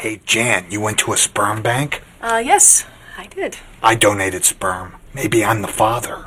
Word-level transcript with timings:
Hey, 0.00 0.22
Jan, 0.24 0.64
you 0.70 0.80
went 0.80 0.96
to 1.00 1.12
a 1.12 1.16
sperm 1.18 1.60
bank? 1.60 2.00
Uh, 2.22 2.40
yes, 2.42 2.86
I 3.18 3.26
did. 3.26 3.58
I 3.82 3.94
donated 3.94 4.46
sperm. 4.46 4.94
Maybe 5.12 5.44
I'm 5.44 5.60
the 5.60 5.68
father. 5.68 6.24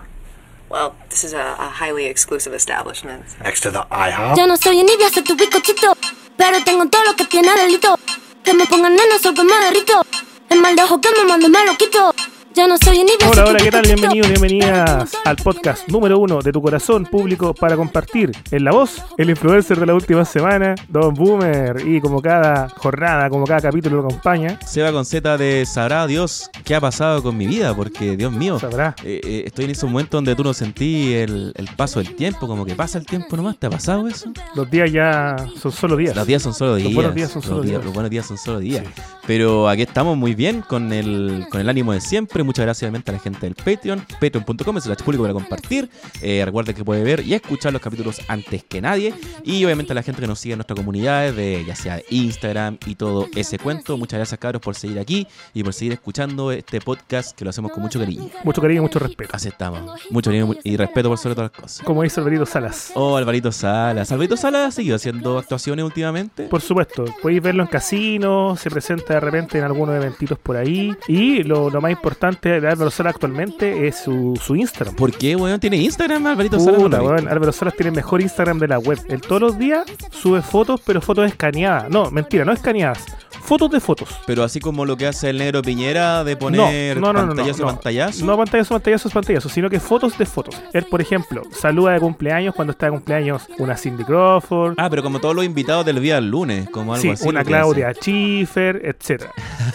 Well, 0.69 0.95
this 1.09 1.23
is 1.23 1.33
a, 1.33 1.57
a 1.57 1.69
highly 1.81 2.05
exclusive 2.05 2.53
establishment. 2.53 3.25
Next 3.41 3.61
to 3.61 3.71
the 3.71 3.81
IHOP? 3.89 4.37
Yo 4.37 4.45
no 4.45 4.57
soy 4.57 4.77
envidia, 4.77 5.09
soy 5.09 5.23
tu 5.23 5.35
bizcochito. 5.35 5.97
Pero 6.37 6.63
tengo 6.63 6.87
todo 6.87 7.03
lo 7.03 7.15
que 7.15 7.25
tiene 7.25 7.49
delito. 7.55 7.97
Que 8.43 8.53
me 8.53 8.67
pongan 8.67 8.93
nena, 8.93 9.17
soy 9.17 9.33
que 9.33 9.43
me 9.43 9.57
derrito. 9.65 10.05
El 10.51 10.61
mal 10.61 10.75
de 10.75 10.83
ojo 10.83 11.01
que 11.01 11.09
me 11.09 11.25
mando 11.25 11.49
me 11.49 11.65
lo 11.65 11.75
quito. 11.75 12.13
Yo 12.55 12.67
no 12.67 12.77
soy 12.77 13.03
Hola, 13.31 13.45
hola, 13.45 13.59
¿qué 13.59 13.71
tal? 13.71 13.83
Bienvenidos, 13.83 14.29
bienvenidas 14.29 15.11
al 15.25 15.37
podcast 15.37 15.87
número 15.87 16.19
uno 16.19 16.39
de 16.39 16.51
tu 16.51 16.61
corazón 16.61 17.03
público 17.05 17.55
para 17.55 17.75
compartir 17.75 18.31
en 18.51 18.63
la 18.63 18.71
voz, 18.71 19.01
el 19.17 19.31
influencer 19.31 19.79
de 19.79 19.87
la 19.87 19.95
última 19.95 20.23
semana, 20.23 20.75
Don 20.87 21.15
Boomer, 21.15 21.81
y 21.87 21.99
como 21.99 22.21
cada 22.21 22.69
jornada, 22.69 23.29
como 23.29 23.45
cada 23.45 23.61
capítulo 23.61 24.01
lo 24.01 24.07
acompaña, 24.07 24.59
Seba 24.67 24.91
con 24.91 25.03
Z 25.03 25.37
de 25.37 25.65
Sabrá 25.65 26.05
Dios 26.05 26.51
qué 26.63 26.75
ha 26.75 26.81
pasado 26.81 27.23
con 27.23 27.35
mi 27.35 27.47
vida, 27.47 27.75
porque 27.75 28.15
Dios 28.15 28.31
mío, 28.31 28.59
sabrá. 28.59 28.95
eh, 29.03 29.19
eh, 29.23 29.43
estoy 29.47 29.65
en 29.65 29.71
ese 29.71 29.87
momento 29.87 30.17
donde 30.17 30.35
tú 30.35 30.43
no 30.43 30.53
sentí 30.53 31.13
el, 31.13 31.53
el 31.55 31.67
paso 31.75 31.99
del 32.03 32.15
tiempo, 32.15 32.47
como 32.47 32.65
que 32.65 32.75
pasa 32.75 32.99
el 32.99 33.05
tiempo 33.07 33.35
nomás, 33.35 33.57
¿te 33.57 33.65
ha 33.65 33.71
pasado 33.71 34.07
eso? 34.07 34.31
Los 34.53 34.69
días 34.69 34.91
ya 34.91 35.37
son 35.59 35.71
solo 35.71 35.95
días. 35.95 36.15
Los 36.15 36.27
días 36.27 36.43
son 36.43 36.53
solo 36.53 36.75
días. 36.75 36.85
Los 36.85 36.95
buenos 36.95 37.15
días 37.15 37.31
son 37.31 37.41
los 37.41 37.49
solo 37.49 37.61
días. 37.63 37.83
Los 37.83 37.93
buenos 37.93 38.11
días 38.11 38.27
son 38.27 38.37
solo 38.37 38.59
días. 38.59 38.85
Sí. 38.85 39.01
Pero 39.25 39.69
aquí 39.69 39.81
estamos 39.81 40.17
muy 40.17 40.35
bien 40.35 40.61
con 40.61 40.91
el, 40.93 41.47
con 41.49 41.59
el 41.59 41.69
ánimo 41.69 41.93
de 41.93 42.01
siempre. 42.01 42.42
Muchas 42.43 42.65
gracias 42.65 42.83
obviamente 42.83 43.11
a 43.11 43.13
la 43.13 43.19
gente 43.19 43.39
del 43.41 43.55
Patreon, 43.55 44.05
patreon.com, 44.19 44.77
es 44.77 44.85
el 44.85 44.95
público 44.97 45.23
para 45.23 45.33
compartir. 45.33 45.89
Eh, 46.21 46.43
recuerda 46.45 46.73
que 46.73 46.83
puede 46.83 47.03
ver 47.03 47.21
y 47.25 47.33
escuchar 47.33 47.73
los 47.73 47.81
capítulos 47.81 48.21
antes 48.27 48.63
que 48.63 48.81
nadie. 48.81 49.13
Y 49.43 49.63
obviamente 49.65 49.93
a 49.93 49.95
la 49.95 50.03
gente 50.03 50.21
que 50.21 50.27
nos 50.27 50.39
sigue 50.39 50.53
en 50.53 50.59
nuestra 50.59 50.75
comunidad, 50.75 51.33
de, 51.33 51.63
ya 51.65 51.75
sea 51.75 52.01
Instagram 52.09 52.77
y 52.85 52.95
todo 52.95 53.27
ese 53.35 53.59
cuento. 53.59 53.97
Muchas 53.97 54.17
gracias, 54.17 54.39
cabros, 54.39 54.61
por 54.61 54.75
seguir 54.75 54.99
aquí 54.99 55.27
y 55.53 55.63
por 55.63 55.73
seguir 55.73 55.93
escuchando 55.93 56.51
este 56.51 56.81
podcast 56.81 57.35
que 57.37 57.43
lo 57.43 57.49
hacemos 57.49 57.71
con 57.71 57.81
mucho 57.81 57.99
cariño. 57.99 58.29
Mucho 58.43 58.61
cariño 58.61 58.79
y 58.79 58.81
mucho 58.81 58.99
respeto. 58.99 59.31
Así 59.33 59.47
estamos. 59.47 60.01
Mucho 60.09 60.29
cariño 60.29 60.55
y 60.63 60.77
respeto 60.77 61.09
por 61.09 61.17
sobre 61.17 61.35
todas 61.35 61.51
las 61.51 61.61
cosas. 61.61 61.85
Como 61.85 62.03
dice 62.03 62.19
Alvarito 62.19 62.45
Salas. 62.45 62.91
Oh, 62.95 63.15
Alvarito 63.17 63.51
Salas. 63.51 64.11
Alvarito 64.11 64.37
Salas 64.37 64.67
ha 64.67 64.71
seguido 64.71 64.95
haciendo 64.95 65.37
actuaciones 65.37 65.85
últimamente. 65.85 66.47
Por 66.47 66.61
supuesto, 66.61 67.05
podéis 67.21 67.41
verlo 67.41 67.63
en 67.63 67.69
casinos, 67.69 68.59
se 68.59 68.69
presenta 68.69 69.13
de 69.13 69.19
repente 69.19 69.57
en 69.57 69.63
algunos 69.63 69.95
eventitos 69.95 70.37
por 70.39 70.57
ahí. 70.57 70.95
Y 71.07 71.43
lo, 71.43 71.69
lo 71.69 71.81
más 71.81 71.91
importante 71.91 72.32
de 72.41 72.67
Álvaro 72.67 72.91
Salas 72.91 73.13
actualmente 73.15 73.87
es 73.87 73.97
su, 73.97 74.39
su 74.41 74.55
Instagram. 74.55 74.95
¿Por 74.95 75.11
qué, 75.11 75.35
weón? 75.35 75.59
¿Tiene 75.59 75.77
Instagram 75.77 76.25
Alvarito 76.27 76.59
Salas? 76.59 76.81
Puta, 76.81 77.01
weón. 77.01 77.27
Álvaro 77.27 77.51
Salas 77.51 77.75
tiene 77.75 77.89
el 77.89 77.95
mejor 77.95 78.21
Instagram 78.21 78.59
de 78.59 78.67
la 78.67 78.79
web. 78.79 78.99
Él 79.09 79.21
todos 79.21 79.41
los 79.41 79.57
días 79.57 79.85
sube 80.11 80.41
fotos, 80.41 80.81
pero 80.85 81.01
fotos 81.01 81.27
escaneadas. 81.27 81.89
No, 81.89 82.11
mentira, 82.11 82.45
no 82.45 82.51
escaneadas. 82.51 83.05
Fotos 83.43 83.69
de 83.71 83.79
fotos. 83.81 84.09
Pero 84.25 84.43
así 84.43 84.59
como 84.61 84.85
lo 84.85 84.95
que 84.95 85.05
hace 85.05 85.29
el 85.29 85.37
negro 85.37 85.61
Piñera 85.61 86.23
de 86.23 86.37
poner 86.37 86.97
no, 86.97 87.11
no, 87.11 87.13
no, 87.13 87.21
no, 87.21 87.27
pantallazo 87.35 87.61
no. 87.61 87.67
pantallazo. 87.67 88.25
No 88.25 88.37
pantallazo, 88.37 88.73
pantallazo, 88.75 89.09
pantallazo, 89.09 89.49
sino 89.49 89.69
que 89.69 89.79
fotos 89.81 90.17
de 90.17 90.25
fotos. 90.25 90.55
Él, 90.71 90.85
por 90.89 91.01
ejemplo, 91.01 91.41
saluda 91.51 91.91
de 91.91 91.99
cumpleaños 91.99 92.55
cuando 92.55 92.71
está 92.71 92.85
de 92.87 92.93
cumpleaños 92.93 93.43
una 93.59 93.75
Cindy 93.75 94.05
Crawford, 94.05 94.75
Ah, 94.77 94.89
pero 94.89 95.03
como 95.03 95.19
todos 95.19 95.35
los 95.35 95.43
invitados 95.43 95.85
del 95.85 96.01
día 96.01 96.15
del 96.15 96.29
lunes, 96.31 96.69
como 96.69 96.93
algo 96.93 97.01
sí, 97.01 97.09
así. 97.09 97.27
una 97.27 97.43
Claudia 97.43 97.93
Schiffer, 97.93 98.81
etc. 98.85 99.23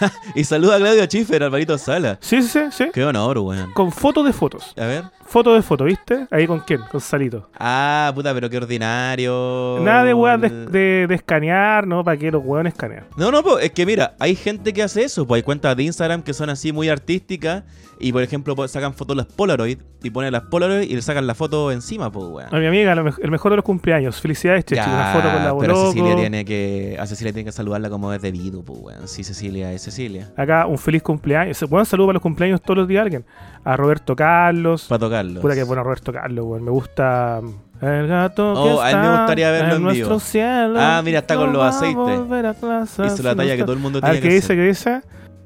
hace. 0.01 0.15
Y 0.35 0.45
saluda 0.45 0.77
a 0.77 0.79
Claudia 0.79 1.05
Schiffer, 1.07 1.43
Alvarito 1.43 1.77
Salas. 1.79 2.19
Sí, 2.21 2.43
sí, 2.43 2.49
sí, 2.49 2.61
sí. 2.71 2.85
Qué 2.93 3.05
honor, 3.05 3.39
weón. 3.39 3.73
Con 3.75 3.93
fotos 3.93 4.25
de 4.25 4.33
fotos. 4.33 4.73
A 4.79 4.87
ver. 4.87 5.05
Fotos 5.27 5.57
de 5.57 5.63
fotos, 5.63 5.87
¿viste? 5.87 6.27
Ahí 6.31 6.47
con 6.47 6.61
quién? 6.61 6.81
Con 6.91 7.03
Salito. 7.03 7.51
Ah, 7.59 8.11
puta, 8.15 8.33
pero 8.33 8.49
qué 8.49 8.57
ordinario. 8.57 9.79
Nada 9.83 10.05
de 10.05 10.15
weas 10.15 10.41
de, 10.41 10.49
de- 10.49 11.07
de 11.07 11.15
escanear, 11.15 11.87
¿no? 11.87 12.03
¿Para 12.03 12.17
qué 12.17 12.31
los 12.31 12.43
weones 12.45 12.73
escanean? 12.73 13.05
No, 13.17 13.31
no, 13.31 13.43
pues 13.43 13.58
es 13.59 13.73
que 13.73 13.87
mira, 13.87 14.15
hay 14.19 14.35
gente 14.35 14.73
que 14.73 14.83
hace 14.83 15.03
eso, 15.03 15.27
pues 15.27 15.39
hay 15.39 15.43
cuentas 15.43 15.77
de 15.77 15.83
Instagram 15.85 16.23
que 16.23 16.35
son 16.35 16.51
así 16.51 16.73
muy 16.73 16.89
artísticas 16.89 17.65
y 18.01 18.13
por 18.13 18.23
ejemplo 18.23 18.55
pues, 18.55 18.71
sacan 18.71 18.95
fotos 18.95 19.17
las 19.17 19.27
Polaroid 19.27 19.79
y 20.03 20.11
ponen 20.11 20.33
las 20.33 20.43
Polaroid 20.43 20.89
y 20.89 20.95
le 20.95 21.03
sacan 21.03 21.27
la 21.27 21.35
foto 21.35 21.73
encima, 21.73 22.11
pues 22.11 22.27
weón. 22.27 22.55
A 22.55 22.59
mi 22.59 22.67
amiga, 22.67 22.93
el 22.93 23.31
mejor 23.31 23.53
de 23.53 23.57
los 23.57 23.65
cumpleaños. 23.65 24.21
Felicidades. 24.21 24.65
Ya, 24.67 24.87
Una 24.87 25.13
foto 25.13 25.33
con 25.33 25.45
la 25.45 25.59
pero. 25.59 25.87
Cecilia 25.87 26.17
tiene 26.17 26.45
que 26.45 26.97
a 26.99 27.07
Cecilia 27.07 27.33
tiene 27.33 27.47
que 27.47 27.53
saludarla 27.53 27.91
como 27.91 28.13
es 28.13 28.23
debido, 28.23 28.63
pues 28.63 28.79
weón. 28.81 29.09
Sí, 29.09 29.25
Cecilia 29.25 29.73
es 29.73 29.83
Cecilia. 29.83 30.33
Acá 30.37 30.67
un 30.67 30.79
feliz 30.79 31.03
cumpleaños. 31.03 31.63
Buen 31.69 31.85
saludo 31.85 32.09
para 32.09 32.15
los 32.15 32.23
cumpleaños 32.23 32.63
todos 32.63 32.79
los 32.79 32.89
días 32.89 33.01
a 33.01 33.03
alguien. 33.05 33.25
A 33.65 33.77
Roberto 33.77 34.15
Carlos. 34.15 34.87
Para 34.89 34.99
tocarlo. 35.01 35.41
Pura 35.41 35.55
que 35.55 35.65
bueno 35.65 35.83
Roberto 35.83 36.13
Carlos, 36.13 36.45
weón. 36.47 36.65
Me 36.65 36.71
gusta. 36.71 37.41
El 37.81 38.09
gato 38.09 38.55
que 38.55 38.61
Oh, 38.61 38.81
a 38.81 38.91
él 38.91 38.97
me 38.99 39.17
gustaría 39.17 39.51
verlo 39.51 39.77
en 39.77 39.87
en 39.89 39.93
vivo. 39.95 40.21
cielo. 40.21 40.75
Ah, 40.81 41.01
mira, 41.05 41.21
está 41.21 41.37
con 41.37 41.53
los 41.53 41.63
aceites. 41.63 42.57
clase 42.61 43.07
Hizo 43.07 43.23
la 43.23 43.37
talla 43.37 43.57
que 43.57 43.63
todo 43.63 43.73
el 43.73 43.79
mundo 43.79 44.01
tiene 44.01 44.15
ver, 44.15 44.23
que 44.23 44.29
¿qué 44.29 44.35
dice? 44.35 44.47
hacer. 44.47 44.57
¿Qué 44.57 44.67
dice? 44.67 45.01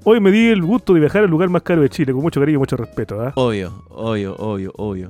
Hoy 0.05 0.21
me 0.21 0.31
di 0.31 0.49
el 0.49 0.63
gusto 0.63 0.95
de 0.95 1.01
viajar 1.01 1.23
al 1.25 1.31
lugar 1.31 1.49
más 1.49 1.63
caro 1.63 1.83
de 1.83 1.89
Chile, 1.89 2.13
con 2.13 2.23
mucho 2.23 2.41
cariño 2.41 2.57
y 2.57 2.59
mucho 2.59 2.77
respeto. 2.77 3.21
¿ah? 3.21 3.33
Obvio, 3.37 3.85
obvio, 3.91 4.35
obvio, 4.37 4.73
obvio. 4.77 5.09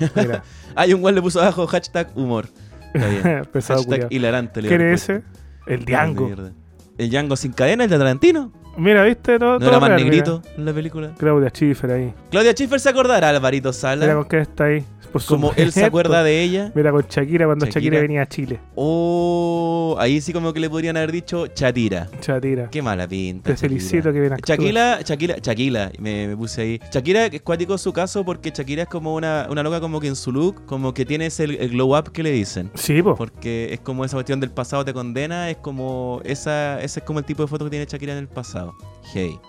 Hay 0.76 0.92
un 0.92 1.00
guay 1.00 1.14
le 1.14 1.22
puso 1.22 1.40
abajo 1.40 1.66
hashtag 1.66 2.08
humor. 2.14 2.46
Está 2.92 3.08
bien. 3.08 3.44
pesado 3.52 3.80
hashtag 3.80 4.12
hilarante. 4.12 4.60
le 4.60 4.68
¿Quién 4.68 4.80
es 4.82 5.02
ese? 5.02 5.22
El. 5.66 5.84
Mierda. 6.26 6.52
El 6.98 7.10
Django 7.10 7.36
sin 7.36 7.52
cadena, 7.52 7.84
el 7.84 7.90
de 7.90 7.98
Tarantino. 7.98 8.52
Mira, 8.76 9.04
¿viste? 9.04 9.38
Todo, 9.38 9.54
No 9.54 9.58
todo 9.60 9.68
era 9.70 9.80
más 9.80 9.88
real, 9.90 10.02
negrito 10.04 10.42
en 10.56 10.64
la 10.64 10.72
película. 10.72 11.06
mira. 11.08 11.18
Claudia 11.18 11.50
Schiffer 11.50 11.90
ahí. 11.90 12.12
Claudia 12.30 12.52
Schiffer 12.52 12.80
se 12.80 12.88
acordará, 12.88 13.28
Alvarito 13.30 13.68
Mira 13.68 13.72
Sala. 13.72 14.14
con 14.14 14.24
qué 14.26 14.38
está 14.40 14.64
ahí. 14.64 14.84
Por 15.12 15.24
Como 15.24 15.52
él 15.54 15.70
se 15.70 15.84
acuerda 15.84 16.24
de 16.24 16.42
ella. 16.42 16.72
Mira 16.74 16.90
con 16.90 17.02
Shakira 17.08 17.46
cuando 17.46 17.66
Shakira, 17.66 17.82
Shakira. 17.84 18.00
venía 18.00 18.22
a 18.22 18.26
Chile. 18.28 18.58
Oh, 18.74 19.94
ahí 20.00 20.20
sí 20.20 20.32
como 20.32 20.52
que 20.52 20.58
le 20.58 20.68
podrían 20.68 20.96
haber 20.96 21.12
dicho 21.12 21.46
Chatira. 21.46 22.08
Chatira. 22.20 22.68
Qué 22.68 22.82
mala 22.82 23.06
pinta. 23.06 23.44
Te 23.44 23.52
Shakira. 23.52 23.68
felicito 23.68 24.12
que 24.12 24.20
bien 24.20 24.32
actúas. 24.32 24.58
Shakira, 24.58 25.00
Shakira, 25.02 25.36
Shakira, 25.40 25.92
me, 26.00 26.26
me 26.28 26.36
puse 26.36 26.62
ahí. 26.62 26.80
Shakira 26.90 27.26
es 27.26 27.42
cuático 27.42 27.78
su 27.78 27.92
caso 27.92 28.24
porque 28.24 28.50
Shakira 28.50 28.82
es 28.82 28.88
como 28.88 29.14
una, 29.14 29.46
una 29.50 29.62
loca 29.62 29.80
como 29.80 30.00
que 30.00 30.08
en 30.08 30.16
su 30.16 30.32
look, 30.32 30.64
como 30.66 30.92
que 30.94 31.04
tiene 31.04 31.26
ese 31.26 31.44
el 31.44 31.70
glow 31.70 31.96
up 31.96 32.10
que 32.10 32.22
le 32.24 32.32
dicen. 32.32 32.70
Sí, 32.74 33.00
po. 33.02 33.14
Porque 33.14 33.72
es 33.72 33.78
como 33.80 34.04
esa 34.04 34.16
cuestión 34.16 34.40
del 34.40 34.50
pasado 34.50 34.84
te 34.84 34.92
condena, 34.92 35.48
es 35.50 35.58
como 35.58 36.20
esa, 36.24 36.80
ese 36.82 37.00
es 37.00 37.06
como 37.06 37.20
el 37.20 37.24
tipo 37.24 37.42
de 37.42 37.48
foto 37.48 37.64
que 37.66 37.70
tiene 37.70 37.86
Shakira 37.86 38.12
en 38.14 38.18
el 38.18 38.28
pasado. 38.28 38.63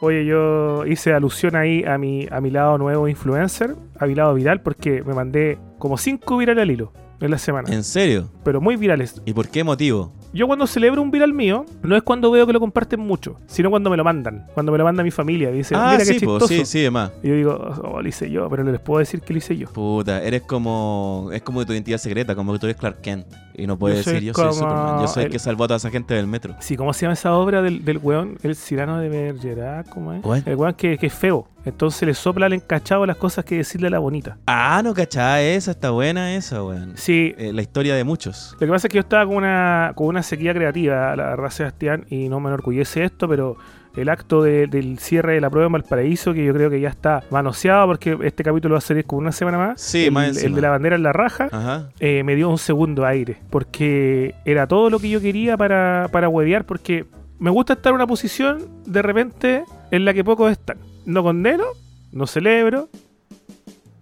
Oye, 0.02 0.26
yo 0.26 0.86
hice 0.86 1.14
alusión 1.14 1.56
ahí 1.56 1.84
a 1.86 1.98
mi, 1.98 2.28
a 2.30 2.42
mi 2.42 2.52
lado 2.52 2.78
nuevo 2.78 3.08
influencer, 3.08 3.76
a 4.00 4.06
mi 4.06 4.16
lado 4.16 4.34
viral, 4.34 4.62
porque 4.62 5.03
me 5.03 5.14
mandé 5.14 5.58
como 5.80 5.98
cinco 5.98 6.38
virales 6.38 6.62
al 6.62 6.72
hilo 6.72 6.92
en 7.20 7.31
la 7.31 7.38
semana. 7.38 7.74
¿En 7.74 7.84
serio? 7.84 8.30
Pero 8.44 8.62
muy 8.62 8.76
virales. 8.76 9.22
¿Y 9.26 9.34
por 9.34 9.48
qué 9.50 9.64
motivo? 9.64 10.12
Yo 10.34 10.48
cuando 10.48 10.68
celebro 10.68 11.02
un 11.02 11.12
viral 11.12 11.34
mío, 11.34 11.66
no 11.81 11.96
es 11.96 12.03
cuando 12.03 12.30
veo 12.30 12.46
que 12.46 12.52
lo 12.52 12.59
comparten 12.59 13.00
mucho, 13.00 13.38
sino 13.48 13.70
cuando 13.70 13.90
me 13.90 13.96
lo 13.96 14.03
mandan. 14.03 14.46
Cuando 14.53 14.72
me 14.74 14.78
lo 14.78 14.84
manda 14.84 15.02
mi 15.02 15.12
familia. 15.12 15.50
Y 15.52 15.58
dice, 15.58 15.76
ah, 15.78 15.92
mira 15.94 16.00
qué 16.00 16.20
sí, 16.20 16.26
po, 16.26 16.40
chistoso. 16.40 16.48
sí, 16.48 16.66
sí, 16.66 16.81
demás. 16.81 17.12
Y 17.24 17.30
yo 17.30 17.36
digo, 17.36 17.53
oh, 17.84 18.02
lo 18.02 18.08
hice 18.08 18.30
yo, 18.30 18.50
pero 18.50 18.64
no 18.66 18.72
les 18.72 18.81
puedo 18.81 19.00
decir 19.00 19.22
que 19.22 19.31
lo 19.34 19.38
hice 19.38 19.56
yo. 19.56 19.70
Puta, 19.72 20.22
eres 20.22 20.42
como. 20.42 21.30
Es 21.31 21.42
como 21.42 21.66
tu 21.66 21.72
identidad 21.72 21.98
secreta, 22.00 22.36
como 22.36 22.52
que 22.53 22.59
tú 22.59 22.66
eres 22.68 22.78
Clark 22.78 23.00
Kent. 23.02 23.28
Y 23.58 23.66
no 23.66 23.78
puedes 23.80 24.03
Yo 24.03 24.12
decir, 24.12 24.28
yo 24.28 24.34
soy 24.34 24.53
Superman. 24.53 25.00
Yo 25.02 25.08
soy 25.08 25.22
el 25.24 25.28
el- 25.28 25.32
que 25.32 25.40
salvó 25.40 25.64
a 25.64 25.68
toda 25.68 25.78
esa 25.78 25.90
gente 25.90 26.14
del 26.14 26.28
metro. 26.28 26.56
Sí, 26.59 26.76
¿cómo 26.76 26.92
se 26.92 27.03
llama 27.03 27.14
esa 27.14 27.34
obra 27.34 27.62
del, 27.62 27.86
del 27.86 28.00
weón? 28.00 28.38
El 28.44 28.56
Cirano 28.58 29.00
de 29.00 29.08
Bergerac, 29.08 29.88
¿cómo 29.88 30.12
es? 30.12 30.22
¿Cuál? 30.22 30.44
El 30.46 30.56
weón 30.58 30.74
que, 30.74 30.97
que 30.97 31.08
es 31.08 31.14
feo. 31.14 31.47
Entonces 31.66 32.03
le 32.08 32.14
sopla 32.14 32.46
al 32.46 32.53
encachado 32.53 33.06
las 33.06 33.18
cosas 33.18 33.44
que 33.44 33.58
decirle 33.58 33.88
a 33.88 33.92
la 33.92 34.00
bonita. 34.00 34.38
Ah, 34.48 34.81
no 34.84 34.94
cachá, 34.94 35.42
esa 35.42 35.72
está 35.72 35.90
buena, 35.90 36.36
esa, 36.36 36.64
weón. 36.64 36.94
Sí, 36.96 37.34
Eh, 37.38 37.52
la 37.53 37.62
historia 37.62 37.96
de 37.96 38.03
muchos. 38.03 38.52
Lo 38.53 38.59
que 38.59 38.68
pasa 38.68 38.88
es 38.88 38.92
que 38.92 38.96
yo 38.96 39.02
estaba 39.02 39.26
con 39.26 39.36
una, 39.38 39.92
con 39.96 40.08
una 40.08 40.22
sequía 40.24 40.53
creativa, 40.53 41.16
la 41.16 41.30
verdad, 41.30 41.50
Sebastián, 41.50 42.06
y 42.09 42.30
no 42.30 42.40
me 42.40 42.50
enorgullece 42.50 43.03
esto, 43.03 43.28
pero 43.28 43.58
el 43.96 44.09
acto 44.09 44.44
de- 44.44 44.68
del 44.68 45.00
cierre 45.00 45.34
de 45.36 45.42
la 45.42 45.50
prueba 45.50 45.68
en 45.68 45.72
Valparaíso, 45.72 46.34
que 46.34 46.44
yo 46.44 46.53
creo 46.53 46.70
que 46.70 46.81
ya 46.81 46.90
está 46.90 47.24
manoseado, 47.31 47.88
porque 47.88 48.18
este 48.24 48.44
capítulo 48.44 48.74
va 48.74 48.80
a 48.80 48.82
salir 48.82 49.06
con 49.06 49.20
una 49.20 49.32
semana 49.32 49.58
más. 49.58 49.82
Sí, 49.82 50.06
el, 50.06 50.12
más 50.12 50.44
el 50.44 50.53
de 50.53 50.62
la 50.62 50.70
bandera 50.70 50.96
en 50.97 51.03
la 51.03 51.14
raja. 51.14 51.47
Ajá. 51.52 51.90
eh, 52.00 52.22
me 52.24 52.36
dio 52.36 52.50
un 52.50 52.58
segundo 52.58 53.06
aire, 53.06 53.38
porque 53.50 54.36
era 54.46 54.68
todo 54.68 54.90
lo 54.90 55.00
que 55.00 55.09
yo 55.09 55.22
quería 55.22 55.56
para, 55.58 56.09
para 56.12 56.28
huevear, 56.30 56.66
porque 56.66 57.06
me 57.40 57.50
gusta 57.50 57.74
estar 57.74 57.92
en 57.92 57.96
una 57.96 58.08
posición 58.08 58.68
de 58.86 59.02
repente 59.02 59.64
en 59.91 60.05
la 60.05 60.14
que 60.14 60.23
pocos 60.23 60.52
están. 60.52 60.78
No 61.05 61.23
condeno, 61.23 61.66
no 62.11 62.28
celebro, 62.28 62.90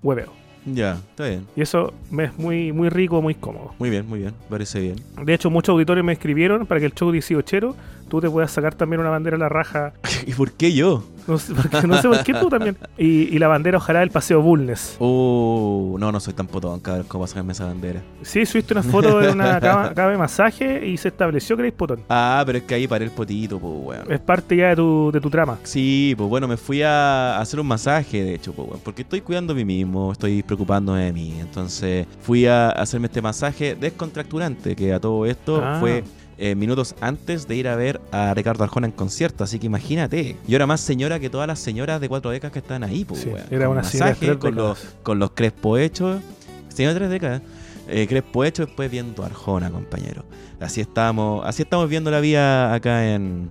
hueveo. 0.02 0.44
Ya, 0.66 0.94
está 1.10 1.28
bien. 1.28 1.46
Y 1.56 1.62
eso 1.62 1.94
me 2.10 2.26
es 2.26 2.38
muy, 2.38 2.72
muy 2.72 2.90
rico, 2.90 3.22
muy 3.22 3.36
cómodo. 3.36 3.74
Muy 3.80 3.90
bien, 3.90 4.08
muy 4.08 4.20
bien. 4.20 4.34
Parece 4.50 4.80
bien. 4.80 4.96
De 5.22 5.34
hecho, 5.34 5.50
muchos 5.50 5.74
auditores 5.74 6.04
me 6.04 6.14
escribieron 6.14 6.66
para 6.66 6.80
que 6.80 6.86
el 6.86 6.94
show 6.94 7.12
18 7.12 7.76
tú 8.08 8.22
te 8.22 8.30
puedas 8.30 8.52
sacar 8.52 8.74
también 8.76 9.02
una 9.02 9.10
bandera 9.10 9.36
a 9.36 9.40
la 9.40 9.50
raja. 9.50 9.94
¿Y 10.26 10.34
por 10.34 10.52
qué 10.54 10.74
yo? 10.74 11.04
No 11.28 11.38
sé, 11.38 11.54
porque 11.54 11.88
no 11.88 12.02
sé 12.02 12.08
por 12.08 12.24
qué 12.24 12.34
tú 12.34 12.50
también. 12.50 12.78
Y, 12.98 13.34
y 13.36 13.40
la 13.40 13.48
bandera, 13.48 13.78
ojalá, 13.78 14.00
del 14.02 14.10
paseo 14.12 14.42
Bulnes. 14.42 14.98
Uh, 15.00 15.98
no, 16.00 16.12
no 16.12 16.20
soy 16.20 16.34
tan 16.34 16.48
potón, 16.48 16.80
cabrón, 16.80 17.06
como 17.08 17.26
sacarme 17.28 17.54
esa 17.54 17.66
bandera. 17.66 18.02
Sí, 18.22 18.46
subiste 18.46 18.74
una 18.74 18.84
foto 18.84 19.20
de 19.20 19.30
una 19.32 19.60
cama, 19.62 19.94
cama 19.94 20.12
de 20.12 20.18
masaje 20.18 20.86
y 20.88 20.98
se 20.98 21.08
estableció 21.10 21.56
que 21.56 21.64
eres 21.64 21.74
potón. 21.74 22.02
Ah, 22.10 22.44
pero 22.46 22.58
es 22.58 22.64
que 22.66 22.76
ahí 22.76 22.88
paré 22.88 23.06
el 23.06 23.12
potito, 23.12 23.60
pues, 23.60 23.74
weón. 24.00 24.12
Es 24.12 24.20
parte 24.20 24.56
ya 24.58 24.70
de 24.70 24.76
tu, 24.76 25.12
de 25.12 25.22
tu 25.22 25.30
trama. 25.30 25.58
Sí, 25.64 26.14
pues 26.18 26.30
bueno, 26.30 26.48
me 26.48 26.58
fui 26.58 26.82
a 26.82 27.40
hacer 27.40 27.60
un 27.60 27.68
masaje, 27.68 28.24
de 28.24 28.36
hecho, 28.36 28.52
pues, 28.54 28.68
weón, 28.68 28.82
porque 28.84 29.04
estoy 29.04 29.22
cuidando 29.22 29.54
a 29.54 29.56
mí 29.56 29.64
mismo, 29.66 30.12
estoy 30.12 30.44
preocupándome 30.44 31.06
de 31.06 31.14
mí. 31.14 31.36
Entonces 31.40 32.06
fui 32.22 32.46
a 32.48 32.70
hacerme 32.70 33.08
este 33.08 33.22
masaje 33.22 33.76
descontracturante, 33.76 34.76
que 34.76 34.94
a 34.94 35.00
todo 35.00 35.26
esto 35.26 35.62
Ah. 35.64 35.78
fue 35.80 36.04
eh, 36.46 36.56
minutos 36.56 36.94
antes 37.00 37.48
de 37.48 37.56
ir 37.56 37.70
a 37.70 37.76
ver 37.78 38.02
a 38.12 38.34
Ricardo 38.34 38.66
Arjona 38.66 38.88
en 38.88 38.92
concierto. 38.92 39.46
Así 39.46 39.60
que 39.60 39.68
imagínate. 39.68 40.36
Yo 40.46 40.58
era 40.58 40.68
más 40.68 40.82
señora 40.82 41.18
que 41.20 41.30
todas 41.30 41.48
las 41.48 41.60
señoras 41.60 42.02
de 42.02 42.10
cuatro 42.10 42.32
décadas 42.32 42.52
que 42.52 42.60
están 42.60 42.84
ahí, 42.84 43.06
pues, 43.06 43.22
Sí, 43.22 43.30
weón. 43.30 43.46
era 43.50 43.70
una 43.70 43.82
masaje, 43.82 44.38
con 44.38 44.54
los, 44.56 44.78
con 45.04 45.20
los 45.20 45.32
crespos 45.32 45.80
hechos. 45.80 46.22
Señora 46.68 46.94
de 46.94 47.00
tres 47.00 47.10
décadas. 47.12 47.42
Eh, 47.88 48.08
Crespo 48.08 48.44
hecho 48.44 48.66
después 48.66 48.92
viendo 48.92 49.24
Arjona, 49.24 49.70
compañero. 49.70 50.26
Así 50.60 50.82
estamos, 50.82 51.46
así 51.46 51.62
estamos 51.62 51.88
viendo 51.90 52.12
la 52.12 52.20
vida 52.20 52.74
acá 52.74 53.14
en, 53.14 53.50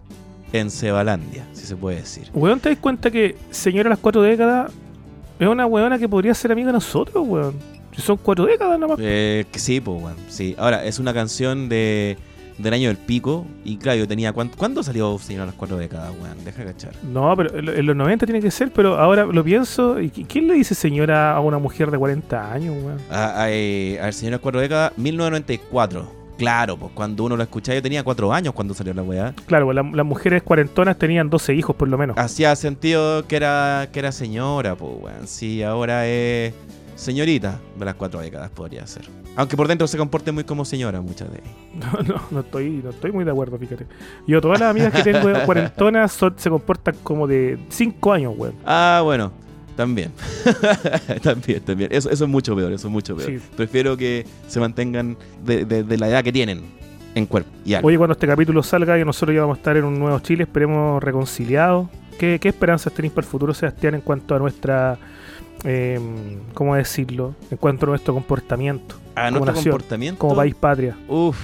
en 0.52 0.70
Cebalandia, 0.70 1.46
si 1.54 1.64
se 1.64 1.76
puede 1.76 1.96
decir. 1.98 2.28
Weón, 2.34 2.60
¿te 2.60 2.68
das 2.68 2.78
cuenta 2.78 3.10
que 3.10 3.36
Señora 3.50 3.84
de 3.84 3.90
las 3.90 3.98
cuatro 4.00 4.20
décadas 4.20 4.70
es 5.38 5.48
una 5.48 5.64
weona 5.64 5.98
que 5.98 6.08
podría 6.08 6.34
ser 6.34 6.52
amiga 6.52 6.66
de 6.66 6.72
nosotros, 6.74 7.24
weón? 7.26 7.54
Son 7.96 8.16
cuatro 8.18 8.44
décadas 8.46 8.78
nomás. 8.78 8.98
Eh, 9.00 9.44
que 9.50 9.58
sí, 9.58 9.80
pues, 9.80 10.02
weón. 10.02 10.16
Sí. 10.28 10.54
Ahora, 10.58 10.84
es 10.84 10.98
una 10.98 11.12
canción 11.14 11.68
de 11.68 12.16
del 12.62 12.74
año 12.74 12.88
del 12.88 12.96
pico. 12.96 13.44
Y 13.64 13.76
claro, 13.76 13.98
yo 13.98 14.08
tenía. 14.08 14.32
¿cuán- 14.32 14.50
¿Cuándo 14.56 14.82
salió 14.82 15.18
Señor 15.18 15.42
a 15.42 15.46
las 15.46 15.54
cuatro 15.54 15.76
décadas, 15.76 16.12
weón? 16.20 16.44
Deja 16.44 16.64
cachar. 16.64 16.92
No, 17.02 17.34
pero 17.36 17.56
en 17.58 17.86
los 17.86 17.96
90 17.96 18.26
tiene 18.26 18.40
que 18.40 18.50
ser, 18.50 18.72
pero 18.72 18.98
ahora 18.98 19.24
lo 19.24 19.44
pienso. 19.44 20.00
¿y 20.00 20.10
qui- 20.10 20.26
¿Quién 20.28 20.46
le 20.48 20.54
dice 20.54 20.74
señora 20.74 21.34
a 21.36 21.40
una 21.40 21.58
mujer 21.58 21.90
de 21.90 21.98
40 21.98 22.52
años, 22.52 22.74
weón? 22.82 22.98
A, 23.10 23.42
a, 23.42 23.50
eh, 23.50 23.98
a 24.00 24.04
ver, 24.04 24.14
Señor 24.14 24.32
a 24.32 24.36
las 24.36 24.40
cuatro 24.40 24.60
décadas, 24.60 24.92
1994. 24.96 26.22
Claro, 26.38 26.76
pues 26.76 26.90
cuando 26.94 27.24
uno 27.24 27.36
lo 27.36 27.42
escuchaba, 27.42 27.76
yo 27.76 27.82
tenía 27.82 28.02
cuatro 28.02 28.32
años 28.32 28.52
cuando 28.54 28.74
salió 28.74 28.92
la 28.94 29.02
weá. 29.02 29.34
Claro, 29.46 29.66
pues, 29.66 29.76
la- 29.76 29.82
las 29.82 30.06
mujeres 30.06 30.42
cuarentonas 30.42 30.98
tenían 30.98 31.30
12 31.30 31.54
hijos 31.54 31.76
por 31.76 31.88
lo 31.88 31.96
menos. 31.98 32.16
Hacía 32.18 32.56
sentido 32.56 33.26
que 33.28 33.36
era, 33.36 33.88
que 33.92 33.98
era 34.00 34.10
señora, 34.12 34.74
pues, 34.74 34.92
weón. 35.00 35.26
Sí, 35.28 35.62
ahora 35.62 36.06
es 36.08 36.52
señorita 36.94 37.58
de 37.78 37.84
las 37.84 37.94
cuatro 37.94 38.20
décadas, 38.20 38.50
podría 38.50 38.86
ser. 38.86 39.04
Aunque 39.36 39.56
por 39.56 39.66
dentro 39.66 39.86
se 39.86 39.96
comporte 39.96 40.30
muy 40.32 40.44
como 40.44 40.64
señora 40.64 41.00
muchas 41.00 41.30
de 41.32 41.38
ellas. 41.38 41.52
No, 41.74 42.02
no, 42.02 42.22
no 42.30 42.40
estoy, 42.40 42.68
no 42.84 42.90
estoy 42.90 43.12
muy 43.12 43.24
de 43.24 43.30
acuerdo, 43.30 43.58
fíjate. 43.58 43.86
Yo 44.26 44.40
todas 44.40 44.60
las 44.60 44.70
amigas 44.70 44.92
que 44.92 45.02
tengo 45.02 45.30
cuarentonas 45.46 46.12
son- 46.12 46.34
se 46.36 46.50
comportan 46.50 46.94
como 47.02 47.26
de 47.26 47.58
5 47.70 48.12
años, 48.12 48.34
weón. 48.36 48.54
Ah, 48.66 49.00
bueno, 49.02 49.32
también. 49.74 50.12
también, 51.22 51.60
también. 51.62 51.90
Eso, 51.92 52.10
eso 52.10 52.24
es 52.24 52.30
mucho 52.30 52.54
peor, 52.54 52.72
eso 52.72 52.88
es 52.88 52.92
mucho 52.92 53.16
peor. 53.16 53.30
Sí. 53.30 53.38
Prefiero 53.56 53.96
que 53.96 54.26
se 54.48 54.60
mantengan 54.60 55.16
de, 55.44 55.64
de- 55.64 55.82
de 55.84 55.98
la 55.98 56.08
edad 56.08 56.22
que 56.22 56.32
tienen 56.32 56.62
en 57.14 57.26
cuerpo 57.26 57.50
y 57.64 57.74
alma. 57.74 57.86
Oye, 57.88 57.96
cuando 57.98 58.12
este 58.12 58.26
capítulo 58.26 58.62
salga 58.62 58.98
y 58.98 59.04
nosotros 59.04 59.34
ya 59.34 59.42
vamos 59.42 59.56
a 59.56 59.60
estar 59.60 59.76
en 59.76 59.84
un 59.84 59.98
nuevo 59.98 60.18
Chile, 60.20 60.44
esperemos 60.44 61.02
reconciliados. 61.02 61.88
¿Qué, 62.18 62.38
qué 62.40 62.48
esperanzas 62.50 62.92
tenéis 62.92 63.12
para 63.12 63.24
el 63.26 63.30
futuro, 63.30 63.54
Sebastián, 63.54 63.94
en 63.94 64.00
cuanto 64.02 64.34
a 64.34 64.38
nuestra... 64.38 64.98
eh, 65.64 66.00
¿Cómo 66.54 66.74
decirlo? 66.74 67.34
En 67.50 67.56
cuanto 67.58 67.86
a 67.86 67.90
nuestro 67.90 68.14
comportamiento 68.14 68.96
a 69.14 69.26
como 69.26 69.30
nuestro 69.38 69.54
nación, 69.54 69.72
comportamiento. 69.72 70.18
como 70.18 70.34
país 70.36 70.54
patria. 70.54 70.96
Uf, 71.08 71.36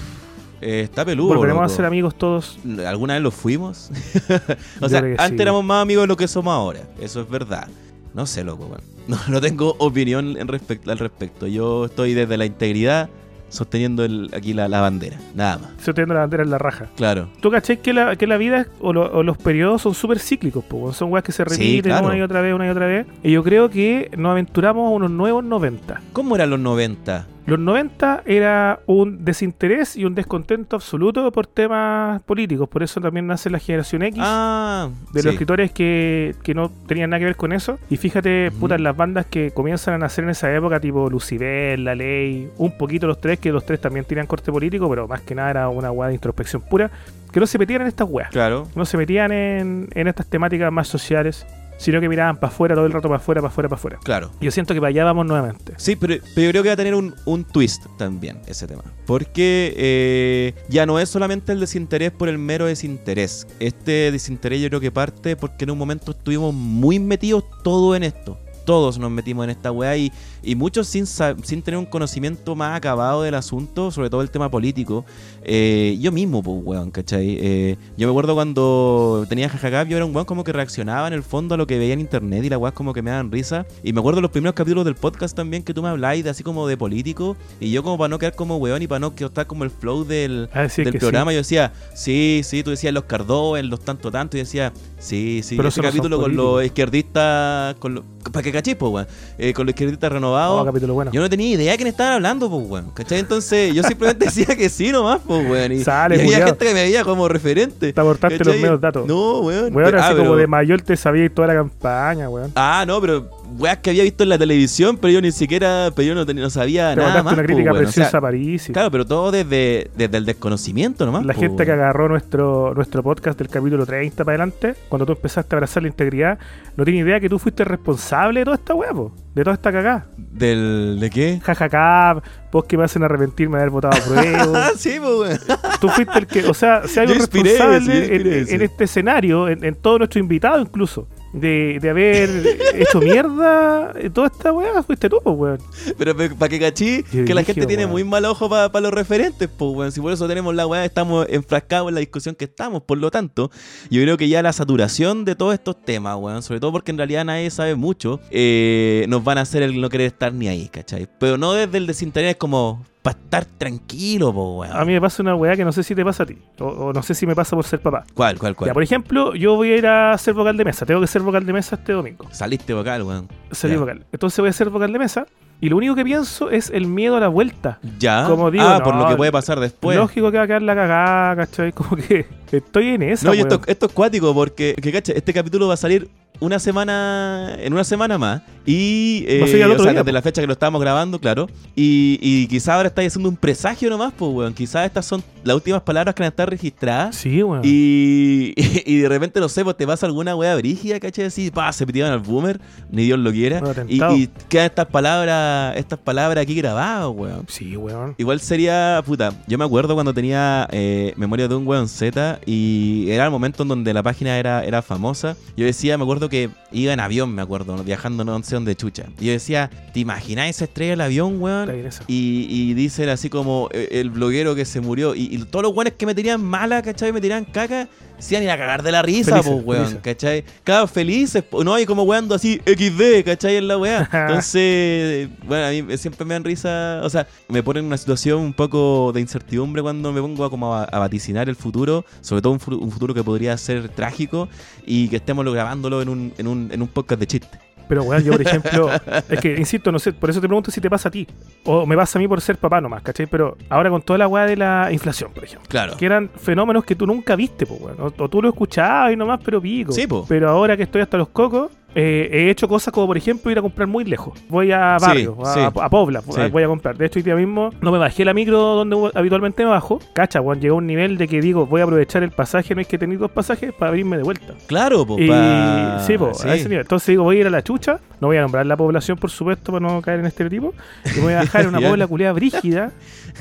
eh, 0.60 0.80
está 0.82 1.04
peludo. 1.04 1.28
¿Volveremos 1.34 1.60
a 1.60 1.64
loco. 1.66 1.76
ser 1.76 1.84
amigos 1.84 2.14
todos? 2.16 2.58
¿Alguna 2.86 3.14
vez 3.14 3.22
lo 3.22 3.30
fuimos? 3.30 3.90
o 4.80 4.88
sea, 4.88 5.00
antes 5.00 5.28
sí. 5.30 5.36
éramos 5.42 5.64
más 5.64 5.82
amigos 5.82 6.02
de 6.04 6.08
lo 6.08 6.16
que 6.16 6.26
somos 6.28 6.52
ahora. 6.52 6.80
Eso 7.00 7.20
es 7.20 7.28
verdad. 7.28 7.68
No 8.14 8.26
sé, 8.26 8.44
loco. 8.44 8.68
No, 9.08 9.16
no 9.28 9.40
tengo 9.40 9.74
opinión 9.78 10.36
en 10.36 10.48
respect- 10.48 10.86
al 10.90 10.98
respecto. 10.98 11.46
Yo 11.46 11.86
estoy 11.86 12.12
desde 12.12 12.36
la 12.36 12.44
integridad 12.44 13.08
sosteniendo 13.48 14.04
el- 14.04 14.30
aquí 14.34 14.52
la, 14.54 14.68
la 14.68 14.80
bandera. 14.80 15.16
Nada 15.34 15.58
más. 15.58 15.70
Se 15.78 15.92
teniendo 15.92 16.14
la 16.14 16.20
bandera 16.20 16.42
en 16.42 16.50
la 16.50 16.58
raja. 16.58 16.86
Claro. 16.96 17.28
¿Tú 17.40 17.50
caché 17.50 17.78
que 17.80 17.92
la, 17.92 18.16
que 18.16 18.26
la 18.26 18.36
vida 18.36 18.66
o, 18.80 18.92
lo- 18.92 19.10
o 19.12 19.22
los 19.22 19.38
periodos 19.38 19.82
son 19.82 19.94
súper 19.94 20.18
cíclicos? 20.18 20.64
po, 20.64 20.92
son 20.92 21.10
weas 21.12 21.24
que 21.24 21.32
se 21.32 21.44
Sí, 21.44 21.50
repiten 21.50 21.82
claro. 21.92 22.06
una 22.06 22.16
y 22.16 22.22
otra 22.22 22.40
vez, 22.40 22.54
una 22.54 22.66
y 22.66 22.70
otra 22.70 22.86
vez. 22.86 23.06
Y 23.22 23.32
yo 23.32 23.42
creo 23.42 23.70
que 23.70 24.10
nos 24.16 24.32
aventuramos 24.32 24.86
a 24.86 24.90
unos 24.90 25.10
nuevos 25.10 25.44
90. 25.44 26.00
¿Cómo 26.12 26.34
eran 26.36 26.50
los 26.50 26.60
90? 26.60 27.26
Los 27.48 27.58
90 27.58 28.22
era 28.26 28.80
un 28.86 29.24
desinterés 29.24 29.96
y 29.96 30.04
un 30.04 30.14
descontento 30.14 30.76
absoluto 30.76 31.30
por 31.32 31.46
temas 31.46 32.20
políticos. 32.22 32.68
Por 32.68 32.82
eso 32.82 33.00
también 33.00 33.26
nace 33.26 33.48
la 33.50 33.58
generación 33.58 34.02
X. 34.02 34.20
Ah, 34.22 34.88
de 35.12 35.20
sí. 35.20 35.26
los 35.26 35.32
escritores 35.34 35.72
que, 35.72 36.34
que 36.42 36.54
no 36.54 36.70
tenían 36.86 37.10
nada 37.10 37.18
que 37.20 37.24
ver 37.24 37.36
con 37.36 37.52
eso. 37.52 37.78
Y 37.88 37.96
fíjate, 37.96 38.48
Ujú. 38.48 38.58
puta, 38.60 38.76
las 38.78 38.96
bandas 38.96 39.26
que 39.26 39.50
comienzan 39.52 39.94
a 39.94 39.98
nacer 39.98 40.24
en 40.24 40.30
esa 40.30 40.54
época, 40.54 40.78
tipo 40.78 41.08
Lucibel, 41.08 41.84
La 41.84 41.94
Ley, 41.94 42.50
un 42.58 42.76
poquito 42.76 43.06
los 43.06 43.20
tres, 43.20 43.38
que 43.38 43.50
los 43.50 43.64
tres 43.64 43.80
también 43.80 44.04
tenían 44.04 44.26
corte 44.26 44.52
político, 44.52 44.88
pero 44.90 45.08
más 45.08 45.22
que 45.22 45.34
nada 45.34 45.50
era 45.50 45.68
una 45.68 45.90
weá 45.90 46.08
de 46.08 46.14
introspección 46.14 46.60
pura, 46.62 46.90
que 47.32 47.40
no 47.40 47.46
se 47.46 47.58
metían 47.58 47.82
en 47.82 47.88
estas 47.88 48.08
weas. 48.10 48.30
Claro. 48.30 48.68
No 48.74 48.84
se 48.84 48.96
metían 48.96 49.32
en, 49.32 49.88
en 49.94 50.08
estas 50.08 50.26
temáticas 50.26 50.70
más 50.72 50.88
sociales, 50.88 51.46
sino 51.78 52.00
que 52.00 52.08
miraban 52.08 52.36
para 52.36 52.52
afuera 52.52 52.74
todo 52.74 52.84
el 52.84 52.92
rato, 52.92 53.08
para 53.08 53.16
afuera, 53.16 53.40
para 53.40 53.50
afuera, 53.50 53.68
para 53.68 53.78
afuera. 53.78 53.98
Claro. 54.04 54.30
Yo 54.40 54.50
siento 54.50 54.74
que 54.74 54.80
para 54.80 54.90
allá 54.90 55.04
vamos 55.04 55.26
nuevamente. 55.26 55.72
Sí, 55.78 55.96
pero, 55.96 56.16
pero 56.34 56.46
yo 56.46 56.50
creo 56.50 56.62
que 56.64 56.68
va 56.68 56.74
a 56.74 56.76
tener 56.76 56.94
un, 56.94 57.14
un 57.24 57.44
twist 57.44 57.86
también 57.96 58.40
ese 58.46 58.66
tema. 58.66 58.82
Porque 59.06 59.72
eh, 59.76 60.54
ya 60.68 60.84
no 60.84 60.98
es 60.98 61.08
solamente 61.08 61.52
el 61.52 61.60
desinterés 61.60 62.10
por 62.10 62.28
el 62.28 62.36
mero 62.36 62.66
desinterés. 62.66 63.46
Este 63.60 64.12
desinterés 64.12 64.60
yo 64.60 64.68
creo 64.68 64.80
que 64.80 64.90
parte 64.90 65.36
porque 65.36 65.64
en 65.64 65.70
un 65.70 65.78
momento 65.78 66.10
estuvimos 66.10 66.52
muy 66.52 66.98
metidos 66.98 67.44
todo 67.62 67.96
en 67.96 68.02
esto. 68.02 68.38
Todos 68.68 68.98
nos 68.98 69.10
metimos 69.10 69.44
en 69.44 69.50
esta 69.50 69.72
weá 69.72 69.96
y, 69.96 70.12
y 70.42 70.54
muchos 70.54 70.88
sin, 70.88 71.06
sin 71.06 71.62
tener 71.62 71.78
un 71.78 71.86
conocimiento 71.86 72.54
más 72.54 72.76
acabado 72.76 73.22
del 73.22 73.34
asunto, 73.34 73.90
sobre 73.90 74.10
todo 74.10 74.20
el 74.20 74.30
tema 74.30 74.50
político. 74.50 75.06
Eh, 75.42 75.96
yo 75.98 76.12
mismo, 76.12 76.42
pues, 76.42 76.60
weón, 76.62 76.90
¿cachai? 76.90 77.38
Eh, 77.40 77.76
yo 77.96 78.06
me 78.06 78.10
acuerdo 78.10 78.34
cuando 78.34 79.24
tenía 79.26 79.48
jajacap, 79.48 79.88
yo 79.88 79.96
era 79.96 80.04
un 80.04 80.14
weón 80.14 80.26
como 80.26 80.44
que 80.44 80.52
reaccionaba 80.52 81.08
en 81.08 81.14
el 81.14 81.22
fondo 81.22 81.54
a 81.54 81.56
lo 81.56 81.66
que 81.66 81.78
veía 81.78 81.94
en 81.94 82.00
internet 82.00 82.44
y 82.44 82.50
las 82.50 82.58
weas 82.58 82.74
como 82.74 82.92
que 82.92 83.00
me 83.00 83.10
daban 83.10 83.32
risa. 83.32 83.64
Y 83.82 83.94
me 83.94 84.00
acuerdo 84.00 84.20
los 84.20 84.30
primeros 84.30 84.54
capítulos 84.54 84.84
del 84.84 84.96
podcast 84.96 85.34
también 85.34 85.62
que 85.62 85.72
tú 85.72 85.82
me 85.82 85.88
hablabas 85.88 86.22
de 86.22 86.28
así 86.28 86.42
como 86.42 86.68
de 86.68 86.76
político. 86.76 87.38
Y 87.60 87.70
yo 87.70 87.82
como 87.82 87.96
para 87.96 88.08
no 88.08 88.18
quedar 88.18 88.34
como 88.34 88.58
weón 88.58 88.82
y 88.82 88.86
para 88.86 88.98
no 88.98 89.14
estar 89.16 89.46
como 89.46 89.64
el 89.64 89.70
flow 89.70 90.04
del, 90.04 90.50
A 90.52 90.64
decir 90.64 90.84
del 90.84 90.98
programa, 90.98 91.32
yo 91.32 91.38
decía, 91.38 91.72
sí, 91.94 92.42
sí, 92.44 92.62
tú 92.62 92.68
decías 92.68 92.92
los 92.92 93.04
Cardó, 93.04 93.56
en 93.56 93.70
los 93.70 93.80
tanto 93.80 94.10
tanto, 94.10 94.36
y 94.36 94.40
decía, 94.40 94.74
sí, 94.98 95.40
sí, 95.42 95.56
Pero 95.56 95.70
ese 95.70 95.80
capítulo 95.80 96.20
con 96.20 96.36
los 96.36 96.62
izquierdistas, 96.62 97.76
con 97.76 97.94
los, 97.94 98.04
para 98.30 98.42
que 98.42 98.57
cachis, 98.58 98.76
pues, 98.76 98.92
weón, 98.92 99.06
eh, 99.38 99.52
con 99.52 99.66
los 99.66 99.72
izquierdistas 99.72 100.10
Oh, 100.10 100.14
renovados. 100.14 100.64
capítulo 100.64 100.94
bueno. 100.94 101.10
Yo 101.12 101.20
no 101.20 101.28
tenía 101.30 101.48
idea 101.48 101.72
de 101.72 101.76
quién 101.76 101.88
estaban 101.88 102.14
hablando, 102.14 102.48
pues, 102.50 102.66
weón. 102.68 102.90
¿Cachai? 102.90 103.18
Entonces, 103.20 103.74
yo 103.74 103.82
simplemente 103.82 104.24
decía 104.26 104.46
que 104.56 104.68
sí 104.68 104.92
nomás, 104.92 105.20
pues, 105.26 105.48
weón. 105.48 105.72
Y, 105.72 105.82
Sale, 105.84 106.16
y 106.16 106.20
había 106.20 106.46
gente 106.46 106.66
que 106.66 106.74
me 106.74 106.82
veía 106.82 107.04
como 107.04 107.28
referente. 107.28 107.92
Te 107.92 108.00
aportaste 108.00 108.44
los 108.44 108.56
medios 108.56 108.80
datos. 108.80 109.06
No, 109.06 109.40
weón. 109.40 109.74
Weón, 109.74 109.94
Ah, 109.94 109.98
así 110.00 110.14
pero- 110.14 110.24
como 110.24 110.36
de 110.36 110.46
mayor 110.46 110.80
te 110.82 110.96
sabía 110.96 111.28
toda 111.32 111.48
la 111.48 111.54
campaña, 111.54 112.28
weón. 112.28 112.52
Ah, 112.54 112.84
no, 112.86 113.00
pero 113.00 113.28
weas 113.58 113.78
que 113.78 113.90
había 113.90 114.02
visto 114.02 114.22
en 114.22 114.28
la 114.28 114.38
televisión, 114.38 114.96
pero 114.98 115.12
yo 115.12 115.20
ni 115.20 115.32
siquiera, 115.32 115.90
pero 115.94 116.08
yo 116.08 116.14
no, 116.14 116.26
tenía- 116.26 116.42
no 116.42 116.50
sabía 116.50 116.90
Te 116.94 117.00
nada 117.00 117.22
más. 117.22 117.32
una 117.32 117.42
po, 117.42 117.46
crítica 117.46 117.72
weón. 117.72 117.84
O 117.86 117.88
sea, 117.88 118.02
preciosa 118.04 118.18
a 118.18 118.20
París. 118.20 118.68
y- 118.68 118.72
Claro, 118.72 118.90
pero 118.90 119.06
todo 119.06 119.30
desde, 119.30 119.90
desde 119.96 120.16
el 120.18 120.24
desconocimiento 120.24 121.06
nomás. 121.06 121.24
La 121.24 121.34
po, 121.34 121.40
gente 121.40 121.64
que 121.64 121.72
agarró 121.72 122.08
nuestro, 122.08 122.74
nuestro 122.74 123.02
podcast 123.02 123.38
del 123.38 123.48
capítulo 123.48 123.86
30 123.86 124.24
para 124.24 124.34
adelante, 124.36 124.74
cuando 124.88 125.06
tú 125.06 125.12
empezaste 125.12 125.54
a 125.54 125.56
abrazar 125.56 125.82
la 125.82 125.88
integridad, 125.88 126.38
no 126.76 126.84
tiene 126.84 127.00
idea 127.00 127.20
que 127.20 127.28
tú 127.28 127.38
fuiste 127.38 127.64
responsable 127.64 128.40
de 128.40 128.44
toda 128.44 128.56
esta 128.56 128.74
huevo, 128.74 129.12
de 129.34 129.44
toda 129.44 129.54
esta 129.54 129.72
cagada. 129.72 130.06
¿Del, 130.16 130.98
¿De 131.00 131.10
qué? 131.10 131.40
Jajaja, 131.42 132.22
vos 132.52 132.64
que 132.64 132.76
me 132.76 132.84
hacen 132.84 133.02
arrepentirme 133.02 133.56
de 133.56 133.62
haber 133.62 133.70
votado 133.72 133.96
a 134.00 134.04
prueba. 134.04 134.68
Sí, 134.76 134.96
pues, 135.02 135.40
tú 135.80 135.88
fuiste 135.88 136.18
el 136.18 136.26
que, 136.26 136.44
o 136.46 136.54
sea, 136.54 136.86
si 136.86 137.00
hay 137.00 137.06
Yo 137.08 137.14
un 137.14 137.18
inspiré 137.20 137.50
responsable 137.58 137.98
inspiré 138.14 138.54
en, 138.54 138.62
este 138.62 138.84
escenario, 138.84 139.48
en, 139.48 139.64
en 139.64 139.74
todo 139.74 139.98
nuestro 139.98 140.20
invitado 140.20 140.60
incluso, 140.60 141.08
de, 141.32 141.78
de 141.80 141.90
haber 141.90 142.30
hecho 142.74 143.00
mierda 143.00 143.92
en 143.96 144.12
toda 144.12 144.28
esta 144.28 144.52
weá, 144.52 144.82
fuiste 144.82 145.08
tú, 145.08 145.20
pues, 145.22 145.36
weón. 145.36 145.58
Pero 145.96 146.16
para 146.36 146.48
que 146.48 146.60
cachí, 146.60 147.02
que 147.02 147.34
la 147.34 147.44
gente 147.44 147.66
tiene 147.66 147.86
muy 147.86 148.04
mal 148.04 148.24
ojo 148.24 148.48
para 148.48 148.80
los 148.80 148.92
referentes, 148.92 149.48
pues, 149.48 149.70
weón. 149.74 149.92
Si 149.92 150.00
por 150.00 150.12
eso 150.12 150.26
tenemos 150.28 150.54
la 150.54 150.66
weá, 150.66 150.84
estamos 150.84 151.26
enfrascados 151.28 151.88
en 151.88 151.94
la 151.94 152.00
discusión 152.00 152.34
que 152.34 152.44
estamos. 152.46 152.82
Por 152.82 152.98
lo 152.98 153.10
tanto, 153.10 153.50
yo 153.90 154.02
creo 154.02 154.16
que 154.16 154.28
ya 154.28 154.42
la 154.42 154.52
saturación 154.52 155.24
de 155.24 155.34
todos 155.34 155.54
estos 155.54 155.82
temas, 155.82 156.16
weón, 156.18 156.42
sobre 156.42 156.60
todo 156.60 156.72
porque 156.72 156.90
en 156.90 156.98
realidad 156.98 157.24
nadie 157.24 157.50
sabe 157.50 157.74
mucho, 157.74 158.20
eh, 158.30 159.06
nos 159.08 159.22
van 159.24 159.38
a 159.38 159.42
hacer 159.42 159.62
el 159.62 159.80
no 159.80 159.88
querer 159.88 160.08
estar 160.08 160.32
ni 160.32 160.48
ahí, 160.48 160.68
¿cachai? 160.68 161.08
Pero 161.18 161.38
no 161.38 161.52
desde 161.52 161.78
el 161.78 161.86
desinterés 161.86 162.36
como 162.36 162.84
para 163.02 163.18
estar 163.18 163.44
tranquilo, 163.44 164.32
pues, 164.32 164.70
weón. 164.70 164.76
A 164.76 164.84
mí 164.84 164.92
me 164.92 165.00
pasa 165.00 165.22
una 165.22 165.34
weá 165.34 165.56
que 165.56 165.64
no 165.64 165.72
sé 165.72 165.82
si 165.82 165.94
te 165.94 166.04
pasa 166.04 166.24
a 166.24 166.26
ti, 166.26 166.36
o, 166.58 166.66
o 166.66 166.92
no 166.92 167.02
sé 167.02 167.14
si 167.14 167.26
me 167.26 167.34
pasa 167.34 167.56
por 167.56 167.64
ser 167.64 167.80
papá. 167.80 168.04
¿Cuál, 168.14 168.38
cuál, 168.38 168.54
cuál? 168.54 168.68
Ya, 168.68 168.74
por 168.74 168.82
ejemplo, 168.82 169.34
yo 169.34 169.56
voy 169.56 169.72
a 169.72 169.76
ir 169.76 169.86
a 169.86 170.16
ser 170.18 170.34
vocal 170.34 170.56
de 170.56 170.64
mesa. 170.64 170.84
Tengo 170.84 171.00
que 171.00 171.06
ser 171.06 171.22
vocal 171.22 171.44
de 171.46 171.52
mesa 171.52 171.76
este 171.76 171.92
domingo. 171.92 172.26
Saliste 172.32 172.74
vocal, 172.74 173.02
weón. 173.02 173.28
Salí 173.50 173.74
Ya. 173.74 173.80
vocal. 173.80 174.06
Entonces 174.12 174.38
voy 174.40 174.48
a 174.50 174.52
ser 174.52 174.70
vocal 174.70 174.92
de 174.92 174.98
mesa. 174.98 175.26
Y 175.60 175.70
lo 175.70 175.76
único 175.76 175.96
que 175.96 176.04
pienso 176.04 176.50
es 176.50 176.70
el 176.70 176.86
miedo 176.86 177.16
a 177.16 177.20
la 177.20 177.26
vuelta. 177.26 177.80
Ya. 177.98 178.26
Como 178.28 178.48
digo, 178.50 178.64
ah, 178.64 178.78
no, 178.78 178.84
por 178.84 178.94
lo 178.94 179.08
que 179.08 179.16
puede 179.16 179.32
pasar 179.32 179.58
después. 179.58 179.96
Lógico 179.96 180.30
que 180.30 180.38
va 180.38 180.44
a 180.44 180.46
quedar 180.46 180.62
la 180.62 180.74
cagada, 180.76 181.34
¿cachai? 181.36 181.72
Como 181.72 181.96
que 181.96 182.26
estoy 182.52 182.90
en 182.90 183.02
esa. 183.02 183.26
No, 183.26 183.34
y 183.34 183.40
esto, 183.40 183.60
es 183.66 183.76
cuático 183.92 184.32
porque, 184.34 184.76
que, 184.80 184.96
este 184.96 185.32
capítulo 185.32 185.66
va 185.66 185.74
a 185.74 185.76
salir 185.76 186.08
una 186.38 186.60
semana, 186.60 187.56
en 187.58 187.72
una 187.72 187.82
semana 187.82 188.18
más, 188.18 188.42
Y, 188.68 189.24
eh, 189.26 189.40
a 189.40 189.64
al 189.64 189.70
o 189.70 189.72
otro 189.72 189.84
sea, 189.84 189.92
día, 189.94 190.04
po. 190.04 190.10
la 190.10 190.20
fecha 190.20 190.42
que 190.42 190.46
lo 190.46 190.52
estábamos 190.52 190.82
grabando, 190.82 191.18
claro. 191.18 191.48
Y, 191.74 192.18
y 192.20 192.46
quizás 192.48 192.68
ahora 192.68 192.88
estáis 192.88 193.08
haciendo 193.08 193.30
un 193.30 193.36
presagio 193.36 193.88
nomás, 193.88 194.12
pues, 194.12 194.30
weón. 194.30 194.52
Quizás 194.52 194.84
estas 194.84 195.06
son 195.06 195.24
las 195.42 195.56
últimas 195.56 195.80
palabras 195.80 196.14
que 196.14 196.22
van 196.22 196.26
a 196.26 196.28
estar 196.28 196.50
registradas. 196.50 197.16
Sí, 197.16 197.42
weón. 197.42 197.62
Y, 197.64 198.52
y 198.84 198.98
de 198.98 199.08
repente, 199.08 199.40
no 199.40 199.48
sé, 199.48 199.64
pues 199.64 199.74
te 199.74 199.86
pasa 199.86 200.04
alguna 200.04 200.36
weá 200.36 200.54
brígida, 200.54 201.00
¿cachai? 201.00 201.24
Así, 201.24 201.50
pa, 201.50 201.72
se 201.72 201.86
metieron 201.86 202.12
al 202.12 202.18
boomer, 202.18 202.60
ni 202.90 203.04
Dios 203.04 203.18
lo 203.18 203.32
quiera. 203.32 203.62
Y, 203.88 204.02
y 204.02 204.28
quedan 204.50 204.66
estas 204.66 204.86
palabras, 204.86 205.74
estas 205.78 205.98
palabras 205.98 206.42
aquí 206.42 206.54
grabadas, 206.54 207.08
weón. 207.08 207.46
Sí, 207.48 207.74
weón. 207.74 208.16
Igual 208.18 208.38
sería, 208.40 209.02
puta, 209.06 209.32
yo 209.46 209.56
me 209.56 209.64
acuerdo 209.64 209.94
cuando 209.94 210.12
tenía 210.12 210.68
eh, 210.72 211.14
Memoria 211.16 211.48
de 211.48 211.54
un 211.54 211.66
weón 211.66 211.88
Z 211.88 212.40
y 212.44 213.06
era 213.08 213.24
el 213.24 213.30
momento 213.30 213.62
en 213.62 213.70
donde 213.70 213.94
la 213.94 214.02
página 214.02 214.36
era, 214.38 214.62
era 214.62 214.82
famosa. 214.82 215.36
Yo 215.56 215.64
decía, 215.64 215.96
me 215.96 216.04
acuerdo 216.04 216.28
que 216.28 216.50
iba 216.70 216.92
en 216.92 217.00
avión, 217.00 217.34
me 217.34 217.40
acuerdo, 217.40 217.82
viajando 217.82 218.24
no 218.24 218.42
sé 218.42 218.57
dónde 218.58 218.76
chucha. 218.76 219.04
Y 219.18 219.26
yo 219.26 219.32
decía, 219.32 219.70
¿te 219.92 220.00
imagináis 220.00 220.56
esa 220.56 220.64
estrella 220.66 220.90
del 220.92 221.00
avión, 221.00 221.40
weón? 221.40 221.68
Y, 222.06 222.46
y 222.48 222.74
dicen 222.74 223.08
así 223.08 223.28
como 223.30 223.68
eh, 223.72 223.88
el 223.92 224.10
bloguero 224.10 224.54
que 224.54 224.64
se 224.64 224.80
murió. 224.80 225.14
Y, 225.14 225.34
y 225.34 225.38
todos 225.44 225.62
los 225.62 225.72
weones 225.72 225.94
que 225.94 226.06
me 226.06 226.14
tirían 226.14 226.42
mala, 226.42 226.82
¿cachai? 226.82 227.12
Me 227.12 227.20
tiran 227.20 227.44
caca. 227.44 227.88
Se 228.18 228.34
iban 228.34 228.42
a 228.42 228.44
ir 228.46 228.50
a 228.50 228.58
cagar 228.58 228.82
de 228.82 228.90
la 228.90 229.00
risa, 229.00 229.30
Felices, 229.36 229.52
pues, 229.52 229.64
weón, 229.64 229.84
felices. 229.84 230.02
¿cachai? 230.02 230.44
Cada 230.64 230.88
felices, 230.88 231.44
no 231.64 231.72
hay 231.72 231.86
como 231.86 232.02
weando 232.02 232.34
así 232.34 232.60
XD, 232.66 233.24
¿cachai? 233.24 233.54
En 233.58 233.68
la 233.68 233.78
weá. 233.78 234.08
Entonces, 234.12 235.28
bueno, 235.46 235.66
a 235.66 235.70
mí 235.70 235.96
siempre 235.96 236.24
me 236.24 236.34
dan 236.34 236.42
risa, 236.42 237.00
o 237.04 237.10
sea, 237.10 237.28
me 237.48 237.62
ponen 237.62 237.82
en 237.84 237.86
una 237.86 237.96
situación 237.96 238.40
un 238.40 238.52
poco 238.54 239.12
de 239.14 239.20
incertidumbre 239.20 239.82
cuando 239.82 240.12
me 240.12 240.20
pongo 240.20 240.44
a, 240.44 240.50
como 240.50 240.74
a, 240.74 240.82
a 240.82 240.98
vaticinar 240.98 241.48
el 241.48 241.54
futuro, 241.54 242.04
sobre 242.20 242.42
todo 242.42 242.54
un, 242.54 242.60
un 242.80 242.90
futuro 242.90 243.14
que 243.14 243.22
podría 243.22 243.56
ser 243.56 243.88
trágico 243.88 244.48
y 244.84 245.06
que 245.08 245.16
estemos 245.16 245.44
lo- 245.44 245.52
grabándolo 245.52 246.02
en 246.02 246.08
un, 246.08 246.32
en 246.38 246.48
un, 246.48 246.70
en 246.72 246.82
un 246.82 246.88
podcast 246.88 247.20
de 247.20 247.26
chiste. 247.28 247.58
Pero, 247.88 248.02
weón, 248.02 248.22
yo, 248.22 248.32
por 248.32 248.42
ejemplo, 248.42 248.90
es 249.28 249.40
que, 249.40 249.56
insisto, 249.56 249.90
no 249.90 249.98
sé, 249.98 250.12
por 250.12 250.30
eso 250.30 250.40
te 250.40 250.46
pregunto 250.46 250.70
si 250.70 250.80
te 250.80 250.90
pasa 250.90 251.08
a 251.08 251.12
ti. 251.12 251.26
O 251.64 251.86
me 251.86 251.96
pasa 251.96 252.18
a 252.18 252.20
mí 252.20 252.28
por 252.28 252.40
ser 252.40 252.56
papá 252.56 252.80
nomás, 252.80 253.02
¿cachai? 253.02 253.26
Pero 253.26 253.56
ahora 253.68 253.90
con 253.90 254.02
toda 254.02 254.18
la 254.18 254.28
weá 254.28 254.46
de 254.46 254.56
la 254.56 254.92
inflación, 254.92 255.32
por 255.32 255.44
ejemplo. 255.44 255.66
Claro. 255.68 255.96
Que 255.96 256.06
eran 256.06 256.28
fenómenos 256.36 256.84
que 256.84 256.94
tú 256.94 257.06
nunca 257.06 257.34
viste, 257.36 257.66
pues, 257.66 257.80
weón. 257.80 257.96
O, 258.00 258.06
o 258.22 258.28
tú 258.28 258.42
lo 258.42 258.48
escuchabas 258.50 259.12
y 259.12 259.16
nomás, 259.16 259.40
pero 259.44 259.60
pico. 259.60 259.92
Sí, 259.92 260.06
po. 260.06 260.26
Pero 260.28 260.50
ahora 260.50 260.76
que 260.76 260.82
estoy 260.84 261.00
hasta 261.02 261.16
los 261.16 261.28
cocos, 261.28 261.70
eh, 262.00 262.28
he 262.30 262.50
hecho 262.50 262.68
cosas 262.68 262.94
como, 262.94 263.08
por 263.08 263.16
ejemplo, 263.16 263.50
ir 263.50 263.58
a 263.58 263.62
comprar 263.62 263.88
muy 263.88 264.04
lejos. 264.04 264.38
Voy 264.48 264.70
a 264.70 264.96
Sí, 265.00 265.06
barrio, 265.06 265.36
a, 265.44 265.52
sí. 265.54 265.60
a 265.60 265.88
Pobla, 265.90 266.22
Sí. 266.22 266.40
voy 266.52 266.62
a 266.62 266.68
comprar. 266.68 266.96
De 266.96 267.06
hecho, 267.06 267.18
hoy 267.18 267.24
día 267.24 267.34
mismo 267.34 267.70
no 267.80 267.90
me 267.90 267.98
bajé 267.98 268.24
la 268.24 268.32
micro 268.32 268.58
donde 268.60 269.10
habitualmente 269.14 269.64
me 269.64 269.70
bajo. 269.70 269.98
Cacha, 270.12 270.40
weón, 270.40 270.60
llegó 270.60 270.76
a 270.76 270.78
un 270.78 270.86
nivel 270.86 271.18
de 271.18 271.26
que 271.26 271.40
digo, 271.40 271.66
voy 271.66 271.80
a 271.80 271.84
aprovechar 271.84 272.22
el 272.22 272.30
pasaje, 272.30 272.72
no 272.76 272.80
es 272.80 272.86
que 272.86 272.98
tener 272.98 273.18
dos 273.18 273.32
pasajes 273.32 273.72
para 273.72 273.88
abrirme 273.88 274.16
de 274.16 274.22
vuelta. 274.22 274.54
Claro, 274.68 275.04
pues, 275.04 275.24
Y 275.24 275.28
pa- 275.28 275.98
sí, 276.06 276.16
po, 276.16 276.26
a 276.44 276.54
ese 276.54 276.68
nivel. 276.68 276.82
Entonces 276.82 277.08
digo, 277.08 277.24
voy 277.24 277.38
a 277.38 277.40
ir 277.40 277.46
a 277.48 277.50
la 277.50 277.62
chucha, 277.64 277.98
no 278.20 278.28
voy 278.28 278.36
a 278.36 278.42
nombrar 278.42 278.64
la 278.66 278.76
población, 278.76 279.18
por 279.18 279.30
supuesto, 279.30 279.72
para 279.72 279.84
no 279.84 280.00
caer 280.00 280.20
en 280.20 280.26
estereotipo. 280.26 280.74
Y 281.04 281.16
me 281.18 281.22
voy 281.24 281.32
a 281.32 281.40
dejar 281.40 281.62
en 281.62 281.68
una 281.74 281.80
pobla 281.80 282.06
culeada 282.06 282.32
brígida. 282.32 282.92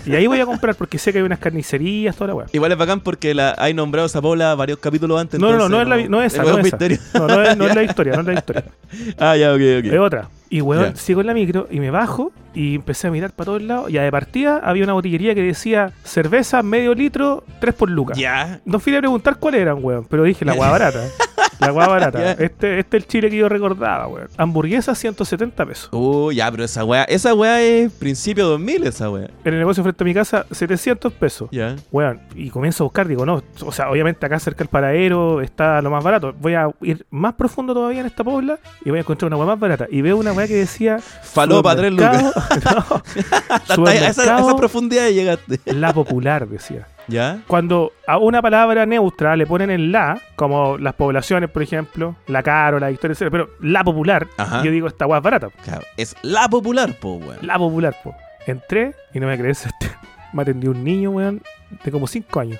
Y 0.05 0.15
ahí 0.15 0.25
voy 0.27 0.39
a 0.39 0.45
comprar 0.45 0.75
porque 0.75 0.97
sé 0.97 1.11
que 1.11 1.19
hay 1.19 1.23
unas 1.25 1.39
carnicerías, 1.39 2.15
toda 2.15 2.29
la 2.29 2.35
weá. 2.35 2.45
Igual 2.53 2.71
es 2.71 2.77
bacán 2.77 3.01
porque 3.01 3.33
la, 3.33 3.55
hay 3.57 3.73
nombrado 3.73 4.05
esa 4.07 4.19
bola 4.19 4.55
varios 4.55 4.79
capítulos 4.79 5.19
antes. 5.19 5.39
No, 5.39 5.51
no, 5.51 5.57
no, 5.57 5.69
no 5.69 5.81
es, 5.81 5.87
la, 5.87 6.25
esa. 6.25 6.43
No, 6.43 6.51
no 6.53 7.41
es, 7.43 7.57
no 7.57 7.67
es 7.67 7.75
la 7.75 7.83
historia, 7.83 8.13
no 8.13 8.21
es 8.21 8.25
la 8.27 8.33
historia. 8.33 8.46
Ah, 9.19 9.35
ya, 9.35 9.51
ok, 9.53 9.61
ok. 9.79 9.85
Es 9.93 9.99
otra. 9.99 10.29
Y 10.49 10.61
weón, 10.61 10.93
Ya. 10.93 10.95
sigo 10.95 11.19
en 11.21 11.27
la 11.27 11.33
micro 11.33 11.67
y 11.69 11.79
me 11.81 11.91
bajo 11.91 12.31
y 12.53 12.75
empecé 12.75 13.07
a 13.07 13.11
mirar 13.11 13.31
para 13.31 13.45
todos 13.47 13.61
lados. 13.61 13.89
Y 13.91 13.97
a 13.97 14.03
de 14.03 14.11
partida 14.11 14.61
había 14.63 14.83
una 14.85 14.93
botillería 14.93 15.35
que 15.35 15.43
decía 15.43 15.91
cerveza 16.03 16.63
medio 16.63 16.93
litro, 16.93 17.43
3 17.59 17.75
por 17.75 17.89
lucas. 17.89 18.17
Ya. 18.17 18.61
No 18.63 18.79
fui 18.79 18.95
a 18.95 18.99
preguntar 18.99 19.37
cuáles 19.39 19.61
eran, 19.61 19.79
weón, 19.83 20.05
pero 20.09 20.23
dije 20.23 20.45
la 20.45 20.53
hueá 20.53 20.71
barata. 20.71 21.03
La 21.59 21.71
hueá 21.71 21.87
barata. 21.87 22.31
Este, 22.33 22.79
este 22.79 22.97
es 22.97 23.03
el 23.03 23.07
chile 23.07 23.29
que 23.29 23.37
yo 23.37 23.49
recordaba, 23.49 24.07
weón. 24.07 24.27
Hamburguesa 24.37 24.93
170 24.93 25.65
pesos. 25.65 25.89
Uh, 25.91 26.31
ya, 26.31 26.51
pero 26.51 26.63
esa 26.63 26.83
weá, 26.83 27.03
esa 27.05 27.33
weá 27.33 27.61
es 27.61 27.91
principio 27.93 28.47
2000, 28.47 28.87
esa 28.87 29.09
weá. 29.09 29.29
En 29.43 29.53
el 29.53 29.59
negocio 29.59 29.83
frente 29.83 30.03
a 30.03 30.05
mi 30.05 30.13
casa, 30.13 30.45
700 30.51 31.11
pesos. 31.13 31.49
Ya. 31.51 31.75
Weón, 31.91 32.21
y 32.35 32.49
comienzo 32.49 32.83
a 32.83 32.85
buscar, 32.85 33.07
digo, 33.07 33.25
no, 33.25 33.41
o 33.61 33.71
sea, 33.71 33.89
obviamente 33.89 34.25
acá 34.25 34.39
cerca 34.39 34.59
del 34.59 34.67
paradero 34.67 35.41
está 35.41 35.81
lo 35.81 35.89
más 35.89 36.03
barato. 36.03 36.33
Voy 36.39 36.53
a 36.53 36.69
ir 36.81 37.05
más 37.09 37.33
profundo 37.33 37.73
todavía 37.73 38.01
en 38.01 38.05
esta 38.05 38.23
pobla 38.23 38.59
y 38.85 38.89
voy 38.89 38.99
a 38.99 39.01
encontrar 39.01 39.27
una 39.27 39.37
weá 39.37 39.47
más 39.47 39.59
barata. 39.59 39.87
Y 39.89 40.01
veo 40.01 40.17
una 40.17 40.33
weá 40.33 40.47
que 40.47 40.55
decía. 40.55 40.99
Falopa, 40.99 41.75
tres 41.75 41.91
lucas. 41.91 42.23
no, 43.77 43.87
esa, 43.89 44.09
esa 44.09 44.55
profundidad 44.55 45.09
llegaste. 45.09 45.59
La 45.65 45.93
popular, 45.93 46.47
decía. 46.47 46.87
¿Ya? 47.07 47.39
Cuando 47.47 47.93
a 48.05 48.17
una 48.17 48.41
palabra 48.41 48.85
neutra 48.85 49.35
le 49.35 49.45
ponen 49.45 49.69
el 49.69 49.91
la, 49.91 50.19
como 50.35 50.77
las 50.77 50.93
poblaciones, 50.95 51.49
por 51.49 51.63
ejemplo, 51.63 52.15
la 52.27 52.43
caro, 52.43 52.79
la 52.79 52.91
historia, 52.91 53.13
etc., 53.13 53.29
pero 53.31 53.49
la 53.61 53.83
popular, 53.83 54.27
Ajá. 54.37 54.63
yo 54.63 54.71
digo, 54.71 54.87
esta 54.87 55.05
es 55.05 55.21
barata. 55.21 55.49
Claro. 55.63 55.83
Es 55.95 56.15
la 56.21 56.47
popular, 56.49 56.93
po, 56.99 57.15
weón. 57.15 57.37
La 57.41 57.57
popular, 57.57 57.95
po. 58.03 58.15
Entré 58.45 58.93
y 59.13 59.19
no 59.19 59.27
me 59.27 59.37
crees, 59.37 59.67
me 60.33 60.41
atendió 60.41 60.71
un 60.71 60.83
niño, 60.83 61.11
weón, 61.11 61.41
de 61.83 61.91
como 61.91 62.07
5 62.07 62.39
años. 62.39 62.59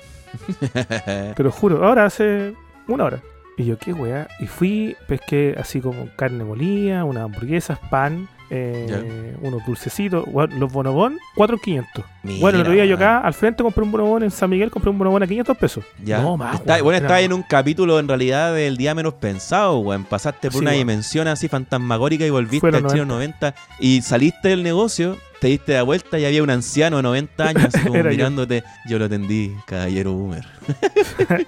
Te 1.36 1.42
lo 1.42 1.50
juro, 1.50 1.84
ahora 1.84 2.04
hace 2.04 2.54
una 2.86 3.04
hora. 3.04 3.20
Y 3.56 3.64
yo, 3.64 3.76
qué 3.76 3.92
weá. 3.92 4.28
Y 4.38 4.46
fui, 4.46 4.96
pesqué 5.08 5.56
así 5.58 5.80
como 5.80 6.08
carne 6.14 6.44
molida, 6.44 7.04
unas 7.04 7.24
hamburguesas, 7.24 7.78
pan, 7.90 8.28
eh, 8.50 9.36
unos 9.42 9.64
dulcecitos, 9.66 10.24
los 10.32 10.72
bonobón, 10.72 11.18
4.500. 11.36 12.04
Mira, 12.22 12.40
Bueno, 12.40 12.56
el 12.56 12.62
otro 12.62 12.72
día 12.72 12.84
yo 12.86 12.96
acá 12.96 13.18
al 13.18 13.34
frente 13.34 13.62
compré 13.62 13.82
un 13.82 13.92
bonobón 13.92 14.22
en 14.22 14.30
San 14.30 14.50
Miguel, 14.50 14.70
compré 14.70 14.90
un 14.90 14.98
bonobón 14.98 15.22
a 15.22 15.26
500 15.26 15.56
pesos. 15.56 15.84
Ya. 16.02 16.20
No, 16.22 16.36
más. 16.36 16.56
Está- 16.56 16.82
bueno, 16.82 17.06
más. 17.08 17.20
en 17.20 17.32
un 17.32 17.42
capítulo 17.42 17.98
en 17.98 18.08
realidad 18.08 18.54
del 18.54 18.76
día 18.76 18.94
menos 18.94 19.14
pensado, 19.14 19.78
weón. 19.78 20.04
Pasaste 20.04 20.48
por 20.48 20.52
Sí, 20.54 20.58
una 20.60 20.70
weón. 20.70 20.78
dimensión 20.80 21.28
así 21.28 21.48
fantasmagórica 21.48 22.24
y 22.26 22.30
volviste 22.30 22.66
al 22.68 22.82
los 22.82 22.92
chino 22.92 23.04
90 23.04 23.54
y 23.80 24.02
saliste 24.02 24.48
del 24.48 24.62
negocio, 24.62 25.16
te 25.40 25.48
diste 25.48 25.74
la 25.74 25.82
vuelta 25.84 26.18
y 26.18 26.24
había 26.24 26.42
un 26.42 26.50
anciano 26.50 26.96
de 26.96 27.02
90 27.04 27.44
años 27.48 27.64
así 27.66 27.78
como 27.86 27.94
Era 27.96 28.10
yo. 28.10 28.16
mirándote. 28.16 28.64
Yo. 28.88 28.98
lo 28.98 29.04
atendí, 29.04 29.52
caballero 29.66 30.12
boomer. 30.14 30.44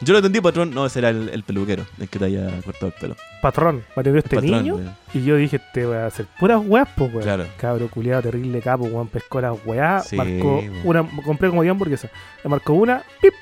yo 0.00 0.12
lo 0.12 0.18
atendí, 0.18 0.40
patrón. 0.40 0.70
No, 0.72 0.86
ese 0.86 0.98
era 1.00 1.10
el, 1.10 1.28
el 1.28 1.42
peluquero, 1.42 1.84
el 1.98 2.08
que 2.08 2.18
te 2.18 2.24
había 2.26 2.48
cortado 2.62 2.86
el 2.88 2.92
pelo. 3.00 3.16
Patrón, 3.42 3.84
me 3.96 4.00
atendió 4.00 4.18
este 4.18 4.36
Patrón, 4.36 4.52
niño. 4.52 4.96
Y 5.14 5.22
yo 5.24 5.36
dije, 5.36 5.60
te 5.72 5.86
voy 5.86 5.96
a 5.96 6.06
hacer 6.06 6.26
puras 6.38 6.60
weas, 6.64 6.88
pues, 6.96 7.10
weón. 7.12 7.22
Claro. 7.22 7.46
Cabro 7.58 7.88
culiado, 7.88 8.22
terrible 8.22 8.60
capo, 8.60 8.84
weón, 8.84 9.08
pescó 9.08 9.40
las 9.40 9.54
weas, 9.64 10.08
Sí, 10.08 10.16
marcó 10.16 10.58
weón. 10.58 10.80
una, 10.84 11.08
compré 11.24 11.48
como 11.48 11.62
10 11.62 11.72
hamburguesas. 11.72 12.10
Le 12.42 12.50
marcó 12.50 12.72
una, 12.74 13.02
pip, 13.20 13.32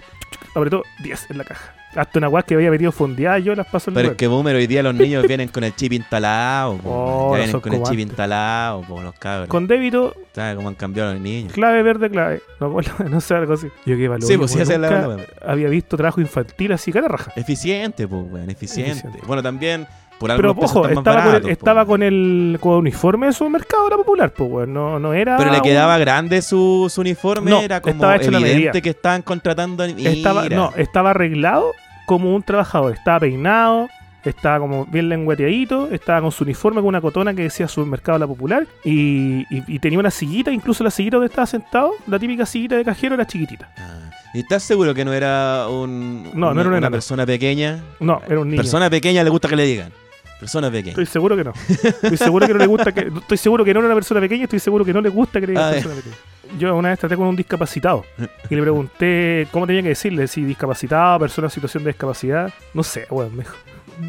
apretó 0.54 0.82
10 1.02 1.30
en 1.30 1.38
la 1.38 1.44
caja. 1.44 1.74
Hasta 1.94 2.18
una 2.18 2.28
weá 2.28 2.42
que 2.42 2.54
había 2.54 2.70
metido 2.70 2.92
fondeada 2.92 3.38
yo 3.38 3.54
las 3.54 3.66
paso 3.66 3.90
en 3.90 3.94
Pero 3.94 4.10
es 4.10 4.16
que 4.16 4.26
boomer 4.26 4.54
hoy 4.56 4.66
día 4.66 4.82
los 4.82 4.94
niños 4.94 5.24
vienen 5.28 5.48
con 5.48 5.64
el 5.64 5.74
chip 5.74 5.92
instalado, 5.94 6.78
Oh, 6.84 7.30
ya 7.32 7.38
vienen 7.44 7.60
con 7.60 7.72
el 7.72 7.78
como 7.80 7.90
chip 7.90 7.98
instalado, 8.00 8.82
po, 8.82 9.00
los 9.00 9.14
cabros. 9.14 9.48
Con 9.48 9.66
débito, 9.66 10.14
¿Sabes 10.34 10.54
cómo 10.56 10.68
han 10.68 10.74
cambiado 10.74 11.12
los 11.14 11.20
niños? 11.22 11.52
clave 11.52 11.82
verde, 11.82 12.10
clave. 12.10 12.42
No, 12.60 12.76
no 13.10 13.20
sé, 13.20 13.34
algo 13.34 13.54
así. 13.54 13.68
Yo 13.86 13.96
qué 13.96 14.06
valor. 14.08 14.22
Sí, 14.28 14.36
pues 14.36 14.50
sí, 14.52 14.58
la- 14.64 14.78
la- 14.78 15.16
había 15.44 15.68
visto 15.68 15.96
trabajo 15.96 16.20
infantil 16.20 16.72
así, 16.72 16.92
cara 16.92 17.08
raja. 17.08 17.32
Eficiente, 17.36 18.06
pues, 18.06 18.22
weón, 18.30 18.50
eficiente. 18.50 18.92
Eficiente. 18.92 19.20
Bueno, 19.26 19.42
también, 19.42 19.86
por 20.18 20.34
Pero 20.36 20.50
ojo, 20.50 20.88
estaba, 20.88 21.24
con 21.24 21.34
el, 21.36 21.48
estaba 21.48 21.86
con 21.86 22.02
el 22.02 22.58
con 22.60 22.72
uniforme 22.74 23.26
de 23.28 23.32
supermercado 23.32 23.86
era 23.86 23.96
popular, 23.96 24.32
pues. 24.32 24.66
No, 24.68 24.98
no 24.98 25.12
era. 25.14 25.36
Pero 25.36 25.50
le 25.50 25.58
un- 25.58 25.62
quedaba 25.62 25.96
grande 25.98 26.42
su, 26.42 26.86
su 26.92 27.00
uniforme, 27.02 27.50
No, 27.50 27.60
era 27.60 27.80
como 27.80 27.94
estaba 27.94 28.16
hecho 28.16 28.30
evidente 28.36 28.82
que 28.82 28.90
estaban 28.90 29.22
contratando. 29.22 29.84
Estaba, 29.84 30.48
no, 30.48 30.72
estaba 30.76 31.10
arreglado 31.10 31.72
como 32.06 32.34
un 32.34 32.42
trabajador. 32.42 32.94
Estaba 32.94 33.20
peinado, 33.20 33.88
estaba 34.24 34.58
como 34.58 34.86
bien 34.86 35.08
lengüeteadito, 35.08 35.88
estaba 35.92 36.20
con 36.20 36.32
su 36.32 36.44
uniforme 36.44 36.80
con 36.80 36.88
una 36.88 37.00
cotona 37.00 37.32
que 37.34 37.42
decía 37.42 37.68
Supermercado 37.68 38.18
La 38.18 38.26
Popular 38.26 38.66
y, 38.84 39.40
y- 39.50 39.62
y 39.68 39.78
tenía 39.78 39.98
una 40.00 40.10
sillita, 40.10 40.50
incluso 40.50 40.82
la 40.82 40.90
sillita 40.90 41.16
donde 41.16 41.28
estaba 41.28 41.46
sentado, 41.46 41.92
la 42.06 42.18
típica 42.18 42.44
sillita 42.44 42.76
de 42.76 42.84
cajero 42.84 43.14
era 43.14 43.26
chiquitita. 43.26 43.70
Ah, 43.78 44.10
¿Y 44.34 44.40
estás 44.40 44.62
seguro 44.62 44.92
que 44.94 45.04
no 45.06 45.12
era 45.14 45.66
un, 45.70 46.24
No, 46.34 46.52
no 46.52 46.60
era 46.60 46.68
un 46.70 46.76
una 46.76 46.90
persona 46.90 47.24
pequeña? 47.24 47.80
No, 48.00 48.20
era 48.28 48.40
un 48.40 48.48
niño. 48.50 48.60
Persona 48.60 48.90
pequeña 48.90 49.22
le 49.24 49.30
gusta 49.30 49.48
que 49.48 49.56
le 49.56 49.64
digan. 49.64 49.90
Persona 50.40 50.70
pequeña. 50.70 50.90
Estoy 50.90 51.06
seguro 51.06 51.36
que 51.36 51.44
no. 51.44 51.52
Estoy 51.68 52.16
seguro 52.16 52.46
que 52.46 52.52
no 52.52 52.58
le 52.60 52.66
gusta 52.66 52.92
que. 52.92 53.00
Estoy 53.20 53.38
seguro 53.38 53.64
que 53.64 53.74
no 53.74 53.80
era 53.80 53.86
una 53.88 53.94
persona 53.94 54.20
pequeña, 54.20 54.44
estoy 54.44 54.60
seguro 54.60 54.84
que 54.84 54.92
no 54.92 55.00
le 55.00 55.08
gusta 55.08 55.40
que 55.40 55.46
le 55.46 55.52
digan 55.52 55.68
Ah, 55.68 55.70
persona 55.72 55.94
pequeña. 55.96 56.16
Yo 56.58 56.76
una 56.76 56.88
vez 56.90 56.98
traté 56.98 57.16
con 57.16 57.26
un 57.26 57.36
discapacitado 57.36 58.04
y 58.48 58.54
le 58.54 58.62
pregunté 58.62 59.46
cómo 59.50 59.66
tenía 59.66 59.82
que 59.82 59.88
decirle, 59.90 60.26
si 60.28 60.42
discapacitado, 60.44 61.18
persona 61.18 61.48
en 61.48 61.50
situación 61.50 61.84
de 61.84 61.90
discapacidad. 61.90 62.52
No 62.72 62.82
sé, 62.82 63.06
weón, 63.10 63.36
me 63.36 63.42
dijo. 63.42 63.56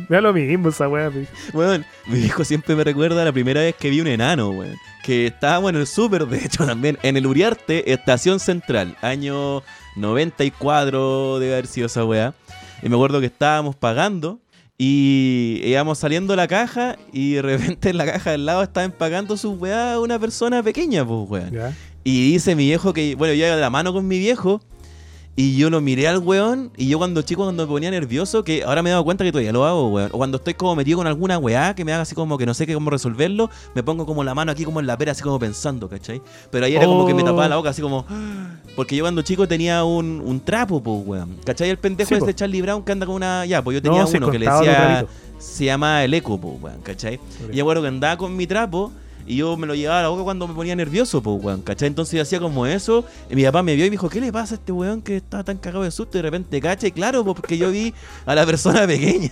Me 0.07 0.17
da 0.17 0.21
lo 0.21 0.31
mismo 0.33 0.69
esa 0.69 0.87
weá. 0.87 1.09
dijo. 1.09 1.31
Weón, 1.53 1.83
mi 2.05 2.19
hijo 2.19 2.45
siempre 2.45 2.75
me 2.75 2.83
recuerda 2.83 3.25
la 3.25 3.31
primera 3.31 3.61
vez 3.61 3.75
que 3.75 3.89
vi 3.89 3.99
un 3.99 4.07
enano, 4.07 4.51
weón. 4.51 4.75
Que 5.03 5.27
estábamos 5.27 5.71
en 5.71 5.77
el 5.77 5.87
súper, 5.87 6.27
de 6.27 6.45
hecho, 6.45 6.65
también, 6.65 6.97
en 7.01 7.17
el 7.17 7.25
Uriarte, 7.25 7.91
Estación 7.91 8.39
Central, 8.39 8.95
año 9.01 9.63
94 9.95 11.39
debe 11.39 11.53
haber 11.53 11.67
sido 11.67 11.87
esa 11.87 12.05
weá. 12.05 12.33
Y 12.81 12.87
me 12.89 12.95
acuerdo 12.95 13.19
que 13.19 13.25
estábamos 13.25 13.75
pagando 13.75 14.39
y 14.81 15.59
íbamos 15.65 15.97
saliendo 15.97 16.31
de 16.31 16.37
la 16.37 16.47
caja 16.47 16.95
y 17.11 17.33
de 17.33 17.41
repente 17.41 17.89
en 17.89 17.97
la 17.97 18.05
caja 18.05 18.31
del 18.31 18.45
lado 18.45 18.63
estaban 18.63 18.93
pagando 18.93 19.35
su 19.35 19.51
weá 19.51 19.99
una 19.99 20.17
persona 20.17 20.63
pequeña, 20.63 21.05
pues 21.05 21.29
weón. 21.29 21.75
Y 22.05 22.31
dice 22.31 22.55
mi 22.55 22.65
viejo 22.65 22.93
que, 22.93 23.13
bueno, 23.15 23.33
yo 23.33 23.45
iba 23.45 23.55
de 23.55 23.61
la 23.61 23.69
mano 23.69 23.91
con 23.91 24.07
mi 24.07 24.17
viejo 24.17 24.61
Y 25.35 25.57
yo 25.57 25.69
lo 25.69 25.81
miré 25.81 26.07
al 26.07 26.19
weón. 26.19 26.71
Y 26.77 26.87
yo 26.87 26.97
cuando 26.97 27.21
chico, 27.21 27.43
cuando 27.43 27.63
me 27.63 27.69
ponía 27.69 27.91
nervioso, 27.91 28.45
que 28.45 28.63
ahora 28.63 28.81
me 28.81 28.89
he 28.89 28.91
dado 28.91 29.03
cuenta 29.03 29.25
que 29.25 29.33
todavía 29.33 29.51
lo 29.51 29.65
hago, 29.65 29.89
weón. 29.89 30.09
O 30.13 30.17
cuando 30.17 30.37
estoy 30.37 30.53
como 30.53 30.75
metido 30.77 30.97
con 30.97 31.07
alguna 31.07 31.37
weá 31.37 31.75
que 31.75 31.83
me 31.83 31.91
haga 31.91 32.03
así 32.03 32.15
como 32.15 32.37
que 32.37 32.45
no 32.45 32.53
sé 32.53 32.65
qué 32.65 32.73
cómo 32.73 32.89
resolverlo, 32.89 33.49
me 33.75 33.83
pongo 33.83 34.05
como 34.05 34.23
la 34.23 34.33
mano 34.33 34.51
aquí 34.51 34.63
como 34.63 34.79
en 34.79 34.87
la 34.87 34.97
pera, 34.97 35.11
así 35.11 35.23
como 35.23 35.39
pensando, 35.39 35.89
¿cachai? 35.89 36.21
Pero 36.51 36.65
ahí 36.65 36.75
era 36.75 36.85
como 36.85 37.05
que 37.05 37.13
me 37.13 37.23
tapaba 37.23 37.49
la 37.49 37.57
boca, 37.57 37.69
así 37.69 37.81
como. 37.81 38.05
Porque 38.79 38.95
yo 38.95 39.03
cuando 39.03 39.21
chico 39.23 39.45
tenía 39.45 39.83
un, 39.83 40.21
un 40.23 40.39
trapo, 40.39 40.81
pues, 40.81 41.05
weón. 41.05 41.35
¿Cachai? 41.43 41.69
El 41.69 41.77
pendejo 41.77 42.07
Sí, 42.07 42.15
ese 42.15 42.27
de 42.27 42.33
Charlie 42.33 42.61
Brown 42.61 42.81
que 42.81 42.93
anda 42.93 43.05
con 43.05 43.15
una. 43.15 43.45
Ya, 43.45 43.61
pues 43.61 43.75
yo 43.75 43.81
tenía 43.81 44.03
No, 44.03 44.09
uno 44.09 44.31
que 44.31 44.39
le 44.39 44.49
decía. 44.49 45.05
Se 45.37 45.65
llama 45.65 46.05
el 46.05 46.13
eco, 46.13 46.39
pues, 46.39 46.61
weón, 46.61 46.79
¿cachai? 46.81 47.19
Y 47.51 47.57
yo 47.57 47.65
acuerdo 47.65 47.81
que 47.81 47.89
andaba 47.89 48.15
con 48.15 48.37
mi 48.37 48.47
trapo. 48.47 48.93
Y 49.29 49.35
yo 49.37 49.55
me 49.57 49.67
lo 49.67 49.75
llevaba 49.75 49.99
a 49.99 50.03
la 50.03 50.09
boca 50.09 50.23
cuando 50.23 50.47
me 50.47 50.55
ponía 50.55 50.75
nervioso, 50.75 51.21
pues, 51.21 51.43
weón, 51.43 51.61
¿cachai? 51.61 51.87
Entonces 51.87 52.15
yo 52.17 52.23
hacía 52.23 52.39
como 52.39 52.65
eso. 52.65 53.05
Y 53.29 53.35
mi 53.35 53.43
papá 53.43 53.61
me 53.61 53.75
vio 53.75 53.85
y 53.85 53.89
me 53.89 53.91
dijo, 53.93 54.09
¿qué 54.09 54.19
le 54.19 54.33
pasa 54.33 54.55
a 54.55 54.57
este 54.57 54.71
weón 54.71 55.03
que 55.03 55.17
está 55.17 55.43
tan 55.43 55.57
cagado 55.57 55.83
de 55.83 55.91
susto? 55.91 56.17
Y 56.17 56.19
de 56.19 56.23
repente, 56.23 56.59
cacha, 56.59 56.87
y 56.87 56.91
claro, 56.91 57.23
pues, 57.23 57.35
porque 57.35 57.55
yo 57.55 57.69
vi 57.69 57.93
a 58.25 58.33
la 58.33 58.43
persona 58.45 58.87
pequeña. 58.87 59.29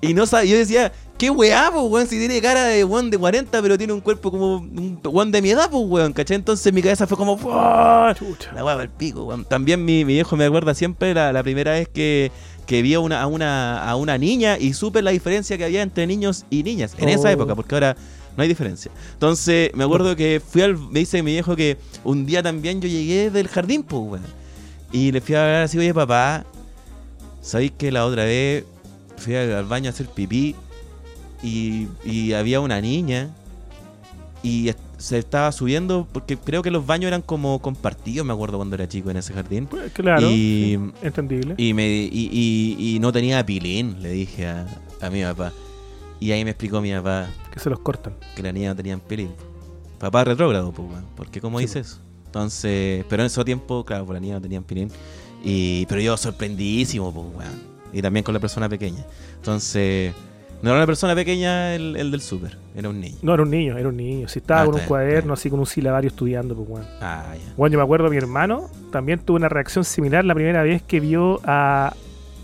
Y 0.00 0.12
no 0.12 0.26
sabía, 0.26 0.50
yo 0.52 0.58
decía, 0.58 0.92
¿qué 1.18 1.30
weá, 1.30 1.70
pues, 1.72 1.84
weón? 1.88 2.06
Si 2.08 2.18
tiene 2.18 2.40
cara 2.42 2.64
de 2.64 2.82
weón 2.82 3.10
de 3.10 3.16
40, 3.18 3.62
pero 3.62 3.78
tiene 3.78 3.92
un 3.92 4.00
cuerpo 4.00 4.32
como 4.32 4.56
un 4.56 4.98
weón 5.04 5.30
de 5.30 5.40
mi 5.40 5.50
edad, 5.50 5.70
pues, 5.70 5.84
weón, 5.86 6.12
¿cachai? 6.12 6.34
Entonces 6.34 6.72
mi 6.72 6.82
cabeza 6.82 7.06
fue 7.06 7.16
como. 7.16 7.36
La 8.54 8.64
weá 8.64 8.82
el 8.82 8.88
pico, 8.90 9.22
weón. 9.24 9.44
También 9.44 9.84
mi, 9.84 10.04
mi 10.04 10.14
viejo 10.14 10.36
me 10.36 10.46
acuerda 10.46 10.74
siempre 10.74 11.14
la, 11.14 11.32
la 11.32 11.44
primera 11.44 11.72
vez 11.72 11.88
que, 11.88 12.32
que 12.66 12.82
vi 12.82 12.94
a 12.94 12.98
una, 13.00 13.22
a, 13.22 13.28
una, 13.28 13.88
a 13.88 13.94
una 13.94 14.18
niña 14.18 14.58
y 14.58 14.72
supe 14.74 15.00
la 15.00 15.12
diferencia 15.12 15.56
que 15.56 15.64
había 15.64 15.82
entre 15.82 16.08
niños 16.08 16.44
y 16.50 16.64
niñas 16.64 16.94
en 16.98 17.08
esa 17.08 17.28
Oh. 17.28 17.30
época, 17.30 17.54
porque 17.54 17.74
ahora 17.76 17.96
no 18.38 18.42
hay 18.42 18.48
diferencia. 18.48 18.90
Entonces, 19.14 19.72
me 19.74 19.82
acuerdo 19.82 20.14
que 20.14 20.40
fui 20.40 20.62
al. 20.62 20.78
Me 20.78 21.00
dice 21.00 21.22
mi 21.24 21.32
viejo 21.32 21.56
que 21.56 21.76
un 22.04 22.24
día 22.24 22.40
también 22.40 22.80
yo 22.80 22.88
llegué 22.88 23.30
del 23.30 23.48
jardín, 23.48 23.82
pues, 23.82 24.00
weón. 24.00 24.22
Y 24.92 25.10
le 25.10 25.20
fui 25.20 25.34
a 25.34 25.42
hablar 25.42 25.62
así, 25.64 25.76
oye, 25.76 25.92
papá, 25.92 26.46
¿sabéis 27.42 27.72
que 27.76 27.90
la 27.90 28.06
otra 28.06 28.24
vez 28.24 28.64
fui 29.16 29.34
al, 29.34 29.64
baño 29.64 29.88
a 29.88 29.92
hacer 29.92 30.06
pipí 30.06 30.54
y, 31.42 31.88
y 32.04 32.32
había 32.32 32.60
una 32.60 32.80
niña 32.80 33.28
y 34.44 34.70
se 34.98 35.18
estaba 35.18 35.50
subiendo 35.50 36.06
porque 36.12 36.36
creo 36.36 36.62
que 36.62 36.70
los 36.70 36.86
baños 36.86 37.08
eran 37.08 37.22
como 37.22 37.58
compartidos, 37.60 38.24
me 38.24 38.32
acuerdo 38.32 38.56
cuando 38.58 38.76
era 38.76 38.88
chico 38.88 39.10
en 39.10 39.16
ese 39.16 39.34
jardín. 39.34 39.66
Pues, 39.66 39.90
claro. 39.92 40.30
Y- 40.30 40.78
sí, 40.78 40.90
entendible. 41.02 41.54
Y, 41.58 41.74
me, 41.74 41.88
y, 41.88 42.08
y- 42.32 42.94
y 42.94 42.98
no 43.00 43.10
tenía 43.12 43.44
pilín, 43.44 44.00
le 44.00 44.10
dije 44.12 44.46
a, 44.46 44.64
a 45.00 45.10
mi 45.10 45.22
papá. 45.24 45.52
Y 46.20 46.32
ahí 46.32 46.44
me 46.44 46.50
explicó 46.50 46.80
mi 46.80 46.92
papá 46.92 47.26
que 47.52 47.60
se 47.60 47.70
los 47.70 47.78
cortan. 47.80 48.14
que 48.34 48.42
la 48.42 48.52
niña 48.52 48.70
no 48.70 48.76
tenía 48.76 48.98
pilín. 48.98 49.30
Papá 49.98 50.24
retrógrado, 50.24 50.72
pues, 50.72 50.88
weón. 50.88 51.04
¿Por 51.16 51.28
qué 51.30 51.40
cómo 51.40 51.58
Sí, 51.58 51.64
dice 51.66 51.80
eso? 51.80 51.98
Entonces, 52.26 53.04
pero 53.08 53.22
en 53.22 53.26
ese 53.26 53.42
tiempo, 53.44 53.84
claro, 53.84 54.04
pues 54.06 54.14
la 54.16 54.20
niña 54.20 54.34
no 54.34 54.40
tenía 54.42 54.60
pilín. 54.60 54.90
Y, 55.44 55.86
pero 55.86 56.00
yo 56.00 56.16
sorprendidísimo, 56.16 57.12
pues, 57.12 57.26
weón. 57.36 57.62
Y 57.92 58.02
también 58.02 58.22
con 58.24 58.34
la 58.34 58.40
persona 58.40 58.68
pequeña. 58.68 59.04
Entonces, 59.36 60.12
no 60.60 60.70
era 60.70 60.78
una 60.78 60.86
persona 60.86 61.14
pequeña 61.14 61.74
el, 61.74 61.96
el 61.96 62.10
del 62.10 62.20
súper, 62.20 62.58
era 62.76 62.88
un 62.88 63.00
niño. 63.00 63.16
No, 63.22 63.32
era 63.34 63.42
un 63.44 63.50
niño, 63.50 63.78
era 63.78 63.88
un 63.88 63.96
niño. 63.96 64.28
Si 64.28 64.40
estaba 64.40 64.62
Ah, 64.62 64.64
con 64.66 64.74
un 64.74 64.78
bien, 64.80 64.88
cuaderno, 64.88 65.20
bien. 65.22 65.32
así 65.32 65.48
con 65.50 65.60
un 65.60 65.66
silabario 65.66 66.08
estudiando, 66.08 66.54
pues, 66.56 66.68
weón. 66.68 66.86
Ah, 67.00 67.32
ya. 67.34 67.54
Bueno, 67.56 67.72
yo 67.72 67.78
me 67.78 67.84
acuerdo, 67.84 68.10
mi 68.10 68.16
hermano 68.16 68.68
también 68.92 69.20
tuvo 69.20 69.36
una 69.36 69.48
reacción 69.48 69.84
similar 69.84 70.24
la 70.24 70.34
primera 70.34 70.62
vez 70.62 70.82
que 70.82 71.00
vio 71.00 71.40
a, 71.44 71.94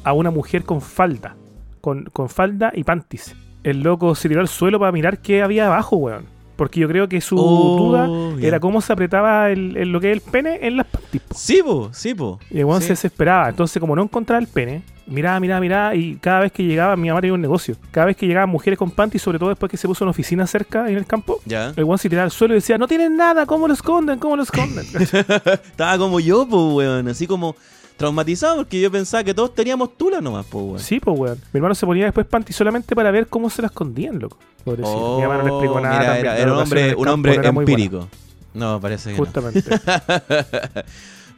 a 0.04 0.12
una 0.12 0.31
mujer 0.31 0.64
con 0.64 0.81
falda. 0.81 1.37
Con, 1.81 2.04
con 2.07 2.28
falda 2.31 2.73
y 2.75 2.83
panties. 2.85 3.35
El 3.64 3.80
loco 3.83 4.14
se 4.14 4.28
tiró 4.28 4.40
al 4.40 4.49
suelo 4.49 4.78
para 4.78 4.92
mirar 4.92 5.18
qué 5.18 5.42
había 5.42 5.66
abajo, 5.66 5.97
weón. 5.97 6.33
Porque 6.56 6.78
yo 6.78 6.87
creo 6.87 7.09
que 7.09 7.21
su 7.21 7.35
Oh, 7.37 7.76
duda 7.78 8.09
era 8.40 8.61
cómo 8.61 8.80
se 8.80 8.92
apretaba 8.92 9.50
el, 9.50 9.76
el- 9.76 9.88
lo 9.90 10.00
que 10.00 10.12
es 10.12 10.14
el 10.14 10.21
pene 10.21 10.61
en 10.62 10.76
las 10.76 10.87
panties. 10.87 11.23
po. 11.23 11.35
Sí, 11.35 11.62
po, 11.64 11.90
sí, 11.92 12.14
po. 12.14 12.38
Y 12.49 12.59
el 12.61 12.64
weón 12.66 12.80
Sí. 12.80 12.87
se 12.87 12.92
desesperaba. 12.92 13.49
Entonces, 13.49 13.80
como 13.80 13.97
no 13.97 14.02
encontraba 14.04 14.40
el 14.40 14.47
pene, 14.47 14.83
miraba, 15.09 15.40
miraba, 15.40 15.61
miraba. 15.61 15.94
Y 15.97 16.14
cada 16.21 16.38
vez 16.40 16.52
que 16.52 16.62
llegaba, 16.62 16.94
mi 16.94 17.09
mamá 17.09 17.21
tenía 17.21 17.35
un 17.35 17.40
negocio. 17.40 17.75
Cada 17.90 18.06
vez 18.06 18.16
que 18.16 18.28
llegaban 18.28 18.50
mujeres 18.50 18.78
con 18.78 18.92
panties, 18.92 19.21
sobre 19.21 19.40
todo 19.40 19.49
después 19.49 19.68
que 19.68 19.76
se 19.76 19.88
puso 19.88 20.04
una 20.04 20.12
oficina 20.12 20.47
cerca 20.47 20.88
en 20.88 20.97
el 20.97 21.06
campo, 21.06 21.40
Ya. 21.44 21.73
el 21.75 21.83
weón 21.83 21.99
se 21.99 22.09
tiraba 22.09 22.25
al 22.26 22.30
suelo 22.30 22.54
y 22.54 22.59
decía: 22.59 22.78
No 22.78 22.87
tienen 22.87 23.16
nada, 23.16 23.47
¿cómo 23.47 23.66
lo 23.66 23.75
esconden? 23.75 24.21
¿Cómo 24.21 24.37
lo 24.37 24.44
esconden? 24.44 24.85
Estaba 24.94 25.99
como 25.99 26.21
yo, 26.21 26.47
pues, 26.47 26.62
weón. 26.73 27.09
Así 27.09 27.26
como 27.26 27.56
traumatizado 27.96 28.56
porque 28.56 28.80
yo 28.80 28.90
pensaba 28.90 29.22
que 29.24 29.34
todos 29.34 29.54
teníamos 29.54 29.96
tula 29.96 30.20
nomás, 30.20 30.46
pues, 30.46 30.64
weón. 30.64 30.78
Sí, 30.78 31.00
pues, 31.00 31.18
weón. 31.18 31.38
Mi 31.52 31.58
hermano 31.58 31.74
se 31.74 31.86
ponía 31.86 32.04
después 32.04 32.26
panty 32.26 32.52
solamente 32.52 32.94
para 32.94 33.10
ver 33.10 33.28
cómo 33.28 33.50
se 33.50 33.62
la 33.62 33.68
escondían, 33.68 34.18
loco. 34.18 34.38
Pobrecito. 34.64 34.96
Oh, 34.96 35.16
Mi 35.16 35.26
mamá 35.26 35.38
no 35.38 35.44
le 35.44 35.50
explicó 35.50 35.80
nada. 35.80 35.98
mira, 35.98 36.14
también, 36.14 36.36
era, 36.36 36.52
un 36.52 36.58
hombre, 36.58 36.94
un 36.94 37.08
hombre 37.08 37.34
empírico. 37.34 38.08
No, 38.54 38.80
parece 38.80 39.10
que 39.10 39.18
no. 39.18 39.24
Justamente. 39.24 39.62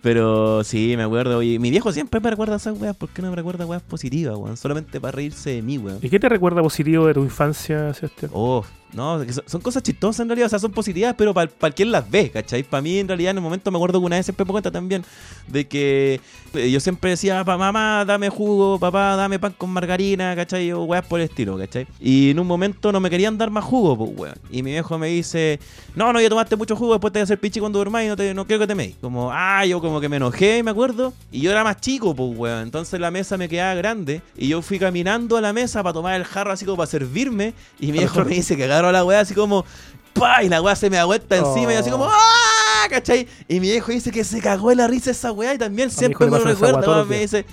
Pero 0.03 0.63
sí, 0.63 0.95
me 0.97 1.03
acuerdo. 1.03 1.43
Y 1.43 1.59
mi 1.59 1.71
viejo 1.71 1.91
siempre 1.93 2.21
me 2.21 2.31
recuerda 2.31 2.57
esas 2.57 2.79
weas. 2.79 2.95
¿Por 2.95 3.09
qué 3.09 3.23
no 3.23 3.31
me 3.31 3.37
recuerda 3.37 3.67
weas 3.67 3.83
positivas, 3.83 4.37
weón? 4.37 4.57
Solamente 4.57 5.01
para 5.01 5.13
reírse 5.13 5.51
de 5.51 5.63
mí, 5.63 5.79
weón. 5.79 5.99
¿Y 6.01 6.09
qué 6.09 6.21
te 6.21 6.29
recuerda 6.29 6.63
positivo 6.63 7.07
de 7.07 7.15
tu 7.15 7.25
infancia, 7.25 7.93
Sebastián? 7.93 8.31
Oh, 8.33 8.65
no, 8.97 9.23
son, 9.47 9.61
cosas 9.61 9.83
chistosas 9.83 10.21
en 10.21 10.29
realidad, 10.29 10.47
o 10.47 10.49
sea, 10.49 10.59
son 10.59 10.73
positivas, 10.73 11.15
pero 11.17 11.35
para 11.35 11.75
quien 11.75 11.93
las 11.93 12.11
ve, 12.11 12.31
¿cachai? 12.31 12.63
Para 12.63 12.81
mí, 12.81 12.99
en 12.99 13.07
realidad, 13.07 13.33
en 13.33 13.37
el 13.37 13.43
momento 13.43 13.71
me 13.71 13.77
acuerdo 13.77 14.01
que 14.01 14.07
una 14.07 14.17
vez 14.17 14.25
siempre 14.25 14.47
me 14.47 14.53
cuenta 14.53 14.71
también 14.71 15.05
de 15.47 15.69
que 15.69 16.21
eh, 16.55 16.71
yo 16.71 16.81
siempre 16.81 17.11
decía, 17.11 17.45
pa, 17.45 17.59
mamá, 17.59 18.05
dame 18.07 18.31
jugo, 18.31 18.79
papá, 18.79 19.15
dame 19.17 19.39
pan 19.39 19.55
con 19.57 19.69
margarina, 19.71 20.35
¿cachai? 20.35 20.73
O 20.73 20.85
weas 20.85 21.05
por 21.05 21.21
el 21.21 21.29
estilo, 21.29 21.59
¿cachai? 21.59 21.87
Y 22.01 22.31
en 22.31 22.41
un 22.41 22.47
momento 22.47 22.91
no 22.91 22.99
me 23.01 23.11
querían 23.11 23.37
dar 23.37 23.51
más 23.51 23.65
jugo, 23.65 23.97
pues, 23.99 24.11
weón. 24.17 24.39
Y 24.51 24.63
mi 24.63 24.71
viejo 24.71 24.97
me 24.99 25.09
dice, 25.09 25.61
no, 25.95 26.13
no, 26.13 26.21
ya 26.21 26.31
tomaste 26.31 26.57
mucho 26.57 26.75
jugo, 26.75 26.95
después 26.95 27.13
te 27.13 27.19
voy 27.19 27.23
a 27.23 27.25
hacer 27.25 27.39
pichi 27.39 27.61
cuando 27.61 27.79
durmáis 27.79 28.07
y 28.07 28.09
no, 28.09 28.17
te, 28.17 28.33
no 28.33 28.47
quiero 28.47 28.61
que 28.61 28.67
te 28.67 28.75
meis. 28.75 28.97
Como, 29.01 29.31
ah, 29.31 29.67
yo 29.67 29.81
como 29.83 30.01
que 30.01 30.09
me 30.09 30.17
enojé, 30.17 30.63
me 30.63 30.71
acuerdo. 30.71 31.13
Y 31.31 31.43
yo 31.43 31.51
era 31.51 31.63
más 31.63 31.81
chico, 31.83 32.15
pues, 32.15 32.31
weón. 32.35 32.63
Entonces 32.63 32.99
la 32.99 33.11
mesa 33.11 33.37
me 33.37 33.49
quedaba 33.49 33.75
grande 33.75 34.23
y 34.37 34.49
yo 34.49 34.63
fui 34.63 34.79
caminando 34.79 35.37
a 35.37 35.43
la 35.43 35.53
mesa 35.53 35.83
para 35.83 35.93
tomar 35.93 36.15
el 36.15 36.25
jarro 36.25 36.53
así 36.53 36.65
como 36.65 36.79
para 36.79 36.87
servirme. 36.87 37.53
Y 37.79 37.93
mi 37.93 37.99
viejo 37.99 38.25
me 38.25 38.35
dice 38.37 38.57
que 38.57 38.65
agarro 38.65 38.86
la 38.93 39.05
weá 39.05 39.21
así 39.21 39.35
como, 39.35 39.65
¡pa! 40.13 40.43
Y 40.43 40.49
la 40.49 40.63
weá 40.63 40.77
se 40.77 40.91
me 40.91 40.97
da 40.97 41.05
vuelta 41.05 41.37
encima 41.37 41.73
y 41.73 41.77
así 41.77 41.91
como, 41.91 42.05
Oh. 42.05 42.11
¡ah! 42.13 42.87
¿cachai? 42.89 43.27
Y 43.49 43.55
mi 43.61 43.69
viejo 43.69 43.93
dice 43.93 44.11
que 44.11 44.25
se 44.25 44.41
cagó 44.41 44.71
de 44.71 44.77
la 44.77 44.87
risa 44.87 45.11
esa 45.11 45.33
weá 45.33 45.55
y 45.55 45.59
también 45.59 45.91
siempre 45.91 46.27
me 46.27 46.39
lo 46.39 46.45
recuerda, 46.45 47.05
me 47.05 47.21
dice. 47.21 47.45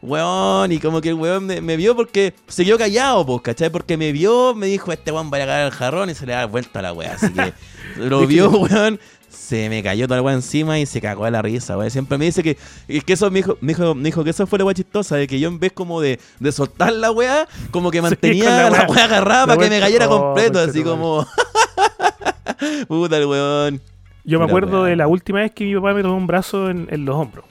Weón, 0.00 0.70
y 0.70 0.78
como 0.78 1.00
que 1.00 1.08
el 1.08 1.16
weón 1.16 1.44
me, 1.46 1.60
me 1.60 1.76
vio 1.76 1.96
porque 1.96 2.32
se 2.46 2.64
quedó 2.64 2.78
callado, 2.78 3.26
pues, 3.26 3.42
¿cachai? 3.42 3.68
Porque 3.68 3.96
me 3.96 4.12
vio, 4.12 4.54
me 4.54 4.66
dijo, 4.66 4.92
este 4.92 5.10
weón 5.10 5.28
va 5.32 5.38
a 5.38 5.40
cagar 5.40 5.66
el 5.66 5.72
jarrón 5.72 6.08
y 6.08 6.14
se 6.14 6.24
le 6.24 6.34
da 6.34 6.46
vuelta 6.46 6.78
a 6.78 6.82
la 6.82 6.92
weá. 6.92 7.14
Así 7.14 7.32
que 7.32 7.52
lo 7.96 8.24
vio, 8.26 8.48
weón, 8.48 9.00
se 9.48 9.70
me 9.70 9.82
cayó 9.82 10.06
toda 10.06 10.18
la 10.18 10.22
weá 10.22 10.34
encima 10.34 10.78
y 10.78 10.84
se 10.84 11.00
cagó 11.00 11.24
de 11.24 11.30
la 11.30 11.40
risa, 11.40 11.78
weón. 11.78 11.90
Siempre 11.90 12.18
me 12.18 12.26
dice 12.26 12.42
que, 12.42 12.58
es 12.86 13.02
que 13.02 13.14
eso 13.14 13.30
me 13.30 13.38
dijo, 13.38 13.56
me 13.62 13.68
dijo, 13.72 13.94
me 13.94 14.02
dijo 14.04 14.22
que 14.22 14.28
eso 14.30 14.46
fue 14.46 14.58
la 14.58 14.66
weá 14.66 14.74
chistosa, 14.74 15.16
de 15.16 15.26
que 15.26 15.40
yo 15.40 15.48
en 15.48 15.58
vez 15.58 15.72
como 15.72 16.02
de, 16.02 16.20
de 16.38 16.52
soltar 16.52 16.92
la 16.92 17.10
weá, 17.10 17.48
como 17.70 17.90
que 17.90 18.02
mantenía 18.02 18.50
la 18.50 18.70
la 18.70 18.86
weá. 18.86 19.04
agarrada 19.04 19.46
La 19.46 19.56
para 19.56 19.56
que 19.56 19.70
me 19.70 19.80
cayera 19.80 20.06
Oh, 20.06 20.10
completo, 20.10 20.58
así 20.58 20.82
como. 20.82 21.26
Puta 22.88 23.16
el 23.16 23.26
weón. 23.26 23.80
Yo 24.24 24.38
me 24.38 24.44
Mira, 24.44 24.58
acuerdo 24.58 24.84
de 24.84 24.96
la 24.96 25.06
última 25.08 25.38
vez 25.40 25.52
que 25.52 25.64
mi 25.64 25.74
papá 25.74 25.94
me 25.94 26.02
tomó 26.02 26.16
un 26.16 26.26
brazo 26.26 26.68
en, 26.68 26.86
en 26.90 27.04
los 27.06 27.16
hombros. 27.16 27.46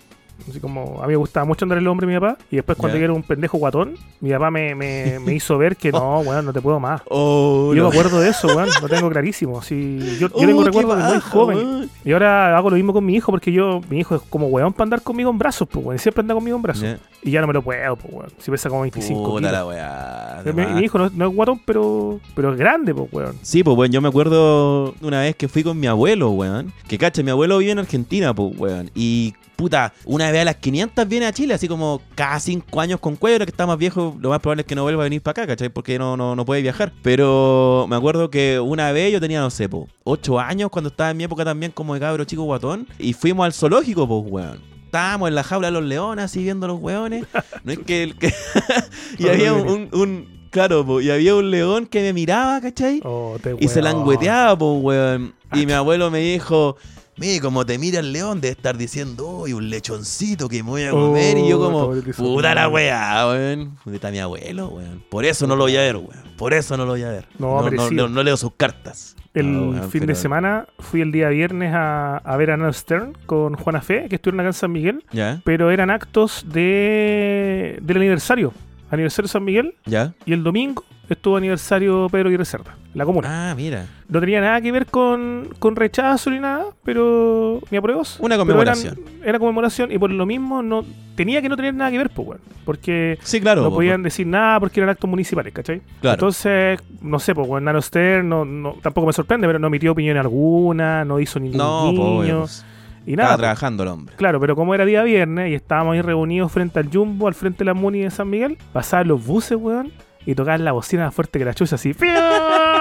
Así 0.50 0.60
como 0.60 1.00
a 1.02 1.08
mí 1.08 1.14
me 1.14 1.18
gustaba 1.18 1.46
mucho 1.46 1.66
andar 1.66 1.78
hombros 1.80 2.08
de 2.08 2.14
mi 2.14 2.20
papá. 2.20 2.38
Y 2.52 2.58
después 2.58 2.78
cuando 2.78 2.98
yo 2.98 3.04
era 3.04 3.14
un 3.14 3.24
pendejo 3.24 3.58
guatón, 3.58 3.96
mi 4.22 4.32
papá 4.32 4.50
me, 4.52 4.76
me, 4.76 5.20
me 5.26 5.34
hizo 5.34 5.58
ver 5.58 5.76
que 5.76 5.92
no, 5.92 6.20
weón, 6.20 6.46
no 6.46 6.54
te 6.54 6.62
puedo 6.62 6.80
más. 6.80 7.02
Oh, 7.10 7.74
Yo 7.74 7.84
no. 7.84 7.90
me 7.90 7.96
acuerdo 7.98 8.20
de 8.20 8.30
eso, 8.30 8.48
weón. 8.48 8.70
Lo 8.82 8.88
tengo 8.90 9.10
clarísimo. 9.10 9.62
Sí, 9.62 10.00
yo, 10.20 10.28
yo 10.28 10.34
Oh, 10.34 10.40
tengo 10.40 10.60
qué 10.60 10.66
recuerdo 10.66 10.96
de 10.96 11.04
muy 11.04 11.20
joven. 11.20 11.58
weón. 11.58 11.90
Y 12.06 12.12
ahora 12.14 12.58
hago 12.58 12.70
lo 12.70 12.76
mismo 12.76 12.94
con 12.94 13.06
mi 13.06 13.16
hijo 13.16 13.32
porque 13.32 13.52
yo, 13.52 13.82
mi 13.90 14.00
hijo 14.00 14.16
es 14.16 14.22
como 14.30 14.48
weón 14.48 14.74
para 14.74 14.84
andar 14.84 15.02
conmigo 15.02 15.30
en 15.32 15.38
brazos, 15.38 15.68
pues, 15.70 15.86
weón. 15.86 16.00
Siempre 16.00 16.22
anda 16.22 16.34
conmigo 16.34 16.56
en 16.56 16.62
brazos. 16.64 16.96
Y 17.24 17.32
ya 17.32 17.42
no 17.42 17.48
me 17.48 17.54
lo 17.54 17.62
puedo, 17.62 17.96
pues, 17.96 18.14
weón. 18.14 18.30
Si 18.40 18.52
pesa 18.52 18.70
como 18.70 18.82
25 18.82 19.24
Puta 19.30 19.52
la 19.52 19.66
weá. 19.66 20.44
Mi, 20.54 20.84
hijo 20.86 20.98
no, 20.98 21.10
no 21.14 21.28
es 21.30 21.36
guatón, 21.36 21.60
pero, 21.66 22.20
pero 22.36 22.54
es 22.54 22.58
grande, 22.60 22.94
pues, 22.94 23.08
weón. 23.12 23.36
Sí, 23.42 23.64
pues, 23.64 23.76
weón, 23.78 23.92
yo 23.92 24.02
me 24.02 24.08
acuerdo 24.08 24.94
una 25.02 25.22
vez 25.22 25.36
que 25.36 25.48
fui 25.48 25.64
con 25.64 25.80
mi 25.80 25.88
abuelo, 25.88 26.30
weón. 26.32 26.72
Que 26.88 26.98
cacha, 26.98 27.22
mi 27.24 27.32
abuelo 27.32 27.58
vive 27.58 27.72
en 27.72 27.80
Argentina, 27.80 28.34
pues, 28.34 28.58
weón. 28.58 28.90
Y, 28.96 29.34
puta, 29.56 29.94
una 30.06 30.27
vez 30.32 30.42
a 30.42 30.46
las 30.46 30.56
500 30.58 31.08
viene 31.08 31.26
a 31.26 31.34
Chile, 31.34 31.54
así 31.54 31.68
como 31.68 32.02
cada 32.16 32.40
5 32.40 32.80
años 32.82 33.00
con 33.00 33.16
cuello, 33.16 33.40
que 33.46 33.52
está 33.52 33.66
más 33.66 33.78
viejo, 33.78 34.16
lo 34.20 34.30
más 34.30 34.40
probable 34.40 34.62
es 34.62 34.68
que 34.68 34.76
no 34.76 34.84
vuelva 34.84 35.04
a 35.04 35.06
venir 35.06 35.22
para 35.22 35.44
acá, 35.44 35.48
¿cachai? 35.48 35.70
Porque 35.70 35.98
no, 35.98 36.16
no, 36.18 36.36
no 36.36 36.46
puede 36.46 36.62
viajar. 36.62 36.92
Pero 37.02 37.86
me 37.90 37.96
acuerdo 37.96 38.30
que 38.30 38.60
una 38.60 38.92
vez 38.92 39.12
yo 39.14 39.20
tenía, 39.20 39.40
no 39.42 39.50
sé, 39.50 39.68
po, 39.70 39.88
8 40.04 40.40
años, 40.40 40.70
cuando 40.70 40.90
estaba 40.90 41.12
en 41.12 41.18
mi 41.18 41.24
época 41.24 41.44
también 41.46 41.72
como 41.72 41.94
de 41.94 42.00
cabro 42.00 42.24
chico 42.26 42.44
guatón, 42.44 42.88
y 43.00 43.14
fuimos 43.14 43.46
al 43.46 43.54
zoológico, 43.54 44.08
pues, 44.08 44.24
weón. 44.32 44.62
Estábamos 44.86 45.28
en 45.28 45.36
la 45.36 45.44
jaula 45.44 45.68
de 45.68 45.74
los 45.74 45.84
leones, 45.84 46.26
así 46.26 46.42
viendo 46.44 46.66
a 46.66 46.70
los 46.70 46.80
weones. 46.82 47.26
No 47.64 47.74
es 47.74 47.80
que... 47.80 48.04
el- 48.04 48.18
que- 48.18 48.34
y 49.20 49.28
había 49.28 49.54
un, 49.54 50.38
Claro, 50.50 50.86
po, 50.86 51.02
y 51.02 51.10
había 51.12 51.36
un 51.36 51.52
león 51.52 51.86
que 51.86 52.02
me 52.02 52.14
miraba, 52.14 52.62
¿cachai? 52.62 53.02
Oh, 53.04 53.38
Y 53.60 53.68
se 53.68 53.82
langueteaba, 53.82 54.58
pues, 54.58 54.82
weón. 54.82 55.34
Y 55.54 55.66
mi 55.66 55.74
abuelo 55.74 56.10
me 56.10 56.20
dijo, 56.20 56.78
Mire, 57.18 57.40
como 57.42 57.66
te 57.66 57.78
mira 57.80 58.00
el 58.00 58.14
león, 58.14 58.42
de 58.42 58.50
estar 58.50 58.78
diciendo, 58.78 59.28
uy, 59.28 59.54
un 59.54 59.70
lechoncito 59.70 60.48
que 60.48 60.62
me 60.64 60.70
voy 60.70 60.84
a 60.84 60.92
comer. 60.92 61.38
y 61.38 61.50
yo, 61.50 61.58
como, 61.60 61.80
Oh, 61.80 61.88
pobre 61.88 62.14
puta 62.14 62.54
la 62.56 62.70
weá, 62.70 63.28
weón. 63.28 63.76
Puta 63.84 64.12
mi 64.12 64.20
abuelo, 64.20 64.68
weón. 64.70 65.04
Por 65.10 65.26
eso 65.26 65.48
no 65.48 65.56
lo 65.56 65.64
voy 65.64 65.76
a 65.78 65.82
ver, 65.82 65.96
weón. 65.96 66.12
Por 66.38 66.54
eso 66.54 66.78
no 66.78 66.86
lo 66.86 66.92
voy 66.92 67.04
a 67.04 67.10
ver. 67.10 67.26
No, 67.40 67.68
no, 67.70 67.90
no- 67.92 68.08
no 68.08 68.24
leo 68.24 68.38
sus 68.38 68.52
cartas. 68.56 69.16
El 69.34 69.48
weón, 69.48 69.90
fin 69.92 70.06
de 70.06 70.16
semana 70.16 70.68
fui 70.80 71.02
el 71.02 71.12
día 71.12 71.30
viernes 71.30 71.72
a, 71.74 72.18
a 72.18 72.38
ver 72.38 72.52
a 72.52 72.58
Nano 72.58 72.72
Stern 72.74 73.16
con 73.26 73.56
Juana 73.56 73.82
Fe, 73.82 74.08
que 74.10 74.16
estuvieron 74.16 74.40
acá 74.40 74.50
en 74.50 74.54
San 74.54 74.72
Miguel, 74.72 75.04
¿Ya? 75.12 75.42
pero 75.44 75.70
eran 75.72 75.90
actos 75.92 76.46
de 76.48 77.78
del 77.82 77.98
aniversario, 77.98 78.54
aniversario 78.90 79.28
de 79.28 79.32
San 79.32 79.44
Miguel, 79.44 79.76
¿Ya? 79.86 80.14
y 80.26 80.34
el 80.34 80.44
domingo 80.44 80.84
estuvo 81.10 81.38
aniversario 81.38 82.08
Pedro 82.12 82.30
Aguirre 82.30 82.46
Cerda, 82.46 82.76
la 82.98 83.06
comuna. 83.06 83.52
Ah, 83.52 83.56
mira. 83.56 83.86
No 84.10 84.20
tenía 84.20 84.42
nada 84.42 84.60
que 84.60 84.72
ver 84.72 84.86
con, 84.88 85.50
con 85.60 85.76
rechazo 85.76 86.30
ni 86.32 86.40
nada, 86.40 86.66
pero 86.84 87.60
ni 87.70 87.78
apruebos. 87.78 88.18
Una 88.20 88.38
conmemoración. 88.38 88.98
eran- 88.98 89.28
era 89.30 89.40
conmemoración 89.40 89.92
y 89.92 89.98
por 90.00 90.10
lo 90.12 90.26
mismo 90.26 90.64
no 90.64 90.84
tenía 91.16 91.42
que 91.42 91.50
no 91.50 91.56
tener 91.56 91.74
nada 91.74 91.92
que 91.92 91.98
ver, 92.00 92.10
pues, 92.10 92.28
weón. 92.28 92.42
Porque 92.66 93.18
Sí, 93.22 93.40
claro. 93.40 93.62
no 93.62 93.70
po, 93.70 93.76
podían 93.76 94.02
decir 94.04 94.26
nada 94.28 94.60
porque 94.60 94.80
eran 94.80 94.90
actos 94.90 95.10
municipales, 95.10 95.54
¿cachai? 95.54 95.82
Claro. 96.02 96.16
Entonces, 96.16 96.80
no 97.02 97.20
sé, 97.20 97.34
pues, 97.36 97.48
weón, 97.48 97.64
Nano 97.66 97.82
Stern 97.82 98.28
no, 98.28 98.46
no, 98.46 98.74
tampoco 98.82 99.08
me 99.08 99.14
sorprende, 99.14 99.46
pero 99.48 99.60
no 99.60 99.68
emitió 99.68 99.92
opinión 99.92 100.18
alguna, 100.18 101.06
no 101.06 101.20
hizo 101.20 101.40
ningún 101.40 101.58
No, 101.60 101.92
po, 101.96 102.18
obvio, 102.20 102.40
pues. 102.40 102.66
y 103.06 103.12
Estaba 103.12 103.24
nada. 103.28 103.36
pues. 103.36 103.42
trabajando 103.44 103.84
el 103.84 103.90
hombre. 103.90 104.16
Claro, 104.18 104.40
pero 104.40 104.56
como 104.56 104.74
era 104.74 104.86
día 104.86 105.04
viernes 105.04 105.52
y 105.52 105.54
estábamos 105.54 105.94
ahí 105.94 106.02
reunidos 106.02 106.52
frente 106.52 106.80
al 106.80 106.90
Jumbo, 106.92 107.28
al 107.28 107.34
frente 107.36 107.60
de 107.60 107.66
la 107.66 107.74
Muni 107.74 108.00
de 108.00 108.10
San 108.12 108.30
Miguel, 108.30 108.58
pasaban 108.74 109.08
los 109.08 109.26
buses, 109.26 109.58
weón, 109.58 109.92
y 110.26 110.36
tocaban 110.36 110.66
la 110.66 110.74
bocina 110.74 111.06
más 111.06 111.16
fuerte 111.16 111.40
que 111.40 111.46
la 111.46 111.54
chucha, 111.54 111.76
así, 111.76 111.94
¡Fiaa! 111.94 112.77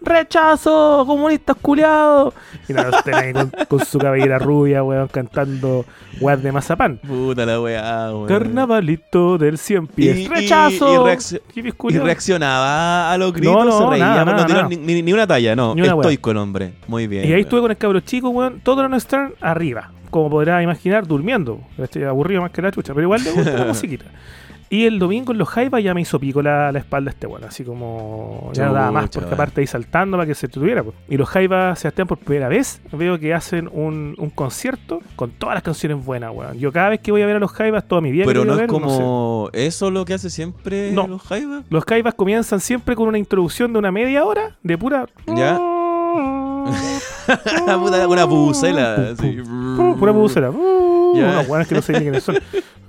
¡Rechazo! 0.00 1.04
¡Comunistas 1.06 1.56
culiados! 1.60 2.34
Y 2.68 2.72
nada, 2.72 2.90
usted 2.98 3.12
ahí 3.14 3.32
con, 3.32 3.50
con 3.68 3.84
su 3.84 3.98
cabellera 3.98 4.38
rubia, 4.38 4.82
weón, 4.82 5.08
cantando 5.08 5.84
weas 6.20 6.42
de 6.42 6.52
mazapán. 6.52 6.98
Puta 6.98 7.44
la 7.46 7.60
weá, 7.60 8.10
weón. 8.12 8.26
Carnavalito 8.28 9.38
del 9.38 9.58
cien 9.58 9.86
pies. 9.86 10.18
y- 10.18 10.28
¡Rechazo! 10.28 11.06
y 11.88 11.98
reaccionaba 11.98 13.12
a 13.12 13.18
los 13.18 13.32
gritos, 13.32 13.54
No, 13.54 13.64
no, 13.64 13.78
se 13.78 13.86
reía, 13.90 14.06
nada, 14.06 14.24
no 14.24 14.46
tiró. 14.46 14.68
Ni, 14.68 14.76
ni- 14.76 15.02
ni 15.02 15.12
una 15.12 15.26
talla, 15.26 15.54
no. 15.56 15.74
Ni 15.74 15.82
una. 15.82 15.94
Estoico 15.94 16.30
el 16.30 16.36
hombre. 16.36 16.72
Muy 16.86 17.06
bien. 17.06 17.24
Y 17.24 17.26
ahí 17.28 17.32
weón. 17.32 17.40
estuve 17.42 17.60
con 17.62 17.70
el 17.70 17.76
cabro 17.76 18.00
chico, 18.00 18.28
weón, 18.30 18.60
todo 18.60 18.86
lo 18.86 19.00
Stern 19.00 19.34
arriba. 19.40 19.90
Como 20.10 20.28
podrás 20.28 20.62
imaginar, 20.62 21.06
durmiendo. 21.06 21.60
Estoy 21.78 22.02
aburrido 22.04 22.42
más 22.42 22.50
que 22.50 22.60
la 22.60 22.72
chucha, 22.72 22.92
pero 22.94 23.04
igual 23.04 23.22
le 23.22 23.30
gusta 23.32 23.52
la 23.52 23.64
musiquita. 23.66 24.06
Y 24.72 24.86
el 24.86 25.00
domingo 25.00 25.32
en 25.32 25.38
los 25.38 25.48
Jaivas 25.48 25.82
ya 25.82 25.94
me 25.94 26.00
hizo 26.00 26.20
pico 26.20 26.42
la, 26.42 26.70
la 26.70 26.78
espalda 26.78 27.10
este 27.10 27.26
weón, 27.26 27.42
así 27.42 27.64
como 27.64 28.50
ya 28.52 28.66
no 28.66 28.74
daba 28.74 28.92
más, 28.92 29.10
porque 29.10 29.34
aparte 29.34 29.60
ahí 29.60 29.66
saltando 29.66 30.16
para 30.16 30.28
que 30.28 30.34
se 30.36 30.46
tuviera. 30.46 30.84
pues. 30.84 30.94
Y 31.08 31.16
los 31.16 31.28
Jaivas, 31.28 31.80
Sebastián, 31.80 32.06
por 32.06 32.18
primera 32.18 32.46
vez 32.48 32.80
veo 32.92 33.18
que 33.18 33.34
hacen 33.34 33.68
un, 33.72 34.14
un 34.16 34.30
concierto 34.30 35.00
con 35.16 35.32
todas 35.32 35.54
las 35.54 35.64
canciones 35.64 36.04
buenas, 36.04 36.30
weón. 36.32 36.56
Yo 36.56 36.70
cada 36.70 36.90
vez 36.90 37.00
que 37.00 37.10
voy 37.10 37.20
a 37.22 37.26
ver 37.26 37.34
a 37.36 37.40
los 37.40 37.50
Jaivas, 37.50 37.84
toda 37.88 38.00
mi 38.00 38.12
vida 38.12 38.26
Pero 38.26 38.44
no 38.44 38.52
es 38.52 38.58
ver, 38.58 38.68
sé. 38.68 38.72
como 38.72 39.50
eso 39.52 39.90
lo 39.90 40.04
que 40.04 40.14
hace 40.14 40.30
siempre 40.30 40.92
No. 40.92 41.08
los 41.08 41.22
Jaivas. 41.22 41.64
Los 41.68 41.84
Jaivas 41.84 42.14
comienzan 42.14 42.60
siempre 42.60 42.94
con 42.94 43.08
una 43.08 43.18
introducción 43.18 43.72
de 43.72 43.78
una 43.80 43.90
media 43.90 44.24
hora 44.24 44.56
de 44.62 44.78
pura... 44.78 45.06
Ya. 45.26 45.58
Una 48.08 48.24
bucela. 48.24 49.10
así. 49.12 49.38
Pum, 49.42 49.98
Pura 49.98 50.12
Ya. 50.12 50.50
Unos 51.30 51.48
weones 51.48 51.68
que 51.68 51.74
no 51.74 51.82
sé 51.82 51.92
ni 51.94 52.00
quiénes 52.00 52.22
son. 52.22 52.36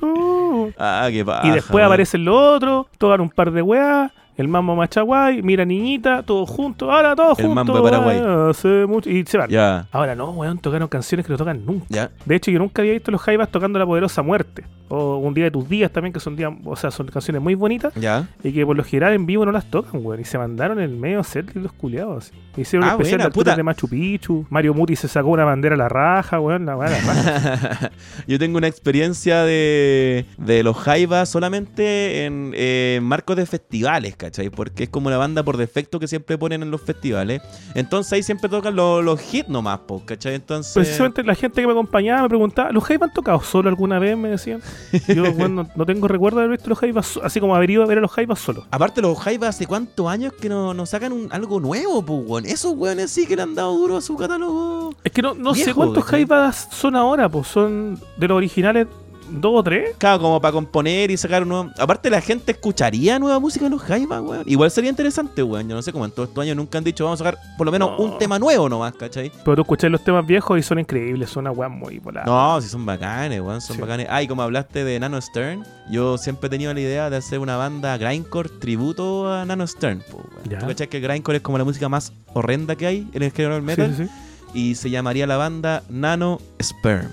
Ah, 0.78 1.08
qué 1.10 1.26
y 1.44 1.50
después 1.52 1.84
aparecen 1.86 2.26
los 2.26 2.36
otros, 2.36 2.88
tocan 2.98 3.22
un 3.22 3.30
par 3.30 3.52
de 3.52 3.62
weas, 3.62 4.12
el 4.38 4.48
mambo 4.48 4.76
machaguay, 4.76 5.42
mira 5.42 5.66
niñita, 5.66 6.24
todos 6.24 6.50
juntos, 6.50 6.90
ahora 6.90 7.16
todos 7.16 7.38
El 7.40 7.46
juntos. 7.48 7.66
mambo 7.66 7.76
de 7.78 7.92
Paraguay. 7.92 8.22
ah, 8.24 8.48
hace 8.52 8.86
mucho- 8.88 9.10
y 9.10 9.24
se 9.26 9.38
van. 9.38 9.50
Ya, 9.50 9.88
Ahora 9.92 10.16
no, 10.16 10.32
weón, 10.32 10.58
tocaron 10.58 10.88
canciones 10.88 11.26
que 11.26 11.32
no 11.32 11.38
tocan 11.38 11.66
nunca. 11.66 11.86
ya. 11.90 12.10
De 12.26 12.36
hecho, 12.36 12.50
yo 12.52 12.60
nunca 12.60 12.82
había 12.82 12.94
visto 12.94 13.12
los 13.12 13.22
Jaivas 13.22 13.50
tocando 13.50 13.78
La 13.80 13.86
Poderosa 13.86 14.22
Muerte. 14.22 14.64
O 14.94 15.18
Un 15.20 15.34
Día 15.34 15.46
de 15.46 15.52
Tus 15.52 15.70
Días 15.70 15.90
también, 15.90 16.12
que 16.12 16.20
son 16.20 16.36
días, 16.36 16.52
o 16.66 16.76
sea, 16.76 16.92
son 16.92 17.08
canciones 17.08 17.42
muy 17.42 17.56
bonitas. 17.56 17.94
Ya. 17.96 18.28
Y 18.44 18.52
que 18.52 18.66
por 18.66 18.76
lo 18.76 18.84
general 18.84 19.14
en 19.14 19.26
vivo 19.26 19.46
no 19.46 19.52
las 19.54 19.64
tocan, 19.72 20.02
weón. 20.06 20.20
Y 20.20 20.26
se 20.26 20.38
mandaron 20.38 20.82
el 20.82 20.90
medio 20.98 21.24
set 21.24 21.54
los 21.56 21.72
culiados. 21.72 22.26
así. 22.26 22.34
Hicieron 22.62 22.84
Ah, 22.90 22.96
un 22.96 23.02
especial 23.02 23.20
buena, 23.20 23.34
puta. 23.34 23.56
de 23.56 23.64
Machu 23.64 23.88
Picchu. 23.88 24.46
Mario 24.50 24.74
Muti 24.74 24.98
se 24.98 25.08
sacó 25.08 25.30
una 25.30 25.46
bandera 25.46 25.76
a 25.76 25.78
la 25.78 25.88
raja, 25.88 26.42
weón. 26.42 26.66
La, 26.66 26.76
la 26.76 26.88
raja. 26.88 27.92
Yo 28.28 28.38
tengo 28.38 28.58
una 28.58 28.68
experiencia 28.68 29.44
de, 29.44 30.26
de 30.38 30.62
los 30.64 30.76
Jaivas 30.76 31.30
solamente 31.30 32.26
en 32.26 32.52
eh, 32.54 33.00
marcos 33.02 33.38
de 33.38 33.46
festivales, 33.46 34.18
¿cachai? 34.18 34.31
Porque 34.56 34.84
es 34.84 34.90
como 34.90 35.10
la 35.10 35.18
banda 35.18 35.44
por 35.44 35.58
defecto 35.58 36.00
que 36.00 36.08
siempre 36.08 36.38
ponen 36.38 36.64
en 36.64 36.72
los 36.72 36.82
festivales. 36.82 37.42
Entonces 37.76 38.14
ahí 38.14 38.24
siempre 38.24 38.50
tocan 38.50 38.76
los, 38.76 39.04
los 39.04 39.34
hits 39.34 39.50
nomás, 39.50 39.80
po, 39.80 40.02
¿cachai? 40.06 40.36
Entonces... 40.36 40.74
Precisamente 40.74 41.24
la 41.24 41.36
gente 41.36 41.62
que 41.62 41.68
me 41.68 41.74
acompañaba 41.74 42.24
me 42.24 42.30
preguntaba, 42.30 42.72
¿los 42.72 42.84
Jaivas 42.84 43.10
han 43.10 43.14
tocado 43.14 43.42
solo 43.42 43.70
alguna 43.70 44.00
vez? 44.00 44.18
Me 44.18 44.30
decían. 44.30 44.62
Yo, 45.08 45.32
bueno, 45.34 45.68
no, 45.76 45.86
tengo 45.86 46.08
recuerdo 46.08 46.40
de 46.40 46.46
haber 46.46 46.58
visto 46.58 46.70
los 46.70 46.80
Jaivas, 46.80 47.20
así 47.24 47.40
como 47.40 47.56
haber 47.56 47.70
ido 47.70 47.84
a 47.84 47.86
ver 47.86 47.98
a 47.98 48.02
los 48.02 48.12
Jaivas 48.12 48.40
solo. 48.40 48.66
Aparte, 48.72 49.02
los 49.02 49.18
Jaivas 49.20 49.56
hace 49.56 49.66
cuántos 49.68 50.08
años 50.08 50.34
que 50.34 50.50
no, 50.50 50.74
no 50.74 50.86
sacan 50.86 51.12
un- 51.14 51.28
algo 51.32 51.60
nuevo, 51.60 52.04
pues, 52.04 52.20
weón. 52.26 52.46
Esos 52.46 52.74
weones 52.76 53.12
sí 53.12 53.26
que 53.28 53.36
le 53.36 53.42
han 53.44 53.56
dado 53.56 53.74
duro 53.78 53.98
a 53.98 54.02
su 54.02 54.16
catálogo. 54.16 54.94
Es 55.04 55.12
que 55.12 55.22
no, 55.22 55.34
no 55.34 55.54
sé 55.54 55.74
cuántos 55.74 56.06
¿cachai? 56.06 56.22
Jaivas 56.22 56.68
son 56.72 56.96
ahora, 56.96 57.30
pues 57.30 57.48
son 57.48 58.00
de 58.18 58.28
los 58.28 58.38
originales 58.38 58.88
dos 59.32 59.52
o 59.56 59.64
tres. 59.64 59.96
Claro, 59.98 60.20
como 60.22 60.42
para 60.42 60.52
componer 60.52 61.12
y 61.12 61.18
sacar 61.18 61.44
un 61.44 61.50
nuevo... 61.50 61.72
Aparte, 61.80 62.10
la 62.10 62.22
gente 62.22 62.52
escucharía 62.52 63.18
nueva 63.20 63.40
música 63.40 63.66
de 63.66 63.72
los 63.72 63.82
Jaivas, 63.82 64.22
weón. 64.22 64.44
Igual 64.46 64.70
sería 64.72 64.90
interesante, 64.90 65.42
weón. 65.44 65.68
Yo 65.70 65.76
no 65.76 65.82
sé 65.82 65.92
cómo 65.92 66.06
en 66.06 66.12
todos 66.12 66.30
estos 66.30 66.42
años 66.42 66.56
nunca 66.56 66.78
han 66.78 66.84
dicho 66.84 67.04
vamos 67.06 67.22
a 67.22 67.24
sacar 67.26 67.40
por 67.58 67.66
lo 67.66 67.72
menos 67.72 67.92
No. 67.92 67.98
un 68.04 68.18
tema 68.18 68.38
nuevo 68.40 68.68
nomás, 68.70 68.94
¿cachai? 68.94 69.32
Pero 69.44 69.56
tú 69.56 69.62
escuchás 69.62 69.90
los 69.92 70.04
temas 70.04 70.26
viejos 70.26 70.60
y 70.60 70.64
son 70.64 70.80
increíbles, 70.80 71.30
son 71.30 71.42
una 71.44 71.52
weá 71.52 71.70
muy 71.70 72.00
volada. 72.00 72.26
No, 72.26 72.60
si 72.62 72.68
son 72.70 72.86
bacanes, 72.86 73.40
weón, 73.42 73.62
son 73.62 73.76
Sí. 73.78 73.82
bacanes. 73.82 74.08
Ah, 74.10 74.22
y 74.22 74.28
como 74.28 74.42
hablaste 74.42 74.84
de 74.84 75.00
Nano 75.00 75.20
Stern, 75.22 75.64
yo 75.90 76.18
siempre 76.18 76.48
he 76.48 76.50
tenido 76.50 76.74
la 76.74 76.80
idea 76.80 77.10
de 77.10 77.18
hacer 77.18 77.40
una 77.40 77.56
banda 77.58 77.98
grindcore 77.98 78.50
tributo 78.60 79.32
a 79.32 79.46
Nano 79.46 79.66
Stern, 79.68 80.04
po, 80.10 80.18
weón. 80.18 80.50
Ya. 80.50 80.60
¿Tú 80.60 80.68
cachai 80.68 80.88
que 80.88 81.00
grindcore 81.00 81.38
es 81.38 81.44
como 81.44 81.58
la 81.58 81.64
música 81.64 81.88
más 81.90 82.14
horrenda 82.34 82.76
que 82.76 82.86
hay 82.88 83.08
en 83.14 83.24
el 83.24 83.32
género 83.32 83.56
del 83.56 83.62
Sí, 83.64 83.68
metal? 83.68 83.96
sí, 83.98 84.06
sí. 84.06 84.12
Y 84.54 84.76
se 84.76 84.90
llamaría 84.90 85.26
la 85.28 85.38
banda 85.38 85.84
Nano 85.90 86.40
Sperm. 86.62 87.10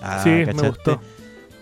Ah, 0.00 0.20
Sí, 0.22 0.30
me 0.30 0.52
gustó. 0.52 1.00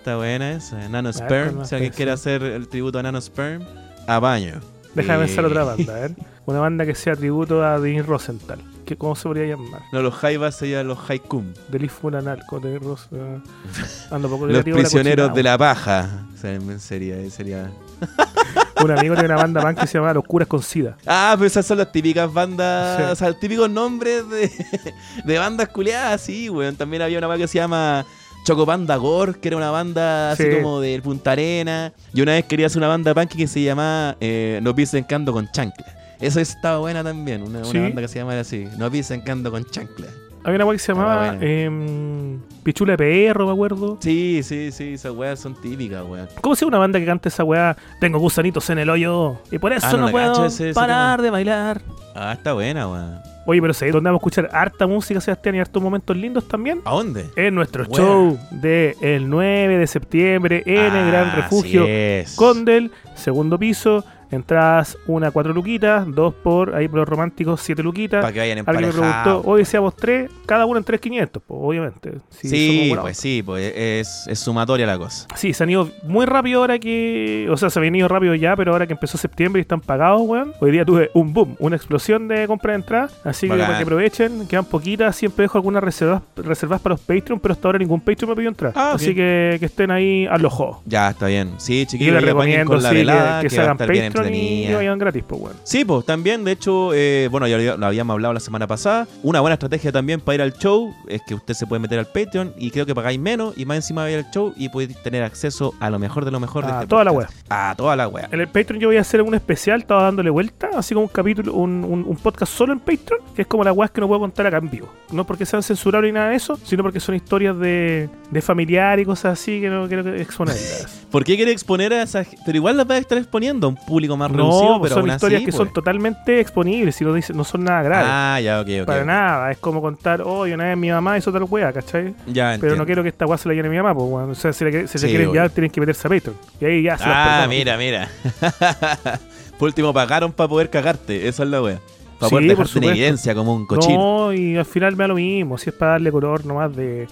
Está 0.07 0.19
buena 0.19 0.53
esa, 0.53 0.89
Nano 0.89 1.13
con 1.13 1.21
Sperm. 1.21 1.65
Si 1.65 1.75
alguien 1.75 1.93
quiere 1.93 2.13
hacer 2.13 2.41
el 2.45 2.69
tributo 2.69 3.01
a 3.01 3.03
Nano 3.03 3.21
Sperm, 3.21 3.65
a 4.07 4.21
baño. 4.21 4.61
Déjame 4.95 5.25
pensar 5.27 5.45
otra 5.45 5.65
banda, 5.65 5.97
a 5.97 5.99
ver. 5.99 6.13
Una 6.45 6.61
banda 6.61 6.87
que 6.87 6.95
sea 6.95 7.17
tributo 7.17 7.65
a 7.65 7.81
Denis 7.81 8.07
Rosenthal. 8.07 8.61
Que, 8.85 8.97
¿Cómo 8.97 9.17
se 9.17 9.25
podría 9.25 9.47
llamar? 9.57 9.83
No, 9.91 10.03
los 10.03 10.15
Jaivas 10.15 10.55
serían 10.55 10.87
los 10.87 11.11
Haikum. 11.11 11.53
Delis 11.67 11.91
Funanalco, 11.91 12.61
Denis 12.61 12.83
Rosenthal. 12.83 13.43
Ando 14.13 14.29
poco 14.29 14.47
Los 14.47 14.63
prisioneros 14.63 15.35
de 15.35 15.43
la 15.43 15.59
paja. 15.59 16.09
Sea, 16.41 16.57
sería, 16.79 17.29
sería 17.29 17.73
Un 18.85 18.93
amigo 18.93 19.15
tiene 19.15 19.35
una 19.35 19.43
banda 19.43 19.61
punk 19.61 19.81
que 19.81 19.87
se 19.89 19.99
llama 19.99 20.15
Los 20.15 20.25
Curas 20.25 20.47
con 20.47 20.63
Sida. 20.63 20.97
Ah, 21.05 21.35
pero 21.37 21.49
esas 21.49 21.67
son 21.67 21.79
las 21.79 21.91
típicas 21.91 22.33
bandas, 22.33 22.99
Sí. 22.99 23.03
o 23.11 23.17
sea, 23.17 23.29
los 23.31 23.41
típicos 23.41 23.69
nombres 23.69 24.29
de, 24.29 24.53
de 25.25 25.39
bandas 25.39 25.67
culiadas, 25.71 26.21
sí, 26.21 26.49
weón. 26.49 26.77
También 26.77 27.03
había 27.03 27.19
una 27.19 27.27
banda 27.27 27.43
que 27.43 27.49
se 27.49 27.59
llama 27.59 28.07
Chocopanda 28.47 28.95
Gore, 28.95 29.35
que 29.41 29.49
era 29.49 29.57
una 29.57 29.73
banda 29.73 30.31
así 30.31 30.45
Sí. 30.45 30.51
como 30.63 30.81
de 30.81 31.01
Punta 31.03 31.33
Arena. 31.33 31.93
Y 32.15 32.23
una 32.23 32.33
vez 32.35 32.45
quería 32.45 32.67
hacer 32.67 32.79
una 32.79 32.87
banda 32.87 33.13
punk 33.13 33.31
que 33.35 33.49
se 33.49 33.61
llamaba 33.61 34.17
eh, 34.21 34.61
No 34.63 34.73
piensen 34.73 35.03
cando 35.03 35.33
con 35.33 35.49
chancla. 35.51 35.85
Esa 36.21 36.41
estaba 36.41 36.79
buena 36.79 37.03
también, 37.03 37.43
una, 37.43 37.59
una 37.59 37.69
Sí. 37.73 37.79
banda 37.81 38.01
que 38.03 38.07
se 38.09 38.21
llamaba 38.21 38.39
así, 38.39 38.69
No 38.79 38.89
piensen 38.89 39.21
cando 39.23 39.51
con 39.51 39.65
chancla. 39.65 40.07
Había 40.45 40.57
una 40.59 40.65
weá 40.65 40.77
que 40.77 40.79
se 40.79 40.93
llamaba 40.93 41.31
Ah, 41.31 41.37
em, 41.41 42.39
Pichula 42.63 42.93
de 42.93 42.99
Perro, 42.99 43.47
me 43.47 43.53
acuerdo. 43.53 43.99
Sí, 44.01 44.43
sí, 44.45 44.71
sí, 44.71 44.95
esas 44.95 45.11
weas 45.13 45.41
son 45.41 45.61
típicas, 45.61 46.05
weón. 46.09 46.29
¿Cómo 46.41 46.55
se 46.55 46.65
llama 46.65 46.77
una 46.77 46.79
banda 46.79 47.01
que 47.01 47.05
canta 47.07 47.29
esa 47.29 47.43
weá? 47.43 47.77
Tengo 48.01 48.21
gusanitos 48.21 48.71
en 48.71 48.79
el 48.79 48.89
hoyo 48.89 49.39
y 49.51 49.59
por 49.59 49.73
eso 49.73 49.89
Ah, 49.91 49.97
no 49.97 50.09
puedo 50.13 50.31
cacho 50.33 50.47
ese- 50.47 50.71
ese 50.71 50.75
parar 50.75 51.21
de 51.21 51.31
bailar. 51.31 51.83
Ah, 52.15 52.35
está 52.35 52.53
buena, 52.53 52.87
weón. 52.89 53.19
Oye, 53.47 53.61
pero 53.61 53.73
¿sabes 53.73 53.95
dónde 53.95 54.09
vamos 54.09 54.19
a 54.19 54.23
escuchar 54.23 54.49
harta 54.53 54.87
música, 54.87 55.21
Sebastián, 55.21 55.55
y 55.55 55.61
hartos 55.61 55.83
momentos 55.83 56.17
lindos 56.17 56.47
también? 56.49 56.81
¿A 56.85 56.91
dónde? 56.91 57.27
En 57.37 57.55
nuestro 57.55 57.85
show 57.87 58.39
de 58.51 58.97
el 59.01 59.31
9 59.31 59.79
de 59.79 59.87
septiembre 59.87 60.63
en 60.67 60.95
el 60.95 61.07
Gran 61.07 61.29
Ah, 61.29 61.37
Refugio 61.37 61.83
así 61.85 61.91
es. 61.93 62.35
Condel, 62.37 62.91
segundo 63.15 63.59
piso. 63.59 64.05
Entradas, 64.31 64.99
una 65.07 65.31
cuatro 65.31 65.53
luquitas, 65.53 66.05
dos 66.13 66.35
por 66.35 66.75
ahí 66.75 66.89
por 66.89 67.01
los 67.01 67.09
románticos, 67.09 67.61
siete 67.61 67.83
luquitas. 67.83 68.21
Para 68.23 68.33
que 68.33 68.39
vayan 68.41 68.59
Alguien 68.67 68.89
me 68.89 68.93
preguntó, 68.93 69.43
hoy 69.45 69.61
decíamos 69.61 69.95
tres, 69.97 70.31
cada 70.47 70.67
uno 70.67 70.79
en 70.79 70.85
3.500, 70.85 71.31
pues, 71.31 71.43
obviamente. 71.49 72.13
Si 72.31 72.49
Sí, 72.49 72.93
pues 73.01 73.17
sí, 73.17 73.43
pues 73.45 73.73
es, 73.77 74.25
es 74.27 74.39
sumatoria 74.39 74.87
la 74.87 74.99
cosa. 74.99 75.27
Sí, 75.37 75.53
se 75.53 75.63
han 75.63 75.71
ido 75.71 75.91
muy 76.03 76.27
rápido 76.27 76.61
ahora 76.61 76.79
que. 76.79 77.47
O 77.51 77.57
sea, 77.57 77.71
se 77.71 77.79
habían 77.79 77.95
ido 77.95 78.09
rápido 78.09 78.35
ya, 78.35 78.57
pero 78.57 78.73
ahora 78.73 78.87
que 78.87 78.93
empezó 78.95 79.17
septiembre 79.19 79.61
y 79.61 79.63
están 79.63 79.81
pagados, 79.81 80.23
weón. 80.25 80.53
Hoy 80.61 80.71
día 80.71 80.85
tuve 80.85 81.11
un 81.15 81.33
boom, 81.33 81.57
una 81.59 81.77
explosión 81.77 82.29
de 82.29 82.47
compra 82.47 82.73
de 82.73 82.77
entradas. 82.77 83.17
Así 83.25 83.49
que 83.49 83.57
para 83.57 83.77
que 83.77 83.83
aprovechen, 83.83 84.47
quedan 84.49 84.65
poquitas. 84.65 85.15
Siempre 85.17 85.45
dejo 85.45 85.59
algunas 85.59 85.83
reservas, 85.83 86.23
reservas 86.37 86.81
para 86.81 86.95
los 86.95 87.01
Patreon, 87.01 87.41
pero 87.41 87.53
hasta 87.53 87.69
ahora 87.69 87.79
ningún 87.79 88.01
Patreon 88.01 88.31
me 88.31 88.37
pidió 88.37 88.49
entrar. 88.49 88.73
Ah, 88.75 88.93
Así 88.95 89.15
que, 89.15 89.57
que 89.61 89.67
estén 89.67 89.91
ahí 89.91 90.27
a 90.27 90.37
los 90.39 90.53
ojos. 90.53 90.79
Ya, 90.87 91.11
está 91.11 91.27
bien. 91.27 91.53
Sí, 91.59 91.75
Y 91.75 91.85
yo 91.85 91.91
chiquillos, 91.91 92.15
les 92.15 92.25
recomiendo 92.25 92.73
con 92.73 92.83
la 92.83 92.89
sí, 92.91 92.95
que- 92.95 93.01
velada, 93.01 93.41
que, 93.41 93.47
que, 93.49 93.55
se 93.55 93.61
hagan 93.61 93.77
Patreon 93.79 94.13
Patreon 94.25 94.35
y 94.71 94.73
vayan 94.75 94.99
gratis, 94.99 95.25
pues 95.27 95.41
bueno. 95.41 95.57
Sí, 95.65 95.85
pues 95.85 96.05
también, 96.07 96.45
de 96.45 96.53
hecho, 96.53 96.93
eh, 96.95 97.29
bueno, 97.31 97.47
ya 97.47 97.59
lo- 97.77 97.87
habíamos 97.87 98.15
hablado 98.15 98.35
la 98.35 98.41
semana 98.41 98.67
pasada. 98.67 99.07
Una 99.23 99.41
buena 99.41 99.55
estrategia 99.55 99.93
también 99.93 100.21
para 100.21 100.35
ir 100.37 100.43
al 100.43 100.53
show 100.55 100.95
es 101.09 101.21
que 101.27 101.35
usted 101.35 101.55
se 101.55 101.67
puede 101.67 101.81
meter 101.81 101.99
al 101.99 102.07
Patreon 102.07 102.53
y 102.59 102.71
creo 102.71 102.87
que 102.87 102.95
pagáis 102.95 103.19
menos 103.19 103.57
y 103.57 103.65
más 103.65 103.77
encima 103.77 104.03
va 104.03 104.09
a 104.09 104.11
ir 104.11 104.19
al 104.19 104.31
show 104.31 104.53
y 104.57 104.69
podéis 104.69 105.01
tener 105.03 105.23
acceso 105.23 105.75
a 105.81 105.91
lo 105.91 105.99
mejor 105.99 106.25
de 106.25 106.31
lo 106.31 106.41
mejor 106.41 106.65
de 106.67 106.73
A 106.73 106.75
este 106.77 106.87
toda 106.89 107.05
la 107.05 107.13
podcast. 107.13 107.35
A 107.51 107.75
toda 107.77 107.97
la 107.97 108.09
wea. 108.09 108.29
En 108.33 108.41
el 108.41 108.49
Patreon 108.49 108.81
yo 108.81 108.89
voy 108.89 108.97
a 108.97 109.01
hacer 109.01 109.23
un 109.23 109.35
especial, 109.35 109.81
estaba 109.81 110.03
dándole 110.05 110.31
vuelta, 110.31 110.71
así 110.77 110.95
como 110.95 111.07
un 111.07 111.13
capítulo, 111.13 111.53
un, 111.55 111.85
un- 111.85 112.05
un 112.07 112.17
podcast 112.17 112.53
solo 112.53 112.73
en 112.73 112.81
Patreon, 112.81 113.21
que 113.35 113.43
es 113.43 113.49
como 113.49 113.65
la 113.65 113.73
weas 113.73 113.91
que 113.91 114.01
no 114.01 114.09
puedo 114.09 114.21
contar 114.21 114.47
acá 114.47 114.59
en 114.59 114.71
vivo. 114.71 114.89
No 115.13 115.25
porque 115.27 115.47
sean 115.47 115.63
censurados 115.63 116.05
ni 116.07 116.13
nada 116.13 116.31
de 116.31 116.37
eso, 116.37 116.59
sino 116.65 116.83
porque 116.83 117.01
son 117.01 117.15
historias 117.15 117.59
de, 117.59 118.09
de 118.31 118.43
familiar 118.43 118.99
y 119.01 119.05
cosas 119.05 119.39
así 119.39 119.61
que 119.61 119.69
no 119.69 119.87
quiero 119.89 120.15
exponerlas. 120.15 121.05
¿Por 121.11 121.25
qué 121.25 121.37
quiere 121.37 121.53
exponer 121.53 121.93
a 121.93 122.03
esa 122.03 122.25
gente? 122.25 122.43
Pero 122.45 122.57
igual 122.59 122.77
las 122.77 122.89
va 122.89 122.95
a 122.95 122.99
estar 122.99 123.17
exponiendo 123.17 123.67
a 123.67 123.71
un 123.71 123.77
público 123.77 124.06
más 124.15 124.31
reducido, 124.31 124.73
no, 124.73 124.79
pues 124.79 124.91
pero 124.91 125.01
son 125.01 125.09
aún 125.11 125.17
historias 125.17 125.39
así, 125.39 125.45
que 125.47 125.53
pues. 125.53 125.57
son 125.57 125.73
totalmente 125.73 126.39
exponibles 126.41 127.01
y 127.01 127.05
no, 127.05 127.15
no 127.35 127.45
son 127.45 127.65
nada 127.65 127.83
graves. 127.83 128.09
Ah, 128.11 128.41
ya, 128.43 128.61
ok, 128.61 128.69
ok. 128.83 128.87
para 128.87 129.05
nada, 129.07 129.51
es 129.51 129.57
como 129.59 129.81
contar, 129.81 130.21
oye, 130.21 130.53
una 130.55 130.65
vez 130.65 130.77
mi 130.77 130.91
mamá 130.91 131.17
hizo 131.17 131.33
tal 131.33 131.45
wea, 131.49 131.73
¿cachai? 131.73 132.15
Ya, 132.27 132.45
Pero 132.45 132.53
entiendo. 132.55 132.77
no 132.77 132.85
quiero 132.87 133.03
que 133.03 133.09
esta 133.09 133.25
wea 133.25 133.39
se 133.39 133.49
la 133.49 133.55
llene 133.55 133.71
mi 133.71 133.79
mamá, 133.79 133.95
pues, 133.95 134.07
weón. 134.09 134.31
O 134.33 134.35
sea, 134.35 134.53
si, 134.53 134.65
le, 134.67 134.87
si 134.87 134.99
se 134.99 135.07
Sí, 135.07 135.07
quieren 135.09 135.33
ya, 135.33 135.49
tienen 135.49 135.71
que 135.71 135.81
meterse 135.81 136.07
a 136.07 136.11
Patreon. 136.11 136.37
Y 136.61 136.65
ahí 136.67 136.83
ya 136.83 136.99
se 136.99 137.05
Ah, 137.07 137.47
mira, 137.49 137.79
mira. 137.79 138.09
Por 139.59 139.69
último, 139.69 139.93
pagaron 139.95 140.33
para 140.33 140.49
poder 140.49 140.69
cagarte. 140.69 141.27
Esa 141.29 141.45
es 141.45 141.49
la 141.49 141.63
wea. 141.63 141.81
Para 142.19 142.29
Sí, 142.29 142.35
poder 142.35 142.49
dejarte 142.49 142.79
en 142.79 142.85
evidencia 142.85 143.35
como 143.35 143.55
un 143.55 143.67
cochino. 143.67 143.99
No, 144.27 144.33
y 144.33 144.57
al 144.57 144.65
final 144.67 144.97
me 144.97 145.05
da 145.05 145.09
lo 145.09 145.15
mismo. 145.15 145.57
Si 145.59 145.71
es 145.71 145.77
para 145.77 145.93
darle 145.93 146.13
color 146.13 146.45
nomás 146.45 146.75
de, 146.77 147.09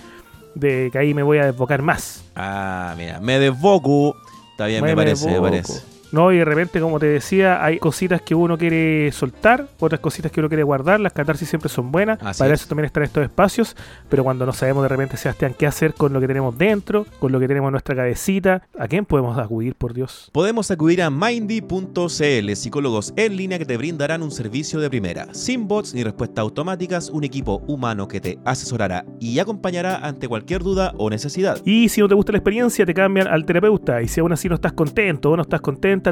de 0.55 0.91
que 0.93 0.99
ahí 0.99 1.15
me 1.15 1.23
voy 1.23 1.39
a 1.39 1.47
desbocar 1.47 1.81
más. 1.83 2.23
Ah, 2.37 2.95
mira. 2.97 3.19
Me 3.21 3.39
desboco. 3.39 4.17
Está 4.53 4.67
bien, 4.67 4.85
me, 4.85 4.95
parece, 4.95 5.29
me 5.31 5.41
parece. 5.41 5.83
No, 6.15 6.31
y 6.31 6.39
de 6.39 6.45
repente, 6.45 6.81
como 6.81 7.01
te 7.01 7.07
decía, 7.07 7.65
hay 7.65 7.81
cositas 7.81 8.23
que 8.23 8.37
uno 8.37 8.57
quiere 8.57 9.11
soltar, 9.11 9.67
otras 9.81 10.01
cositas 10.01 10.31
que 10.31 10.39
uno 10.39 10.49
quiere 10.49 10.63
guardar. 10.63 11.01
Las 11.01 11.13
catarsis 11.13 11.49
siempre 11.49 11.69
son 11.69 11.91
buenas. 11.91 12.21
Así 12.23 12.39
Para 12.39 12.55
es. 12.55 12.61
eso 12.61 12.69
también 12.69 12.85
están 12.85 13.03
estos 13.03 13.25
espacios. 13.25 13.77
Pero 14.09 14.23
cuando 14.23 14.47
no 14.47 14.53
sabemos 14.53 14.85
de 14.85 14.91
repente, 14.91 15.17
Sebastián, 15.17 15.57
qué 15.59 15.67
hacer 15.67 15.93
con 15.93 16.13
lo 16.13 16.21
que 16.21 16.29
tenemos 16.29 16.57
dentro, 16.57 17.05
con 17.19 17.33
lo 17.33 17.41
que 17.41 17.49
tenemos 17.49 17.67
en 17.67 17.73
nuestra 17.73 17.97
cabecita, 17.97 18.63
¿a 18.79 18.87
quién 18.87 19.07
podemos 19.07 19.37
acudir, 19.37 19.75
por 19.75 19.93
Dios? 19.93 20.31
Podemos 20.33 20.71
acudir 20.71 21.03
a 21.03 21.11
Mindy.cl, 21.11 22.55
psicólogos 22.55 23.13
en 23.17 23.37
línea 23.37 23.59
que 23.59 23.67
te 23.67 23.77
brindarán 23.77 24.23
un 24.23 24.31
servicio 24.31 24.79
de 24.79 24.89
primera, 24.91 25.27
sin 25.35 25.67
bots 25.67 25.95
ni 25.95 26.05
respuestas 26.05 26.43
automáticas, 26.43 27.11
un 27.11 27.25
equipo 27.25 27.61
humano 27.67 28.07
que 28.07 28.21
te 28.21 28.39
asesorará 28.45 29.05
y 29.19 29.41
acompañará 29.41 29.97
ante 29.97 30.29
cualquier 30.29 30.63
duda 30.63 30.95
o 30.97 31.11
necesidad. 31.11 31.61
Y 31.65 31.89
si 31.89 32.01
no 32.01 32.07
te 32.07 32.15
gusta 32.15 32.31
la 32.31 32.39
experiencia, 32.39 32.87
te 32.87 32.95
cambian 32.95 33.27
al 33.27 33.45
terapeuta. 33.45 34.01
Y 34.01 34.07
si 34.07 34.21
aún 34.21 34.33
así 34.33 34.49
no 34.49 34.55
estás 34.55 34.75
contento 34.75 35.33
o 35.33 35.37
no 35.37 35.43
estás 35.43 35.61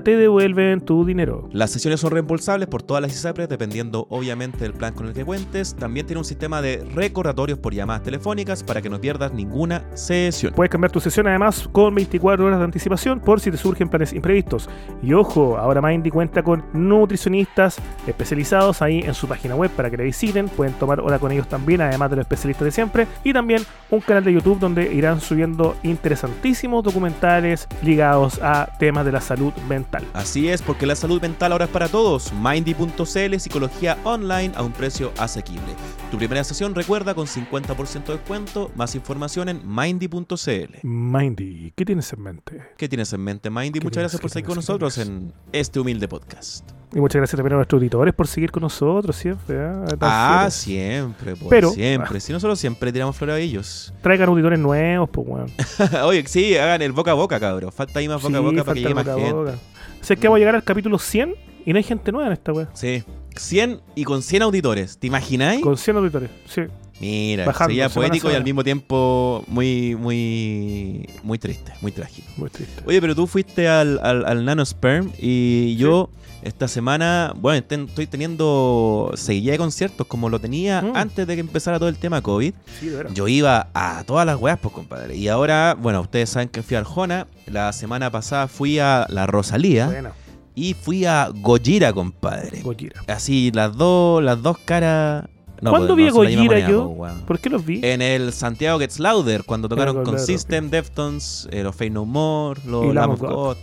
te 0.01 0.17
devuelven 0.17 0.81
tu 0.81 1.05
dinero. 1.05 1.49
Las 1.53 1.71
sesiones 1.71 2.01
son 2.01 2.13
reembolsables 2.13 2.69
por 2.69 2.83
todas 2.83 3.03
las 3.03 3.13
ISAPRES 3.13 3.49
dependiendo 3.49 4.07
obviamente 4.09 4.59
del 4.59 4.73
plan 4.73 4.95
con 4.95 5.07
el 5.07 5.13
que 5.13 5.25
cuentes. 5.25 5.75
También 5.75 6.07
tiene 6.07 6.19
un 6.19 6.25
sistema 6.25 6.63
de 6.63 6.85
recordatorios 6.95 7.59
por 7.59 7.75
llamadas 7.75 8.03
telefónicas 8.03 8.63
para 8.63 8.81
que 8.81 8.89
no 8.89 9.01
pierdas 9.01 9.33
ninguna 9.33 9.85
sesión. 9.95 10.53
Puedes 10.55 10.71
cambiar 10.71 10.91
tu 10.91 11.01
sesión 11.01 11.27
además 11.27 11.69
con 11.71 11.95
24 11.95 12.45
horas 12.45 12.59
de 12.59 12.65
anticipación 12.65 13.21
por 13.21 13.41
si 13.41 13.51
te 13.51 13.57
surgen 13.57 13.89
planes 13.89 14.13
imprevistos. 14.13 14.69
Y 15.03 15.13
ojo, 15.13 15.59
ahora 15.59 15.83
Mindy 15.83 16.11
cuenta 16.11 16.43
con 16.43 16.65
nutricionistas 16.73 17.77
especializados 18.07 18.81
ahí 18.81 19.01
en 19.01 19.15
su 19.15 19.29
página 19.29 19.55
web 19.55 19.71
para 19.73 19.91
que 19.91 19.97
le 19.97 20.05
visiten. 20.05 20.49
Pueden 20.49 20.75
tomar 20.75 21.01
hora 21.01 21.19
con 21.19 21.33
ellos 21.33 21.49
también, 21.49 21.81
además 21.81 22.11
de 22.11 22.17
los 22.17 22.23
especialistas 22.25 22.65
de 22.65 22.71
siempre. 22.71 23.07
Y 23.25 23.33
también 23.33 23.63
un 23.91 24.01
canal 24.01 24.25
de 24.25 24.33
YouTube 24.33 24.59
donde 24.59 24.93
irán 24.95 25.21
subiendo 25.21 25.77
interesantísimos 25.83 26.83
documentales 26.83 27.69
ligados 27.83 28.41
a 28.43 28.69
temas 28.79 29.05
de 29.05 29.13
la 29.13 29.21
salud 29.21 29.53
mental. 29.69 29.72
Así 30.13 30.49
es, 30.49 30.63
porque 30.63 30.87
la 30.87 30.95
salud 30.97 31.21
mental 31.21 31.53
ahora 31.53 31.65
es 31.67 31.71
para 31.71 31.89
todos. 31.89 32.33
Mindy.cl, 32.33 33.39
psicología 33.39 33.99
online 34.05 34.53
a 34.55 34.63
un 34.63 34.73
precio 34.73 35.13
asequible. 35.19 35.75
Tu 36.11 36.19
primera 36.19 36.45
sesión 36.45 36.75
recuerda 36.75 37.15
con 37.15 37.27
50% 37.27 38.05
de 38.07 38.13
descuento. 38.15 38.71
Más 38.75 38.95
información 38.95 39.49
en 39.49 39.63
mindy.cl. 39.67 40.79
Mindy, 40.83 41.73
¿qué 41.77 41.85
tienes 41.85 42.13
en 42.13 42.21
mente? 42.23 42.63
¿Qué 42.77 42.89
tienes 42.89 43.13
en 43.13 43.21
mente, 43.23 43.51
Mindy? 43.51 43.79
¿Qué 43.79 43.85
Muchas 43.85 43.93
tienes? 43.95 44.13
gracias 44.13 44.21
por 44.21 44.31
¿Qué 44.31 44.39
estar 44.39 44.43
con 44.49 44.57
nosotros 44.57 44.95
tienes? 44.95 45.13
en 45.15 45.33
este 45.53 45.81
humilde 45.81 46.09
podcast. 46.09 46.82
Y 46.95 47.01
muchas 47.01 47.21
gracias 47.21 47.37
también 47.37 47.55
a 47.55 47.57
nuestros 47.57 47.79
auditores 47.79 48.13
por 48.15 48.27
seguir 48.29 48.51
con 48.51 48.63
nosotros 48.63 49.17
siempre. 49.17 49.59
¿ah? 49.59 49.85
Ah, 50.01 50.49
siempre, 50.51 51.35
pues, 51.37 51.49
Pero- 51.49 51.71
siempre. 51.71 52.21
Si 52.21 52.33
nosotros 52.33 52.59
siempre 52.59 52.93
tiramos 52.93 53.17
flores 53.17 53.37
a 53.37 53.39
ellos. 53.39 53.95
Traigan 54.03 54.29
auditores 54.29 54.59
nuevos, 54.59 55.09
pues, 55.11 55.27
weón. 55.27 55.51
Oye, 56.05 56.25
sí, 56.27 56.57
hagan 56.57 56.83
el 56.83 56.93
boca 56.93 57.13
a 57.13 57.15
boca, 57.15 57.41
cabrón. 57.41 57.73
Falta 57.73 57.99
ahí 57.99 58.09
más 58.09 58.21
boca 58.23 58.37
a 58.37 58.41
boca 58.41 58.65
para 58.65 58.75
que 58.75 58.83
falta 58.83 58.89
llegue 58.89 58.95
más 58.95 59.05
gente. 59.17 59.33
boca. 59.33 59.53
O 60.01 60.05
sea, 60.05 60.15
es 60.15 60.21
que 60.21 60.29
vamos 60.29 60.37
a 60.37 60.41
llegar 60.41 60.55
al 60.55 60.65
capítulo 60.65 60.99
100 60.99 61.35
y 61.65 61.73
no 61.73 61.77
hay 61.79 61.83
gente 61.85 62.13
nueva 62.13 62.27
en 62.27 62.33
esta 62.35 62.53
wea. 62.53 62.69
Sí. 62.75 63.03
100 63.37 63.81
y 63.95 64.05
con 64.05 64.23
100 64.23 64.43
auditores. 64.43 64.99
¿Te 64.99 65.07
imagináis? 65.07 65.63
Con 65.63 65.77
100 65.79 65.97
auditores. 65.97 66.29
Sí. 66.47 66.63
Mira, 67.03 67.45
Bajando, 67.45 67.71
sería 67.71 67.89
poético 67.89 68.31
y 68.31 68.35
al 68.35 68.45
mismo 68.45 68.63
tiempo 68.65 69.45
muy, 69.49 69.95
muy, 69.97 71.09
muy 71.25 71.39
triste, 71.39 71.73
muy 71.81 71.93
trágico. 71.93 72.29
Muy 72.37 72.49
triste. 72.49 72.81
Oye, 72.87 73.01
pero 73.01 73.15
tú 73.15 73.27
fuiste 73.27 73.69
al, 73.69 73.99
al, 74.03 74.25
al 74.25 74.45
Nano 74.45 74.65
Sperm 74.65 75.11
y 75.19 75.75
yo 75.77 76.09
esta 76.43 76.67
semana, 76.69 77.33
bueno, 77.37 77.63
ten- 77.65 77.87
estoy 77.89 78.07
teniendo 78.09 79.13
seguidilla 79.15 79.53
de 79.53 79.59
conciertos 79.59 80.07
como 80.07 80.29
lo 80.29 80.39
tenía 80.41 80.81
Mm. 80.83 80.97
antes 80.97 81.27
de 81.27 81.35
que 81.35 81.41
empezara 81.41 81.79
todo 81.79 81.89
el 81.89 81.97
tema 81.97 82.21
COVID. 82.23 82.55
Sí, 82.81 82.87
de. 82.87 83.05
Yo 83.15 83.27
iba 83.29 83.69
a 83.75 84.03
todas 84.05 84.25
las 84.27 84.41
weas, 84.41 84.59
pues, 84.61 84.73
compadre. 84.75 85.17
Y 85.17 85.29
ahora, 85.29 85.77
bueno, 85.79 86.01
ustedes 86.01 86.31
saben 86.31 86.49
que 86.49 86.63
fui 86.63 86.77
a 86.77 86.81
Arjona. 86.81 87.27
La 87.47 87.73
semana 87.73 88.11
pasada 88.11 88.49
fui 88.49 88.79
a 88.79 89.07
la 89.09 89.27
Rosalía 89.27 90.13
y 90.55 90.75
fui 90.75 91.05
a 91.05 91.31
Gojira, 91.35 91.93
compadre. 91.93 92.61
Gojira. 92.63 93.03
Así, 93.07 93.51
las 93.53 93.77
dos, 93.77 94.23
las 94.23 94.43
dos 94.43 94.59
caras. 94.59 95.27
No, 95.63 95.71
¿Cuándo 95.71 95.95
vi 95.97 96.09
a 96.09 96.11
Gojira 96.11 96.69
yo? 96.69 96.93
po. 96.95 97.07
¿Por 97.27 97.39
qué 97.39 97.49
los 97.49 97.65
vi? 97.65 97.81
En 97.83 98.03
el 98.03 98.33
Santiago 98.33 98.79
Gets 98.81 98.99
Louder, 98.99 99.45
cuando 99.45 99.69
tocaron 99.69 100.03
con 100.05 100.19
System, 100.19 100.69
Deftones, 100.71 101.49
eh, 101.53 101.63
los 101.63 101.75
Fate 101.75 101.91
No 101.91 102.05
More, 102.05 102.61
los 102.67 102.93
Lamb 102.95 103.13
of 103.13 103.21
God. 103.21 103.57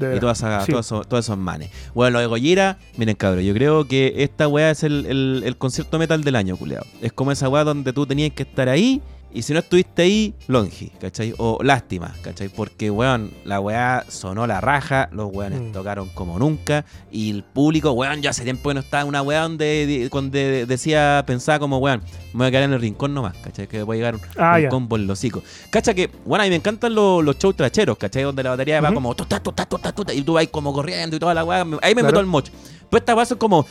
Y 0.00 0.20
todas 0.20 0.38
esas- 0.38 0.64
Sí. 0.66 0.70
todos, 0.72 0.86
esos, 0.86 1.08
todos 1.08 1.24
esos 1.24 1.36
manes. 1.36 1.70
Bueno, 1.92 2.12
lo 2.12 2.20
de 2.20 2.26
Gojira, 2.26 2.78
miren 2.96 3.16
cabrón, 3.16 3.42
yo 3.42 3.52
creo 3.54 3.84
que 3.88 4.12
esta 4.18 4.46
weá 4.46 4.70
es 4.70 4.84
el, 4.84 5.06
el- 5.06 5.42
el 5.44 5.56
concierto 5.56 5.98
metal 5.98 6.22
del 6.22 6.36
año, 6.36 6.56
culiado. 6.56 6.84
Es 7.02 7.12
como 7.12 7.32
esa 7.32 7.48
weá 7.48 7.64
donde 7.64 7.92
tú 7.92 8.06
tenías 8.06 8.30
que 8.32 8.44
estar 8.44 8.68
ahí 8.68 9.00
y 9.32 9.42
si 9.42 9.52
no 9.52 9.58
estuviste 9.58 10.02
ahí, 10.02 10.34
longi, 10.46 10.90
¿cachai? 11.00 11.34
O 11.38 11.58
lástima, 11.62 12.14
¿cachai? 12.22 12.48
Porque, 12.48 12.90
weón, 12.90 13.30
la 13.44 13.60
weá 13.60 14.04
sonó 14.08 14.46
la 14.46 14.60
raja, 14.60 15.08
los 15.12 15.30
weones 15.32 15.60
Mm. 15.60 15.72
tocaron 15.72 16.08
como 16.14 16.38
nunca 16.38 16.84
y 17.12 17.30
el 17.30 17.42
público, 17.44 17.92
weón, 17.92 18.22
ya 18.22 18.30
hace 18.30 18.44
tiempo 18.44 18.70
que 18.70 18.74
no 18.74 18.80
estaba 18.80 19.02
en 19.02 19.08
una 19.08 19.22
weá 19.22 19.42
donde, 19.42 20.08
donde 20.10 20.66
decía, 20.66 21.22
pensaba 21.26 21.58
como, 21.58 21.78
weón, 21.78 22.00
me 22.32 22.38
voy 22.38 22.46
a 22.46 22.50
quedar 22.50 22.62
en 22.64 22.72
el 22.72 22.80
rincón 22.80 23.12
nomás, 23.14 23.36
¿cachai? 23.38 23.66
Que 23.68 23.82
voy 23.82 23.96
a 23.96 23.98
llegar 23.98 24.20
Ah, 24.36 24.54
un 24.56 24.62
ya. 24.62 24.68
combo 24.70 24.96
en 24.96 25.06
los 25.06 25.18
hocico. 25.18 25.42
Cacha 25.70 25.92
que, 25.94 26.10
bueno, 26.24 26.42
a 26.42 26.46
mí 26.46 26.50
me 26.50 26.56
encantan 26.56 26.94
los, 26.94 27.22
los 27.24 27.36
shows 27.38 27.54
tracheros, 27.56 27.98
¿cachai? 27.98 28.22
Donde 28.22 28.42
la 28.42 28.50
batería 28.50 28.80
va 28.80 28.92
como 28.94 29.14
tuta, 29.14 29.40
tuta, 29.42 29.66
tuta, 29.66 29.92
tuta, 29.92 30.12
y 30.14 30.22
tú 30.22 30.34
vas 30.34 30.46
como 30.48 30.72
corriendo 30.72 31.16
y 31.16 31.18
toda 31.18 31.34
la 31.34 31.44
weá. 31.44 31.60
Ahí 31.82 31.94
me 31.94 32.00
Claro. 32.00 32.06
meto 32.06 32.20
el 32.20 32.26
mocho. 32.26 32.52
Pero 32.90 32.98
esta 32.98 33.14
weá 33.14 33.26
son 33.26 33.38
como. 33.38 33.66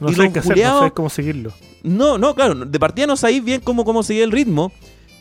No 0.00 0.12
sé 0.12 0.32
qué 0.32 0.38
hacer, 0.38 0.58
no 0.58 0.82
sé 0.82 0.90
cómo 0.92 1.10
seguirlo. 1.10 1.52
No, 1.82 2.18
no, 2.18 2.34
claro, 2.34 2.54
de 2.54 2.78
partida 2.78 3.06
no 3.06 3.16
sabéis 3.16 3.44
bien 3.44 3.60
cómo, 3.60 3.84
cómo 3.84 4.02
seguir 4.02 4.24
el 4.24 4.32
ritmo. 4.32 4.72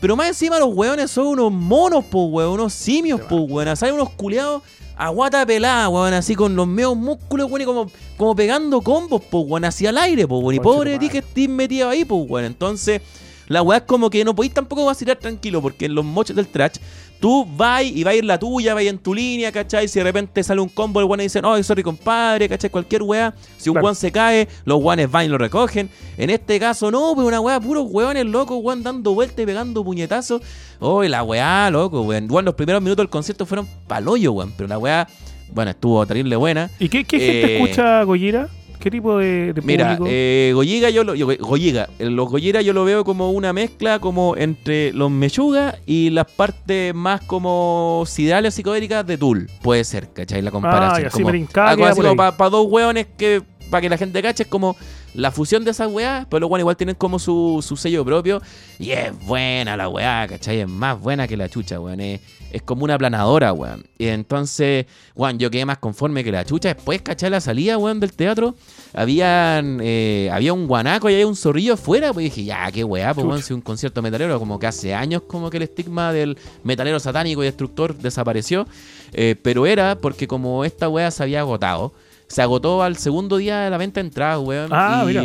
Pero 0.01 0.15
más 0.15 0.27
encima 0.27 0.59
los 0.59 0.73
weones 0.73 1.09
son 1.09 1.27
unos 1.27 1.51
monos, 1.51 2.03
po, 2.05 2.25
weón, 2.25 2.53
unos 2.53 2.73
simios, 2.73 3.21
po, 3.21 3.37
weón. 3.37 3.75
¿Sabes? 3.77 3.95
Unos 3.95 4.09
culiados 4.11 4.61
a 4.97 5.09
guata 5.09 5.45
pelada, 5.45 5.89
weón, 5.89 6.13
así 6.13 6.35
con 6.35 6.55
los 6.55 6.67
medios 6.67 6.95
músculos, 6.95 7.49
weón, 7.49 7.61
y 7.61 7.65
como, 7.65 7.91
como 8.17 8.35
pegando 8.35 8.81
combos, 8.81 9.21
po, 9.23 9.39
weón, 9.39 9.65
hacia 9.65 9.89
el 9.91 9.97
aire, 9.97 10.27
po, 10.27 10.39
weón. 10.39 10.55
Y 10.55 10.59
pobre 10.59 10.99
ti 10.99 11.09
que 11.09 11.19
estés 11.19 11.49
metido 11.49 11.89
ahí, 11.89 12.03
po, 12.03 12.15
weón. 12.15 12.45
Entonces, 12.45 13.01
la 13.47 13.61
weá 13.61 13.77
es 13.79 13.83
como 13.83 14.09
que 14.09 14.25
no 14.25 14.35
podéis 14.35 14.53
tampoco 14.53 14.85
vacilar 14.85 15.17
tranquilo, 15.17 15.61
porque 15.61 15.85
en 15.85 15.95
los 15.95 16.03
mochos 16.03 16.35
del 16.35 16.47
trash, 16.47 16.77
tú 17.19 17.45
vas 17.57 17.83
y 17.83 18.03
va 18.03 18.11
a 18.11 18.15
ir 18.15 18.25
la 18.25 18.37
tuya, 18.37 18.73
va 18.73 18.79
a 18.81 18.83
ir 18.83 18.89
en 18.89 18.97
tu 18.97 19.13
línea, 19.13 19.51
¿cachai? 19.51 19.87
Si 19.87 19.99
de 19.99 20.03
repente 20.03 20.43
sale 20.43 20.61
un 20.61 20.69
combo, 20.69 20.99
el 20.99 21.05
weón 21.05 21.19
dice, 21.19 21.41
no, 21.41 21.61
sorry, 21.63 21.81
compadre, 21.83 22.47
¿cachai? 22.49 22.69
Cualquier 22.69 23.03
weá. 23.03 23.33
Si 23.57 23.69
un 23.69 23.75
Claro. 23.75 23.95
se 23.95 24.11
cae, 24.11 24.47
los 24.65 24.81
weones 24.83 25.09
van 25.09 25.25
y 25.25 25.29
lo 25.29 25.37
recogen. 25.37 25.89
En 26.17 26.29
este 26.29 26.59
caso, 26.59 26.91
no, 26.91 27.13
pues 27.15 27.27
una 27.27 27.39
weá, 27.39 27.59
puros 27.59 27.85
weones 27.89 28.25
locos, 28.25 28.59
weón, 28.61 28.83
dando 28.83 29.13
vueltas 29.13 29.39
y 29.39 29.45
pegando 29.45 29.83
puñetazos. 29.83 30.41
Oh, 30.79 31.03
y 31.03 31.09
la 31.09 31.23
weá, 31.23 31.69
loco, 31.71 32.01
weón. 32.01 32.27
Bueno, 32.27 32.47
los 32.47 32.55
primeros 32.55 32.81
minutos 32.81 33.03
del 33.03 33.09
concierto 33.09 33.45
fueron 33.45 33.67
paloyo, 33.87 34.31
weón. 34.33 34.53
Pero 34.57 34.67
la 34.67 34.77
weá, 34.77 35.07
bueno, 35.53 35.71
estuvo 35.71 36.05
terrible 36.05 36.35
buena. 36.35 36.69
¿Y 36.79 36.89
qué, 36.89 37.03
qué 37.05 37.19
gente 37.19 37.45
Eh, 37.55 37.61
escucha 37.61 38.03
Gojira? 38.03 38.49
¿Qué 38.85 38.91
tipo 38.91 39.17
de, 39.17 39.51
de 39.51 39.63
Mira, 39.63 39.97
eh, 40.05 40.51
Goyiga 40.53 40.91
yo 40.91 41.03
lo, 41.03 41.15
yo- 41.15 41.25
Goyiga, 41.39 41.89
eh, 41.97 42.07
los 42.07 42.29
Goyira 42.29 42.61
yo 42.61 42.71
lo 42.71 42.85
veo 42.85 43.03
como 43.03 43.31
una 43.31 43.51
mezcla 43.51 43.97
como 43.97 44.37
entre 44.37 44.93
los 44.93 45.09
Mechuga 45.09 45.79
y 45.87 46.11
las 46.11 46.29
partes 46.31 46.93
más 46.93 47.21
como 47.21 48.03
siderales 48.05 48.53
psicodélicas 48.53 49.03
de 49.07 49.17
Tool. 49.17 49.49
Puede 49.63 49.83
ser, 49.85 50.13
¿cachai? 50.13 50.43
La 50.43 50.51
comparación. 50.51 50.97
Ah, 50.97 51.01
ya, 51.01 51.09
como, 51.09 51.29
algo 51.29 51.77
queda 51.81 51.89
así 51.89 52.01
como 52.01 52.15
para 52.15 52.49
dos 52.51 52.67
hueones 52.69 53.07
que 53.17 53.41
para 53.75 53.81
que 53.81 53.89
la 53.89 53.97
gente 53.97 54.21
cache 54.21 54.43
es 54.43 54.47
como 54.47 54.77
la 55.13 55.31
fusión 55.31 55.65
de 55.65 55.71
esas 55.71 55.91
weas, 55.91 56.25
pero 56.29 56.39
los 56.39 56.49
weones 56.49 56.61
igual 56.61 56.77
tienen 56.77 56.95
como 56.95 57.19
su, 57.19 57.61
su 57.61 57.75
sello 57.75 58.05
propio 58.05 58.41
y 58.79 58.91
es 58.91 59.11
buena 59.25 59.75
la 59.75 59.89
weá, 59.89 60.25
¿cachai? 60.29 60.61
Es 60.61 60.69
más 60.69 60.97
buena 60.97 61.27
que 61.27 61.35
la 61.35 61.49
chucha, 61.49 61.77
weón. 61.77 61.99
Es, 61.99 62.21
es 62.53 62.61
como 62.61 62.85
una 62.85 62.97
planadora, 62.97 63.51
weón. 63.51 63.85
Y 63.97 64.07
entonces, 64.07 64.85
weón, 65.13 65.39
yo 65.39 65.51
quedé 65.51 65.65
más 65.65 65.79
conforme 65.79 66.23
que 66.23 66.31
la 66.31 66.45
chucha. 66.45 66.73
Después, 66.73 67.01
caché 67.01 67.29
la 67.29 67.41
salida, 67.41 67.77
weón, 67.77 67.99
del 67.99 68.13
teatro. 68.13 68.55
Habían, 68.93 69.81
eh, 69.83 70.29
había 70.31 70.53
un 70.53 70.67
guanaco 70.67 71.09
y 71.09 71.15
había 71.15 71.27
un 71.27 71.35
zorrillo 71.35 71.73
afuera. 71.73 72.13
Pues 72.13 72.23
dije, 72.23 72.45
ya, 72.45 72.71
qué 72.71 72.85
weá, 72.85 73.13
pues, 73.13 73.27
weón, 73.27 73.41
si 73.41 73.51
un 73.51 73.59
concierto 73.59 74.01
metalero. 74.01 74.39
Como 74.39 74.57
que 74.57 74.67
hace 74.67 74.93
años 74.93 75.23
como 75.27 75.49
que 75.49 75.57
el 75.57 75.63
estigma 75.63 76.13
del 76.13 76.37
metalero 76.63 76.97
satánico 77.01 77.43
y 77.43 77.47
destructor 77.47 77.93
desapareció. 77.93 78.67
Eh, 79.11 79.35
pero 79.41 79.65
era 79.65 79.95
porque 79.95 80.25
como 80.25 80.63
esta 80.63 80.87
weá 80.87 81.11
se 81.11 81.23
había 81.23 81.41
agotado. 81.41 81.91
Se 82.27 82.41
agotó 82.41 82.83
al 82.83 82.97
segundo 82.97 83.37
día 83.37 83.59
de 83.61 83.69
la 83.69 83.77
venta 83.77 84.01
de 84.01 84.07
entradas, 84.07 84.39
weón. 84.39 84.69
Ah, 84.71 85.03
y, 85.03 85.07
mira. 85.07 85.23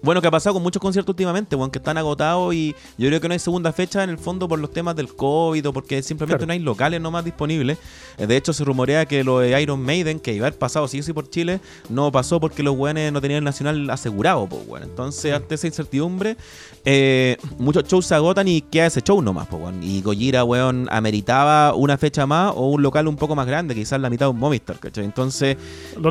Bueno, 0.00 0.20
que 0.20 0.28
ha 0.28 0.30
pasado 0.30 0.54
con 0.54 0.62
muchos 0.62 0.80
conciertos 0.80 1.12
últimamente, 1.12 1.56
weón, 1.56 1.70
que 1.70 1.78
están 1.78 1.98
agotados 1.98 2.54
y 2.54 2.74
yo 2.96 3.08
creo 3.08 3.20
que 3.20 3.26
no 3.28 3.32
hay 3.32 3.40
segunda 3.40 3.72
fecha 3.72 4.04
en 4.04 4.10
el 4.10 4.18
fondo 4.18 4.46
por 4.48 4.58
los 4.58 4.70
temas 4.70 4.94
del 4.94 5.12
COVID 5.14 5.68
o 5.68 5.72
porque 5.72 6.02
simplemente 6.02 6.38
Claro. 6.38 6.46
no 6.46 6.52
hay 6.52 6.58
locales 6.60 7.00
nomás 7.00 7.24
disponibles. 7.24 7.78
Eh, 8.16 8.26
De 8.28 8.36
hecho, 8.36 8.52
se 8.52 8.64
rumorea 8.64 9.06
que 9.06 9.24
lo 9.24 9.40
de 9.40 9.60
Iron 9.60 9.80
Maiden, 9.82 10.20
que 10.20 10.32
iba 10.34 10.46
a 10.46 10.48
haber 10.48 10.58
pasado 10.58 10.86
sí 10.86 11.00
o 11.00 11.02
sí 11.02 11.12
por 11.12 11.28
Chile, 11.30 11.60
no 11.88 12.12
pasó 12.12 12.38
porque 12.38 12.62
los 12.62 12.76
weones 12.76 13.12
no 13.12 13.20
tenían 13.20 13.38
el 13.38 13.44
nacional 13.44 13.90
asegurado, 13.90 14.46
pues, 14.46 14.62
weón. 14.68 14.84
Entonces, 14.84 15.32
ante 15.34 15.56
esa 15.56 15.66
incertidumbre, 15.66 16.36
eh, 16.84 17.36
muchos 17.58 17.84
shows 17.84 18.06
se 18.06 18.14
agotan 18.14 18.46
y 18.48 18.60
queda 18.62 18.86
ese 18.86 19.00
show 19.02 19.20
nomás, 19.20 19.48
pues, 19.48 19.60
weón. 19.62 19.82
Y 19.82 20.00
Gojira, 20.02 20.44
weón, 20.44 20.86
ameritaba 20.90 21.74
una 21.74 21.98
fecha 21.98 22.24
más 22.26 22.52
o 22.54 22.68
un 22.70 22.82
local 22.82 23.08
un 23.08 23.16
poco 23.16 23.34
más 23.34 23.46
grande, 23.46 23.74
quizás 23.74 24.00
la 24.00 24.10
mitad 24.10 24.26
de 24.26 24.30
un 24.30 24.38
Movistar, 24.38 24.78
¿cachai? 24.78 25.04
Entonces, 25.04 25.56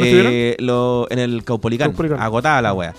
eh, 0.02 0.56
lo- 0.60 1.08
en 1.10 1.20
el 1.20 1.44
Caupolicán, 1.46 1.90
Caupolicán. 1.92 2.20
agotada 2.20 2.62
la 2.62 2.74
wea. 2.74 2.94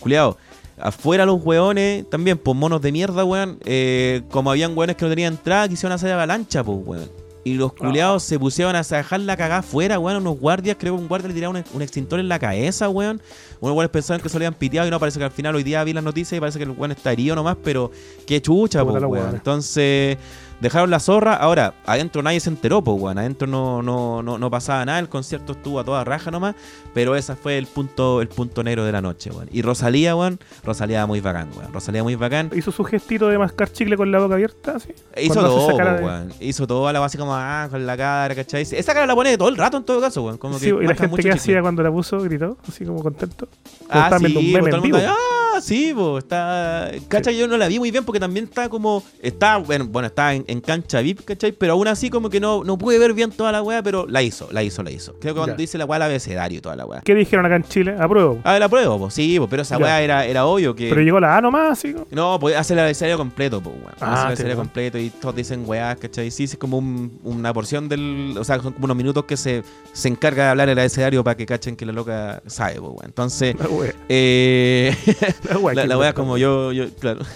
Culeado. 0.00 0.36
Afuera 0.76 1.24
los 1.24 1.40
weones, 1.44 2.08
también, 2.10 2.36
pues 2.36 2.56
monos 2.56 2.82
de 2.82 2.90
mierda, 2.90 3.24
weón. 3.24 3.58
eh, 3.64 4.22
como 4.30 4.50
habían 4.50 4.76
weones 4.76 4.96
que 4.96 5.04
no 5.04 5.10
tenían 5.10 5.34
entrada, 5.34 5.68
quisieron 5.68 5.92
hacer 5.94 6.10
avalancha, 6.10 6.64
pues, 6.64 6.78
weón. 6.84 7.10
Y 7.46 7.54
los 7.54 7.74
culeados 7.74 8.22
se 8.22 8.38
pusieron 8.38 8.74
a 8.74 8.82
dejar 8.82 9.20
la 9.20 9.36
cagada 9.36 9.60
afuera, 9.60 9.98
weón. 9.98 10.16
Unos 10.16 10.40
guardias, 10.40 10.76
creo 10.80 10.96
que 10.96 11.02
un 11.02 11.08
guardia 11.08 11.28
le 11.28 11.34
tiraron 11.34 11.56
un, 11.56 11.64
un 11.74 11.82
extintor 11.82 12.18
en 12.18 12.28
la 12.28 12.38
cabeza, 12.38 12.88
weón. 12.88 13.20
Unos 13.64 13.76
weones 13.76 13.90
pensaban 13.90 14.20
que 14.20 14.28
habían 14.36 14.54
piteado 14.54 14.86
y 14.86 14.90
no, 14.90 15.00
parece 15.00 15.18
que 15.18 15.24
al 15.24 15.30
final 15.30 15.54
hoy 15.54 15.62
día 15.62 15.82
vi 15.84 15.92
las 15.92 16.04
noticias 16.04 16.36
y 16.36 16.40
parece 16.40 16.58
que 16.58 16.64
el 16.64 16.70
weón 16.70 16.92
está 16.92 17.12
herido 17.12 17.34
nomás, 17.34 17.56
pero 17.64 17.90
qué 18.26 18.40
chucha, 18.42 18.84
pues, 18.84 19.02
weón. 19.02 19.34
Entonces, 19.34 20.18
dejaron 20.60 20.90
la 20.90 21.00
zorra. 21.00 21.34
Ahora, 21.34 21.74
adentro 21.86 22.22
nadie 22.22 22.40
se 22.40 22.50
enteró, 22.50 22.82
pues, 22.82 23.00
weón. 23.00 23.18
Adentro 23.18 23.46
no, 23.46 23.82
no, 23.82 24.22
no, 24.22 24.38
no 24.38 24.50
pasaba 24.50 24.84
nada. 24.84 24.98
El 24.98 25.08
concierto 25.08 25.52
estuvo 25.52 25.80
a 25.80 25.84
toda 25.84 26.04
raja 26.04 26.30
nomás. 26.30 26.54
Pero 26.92 27.16
ese 27.16 27.34
fue 27.34 27.58
el 27.58 27.66
punto, 27.66 28.20
el 28.22 28.28
punto 28.28 28.62
negro 28.62 28.84
de 28.84 28.92
la 28.92 29.00
noche, 29.00 29.30
weón. 29.30 29.48
Y 29.50 29.62
Rosalía, 29.62 30.14
weón. 30.14 30.38
Rosalía 30.62 31.06
muy 31.06 31.20
bacán, 31.20 31.48
weón. 31.56 31.72
Rosalía 31.72 32.02
muy 32.02 32.14
bacán. 32.16 32.50
Hizo 32.54 32.70
su 32.70 32.84
gestito 32.84 33.28
de 33.28 33.38
mascar 33.38 33.72
chicle 33.72 33.96
con 33.96 34.12
la 34.12 34.18
boca 34.20 34.34
abierta, 34.34 34.76
así. 34.76 34.90
Hizo 35.16 35.34
Cuando 35.34 35.50
todo, 35.50 35.68
po, 35.70 35.76
de- 35.78 36.04
weón. 36.04 36.32
Hizo 36.38 36.66
todo 36.66 36.86
a 36.86 36.92
la 36.92 37.00
base 37.00 37.18
como, 37.18 37.34
ah, 37.34 37.66
con 37.70 37.84
la 37.86 37.96
cara, 37.96 38.34
¿cachai? 38.34 38.62
Esa 38.62 38.92
cara 38.94 39.06
la 39.06 39.14
pone 39.14 39.36
todo 39.38 39.48
el 39.48 39.56
rato 39.56 39.76
en 39.78 39.84
todo 39.84 40.00
caso, 40.00 40.22
weón. 40.22 40.38
Como 40.38 40.58
Sí, 40.58 40.66
que 40.66 40.84
y 40.84 40.86
la 40.86 40.94
gente 40.94 41.22
que 41.22 41.32
hacía 41.32 41.60
cuando 41.62 41.82
la 41.82 41.90
puso 41.90 42.20
gritó, 42.20 42.58
así 42.68 42.84
como 42.84 43.02
contento. 43.02 43.48
Ah, 43.90 44.16
sí, 44.18 44.36
un 44.36 44.52
meme 44.52 44.70
en. 44.70 45.33
Ah, 45.56 45.60
sí, 45.60 45.92
pues, 45.94 46.24
está... 46.24 46.90
¿Cachai? 47.08 47.36
Yo 47.36 47.46
no 47.48 47.56
la 47.56 47.68
vi 47.68 47.78
muy 47.78 47.90
bien 47.90 48.04
porque 48.04 48.20
también 48.20 48.44
está 48.46 48.68
como... 48.68 49.02
Está, 49.20 49.56
bueno, 49.58 49.86
bueno 49.86 50.06
está 50.06 50.34
en, 50.34 50.44
en 50.48 50.60
cancha 50.60 51.00
VIP, 51.00 51.24
¿cachai? 51.24 51.52
Pero 51.52 51.74
aún 51.74 51.88
así 51.88 52.10
como 52.10 52.30
que 52.30 52.40
no, 52.40 52.64
no 52.64 52.76
pude 52.78 52.98
ver 52.98 53.12
bien 53.12 53.30
toda 53.30 53.52
la 53.52 53.62
weá, 53.62 53.82
pero 53.82 54.06
la 54.06 54.22
hizo, 54.22 54.48
la 54.52 54.62
hizo, 54.62 54.82
la 54.82 54.90
hizo. 54.90 55.12
Creo 55.20 55.34
que 55.34 55.38
cuando 55.38 55.54
Ya. 55.54 55.58
dice 55.58 55.78
la 55.78 55.84
weá, 55.84 55.96
el 55.96 56.02
abecedario 56.02 56.58
y 56.58 56.60
toda 56.60 56.76
la 56.76 56.86
weá. 56.86 57.00
¿Qué 57.02 57.14
dijeron 57.14 57.46
acá 57.46 57.56
en 57.56 57.64
Chile? 57.64 57.96
Apruebo. 57.98 58.40
A 58.44 58.52
ver, 58.52 58.60
la 58.60 58.68
pruebo, 58.68 58.98
pues, 58.98 59.14
sí, 59.14 59.36
pues, 59.38 59.48
pero 59.50 59.62
esa 59.62 59.78
Ya. 59.78 59.84
weá 59.84 60.02
era, 60.02 60.26
era 60.26 60.46
obvio 60.46 60.74
que... 60.74 60.88
Pero 60.88 61.00
llegó 61.02 61.20
la 61.20 61.36
A 61.36 61.40
nomás, 61.40 61.80
como. 61.82 62.06
No, 62.10 62.38
pues 62.38 62.56
hace 62.56 62.74
el 62.74 62.80
abecedario 62.80 63.16
completo, 63.18 63.60
pues, 63.62 63.74
weón. 63.76 63.88
Ah, 64.00 64.12
hace 64.12 64.12
el 64.12 64.18
sí, 64.18 64.26
abecedario 64.26 64.56
completo 64.56 64.98
y 64.98 65.10
todos 65.10 65.34
dicen 65.36 65.62
weá, 65.66 65.94
¿cachai? 65.96 66.30
Sí, 66.30 66.46
sí, 66.46 66.54
es 66.54 66.58
como 66.58 66.78
un- 66.78 67.18
una 67.22 67.52
porción 67.52 67.88
del. 67.88 68.34
O 68.38 68.44
sea, 68.44 68.60
son 68.60 68.72
como 68.72 68.84
unos 68.86 68.96
minutos 68.96 69.24
que 69.24 69.36
se, 69.36 69.62
se 69.92 70.08
encarga 70.08 70.44
de 70.44 70.50
hablar 70.50 70.68
el 70.68 70.78
abecedario 70.78 71.22
para 71.24 71.36
que 71.36 71.46
cachen 71.46 71.76
que 71.76 71.86
la 71.86 71.92
loca 71.92 72.42
sabe, 72.46 72.74
pues, 72.74 72.82
weón. 72.92 73.04
Entonces, 73.06 73.54
La 73.58 73.66
eh. 74.08 74.96
La 75.50 75.58
wea, 75.58 75.86
la, 75.86 76.12
como 76.14 76.38
yo, 76.38 76.72
yo 76.72 76.88
claro. 76.94 77.20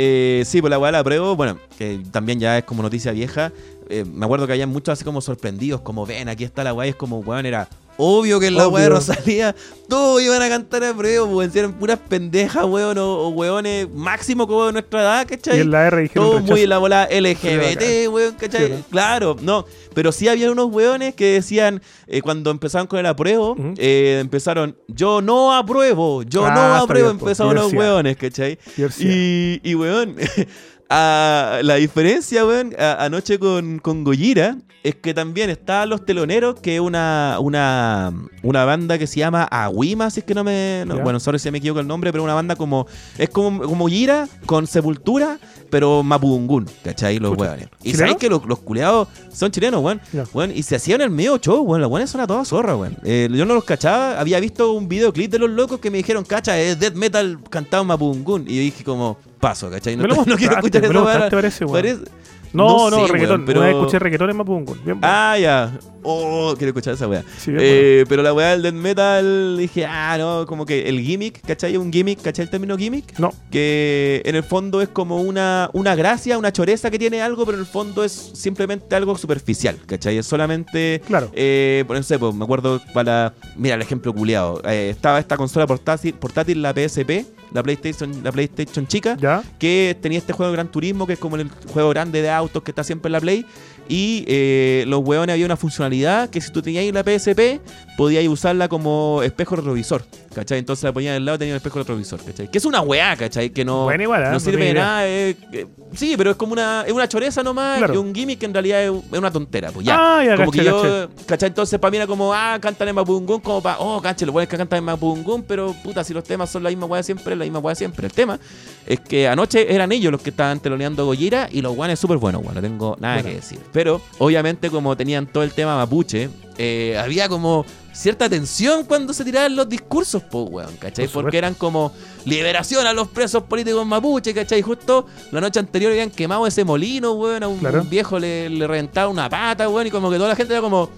Eh, 0.00 0.44
sí, 0.46 0.60
pues 0.60 0.70
la 0.70 0.78
weá 0.78 0.92
la 0.92 1.00
apruebo, 1.00 1.34
bueno, 1.34 1.58
que 1.76 2.00
también 2.12 2.38
ya 2.38 2.56
es 2.56 2.62
como 2.62 2.84
noticia 2.84 3.10
vieja. 3.10 3.50
Eh, 3.88 4.04
me 4.04 4.26
acuerdo 4.26 4.46
que 4.46 4.52
había 4.52 4.68
muchos 4.68 4.92
así 4.92 5.04
como 5.04 5.20
sorprendidos, 5.20 5.80
como 5.80 6.06
ven, 6.06 6.28
aquí 6.28 6.44
está 6.44 6.62
la 6.62 6.72
weá, 6.72 6.86
y 6.86 6.90
es 6.90 6.94
como, 6.94 7.18
weón, 7.18 7.46
era 7.46 7.68
obvio 7.98 8.40
que 8.40 8.46
en 8.46 8.54
la 8.54 8.68
weá 8.68 8.84
de. 8.84 8.88
Rosalía 8.90 9.54
todos 9.88 10.22
iban 10.22 10.40
a 10.42 10.48
cantar 10.48 10.84
a 10.84 10.94
prueba, 10.94 11.26
pues 11.28 11.54
eran 11.56 11.72
puras 11.72 11.98
pendejas, 12.08 12.64
weón, 12.66 12.96
o, 12.98 13.06
o 13.20 13.28
weones 13.30 13.88
máximo 13.92 14.46
como 14.46 14.66
de 14.66 14.72
nuestra 14.72 15.00
edad, 15.00 15.26
¿cachai? 15.26 15.58
Y 15.58 15.60
en 15.62 15.70
la 15.70 15.86
R 15.86 16.02
dijeron 16.02 16.24
Todo 16.28 16.34
rechazo. 16.38 16.52
muy 16.52 16.62
en 16.62 16.68
la 16.68 16.78
bola 16.78 17.08
LGBT, 17.10 18.08
weón, 18.10 18.34
¿cachai? 18.34 18.84
Claro, 18.90 19.36
no. 19.40 19.64
Pero 19.94 20.12
sí 20.12 20.28
había 20.28 20.50
unos 20.52 20.66
weones 20.70 21.14
que 21.14 21.32
decían, 21.32 21.80
eh, 22.06 22.20
cuando 22.22 22.50
empezaron 22.50 22.86
con 22.86 22.98
el 22.98 23.06
apruebo, 23.06 23.56
eh, 23.78 24.18
empezaron, 24.20 24.76
yo 24.88 25.20
no 25.22 25.54
apruebo, 25.56 26.22
yo 26.22 26.44
Ah, 26.46 26.54
no 26.54 26.74
apruebo, 26.76 27.08
bien, 27.08 27.18
empezaron 27.20 27.54
los 27.54 27.72
weones, 27.72 28.16
¿cachai? 28.16 28.58
Y, 29.00 29.60
y 29.62 29.74
weón, 29.74 30.16
a- 30.90 31.60
la 31.62 31.74
diferencia, 31.76 32.44
weón, 32.46 32.74
a- 32.78 33.04
anoche 33.04 33.38
con, 33.38 33.78
con 33.78 34.04
Gojira 34.04 34.56
es 34.88 34.94
que 34.96 35.14
también 35.14 35.50
estaban 35.50 35.88
los 35.88 36.04
teloneros, 36.04 36.60
que 36.60 36.74
es 36.76 36.80
una, 36.80 37.36
una, 37.40 38.12
una 38.42 38.64
banda 38.64 38.98
que 38.98 39.06
se 39.06 39.18
llama 39.20 39.44
Aguima, 39.50 40.10
si 40.10 40.20
es 40.20 40.26
que 40.26 40.34
no 40.34 40.44
me. 40.44 40.84
no- 40.86 40.98
bueno, 41.00 41.20
sorry 41.20 41.38
si 41.38 41.50
me 41.50 41.58
equivoco 41.58 41.80
el 41.80 41.86
nombre, 41.86 42.12
pero 42.12 42.24
una 42.24 42.34
banda 42.34 42.56
como. 42.56 42.86
Es 43.16 43.28
como, 43.30 43.60
como 43.62 43.88
Gira 43.88 44.28
con 44.46 44.66
Sepultura, 44.66 45.38
pero 45.70 46.02
Mapudungún, 46.02 46.66
¿cachai? 46.84 47.18
Los 47.18 47.32
Chucha. 47.32 47.42
weones. 47.50 47.68
Y 47.82 47.94
sabéis 47.94 48.16
que 48.16 48.28
los, 48.28 48.44
los 48.46 48.58
culeados 48.60 49.08
son 49.32 49.50
chilenos, 49.50 49.82
weón. 49.82 50.00
Weón, 50.32 50.52
y 50.54 50.62
se 50.62 50.76
hacían 50.76 51.00
el 51.00 51.10
medio 51.10 51.38
show, 51.38 51.62
weón. 51.62 51.80
Los 51.80 51.90
weones 51.90 52.10
son 52.10 52.20
a 52.20 52.26
toda 52.26 52.44
zorra, 52.44 52.76
weón. 52.76 52.96
Eh, 53.04 53.28
yo 53.32 53.44
no 53.44 53.54
los 53.54 53.64
cachaba. 53.64 54.18
Había 54.20 54.40
visto 54.40 54.72
un 54.72 54.88
videoclip 54.88 55.30
de 55.30 55.38
los 55.38 55.50
locos 55.50 55.80
que 55.80 55.90
me 55.90 55.98
dijeron, 55.98 56.24
cacha, 56.24 56.58
es 56.58 56.78
death 56.78 56.94
metal 56.94 57.38
cantado 57.50 57.84
Mapudungún. 57.84 58.44
Y 58.48 58.56
yo 58.56 58.60
dije, 58.62 58.84
como, 58.84 59.18
paso, 59.40 59.70
¿cachai? 59.70 59.96
No, 59.96 60.02
Me 60.02 60.08
lo 60.08 60.14
no 60.26 60.36
quiero 60.36 60.54
escuchar 60.54 60.82
me 60.82 60.88
eso, 60.88 61.04
parece. 61.04 61.66
Parece- 61.66 62.04
No, 62.52 62.90
no, 62.90 63.06
sé, 63.06 63.12
reggaetón. 63.12 63.40
weón, 63.40 63.46
pero... 63.46 63.60
Una 63.60 63.68
vez 63.68 63.76
escuché 63.76 63.98
reggaetón 63.98 64.30
en 64.30 64.36
Mapungun. 64.36 64.80
Bien. 64.84 64.98
Ah, 65.02 65.36
ya. 65.38 65.72
Oh, 66.10 66.54
quiero 66.56 66.70
escuchar 66.70 66.94
esa 66.94 67.06
weá. 67.06 67.22
Sí, 67.38 67.52
Eh, 67.58 68.04
pero 68.08 68.22
la 68.22 68.32
weá 68.32 68.50
del 68.50 68.62
death 68.62 68.72
metal, 68.74 69.56
dije, 69.58 69.84
ah, 69.84 70.16
no, 70.18 70.46
como 70.46 70.64
que 70.64 70.88
el 70.88 71.00
gimmick, 71.00 71.42
¿cachai? 71.46 71.76
Un 71.76 71.92
gimmick, 71.92 72.22
¿cachai? 72.22 72.44
El 72.44 72.50
término 72.50 72.76
gimmick. 72.78 73.18
No, 73.18 73.32
Que 73.50 74.22
en 74.24 74.34
el 74.36 74.42
fondo 74.42 74.80
es 74.80 74.88
como 74.88 75.20
una, 75.20 75.68
una 75.74 75.94
gracia, 75.94 76.38
una 76.38 76.52
choreza 76.52 76.90
que 76.90 76.98
tiene 76.98 77.20
algo, 77.20 77.44
pero 77.44 77.56
en 77.58 77.60
el 77.64 77.66
fondo 77.70 78.04
es 78.04 78.12
simplemente 78.34 78.94
algo 78.96 79.18
superficial, 79.18 79.76
¿cachai? 79.86 80.16
Es 80.18 80.26
solamente. 80.26 81.02
claro. 81.06 81.30
Eh, 81.34 81.84
por 81.86 81.96
no 81.96 82.02
sé, 82.02 82.18
pues, 82.18 82.34
me 82.34 82.44
acuerdo 82.44 82.80
para. 82.94 83.34
Mira 83.56 83.74
el 83.74 83.82
ejemplo 83.82 84.14
culiado. 84.14 84.62
estaba 84.64 85.18
esta 85.18 85.36
consola 85.36 85.66
portátil, 85.66 86.14
portátil, 86.14 86.62
la 86.62 86.72
PSP, 86.72 87.26
la 87.52 87.62
PlayStation, 87.62 88.22
la 88.22 88.32
PlayStation 88.32 88.86
chica 88.86 89.16
Ya. 89.20 89.42
que 89.58 89.96
tenía 90.00 90.18
este 90.18 90.32
juego 90.32 90.52
de 90.52 90.56
Gran 90.56 90.68
Turismo, 90.70 91.06
que 91.06 91.14
es 91.14 91.18
como 91.18 91.36
el 91.36 91.48
juego 91.72 91.90
grande 91.90 92.22
de 92.22 92.30
autos 92.30 92.62
que 92.62 92.70
está 92.70 92.84
siempre 92.84 93.08
en 93.08 93.12
la 93.12 93.20
Play. 93.20 93.44
Y 93.88 94.24
eh, 94.28 94.84
los 94.86 95.00
hueones 95.04 95.32
había 95.32 95.46
una 95.46 95.56
funcionalidad 95.56 96.28
que 96.28 96.40
si 96.40 96.52
tú 96.52 96.62
tenías 96.62 96.92
la 96.92 97.02
PSP, 97.02 97.60
podías 97.96 98.26
usarla 98.28 98.68
como 98.68 99.22
espejo 99.22 99.56
retrovisor. 99.56 100.04
¿Cachai? 100.38 100.58
Entonces 100.60 100.84
la 100.84 100.92
ponías 100.92 101.16
al 101.16 101.24
lado 101.24 101.34
y 101.34 101.38
tenía 101.40 101.54
un 101.54 101.56
espejo 101.56 101.80
retrovisor. 101.80 102.20
¿Cachai? 102.22 102.48
Que 102.48 102.58
es 102.58 102.64
una 102.64 102.80
weá, 102.80 103.16
¿cachai? 103.16 103.50
Que 103.50 103.64
no, 103.64 103.92
igual, 103.92 104.22
¿eh? 104.22 104.24
no 104.26 104.30
No 104.32 104.40
sirve 104.40 104.66
de 104.66 104.74
nada. 104.74 105.08
eh, 105.08 105.34
que- 105.50 105.66
sí, 105.94 106.14
pero 106.16 106.30
es 106.30 106.36
como 106.36 106.52
una, 106.52 106.84
es 106.86 106.92
una 106.92 107.08
choreza 107.08 107.42
nomás. 107.42 107.78
Claro. 107.78 107.94
Y 107.94 107.96
un 107.96 108.14
gimmick 108.14 108.38
que 108.38 108.46
en 108.46 108.52
realidad 108.54 108.82
es, 108.84 108.92
es 109.12 109.18
una 109.18 109.32
tontera. 109.32 109.72
Pues 109.72 109.84
ya. 109.84 109.96
Ah, 109.98 110.24
ya, 110.24 110.36
como 110.36 110.52
caché, 110.52 110.62
que 110.62 110.66
yo, 110.68 110.82
caché. 110.82 111.24
¿cachai? 111.26 111.48
Entonces 111.48 111.78
para 111.80 111.90
mí 111.90 111.96
era 111.96 112.06
como, 112.06 112.32
ah, 112.32 112.56
cantan 112.60 112.86
en 112.88 112.94
Mapudungún, 112.94 113.40
como 113.40 113.60
para, 113.60 113.80
oh, 113.80 114.00
caché, 114.00 114.24
lo 114.26 114.30
bueno 114.32 114.44
es 114.44 114.48
que 114.48 114.56
cantan 114.56 114.78
en 114.78 114.84
Mapudungún, 114.84 115.42
pero 115.42 115.72
puta, 115.82 116.04
si 116.04 116.14
los 116.14 116.22
temas 116.22 116.48
son 116.50 116.62
la 116.62 116.68
misma 116.70 116.86
weá 116.86 117.02
siempre, 117.02 117.34
la 117.34 117.44
misma 117.44 117.58
weá 117.58 117.74
siempre. 117.74 118.06
El 118.06 118.12
tema 118.12 118.38
es 118.86 119.00
que 119.00 119.26
anoche 119.26 119.74
eran 119.74 119.90
ellos 119.90 120.12
los 120.12 120.22
que 120.22 120.30
estaban 120.30 120.60
teloneando 120.60 121.04
Gojira 121.04 121.48
y 121.50 121.62
los 121.62 121.74
guanes 121.74 121.98
súper 121.98 122.18
buenos, 122.18 122.42
weón, 122.42 122.54
no 122.54 122.60
tengo 122.62 122.96
nada 123.00 123.14
Bueno. 123.16 123.28
que 123.30 123.34
decir. 123.36 123.58
Pero, 123.72 124.00
obviamente, 124.18 124.70
como 124.70 124.96
tenían 124.96 125.26
todo 125.26 125.42
el 125.42 125.52
tema 125.52 125.76
mapuche, 125.76 126.30
eh, 126.58 126.98
había 126.98 127.28
como 127.28 127.64
cierta 127.92 128.28
tensión 128.28 128.84
cuando 128.84 129.12
se 129.12 129.24
tiraban 129.24 129.56
los 129.56 129.68
discursos, 129.68 130.22
po, 130.22 130.42
weón, 130.42 130.76
¿cachai? 130.76 131.08
Por. 131.08 131.22
Porque 131.22 131.38
eran 131.38 131.54
como 131.54 131.92
liberación 132.24 132.86
a 132.86 132.92
los 132.92 133.08
presos 133.08 133.42
políticos 133.44 133.84
mapuche, 133.86 134.34
¿cachai? 134.34 134.60
Justo 134.62 135.06
la 135.32 135.40
noche 135.40 135.58
anterior 135.60 135.90
habían 135.92 136.10
quemado 136.10 136.46
ese 136.46 136.64
molino, 136.64 137.12
weón, 137.12 137.42
a 137.42 137.48
un, 137.48 137.58
Claro. 137.58 137.80
un 137.82 137.88
viejo 137.90 138.18
le, 138.18 138.48
le 138.50 138.66
reventaba 138.66 139.08
una 139.08 139.28
pata, 139.28 139.68
weón, 139.68 139.86
y 139.86 139.90
como 139.90 140.10
que 140.10 140.16
toda 140.16 140.28
la 140.28 140.36
gente 140.36 140.52
era 140.52 140.60
como, 140.60 140.90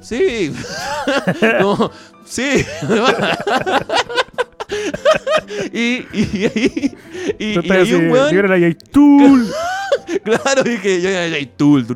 sí, 0.00 0.52
como, 1.60 1.90
sí. 2.24 2.64
y, 5.72 5.78
y, 5.78 6.06
y, 6.12 6.96
y, 7.38 7.54
Tú 7.54 7.60
y 7.60 7.62
estás 7.62 7.70
ahí 7.76 7.82
así, 7.82 7.94
un 7.94 8.10
weón 8.10 8.30
libera 8.30 8.48
la 8.48 8.58
Yaitul. 8.58 9.46
Claro, 10.22 10.62
dije 10.62 11.00
yo 11.00 11.08
era 11.08 11.34
J-Tool, 11.34 11.86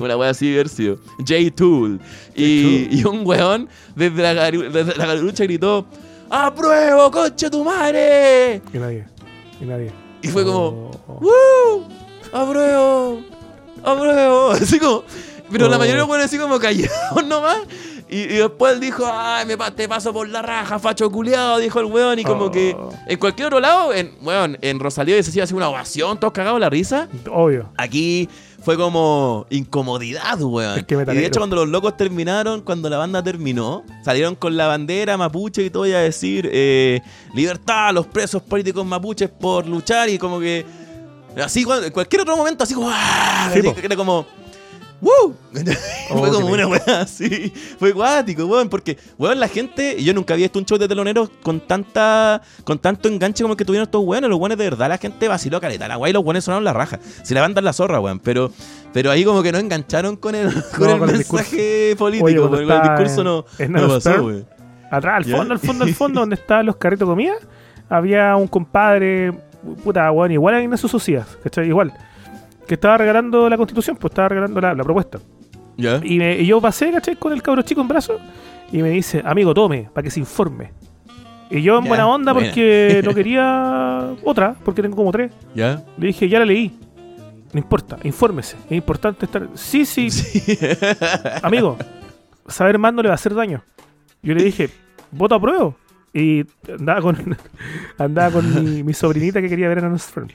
una 0.00 0.16
wea 0.16 0.30
así 0.30 0.52
haber 0.54 0.68
sido. 0.68 0.98
J-Tool. 1.18 2.00
Y, 2.34 2.88
y 2.90 3.04
un 3.04 3.26
weón 3.26 3.68
desde 3.94 4.22
la, 4.22 4.50
desde 4.50 4.96
la 4.96 5.06
garucha 5.06 5.44
gritó: 5.44 5.86
¡Apruebo, 6.30 7.10
concha 7.10 7.50
tu 7.50 7.62
madre! 7.62 8.62
Y 8.72 8.78
nadie. 8.78 9.04
Y 9.60 9.64
nadie. 9.64 9.92
Y 10.22 10.28
fue 10.28 10.44
como: 10.44 10.90
Oh. 11.06 11.20
¡Woo! 11.20 11.88
¡Apruebo! 12.32 13.22
apruebo. 13.84 14.50
Así 14.52 14.78
como, 14.78 15.04
pero 15.52 15.68
la 15.68 15.76
Oh. 15.76 15.78
mayoría 15.78 15.94
de 15.96 16.00
los 16.00 16.08
weones 16.08 16.26
así 16.26 16.38
como 16.38 16.58
callados 16.58 17.24
nomás. 17.26 17.58
Y, 18.10 18.20
y 18.20 18.36
después 18.38 18.74
él 18.74 18.80
dijo, 18.80 19.04
ay, 19.06 19.44
me 19.46 19.56
te 19.72 19.88
paso 19.88 20.12
por 20.12 20.28
la 20.28 20.40
raja, 20.42 20.78
facho 20.78 21.10
culiado, 21.10 21.58
dijo 21.58 21.80
el 21.80 21.86
weón. 21.86 22.18
Y 22.18 22.24
como 22.24 22.46
Oh. 22.46 22.50
que 22.50 22.74
en 23.06 23.18
cualquier 23.18 23.48
otro 23.48 23.60
lado, 23.60 23.92
en, 23.92 24.12
weón, 24.22 24.56
en 24.62 24.80
Rosalía 24.80 25.22
se 25.22 25.30
hacía 25.30 25.44
así 25.44 25.54
una 25.54 25.68
ovación, 25.68 26.18
todos 26.18 26.32
cagados 26.32 26.58
la 26.58 26.70
risa. 26.70 27.08
Obvio. 27.30 27.68
Aquí 27.76 28.28
fue 28.62 28.76
como 28.76 29.46
incomodidad, 29.50 30.40
weón. 30.40 30.78
Es 30.78 30.84
que 30.84 30.94
y 30.94 30.96
de 30.98 31.26
hecho, 31.26 31.40
cuando 31.40 31.56
los 31.56 31.68
locos 31.68 31.96
terminaron, 31.96 32.62
cuando 32.62 32.88
la 32.88 32.98
banda 32.98 33.22
terminó, 33.22 33.84
salieron 34.04 34.34
con 34.34 34.56
la 34.56 34.66
bandera 34.66 35.16
mapuche 35.16 35.62
y 35.64 35.70
todo, 35.70 35.86
y 35.86 35.92
a 35.92 35.98
decir 36.00 36.48
eh, 36.52 37.00
libertad 37.34 37.88
a 37.88 37.92
los 37.92 38.06
presos 38.06 38.42
políticos 38.42 38.84
mapuches 38.86 39.28
por 39.30 39.66
luchar. 39.66 40.08
Y 40.08 40.18
como 40.18 40.40
que. 40.40 40.64
Así, 41.42 41.62
cualquier 41.64 42.22
otro 42.22 42.36
momento, 42.36 42.64
así 42.64 42.74
como. 42.74 42.88
¡ah! 42.90 43.50
Sí, 43.52 43.60
Así 43.60 43.80
era 43.82 43.96
como. 43.96 44.26
¡Woo! 45.00 45.34
Oh, 46.10 46.20
fue 46.20 46.30
como 46.30 46.46
qué 46.46 46.52
una 46.54 46.66
weá 46.66 47.02
así. 47.02 47.52
Fue 47.78 47.92
guático, 47.92 48.46
weón. 48.46 48.70
Porque, 48.70 48.96
weón, 49.18 49.38
la 49.38 49.48
gente. 49.48 50.02
Yo 50.02 50.14
nunca 50.14 50.32
había 50.32 50.44
visto 50.44 50.58
un 50.58 50.64
show 50.64 50.78
de 50.78 50.88
teloneros 50.88 51.30
con 51.42 51.60
tanta. 51.60 52.40
Con 52.64 52.78
tanto 52.78 53.08
enganche 53.08 53.42
como 53.44 53.52
el 53.52 53.58
que 53.58 53.66
tuvieron 53.66 53.84
estos 53.84 54.02
weones. 54.02 54.30
Los 54.30 54.38
weones 54.38 54.56
de 54.56 54.64
verdad, 54.64 54.88
la 54.88 54.96
gente 54.96 55.28
vaciló 55.28 55.60
caleta. 55.60 55.86
La 55.86 55.98
weá 55.98 56.08
y 56.08 56.12
los 56.14 56.24
weones 56.24 56.44
sonaron 56.44 56.64
la 56.64 56.72
raja. 56.72 56.98
Se 57.22 57.34
le 57.34 57.40
van 57.40 57.50
a 57.50 57.54
dar 57.56 57.64
la 57.64 57.74
zorra, 57.74 58.00
weón. 58.00 58.20
Pero. 58.20 58.50
Pero 58.94 59.10
ahí 59.10 59.22
como 59.22 59.42
que 59.42 59.52
no 59.52 59.58
engancharon 59.58 60.16
con 60.16 60.34
el, 60.34 60.50
con 60.78 60.88
el 60.88 60.98
con 60.98 61.10
el 61.10 61.16
mensaje 61.16 61.94
político. 61.98 62.24
Oye, 62.24 62.40
porque 62.40 62.62
el 62.62 62.82
discurso 62.82 63.22
no, 63.22 63.44
no 63.68 63.88
pasó, 63.88 64.22
weón. 64.24 64.46
Atrás, 64.90 65.16
al 65.18 65.24
¿Ya? 65.24 65.36
fondo, 65.36 65.52
al 65.52 65.60
fondo, 65.60 65.84
al 65.84 65.94
fondo, 65.94 66.20
donde 66.20 66.36
estaban 66.36 66.64
los 66.64 66.76
carritos 66.76 67.06
de 67.06 67.12
comida, 67.12 67.34
había 67.90 68.34
un 68.36 68.46
compadre, 68.46 69.34
puta, 69.84 70.10
weón, 70.10 70.32
igual 70.32 70.54
a 70.54 70.62
Ignacio 70.62 70.88
Socias, 70.88 71.26
¿cachai? 71.44 71.68
Igual. 71.68 71.92
Que 72.68 72.74
estaba 72.74 72.98
regalando 72.98 73.48
la 73.48 73.56
constitución, 73.56 73.96
pues 73.96 74.12
estaba 74.12 74.28
regalando 74.28 74.60
la, 74.60 74.74
la 74.74 74.84
propuesta. 74.84 75.18
¿Ya? 75.76 76.00
Y, 76.04 76.18
me- 76.18 76.38
y 76.38 76.46
yo 76.46 76.60
pasé, 76.60 76.92
¿cachai? 76.92 77.16
Con 77.16 77.32
el 77.32 77.42
cabro 77.42 77.62
chico 77.62 77.80
en 77.80 77.88
brazo 77.88 78.18
y 78.70 78.82
me 78.82 78.90
dice, 78.90 79.22
amigo, 79.24 79.52
tome, 79.54 79.88
para 79.92 80.04
que 80.04 80.10
se 80.10 80.20
informe. 80.20 80.70
Y 81.50 81.62
yo 81.62 81.78
en 81.78 81.84
buena 81.84 82.06
onda 82.06 82.32
buena. 82.34 82.48
porque 82.48 83.00
no 83.04 83.14
quería 83.14 84.10
otra, 84.22 84.54
porque 84.64 84.82
tengo 84.82 84.94
como 84.96 85.10
tres. 85.10 85.32
¿Ya? 85.54 85.82
Le 85.96 86.08
dije, 86.08 86.28
ya 86.28 86.38
la 86.38 86.44
leí. 86.44 86.78
No 87.54 87.58
importa, 87.58 87.96
infórmese. 88.04 88.56
Es 88.66 88.72
importante 88.72 89.24
estar. 89.24 89.48
Sí, 89.54 89.86
sí, 89.86 90.10
amigo. 91.42 91.78
Saber 92.46 92.78
más 92.78 92.92
no 92.92 93.02
le 93.02 93.08
va 93.08 93.14
a 93.14 93.16
hacer 93.16 93.34
daño. 93.34 93.62
Yo 94.22 94.34
le 94.34 94.42
dije, 94.44 94.68
voto 95.10 95.34
a 95.34 95.40
prueba. 95.40 95.72
Y 96.12 96.44
andaba 96.70 97.00
con 97.00 97.16
andaba 97.98 98.30
con 98.32 98.64
mi, 98.64 98.82
mi 98.82 98.92
sobrinita 98.92 99.40
que 99.40 99.48
quería 99.48 99.68
ver 99.68 99.84
a 99.84 99.96
Friend. 99.98 100.30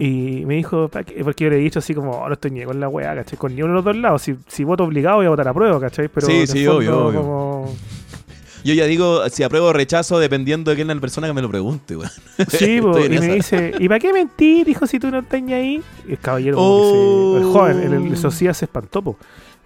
Y 0.00 0.44
me 0.46 0.54
dijo, 0.56 0.88
porque 0.90 1.44
yo 1.44 1.50
le 1.50 1.56
he 1.56 1.60
dicho 1.60 1.78
así 1.78 1.94
como, 1.94 2.12
"Oh, 2.12 2.26
no 2.28 2.34
estoy 2.34 2.50
ni 2.50 2.62
con 2.64 2.78
la 2.78 2.88
weá, 2.88 3.14
¿cachai? 3.14 3.38
Con 3.38 3.54
ni 3.54 3.62
uno 3.62 3.72
de 3.72 3.76
los 3.76 3.84
dos 3.84 3.96
lados. 3.96 4.22
Si, 4.22 4.34
si 4.46 4.64
voto 4.64 4.84
obligado, 4.84 5.16
voy 5.16 5.26
a 5.26 5.30
votar 5.30 5.48
a 5.48 5.54
prueba, 5.54 5.80
¿cachai? 5.80 6.08
Pero 6.08 6.26
Sí, 6.26 6.46
sí, 6.46 6.64
fondo, 6.66 6.76
obvio, 6.78 7.06
obvio. 7.06 7.20
como- 7.22 7.74
Yo 8.64 8.74
ya 8.74 8.84
digo 8.86 9.28
si 9.28 9.42
apruebo 9.42 9.66
o 9.68 9.72
rechazo 9.72 10.20
dependiendo 10.20 10.70
de 10.70 10.76
quién 10.76 10.88
es 10.88 10.94
la 10.96 11.00
persona 11.00 11.26
que 11.26 11.32
me 11.32 11.42
lo 11.42 11.48
pregunte, 11.50 11.96
weón. 11.96 12.10
Sí, 12.48 12.76
en 12.76 13.12
y 13.14 13.18
me 13.18 13.34
dice, 13.34 13.72
¿y 13.78 13.88
para 13.88 13.98
qué 13.98 14.12
mentir? 14.12 14.66
Dijo, 14.66 14.86
si 14.86 15.00
tú 15.00 15.10
no 15.10 15.18
estás 15.20 15.42
ni 15.42 15.52
ahí. 15.52 15.82
El 16.08 16.18
caballero, 16.18 16.56
Oh. 16.60 17.32
se- 17.34 17.38
el 17.40 17.52
joven, 17.52 17.80
el, 17.94 18.06
el 18.12 18.16
sociedad 18.16 18.52
se 18.54 18.66
espantó, 18.66 19.02
po. 19.02 19.16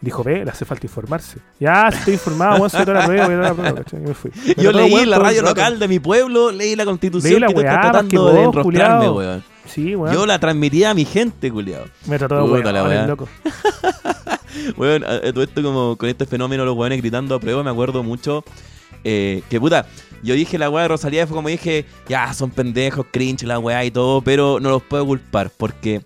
Dijo, 0.01 0.23
ve, 0.23 0.45
le 0.45 0.51
hace 0.51 0.65
falta 0.65 0.87
informarse. 0.87 1.39
Ya, 1.59 1.91
si 1.91 1.99
estoy 1.99 2.15
informado, 2.15 2.57
weón, 2.57 2.71
soy 2.71 2.85
toda 2.85 3.01
la 3.01 3.07
prueba, 3.07 3.25
voy 3.27 3.35
a 3.35 3.39
dar 3.39 3.49
la 3.49 3.55
prueba, 3.55 3.75
¿cachai? 3.83 4.01
Y 4.03 4.07
me 4.07 4.15
fui. 4.15 4.31
Yo 4.57 4.71
leí 4.73 5.05
la 5.07 5.17
el 5.17 5.23
radio 5.23 5.43
local 5.43 5.79
de 5.79 5.89
mi 5.89 5.99
pueblo, 5.99 6.53
leí 6.53 6.77
la 6.77 6.85
constitución 6.85 7.33
Leí 7.33 7.41
la 7.41 7.47
que 7.49 7.55
tú 7.55 7.61
weá, 7.61 7.75
estás 7.75 7.93
más 7.93 8.03
que 8.05 8.09
tratando 8.17 8.53
de 8.53 8.63
culiao. 8.63 9.15
weón. 9.17 9.45
Sí, 9.67 9.95
weón. 9.95 10.15
Yo 10.15 10.27
la 10.27 10.39
transmitía 10.39 10.91
a 10.91 10.95
mi 10.95 11.05
gente, 11.05 11.51
culiao. 11.51 11.85
Me 12.07 12.19
trató 12.19 12.37
de 12.37 12.43
weón, 12.43 12.73
la 12.73 13.03
el 13.03 13.09
loco. 13.09 13.29
Weón, 14.77 15.03
todo 15.03 15.43
esto 15.43 15.63
como 15.63 15.97
con 15.97 16.09
este 16.09 16.25
fenómeno 16.25 16.65
los 16.65 16.75
weones 16.75 16.99
gritando 17.01 17.35
a 17.35 17.41
prueba, 17.41 17.63
me 17.63 17.71
acuerdo 17.71 18.03
mucho 18.03 18.43
eh, 19.05 19.43
que 19.49 19.61
puta, 19.61 19.87
yo 20.23 20.35
dije 20.35 20.59
la 20.59 20.71
weá 20.71 20.83
de 20.83 20.89
Rosalía 20.89 21.27
fue 21.27 21.37
como 21.37 21.49
dije, 21.49 21.85
ya 22.09 22.33
son 22.33 22.51
pendejos, 22.51 23.07
cringe 23.11 23.45
la 23.45 23.59
weá 23.59 23.85
y 23.85 23.91
todo, 23.91 24.21
pero 24.23 24.59
no 24.61 24.71
los 24.71 24.83
puedo 24.83 25.07
culpar 25.07 25.51
porque 25.57 26.03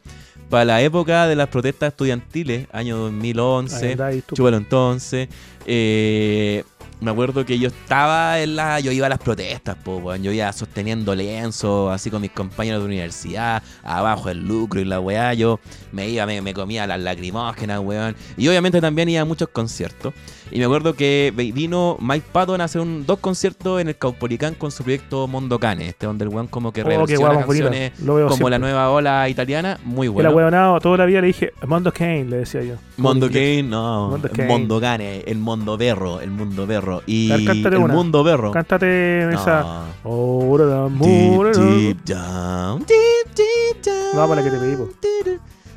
para 0.51 0.65
la 0.65 0.83
época 0.83 1.27
de 1.29 1.37
las 1.37 1.49
protestas 1.49 1.93
estudiantiles, 1.93 2.67
año 2.73 2.97
2011, 2.99 3.87
Ahí 3.87 3.93
andáis 3.93 4.25
tú. 4.25 4.35
chúpalo 4.35 4.57
entonces, 4.57 5.29
eh, 5.67 6.65
me 7.01 7.11
acuerdo 7.13 7.47
que 7.47 7.59
yo 7.59 7.69
estaba 7.69 8.41
en 8.41 8.57
la. 8.57 8.79
Yo 8.81 8.93
iba 8.93 9.07
a 9.07 9.09
las 9.09 9.19
protestas, 9.19 9.75
po. 9.77 10.15
Yo 10.17 10.33
iba 10.33 10.53
sosteniendo 10.53 11.15
lienzo, 11.15 11.91
así 11.91 12.11
con 12.11 12.21
mis 12.21 12.31
compañeros 12.31 12.81
de 12.83 12.87
universidad, 12.87 13.63
abajo 13.83 14.29
el 14.29 14.47
lucro 14.47 14.81
y 14.81 14.85
la 14.85 15.01
weá. 15.01 15.33
Yo 15.33 15.61
me 15.93 16.09
iba, 16.11 16.27
me, 16.27 16.43
me 16.43 16.53
comía 16.53 16.87
las 16.87 17.01
lacrimógenas, 17.01 17.81
weón. 17.81 18.15
Y 18.37 18.47
obviamente 18.49 18.83
también 18.83 19.09
iba 19.09 19.23
a 19.23 19.25
muchos 19.25 19.49
conciertos. 19.49 20.13
Y 20.53 20.59
me 20.59 20.65
acuerdo 20.65 20.95
que 20.95 21.33
vino 21.55 21.97
Mike 22.01 22.27
Patton 22.33 22.61
a 22.61 22.65
hacer 22.65 22.81
un, 22.83 23.07
dos 23.07 23.21
conciertos 23.21 23.81
en 23.81 23.87
el 23.89 23.97
Caupolicán 23.97 24.55
con 24.57 24.73
su 24.73 24.83
proyecto 24.83 25.29
Mondocane, 25.29 25.89
este 25.89 26.07
donde 26.07 26.25
el 26.25 26.29
weón 26.29 26.49
como 26.49 26.73
que 26.73 26.83
Oh, 26.83 26.85
reversiona 26.85 27.29
canciones 27.47 27.93
como 28.01 28.29
siempre. 28.29 28.51
la 28.51 28.59
nueva 28.59 28.91
ola 28.91 29.29
italiana, 29.29 29.79
muy 29.85 30.09
bueno. 30.09 30.29
la 30.29 30.35
weonado 30.37 30.81
toda 30.81 30.97
la 30.99 31.07
vida 31.07 31.21
le 31.21 31.29
dije, 31.29 31.53
Mondo 31.67 31.93
Kane, 31.93 32.25
le 32.25 32.39
decía 32.39 32.63
yo. 32.63 32.75
Mondo 32.97 33.29
Como 33.29 33.39
en 33.39 33.45
inglés. 33.45 33.59
Kane, 33.59 33.63
no. 33.71 34.09
Mondo 34.11 34.27
el 34.27 34.33
Kane. 34.37 34.49
Mondo 34.49 34.81
Gane, 34.81 35.21
el 35.21 35.39
Mundo 35.51 35.77
Berro, 35.77 36.21
el 36.21 36.31
Mundo 36.31 36.65
Berro. 36.65 37.03
Y 37.07 37.29
ver, 37.33 37.75
el 37.75 37.83
una. 37.83 37.95
Mundo 37.95 38.23
Berro. 38.23 38.53
Cántate 38.53 39.29
esa. 39.35 39.83
Oh, 40.05 40.57
Deep, 40.57 41.57
deep 41.57 42.05
down, 42.05 42.85
deep, 42.87 43.35
deep 43.35 43.83
down. 43.85 44.15
No, 44.15 44.29
para 44.29 44.41
la 44.43 44.45
que 44.45 44.51
te 44.51 44.59
pedí, 44.59 44.77
po. 44.77 44.89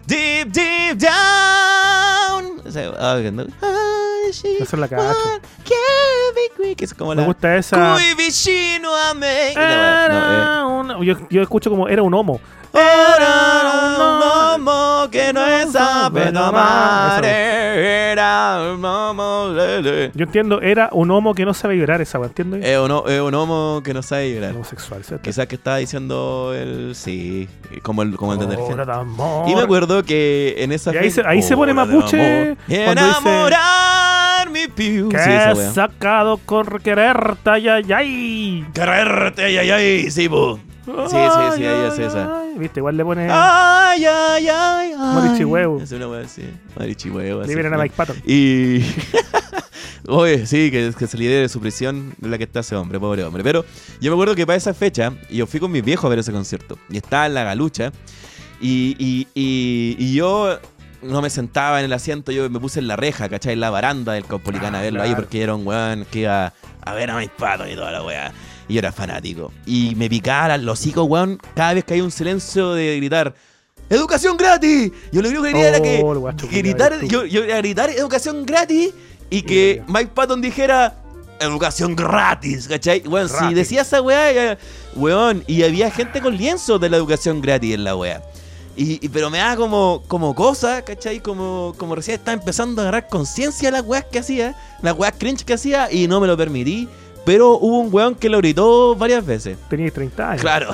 Deep, 0.05 0.51
deep 0.51 0.97
down. 0.99 2.61
Esa- 2.67 2.93
ah, 2.99 3.17
Esa 4.29 4.47
es 4.63 4.73
la 4.73 4.87
cacho. 4.87 5.17
que. 5.65 5.73
Es 6.83 6.93
como 6.93 7.11
Me 7.15 7.21
la. 7.21 7.25
gusta 7.27 7.55
esa. 7.57 7.95
Cui 7.95 8.13
vicino 8.15 8.95
a 8.95 9.13
me. 9.15 9.51
Y 9.53 9.55
la 9.55 9.61
weá, 9.61 10.07
no, 10.09 10.15
eh. 10.15 10.35
Era 10.35 10.65
un- 10.99 11.03
yo, 11.05 11.15
yo 11.31 11.41
escucho 11.41 11.69
como 11.71 11.87
era 11.87 12.03
un 12.03 12.13
homo. 12.13 12.39
Era 12.73 13.52
momo 14.63 15.09
que 15.11 15.33
no 15.33 15.41
sabe 15.71 16.31
tomar. 16.31 17.23
Era 17.25 18.59
un 18.73 18.81
momo. 18.81 19.49
lele. 19.53 20.11
Yo 20.13 20.25
entiendo, 20.25 20.61
era 20.61 20.89
un 20.91 21.09
homo 21.11 21.33
que 21.33 21.45
no 21.45 21.53
sabe 21.53 21.75
llorar 21.77 22.01
esa, 22.01 22.19
weá, 22.19 22.27
¿entiendes? 22.27 22.63
Es 22.65 22.77
un, 22.77 22.91
ho- 22.91 23.07
es 23.07 23.19
un 23.21 23.33
homo 23.33 23.81
que 23.83 23.93
no 23.93 24.01
sabe 24.01 24.33
llorar. 24.33 24.51
Homosexual, 24.53 25.03
¿cierto? 25.03 25.23
Quizás 25.23 25.47
que 25.47 25.55
estaba 25.55 25.77
diciendo 25.77 26.53
el. 26.55 26.95
Sí, 26.95 27.47
como 27.81 28.01
el, 28.03 28.15
como 28.15 28.33
el 28.33 28.39
Hora 28.39 28.47
detergente. 28.49 28.85
de 28.85 28.91
amor. 28.93 29.49
Y 29.49 29.55
me 29.55 29.61
acuerdo 29.61 30.03
que 30.03 30.55
en 30.59 30.71
esa 30.71 30.93
Y 30.93 30.97
ahí 30.97 31.03
fe- 31.09 31.21
se- 31.21 31.27
ahí 31.27 31.41
se 31.41 31.55
pone 31.55 31.71
Hora 31.71 31.85
de 31.85 31.93
mapuche 31.93 32.17
amor. 32.45 32.57
cuando 32.67 33.05
dice- 33.07 33.19
Enamorar 33.19 34.49
mi 34.49 34.67
piu. 34.67 35.09
Que 35.09 35.17
Sí, 35.19 35.29
esa 35.31 35.51
he 35.51 35.71
sacado 35.73 36.37
con 36.45 36.65
quererte, 36.79 37.49
ay, 37.49 37.67
ay, 37.69 37.91
ay. 37.93 38.65
Quererte, 38.73 39.43
ay, 39.45 39.57
ay, 39.57 39.71
ay, 39.71 40.11
sí, 40.11 40.29
po. 40.29 40.59
Sí, 40.85 40.91
sí, 40.91 41.57
sí, 41.57 41.65
ahí 41.65 41.87
es 41.87 41.99
esa. 41.99 42.41
ay. 42.41 42.53
Viste, 42.57 42.79
igual 42.81 42.97
le 42.97 43.05
pone. 43.05 43.27
Ay, 43.31 44.05
ay, 44.05 44.47
ay, 44.49 44.91
ay. 44.97 45.15
Marichihuevo. 45.15 45.81
Es 45.81 45.91
una 45.93 46.07
wea 46.09 46.21
así. 46.21 46.43
Marichihuevo. 46.77 47.41
así 47.41 47.49
Le 47.49 47.55
vienen 47.55 47.73
a. 47.73 47.77
Mike 47.77 47.93
Patton. 47.95 48.17
Y. 48.25 48.81
Oye, 50.07 50.45
sí, 50.45 50.69
que, 50.69 50.91
que 50.97 51.07
se 51.07 51.17
lidere 51.17 51.41
de 51.43 51.49
su 51.49 51.61
prisión 51.61 52.13
de 52.17 52.27
la 52.27 52.37
que 52.37 52.43
está 52.43 52.59
ese 52.59 52.75
hombre, 52.75 52.99
pobre 52.99 53.23
hombre. 53.23 53.41
Pero 53.43 53.63
yo 54.01 54.11
me 54.11 54.15
acuerdo 54.15 54.35
que 54.35 54.45
para 54.45 54.57
esa 54.57 54.73
fecha, 54.73 55.13
yo 55.29 55.47
fui 55.47 55.59
con 55.61 55.71
mis 55.71 55.83
viejos 55.83 56.05
a 56.05 56.09
ver 56.09 56.19
ese 56.19 56.33
concierto. 56.33 56.77
Y 56.89 56.97
estaba 56.97 57.25
en 57.27 57.33
la 57.35 57.43
galucha. 57.45 57.91
Y, 58.59 58.95
y, 58.99 59.27
y, 59.33 59.95
y 59.97 60.13
yo 60.13 60.59
no 61.01 61.21
me 61.21 61.29
sentaba 61.29 61.79
en 61.79 61.85
el 61.85 61.93
asiento, 61.93 62.31
yo 62.31 62.49
me 62.49 62.59
puse 62.59 62.79
en 62.79 62.87
la 62.87 62.95
reja, 62.97 63.27
¿cachai? 63.29 63.53
En 63.53 63.59
la 63.61 63.69
baranda 63.69 64.13
del 64.13 64.25
Caupolicán 64.25 64.75
a 64.75 64.79
Ah, 64.79 64.81
verlo 64.81 65.01
ahí 65.01 65.13
porque 65.15 65.41
era 65.41 65.53
un 65.55 65.65
weón 65.67 66.05
que 66.11 66.19
iba 66.19 66.53
a 66.81 66.93
ver 66.93 67.09
a 67.11 67.17
mis 67.17 67.29
patos 67.29 67.67
y 67.69 67.75
toda 67.75 67.91
la 67.91 68.03
weá. 68.03 68.31
Y 68.67 68.73
yo 68.75 68.79
era 68.79 68.91
fanático. 68.91 69.51
Y 69.65 69.93
me 69.95 70.09
picaba 70.09 70.57
los 70.57 70.79
hocico, 70.79 71.03
weón, 71.03 71.39
cada 71.55 71.73
vez 71.73 71.83
que 71.83 71.95
hay 71.95 72.01
un 72.01 72.11
silencio 72.11 72.73
de 72.73 72.97
gritar. 72.97 73.33
¡Educación 73.89 74.37
gratis! 74.37 74.91
Yo 75.11 75.21
lo 75.21 75.27
único 75.29 75.43
que 75.43 75.51
quería 75.51 75.69
era 75.69 75.81
que 75.81 76.01
Oh, 76.03 76.15
guacho 76.19 76.47
gritar, 76.49 77.01
yo, 77.05 77.25
yo 77.25 77.43
era 77.43 77.57
gritar 77.57 77.89
educación 77.89 78.45
gratis 78.45 78.91
y 79.29 79.41
que. 79.41 79.83
Mike 79.87 80.11
Patton 80.15 80.41
dijera 80.41 80.95
educación 81.39 81.95
gratis, 81.95 82.67
¿cachai? 82.67 83.01
Weón, 83.05 83.27
si 83.27 83.53
decía 83.53 83.81
esa 83.81 84.01
weá, 84.01 84.57
weón, 84.95 85.43
y 85.47 85.63
había 85.63 85.91
gente 85.91 86.21
con 86.21 86.37
lienzos 86.37 86.79
de 86.79 86.89
la 86.89 86.97
educación 86.97 87.41
gratis 87.41 87.73
en 87.75 87.83
la 87.83 87.95
weá. 87.95 88.23
Y, 88.75 89.05
y- 89.05 89.09
pero 89.09 89.29
me 89.29 89.37
da 89.39 89.55
como, 89.55 90.03
como 90.07 90.33
cosa, 90.33 90.81
¿cachai? 90.83 91.19
Como, 91.19 91.75
como 91.77 91.93
recién 91.95 92.15
estaba 92.15 92.33
empezando 92.33 92.81
a 92.81 92.85
agarrar 92.85 93.07
conciencia 93.09 93.67
de 93.69 93.73
las 93.77 93.85
weas 93.85 94.05
que 94.05 94.19
hacía, 94.19 94.55
las 94.81 94.97
weas 94.97 95.13
cringe 95.17 95.43
que 95.43 95.53
hacía, 95.53 95.91
y 95.91 96.07
no 96.07 96.19
me 96.21 96.25
lo 96.27 96.35
permití. 96.37 96.87
Pero 97.25 97.57
hubo 97.57 97.79
un 97.79 97.93
weón 97.93 98.15
que 98.15 98.27
lo 98.29 98.37
gritó 98.39 98.95
varias 98.95 99.25
veces. 99.25 99.57
Tenías 99.69 99.93
30 99.93 100.29
años. 100.31 100.41
Claro. 100.41 100.73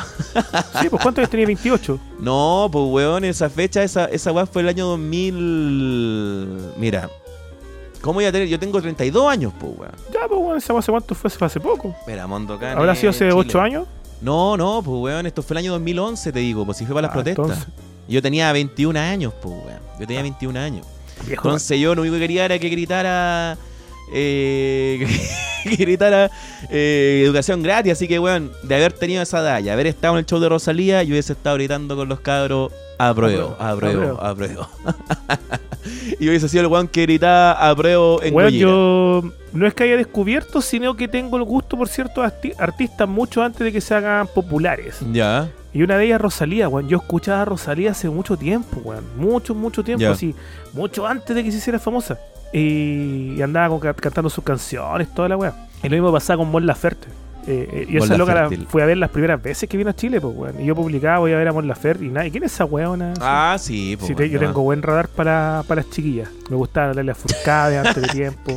Sí, 0.81 0.89
pues 0.89 1.01
¿cuántos 1.01 1.17
años 1.19 1.29
tenías? 1.29 1.47
28. 1.47 1.99
No, 2.19 2.67
pues 2.71 2.85
weón, 2.89 3.23
esa 3.23 3.49
fecha, 3.49 3.83
esa, 3.83 4.05
esa 4.05 4.31
weá 4.31 4.45
fue 4.47 4.63
el 4.63 4.69
año 4.69 4.87
2000. 4.87 6.59
Mira. 6.77 7.09
¿Cómo 8.01 8.15
voy 8.15 8.25
a 8.25 8.31
tener? 8.31 8.47
Yo 8.47 8.57
tengo 8.57 8.81
32 8.81 9.29
años, 9.29 9.53
pues 9.59 9.73
weón. 9.77 9.91
Ya, 10.13 10.21
pues, 10.27 10.39
bueno, 10.39 10.55
esa 10.55 10.77
hace 10.77 10.91
cuánto 10.91 11.13
fue, 11.15 11.29
fue 11.29 11.47
hace 11.47 11.59
poco. 11.59 11.93
Mira, 12.07 12.25
Mondocane. 12.27 12.71
¿Habrá 12.79 12.95
sido 12.95 13.09
hace 13.09 13.19
Chile. 13.27 13.33
8 13.33 13.61
años? 13.61 13.87
No, 14.21 14.55
no, 14.57 14.81
pues 14.81 14.97
weón, 15.01 15.25
esto 15.25 15.43
fue 15.43 15.53
el 15.55 15.57
año 15.59 15.71
2011, 15.73 16.31
te 16.31 16.39
digo, 16.39 16.65
pues 16.65 16.77
si 16.77 16.85
fue 16.85 16.93
para 16.95 17.07
las 17.07 17.11
Ah, 17.11 17.13
protestas. 17.15 17.45
entonces. 17.45 17.73
Yo 18.07 18.21
tenía 18.21 18.51
21 18.53 18.97
años, 18.99 19.33
pues 19.41 19.53
weón. 19.53 19.79
Yo 19.99 20.07
tenía 20.07 20.21
21 20.21 20.57
años. 20.59 20.85
Viejo, 21.27 21.43
Entonces 21.47 21.77
yo 21.79 21.93
lo 21.93 22.01
único 22.01 22.15
que 22.15 22.21
quería 22.21 22.45
era 22.45 22.57
que 22.57 22.69
gritara. 22.69 23.57
Eh, 24.14 25.05
que 25.64 25.76
gritara 25.76 26.30
eh, 26.70 27.22
educación 27.26 27.62
gratis. 27.64 27.93
Así 27.93 28.07
que, 28.07 28.20
weón, 28.20 28.51
de 28.64 28.76
haber 28.76 28.93
tenido 28.93 29.22
esa 29.22 29.39
edad 29.39 29.60
y 29.64 29.70
haber 29.70 29.88
estado 29.88 30.14
en 30.16 30.20
el 30.20 30.26
show 30.26 30.39
de 30.39 30.49
Rosalía, 30.49 31.03
yo 31.03 31.12
hubiese 31.12 31.34
estado 31.34 31.55
gritando 31.55 31.95
con 31.95 32.10
los 32.10 32.20
cabros. 32.20 32.72
Apruebo, 32.97 33.55
apruebo, 33.60 34.22
apruebo. 34.22 34.68
y 36.20 36.28
hubiese 36.28 36.49
sido 36.49 36.62
el 36.64 36.68
weón 36.68 36.88
que 36.88 37.03
gritaba 37.03 37.53
apruebo 37.53 38.22
en 38.22 38.34
Gojira. 38.34 38.51
yo 38.60 39.24
no 39.53 39.66
es 39.68 39.74
que 39.74 39.84
haya 39.86 39.95
descubierto, 39.97 40.62
sino 40.62 40.95
que 40.95 41.07
tengo 41.07 41.38
el 41.38 41.43
gusto 41.43 41.78
por 41.78 41.88
ciertos 41.88 42.26
arti- 42.26 42.53
artistas 42.57 43.07
mucho 43.07 43.41
antes 43.41 43.62
de 43.62 43.72
que 43.72 43.80
se 43.82 43.95
hagan 43.95 44.28
populares. 44.28 44.97
Ya. 45.14 45.49
Y 45.74 45.82
una 45.84 45.97
de 45.97 46.05
ellas 46.07 46.20
Rosalía, 46.20 46.68
weón. 46.68 46.89
Yo 46.89 46.97
escuchaba 46.97 47.43
a 47.43 47.45
Rosalía 47.45 47.91
hace 47.91 48.10
mucho 48.10 48.36
tiempo, 48.36 48.82
weón. 48.84 49.05
Mucho, 49.18 49.55
mucho 49.55 49.84
tiempo, 49.84 50.05
así. 50.07 50.36
Mucho 50.74 51.07
antes 51.07 51.34
de 51.36 51.43
que 51.43 51.51
se 51.51 51.57
hiciera 51.60 51.80
famosa. 51.80 52.20
Y, 52.53 53.41
andaba 53.41 53.69
con- 53.79 53.93
cantando 53.93 54.29
sus 54.29 54.43
canciones, 54.43 55.13
toda 55.13 55.29
la 55.29 55.37
weá. 55.37 55.53
Y 55.83 55.89
lo 55.89 55.95
mismo 55.95 56.11
pasaba 56.11 56.37
con 56.37 56.51
Mon 56.51 56.65
Laferte. 56.65 57.07
Eh, 57.47 57.67
eh, 57.71 57.85
y 57.89 57.97
esa 57.97 58.17
loca 58.17 58.33
la 58.35 58.49
fui 58.67 58.81
a 58.81 58.85
ver 58.85 58.97
las 58.97 59.09
primeras 59.09 59.41
veces 59.41 59.67
que 59.67 59.77
vino 59.77 59.89
a 59.89 59.95
Chile, 59.95 60.19
pues, 60.21 60.35
weón. 60.35 60.61
Y 60.61 60.65
yo 60.65 60.75
publicaba, 60.75 61.19
voy 61.19 61.31
a 61.31 61.37
ver 61.37 61.47
a 61.47 61.53
Mon 61.53 61.67
Laferte 61.67 62.05
y 62.05 62.09
nada. 62.09 62.27
¿Y 62.27 62.31
quién 62.31 62.43
es 62.43 62.53
esa 62.53 62.65
weona? 62.65 63.13
Ah, 63.21 63.55
sí, 63.59 63.95
pues. 63.97 64.07
Sí, 64.09 64.15
te- 64.15 64.29
yo 64.29 64.39
tengo 64.39 64.61
buen 64.61 64.81
radar 64.81 65.07
para, 65.07 65.63
para 65.67 65.81
las 65.81 65.89
chiquillas. 65.89 66.29
Me 66.49 66.55
gustaba 66.57 66.93
darle 66.93 67.11
a 67.11 67.15
Furcade 67.15 67.77
antes 67.79 67.95
de 68.01 68.07
tiempo. 68.09 68.55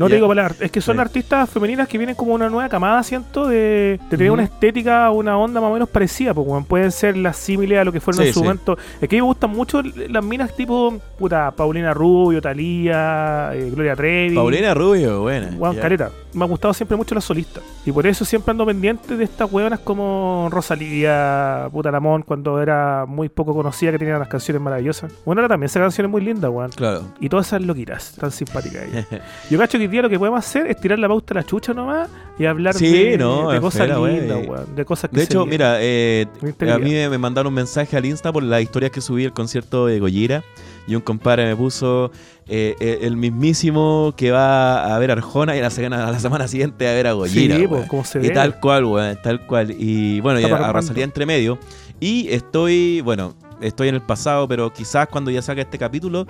No 0.00 0.08
te 0.08 0.14
digo 0.16 0.26
para 0.28 0.42
las- 0.44 0.60
es 0.60 0.70
que 0.70 0.80
son 0.80 0.98
artistas 0.98 1.48
femeninas 1.50 1.86
que 1.88 1.98
vienen 1.98 2.16
como 2.16 2.34
una 2.34 2.48
nueva 2.48 2.68
camada, 2.68 3.02
siento, 3.02 3.46
de, 3.46 3.98
de 4.10 4.16
tener 4.16 4.30
una 4.32 4.42
estética, 4.44 5.10
una 5.10 5.36
onda 5.38 5.60
más 5.60 5.70
o 5.70 5.74
menos 5.74 5.88
parecida, 5.88 6.34
porque 6.34 6.50
weón, 6.50 6.64
pueden 6.64 6.90
ser 6.90 7.16
las 7.16 7.36
símiles 7.36 7.78
a 7.78 7.84
lo 7.84 7.92
que 7.92 8.00
fueron 8.00 8.22
Sí, 8.22 8.28
en 8.28 8.34
su 8.34 8.40
sí. 8.40 8.44
momento. 8.44 8.76
Es 9.00 9.08
que 9.08 9.16
a 9.16 9.18
mí 9.18 9.22
me 9.22 9.26
gustan 9.26 9.50
mucho 9.50 9.82
las 9.82 10.24
minas 10.24 10.54
tipo, 10.56 10.98
puta, 11.18 11.50
Paulina 11.52 11.94
Rubio, 11.94 12.40
Talía, 12.42 13.50
eh, 13.54 13.70
Gloria 13.72 13.94
Trevi. 13.94 14.34
Paulina 14.34 14.74
Rubio, 14.74 15.20
buena. 15.20 15.50
Weón, 15.56 15.76
ya. 15.76 15.82
careta. 15.82 16.10
Me 16.32 16.44
ha 16.44 16.48
gustado 16.48 16.72
siempre 16.74 16.96
mucho 16.96 17.14
la 17.14 17.20
solista. 17.20 17.60
Y 17.84 17.90
por 17.92 18.06
eso 18.06 18.24
siempre 18.24 18.52
ando 18.52 18.64
pendiente 18.64 19.16
de 19.16 19.24
estas 19.24 19.52
weonas 19.52 19.80
como 19.80 20.48
Rosalía, 20.50 21.68
puta 21.72 21.90
Lamón, 21.90 22.22
cuando 22.22 22.60
era 22.60 23.04
muy 23.06 23.28
poco 23.28 23.54
conocida, 23.54 23.92
que 23.92 23.98
tenía 23.98 24.16
unas 24.16 24.28
canciones 24.28 24.62
maravillosas. 24.62 25.12
Bueno, 25.24 25.40
ahora 25.40 25.48
también 25.54 25.66
esa 25.66 25.80
canción 25.80 26.06
es 26.06 26.10
muy 26.10 26.20
linda, 26.22 26.48
weón. 26.50 26.70
Claro. 26.70 27.02
Y 27.20 27.28
todas 27.28 27.48
esas 27.48 27.62
loquitas, 27.62 28.14
tan 28.18 28.30
simpáticas 28.30 28.84
ellas. 28.84 29.06
Yo 29.50 29.58
cacho 29.58 29.78
que 29.78 29.88
día 29.90 30.02
lo 30.02 30.08
que 30.08 30.18
podemos 30.18 30.38
hacer 30.38 30.66
es 30.66 30.80
tirar 30.80 30.98
la 30.98 31.08
pauta 31.08 31.34
a 31.34 31.36
la 31.36 31.44
chucha 31.44 31.74
nomás 31.74 32.08
y 32.38 32.44
hablar 32.46 32.74
Sí, 32.74 32.90
de, 32.90 33.18
no, 33.18 33.50
de 33.50 33.56
es 33.56 33.60
cosas 33.60 33.88
lindas, 33.88 34.46
weón. 34.46 34.74
De 34.74 34.84
cosas 34.84 35.10
que 35.10 35.16
De 35.18 35.22
hecho, 35.24 35.44
mira, 35.46 35.76
eh, 35.80 36.26
a 36.72 36.78
mí 36.78 36.90
me- 36.92 37.18
mandaron 37.18 37.48
un 37.48 37.54
mensaje 37.54 37.96
al 37.96 38.04
Insta 38.06 38.32
por 38.32 38.42
las 38.42 38.62
historias 38.62 38.90
que 38.92 39.00
subí 39.00 39.24
el 39.24 39.32
concierto 39.32 39.86
de 39.86 40.00
Gojira. 40.00 40.42
Y 40.86 40.94
un 40.94 41.02
compadre 41.02 41.44
me 41.46 41.54
puso 41.54 42.10
eh, 42.48 42.74
eh, 42.80 43.00
el 43.02 43.16
mismísimo 43.16 44.12
que 44.16 44.30
va 44.32 44.94
a 44.94 44.98
ver 44.98 45.10
a 45.10 45.12
Arjona 45.12 45.54
y 45.54 45.58
a 45.60 45.62
la 45.62 45.70
semana, 45.70 46.08
a 46.08 46.10
la 46.10 46.18
semana 46.18 46.48
siguiente 46.48 46.88
a 46.88 46.94
ver 46.94 47.06
a 47.06 47.12
Gojira. 47.12 47.56
Sí, 47.56 47.66
pues, 47.68 47.86
como 47.86 48.04
se 48.04 48.18
y 48.18 48.22
ve. 48.28 48.30
tal 48.30 48.58
cual, 48.58 48.84
weón, 48.86 49.18
tal 49.22 49.46
cual. 49.46 49.70
Y 49.78 50.20
bueno, 50.20 50.40
y 50.40 50.44
Está 50.44 50.54
a, 50.54 50.58
a 50.58 50.60
parrando. 50.62 50.80
Rosalía 50.80 51.04
entre 51.04 51.26
medio. 51.26 51.58
Y 52.00 52.28
estoy, 52.30 53.02
bueno, 53.02 53.34
estoy 53.60 53.88
en 53.88 53.94
el 53.94 54.02
pasado, 54.02 54.48
pero 54.48 54.72
quizás 54.72 55.08
cuando 55.08 55.30
ya 55.30 55.42
salga 55.42 55.62
este 55.62 55.78
capítulo, 55.78 56.26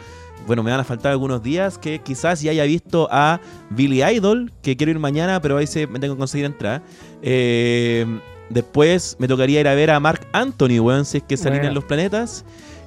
bueno, 0.47 0.62
me 0.62 0.70
van 0.70 0.81
a 0.81 0.85
faltar 0.85 1.12
algunos 1.12 1.43
días 1.43 1.78
que 1.78 2.01
quizás 2.01 2.41
ya 2.41 2.51
haya 2.51 2.64
visto 2.64 3.09
a 3.11 3.41
Billy 3.70 4.03
Idol, 4.03 4.53
que 4.62 4.76
quiero 4.76 4.91
ir 4.91 4.99
mañana, 4.99 5.41
pero 5.41 5.57
ahí 5.57 5.66
se, 5.66 5.87
me 5.87 5.99
tengo 5.99 6.14
que 6.14 6.18
conseguir 6.18 6.47
entrar. 6.47 6.83
Eh, 7.22 8.07
después 8.49 9.16
me 9.18 9.28
tocaría 9.28 9.61
ir 9.61 9.68
a 9.68 9.74
ver 9.74 9.91
a 9.91 10.01
Mark 10.01 10.26
Anthony, 10.33 10.81
weón, 10.81 11.05
si 11.05 11.18
es 11.18 11.24
que 11.24 11.37
se 11.37 11.49
alinean 11.49 11.66
Buena. 11.66 11.74
los 11.74 11.85
planetas. 11.85 12.45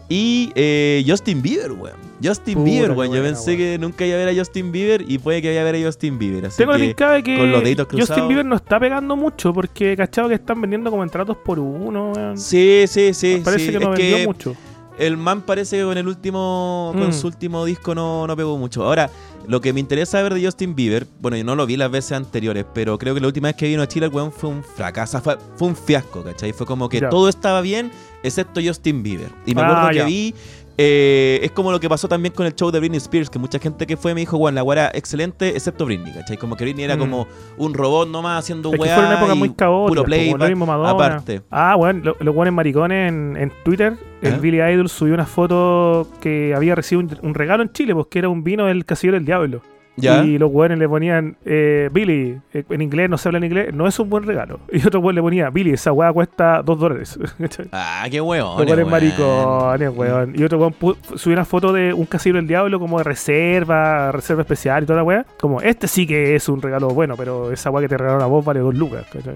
Y 0.10 0.51
eh, 0.56 1.04
Justin 1.08 1.41
Bieber, 1.41 1.72
weón. 1.72 1.95
Justin 2.24 2.64
Bieber, 2.64 2.91
weón. 2.91 3.12
Yo 3.12 3.22
buena, 3.22 3.24
pensé 3.24 3.51
weón. 3.51 3.58
que 3.58 3.78
nunca 3.80 4.06
iba 4.06 4.16
a 4.16 4.26
ver 4.26 4.30
a 4.30 4.36
Justin 4.38 4.72
Bieber 4.72 5.04
y 5.08 5.18
puede 5.18 5.41
que 5.41 5.49
vaya 5.49 5.62
a 5.62 5.64
ver 5.64 5.76
a 5.76 5.86
Justin 5.86 6.20
Bieber. 6.20 6.45
Así 6.45 6.58
Tengo 6.58 6.72
la 6.74 6.78
de 6.78 7.24
que 7.24 7.38
con 7.38 7.51
los 7.51 7.64
deditos 7.64 7.86
Justin 7.86 7.99
cruzados. 8.06 8.28
Bieber 8.28 8.45
no 8.45 8.56
está 8.56 8.80
pegando 8.80 9.16
mucho 9.16 9.54
porque 9.54 9.95
cachado 9.95 10.30
que 10.30 10.36
están 10.36 10.62
vendiendo 10.62 10.91
como 10.91 11.04
en 11.04 11.10
tratos 11.10 11.38
por 11.38 11.60
uno, 11.60 12.12
weón. 12.12 12.38
Sí, 12.38 12.86
sí, 12.88 13.14
sí. 13.14 13.41
Parece 13.43 13.66
sí. 13.66 13.72
que 13.72 13.80
no 13.80 13.93
es 13.93 13.99
vendió 13.99 14.18
que 14.18 14.28
mucho. 14.28 14.56
El 15.00 15.18
man 15.18 15.41
parece 15.41 15.78
que 15.78 15.84
con 15.84 15.98
el 15.98 16.08
último, 16.08 16.91
con 16.96 17.08
Mm. 17.10 17.14
su 17.14 17.28
último 17.28 17.66
disco 17.66 17.94
no, 17.96 18.28
no 18.28 18.36
pegó 18.36 18.58
mucho. 18.58 18.84
Ahora, 18.86 19.10
lo 19.48 19.60
que 19.60 19.74
me 19.74 19.80
interesa 19.80 20.22
ver 20.22 20.34
de 20.34 20.46
Justin 20.46 20.74
Bieber, 20.76 21.06
bueno, 21.20 21.36
yo 21.36 21.44
no 21.44 21.56
lo 21.56 21.66
vi 21.66 21.76
las 21.78 21.91
veces 21.91 22.14
anteriores, 22.14 22.66
pero 22.74 22.98
creo 22.98 23.14
que 23.14 23.20
la 23.22 23.28
última 23.28 23.50
vez 23.50 23.56
que 23.58 23.68
vino 23.68 23.82
a 23.82 23.88
Chile 23.88 24.06
el 24.06 24.12
weón 24.14 24.32
fue 24.32 24.50
un 24.50 24.64
fracaso, 24.64 25.20
fue, 25.22 25.38
fue 25.58 25.68
un 25.68 25.76
fiasco, 25.76 26.24
¿cachai? 26.24 26.54
Fue 26.54 26.66
como 26.66 26.88
que 26.89 27.02
todo 27.02 27.28
estaba 27.28 27.60
bien, 27.62 27.91
excepto 28.24 28.62
Justin 28.64 29.04
Bieber. 29.04 29.30
Y 29.46 29.54
me 29.56 29.62
Ah, 29.62 29.66
acuerdo 29.88 30.00
que 30.00 30.06
vi, 30.06 30.34
eh, 30.78 31.39
es 31.43 31.51
como 31.51 31.71
lo 31.71 31.80
que 31.80 31.88
pasó 31.89 32.07
también 32.07 32.34
con 32.34 32.45
el 32.45 32.55
show 32.55 32.71
de 32.71 32.80
Britney 32.80 32.97
Spears, 32.97 33.30
que 33.30 33.38
mucha 33.39 33.59
gente 33.59 33.86
que 33.86 33.95
fue 33.97 34.13
me 34.13 34.21
dijo, 34.21 34.38
bueno, 34.38 34.63
la 34.63 34.74
era 34.74 34.91
excelente, 34.93 35.49
excepto 35.49 35.86
Britney, 35.86 36.13
¿cachai? 36.13 36.38
Como 36.38 36.55
que 36.55 36.63
Britney 36.63 36.86
era 36.86 36.95
Mm. 36.95 36.99
como 36.99 37.28
un 37.57 37.74
robot 37.74 38.09
nomás 38.09 38.39
haciendo 38.39 38.74
Es 38.74 38.80
weá. 38.80 38.95
fue 38.95 39.05
una 39.05 39.17
época 39.17 39.36
muy 39.36 39.49
caótica. 39.53 39.89
Puro 39.89 40.03
play, 40.03 40.32
lo 40.32 40.47
mismo 40.47 40.65
Madonna. 40.65 40.89
aparte. 40.91 41.41
Ah, 41.51 41.76
bueno, 41.76 42.01
lo- 42.03 42.17
los 42.19 42.34
buenos 42.36 42.53
maricones 42.53 43.09
en, 43.09 43.38
en 43.38 43.51
Twitter, 43.63 43.93
el 44.21 44.34
¿Ah? 44.34 44.38
Billy 44.38 44.61
Idol 44.61 44.89
subió 44.89 45.13
una 45.13 45.26
foto 45.26 46.07
que 46.21 46.53
había 46.55 46.76
recibido 46.76 47.07
un, 47.21 47.28
un 47.30 47.34
regalo 47.36 47.61
en 47.63 47.71
Chile, 47.71 47.93
pues 47.93 48.07
que 48.09 48.19
era 48.19 48.30
un 48.30 48.43
vino 48.43 48.65
del 48.65 48.86
casillero 48.86 49.15
del 49.17 49.26
diablo. 49.26 49.61
Y 49.96 50.38
los 50.38 50.52
buenos 50.52 50.80
le 50.80 50.89
ponían, 50.89 51.38
eh, 51.46 51.89
Billy, 51.91 52.39
eh, 52.54 52.64
en 52.68 52.82
inglés 52.82 53.10
no 53.10 53.18
se 53.18 53.30
habla 53.30 53.38
en 53.38 53.44
inglés, 53.44 53.74
no 53.74 53.88
es 53.88 54.00
un 54.00 54.10
buen 54.10 54.24
regalo. 54.24 54.60
Y 54.74 54.86
otro 54.86 55.02
buen 55.02 55.16
le 55.16 55.22
ponía, 55.22 55.50
Billy, 55.50 55.72
esa 55.72 55.91
weá 55.91 56.12
cuesta 56.12 56.62
dos 56.64 56.80
dólares. 56.80 57.20
¿Cachai? 57.39 57.68
Ah, 57.72 58.06
qué 58.10 58.20
weón. 58.20 58.58
Los 58.58 58.66
buenos 58.66 58.89
maricones, 58.89 59.89
weón. 59.96 60.34
Y 60.36 60.44
otro 60.44 60.58
weón 60.58 60.76
subió 61.16 61.36
una 61.36 61.46
foto 61.46 61.72
de 61.72 61.94
un 61.94 62.06
casillero 62.06 62.38
del 62.38 62.48
diablo 62.48 62.80
como 62.80 62.98
de 62.98 63.04
reserva, 63.04 64.12
reserva 64.12 64.41
especial 64.41 64.84
y 64.84 64.86
toda 64.86 64.98
la 64.98 65.04
weá. 65.04 65.26
Como, 65.39 65.62
este 65.62 65.88
sí 65.88 66.08
que 66.08 66.36
es 66.36 66.50
un 66.50 66.62
regalo 66.62 66.89
bueno, 66.89 67.16
pero 67.16 67.52
esa 67.52 67.70
weá 67.70 67.84
que 67.84 67.89
te 67.89 67.98
regalaron 67.98 68.24
a 68.24 68.28
vos 68.28 68.44
vale 68.44 68.60
dos 68.62 68.74
lucas. 68.74 69.06
¿cachai? 69.12 69.36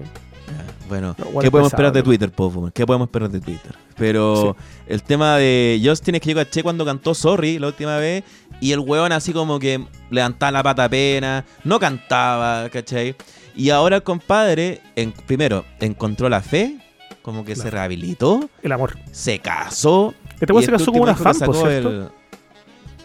Bueno, 0.88 1.14
No, 1.18 1.28
igual 1.28 1.44
¿qué 1.44 1.50
podemos 1.50 1.70
pesado, 1.70 1.88
esperar 1.88 1.92
de. 1.92 2.02
Twitter, 2.02 2.30
po? 2.30 2.70
¿Qué 2.72 2.86
podemos 2.86 3.06
esperar 3.08 3.28
de 3.28 3.40
Twitter? 3.40 3.74
Pero 3.96 4.56
el 4.86 5.02
tema 5.02 5.36
de 5.36 5.80
Justin 5.84 6.14
es 6.14 6.20
que 6.20 6.30
yo 6.30 6.36
caché 6.36 6.62
cuando 6.62 6.84
cantó 6.84 7.14
Sorry 7.14 7.58
la 7.58 7.66
última 7.66 7.98
vez 7.98 8.24
y 8.60 8.72
el 8.72 8.80
weón 8.80 9.12
así 9.12 9.32
como 9.32 9.58
que 9.58 9.84
levantaba 10.10 10.50
la 10.52 10.62
pata 10.62 10.88
pena, 10.88 11.44
no 11.64 11.78
cantaba, 11.78 12.68
¿cachai? 12.70 13.14
Y 13.54 13.70
ahora 13.70 13.96
el 13.96 14.02
compadre, 14.02 14.80
en, 14.96 15.12
primero, 15.12 15.64
encontró 15.80 16.28
la 16.28 16.40
fe, 16.40 16.78
como 17.22 17.44
que 17.44 17.56
se 17.56 17.70
rehabilitó, 17.70 18.48
El 18.62 18.72
amor. 18.72 18.96
se 19.10 19.38
casó. 19.40 20.14
Este 20.40 20.52
weón 20.52 20.64
se 20.64 20.70
este 20.70 20.72
casó 20.72 20.92
como 20.92 21.04
último 21.04 21.20
una 21.22 21.34
fan, 21.34 21.46
por 21.46 21.56
cierto. 21.56 21.90
el- 21.90 22.08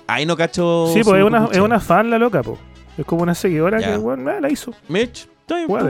Ahí 0.07 0.25
no 0.25 0.35
cacho. 0.35 0.89
Sí, 0.93 1.01
pues 1.03 1.19
es 1.21 1.25
una, 1.25 1.47
es 1.51 1.59
una 1.59 1.79
fan 1.79 2.09
la 2.09 2.17
loca, 2.19 2.43
pues. 2.43 2.59
Es 2.97 3.05
como 3.05 3.23
una 3.23 3.33
seguidora 3.33 3.79
Ya. 3.79 3.91
que, 3.91 3.97
bueno, 3.97 4.39
la 4.39 4.49
hizo. 4.51 4.73
Mitch, 4.87 5.27
bien, 5.47 5.67
pues, 5.67 5.83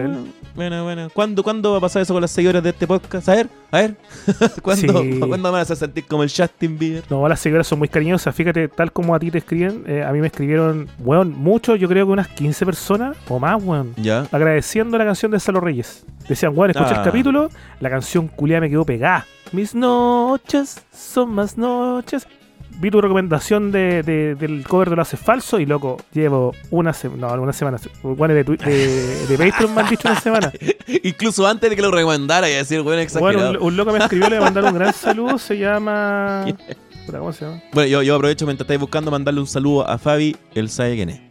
bueno, 0.55 0.83
bueno. 0.83 1.07
¿Cuándo, 1.13 1.43
¿Cuándo 1.43 1.71
va 1.71 1.77
a 1.77 1.81
pasar 1.81 2.01
eso 2.01 2.13
con 2.13 2.21
las 2.21 2.31
seguidoras 2.31 2.61
de 2.63 2.69
este 2.71 2.85
podcast? 2.87 3.27
A 3.29 3.35
ver, 3.35 3.49
a 3.71 3.77
ver. 3.81 3.95
¿Cuándo, 4.61 5.01
Sí. 5.01 5.19
¿Cuándo 5.27 5.51
van 5.51 5.61
a 5.61 5.65
sentir 5.65 6.05
como 6.05 6.23
el 6.23 6.29
Justin 6.35 6.77
Bieber? 6.77 7.03
No, 7.09 7.27
las 7.27 7.39
seguidoras 7.39 7.67
son 7.67 7.79
muy 7.79 7.87
cariñosas. 7.87 8.35
Fíjate, 8.35 8.67
tal 8.67 8.91
como 8.91 9.13
a 9.15 9.19
ti 9.19 9.31
te 9.31 9.37
escriben, 9.39 9.83
eh, 9.87 10.03
a 10.03 10.11
mí 10.11 10.19
me 10.19 10.27
escribieron, 10.27 10.87
weón, 10.99 11.31
mucho, 11.31 11.75
yo 11.75 11.87
creo 11.87 12.05
que 12.05 12.11
unas 12.11 12.27
15 12.29 12.65
personas 12.65 13.17
o 13.29 13.39
más, 13.39 13.63
weón. 13.63 13.93
Ya. 13.97 14.27
Agradeciendo 14.31 14.97
la 14.97 15.05
canción 15.05 15.31
de 15.31 15.39
Salo 15.39 15.59
Reyes. 15.59 16.05
Decían, 16.27 16.53
weón, 16.55 16.71
escucha 16.71 16.95
Ah. 16.95 16.97
el 16.99 17.03
capítulo, 17.03 17.49
la 17.79 17.89
canción 17.89 18.27
culia 18.27 18.59
me 18.61 18.69
quedó 18.69 18.85
pegada. 18.85 19.25
Mis 19.51 19.75
noches 19.75 20.81
son 20.91 21.31
más 21.35 21.57
noches. 21.57 22.27
Vi 22.79 22.89
tu 22.91 22.99
recomendación 23.01 23.71
de, 23.71 24.03
de- 24.03 24.35
del 24.35 24.65
cover 24.67 24.89
de 24.89 24.95
Lo 24.95 25.01
Hace 25.03 25.15
Falso 25.15 25.59
y 25.59 25.65
loco, 25.65 25.97
llevo 26.11 26.53
una 26.71 26.91
semana, 26.91 27.35
no, 27.35 27.43
una 27.43 27.53
semana, 27.53 27.77
weones 28.03 28.45
de, 28.45 28.57
de, 28.57 29.25
de 29.27 29.37
Patreon 29.37 29.73
me 29.75 29.81
han 29.81 29.89
dicho 29.89 30.07
una 30.09 30.19
semana. 30.19 30.51
Incluso 31.03 31.47
antes 31.47 31.69
de 31.69 31.75
que 31.75 31.81
lo 31.81 31.91
recomendara, 31.91 32.49
y 32.49 32.53
decir, 32.53 32.81
bueno, 32.81 33.01
exagerado. 33.01 33.33
Bueno, 33.37 33.47
Bueno, 33.51 33.59
un, 33.65 33.67
un 33.73 33.77
loco 33.77 33.91
me 33.93 33.99
escribió, 33.99 34.27
le 34.29 34.37
voy 34.37 34.41
a 34.47 34.51
mandar 34.51 34.65
un 34.65 34.73
gran 34.73 34.93
saludo, 34.93 35.37
se 35.37 35.57
llama... 35.57 36.45
¿Cómo 37.11 37.31
se 37.33 37.45
llama? 37.45 37.61
yo, 37.85 38.01
yo 38.01 38.15
aprovecho 38.15 38.45
mientras 38.45 38.65
estáis 38.65 38.79
buscando 38.79 39.11
mandarle 39.11 39.39
un 39.41 39.47
saludo 39.47 39.87
a 39.87 39.97
Fabi, 39.97 40.35
él 40.55 40.69
sabe 40.69 40.95
quién 40.95 41.09
es. 41.09 41.21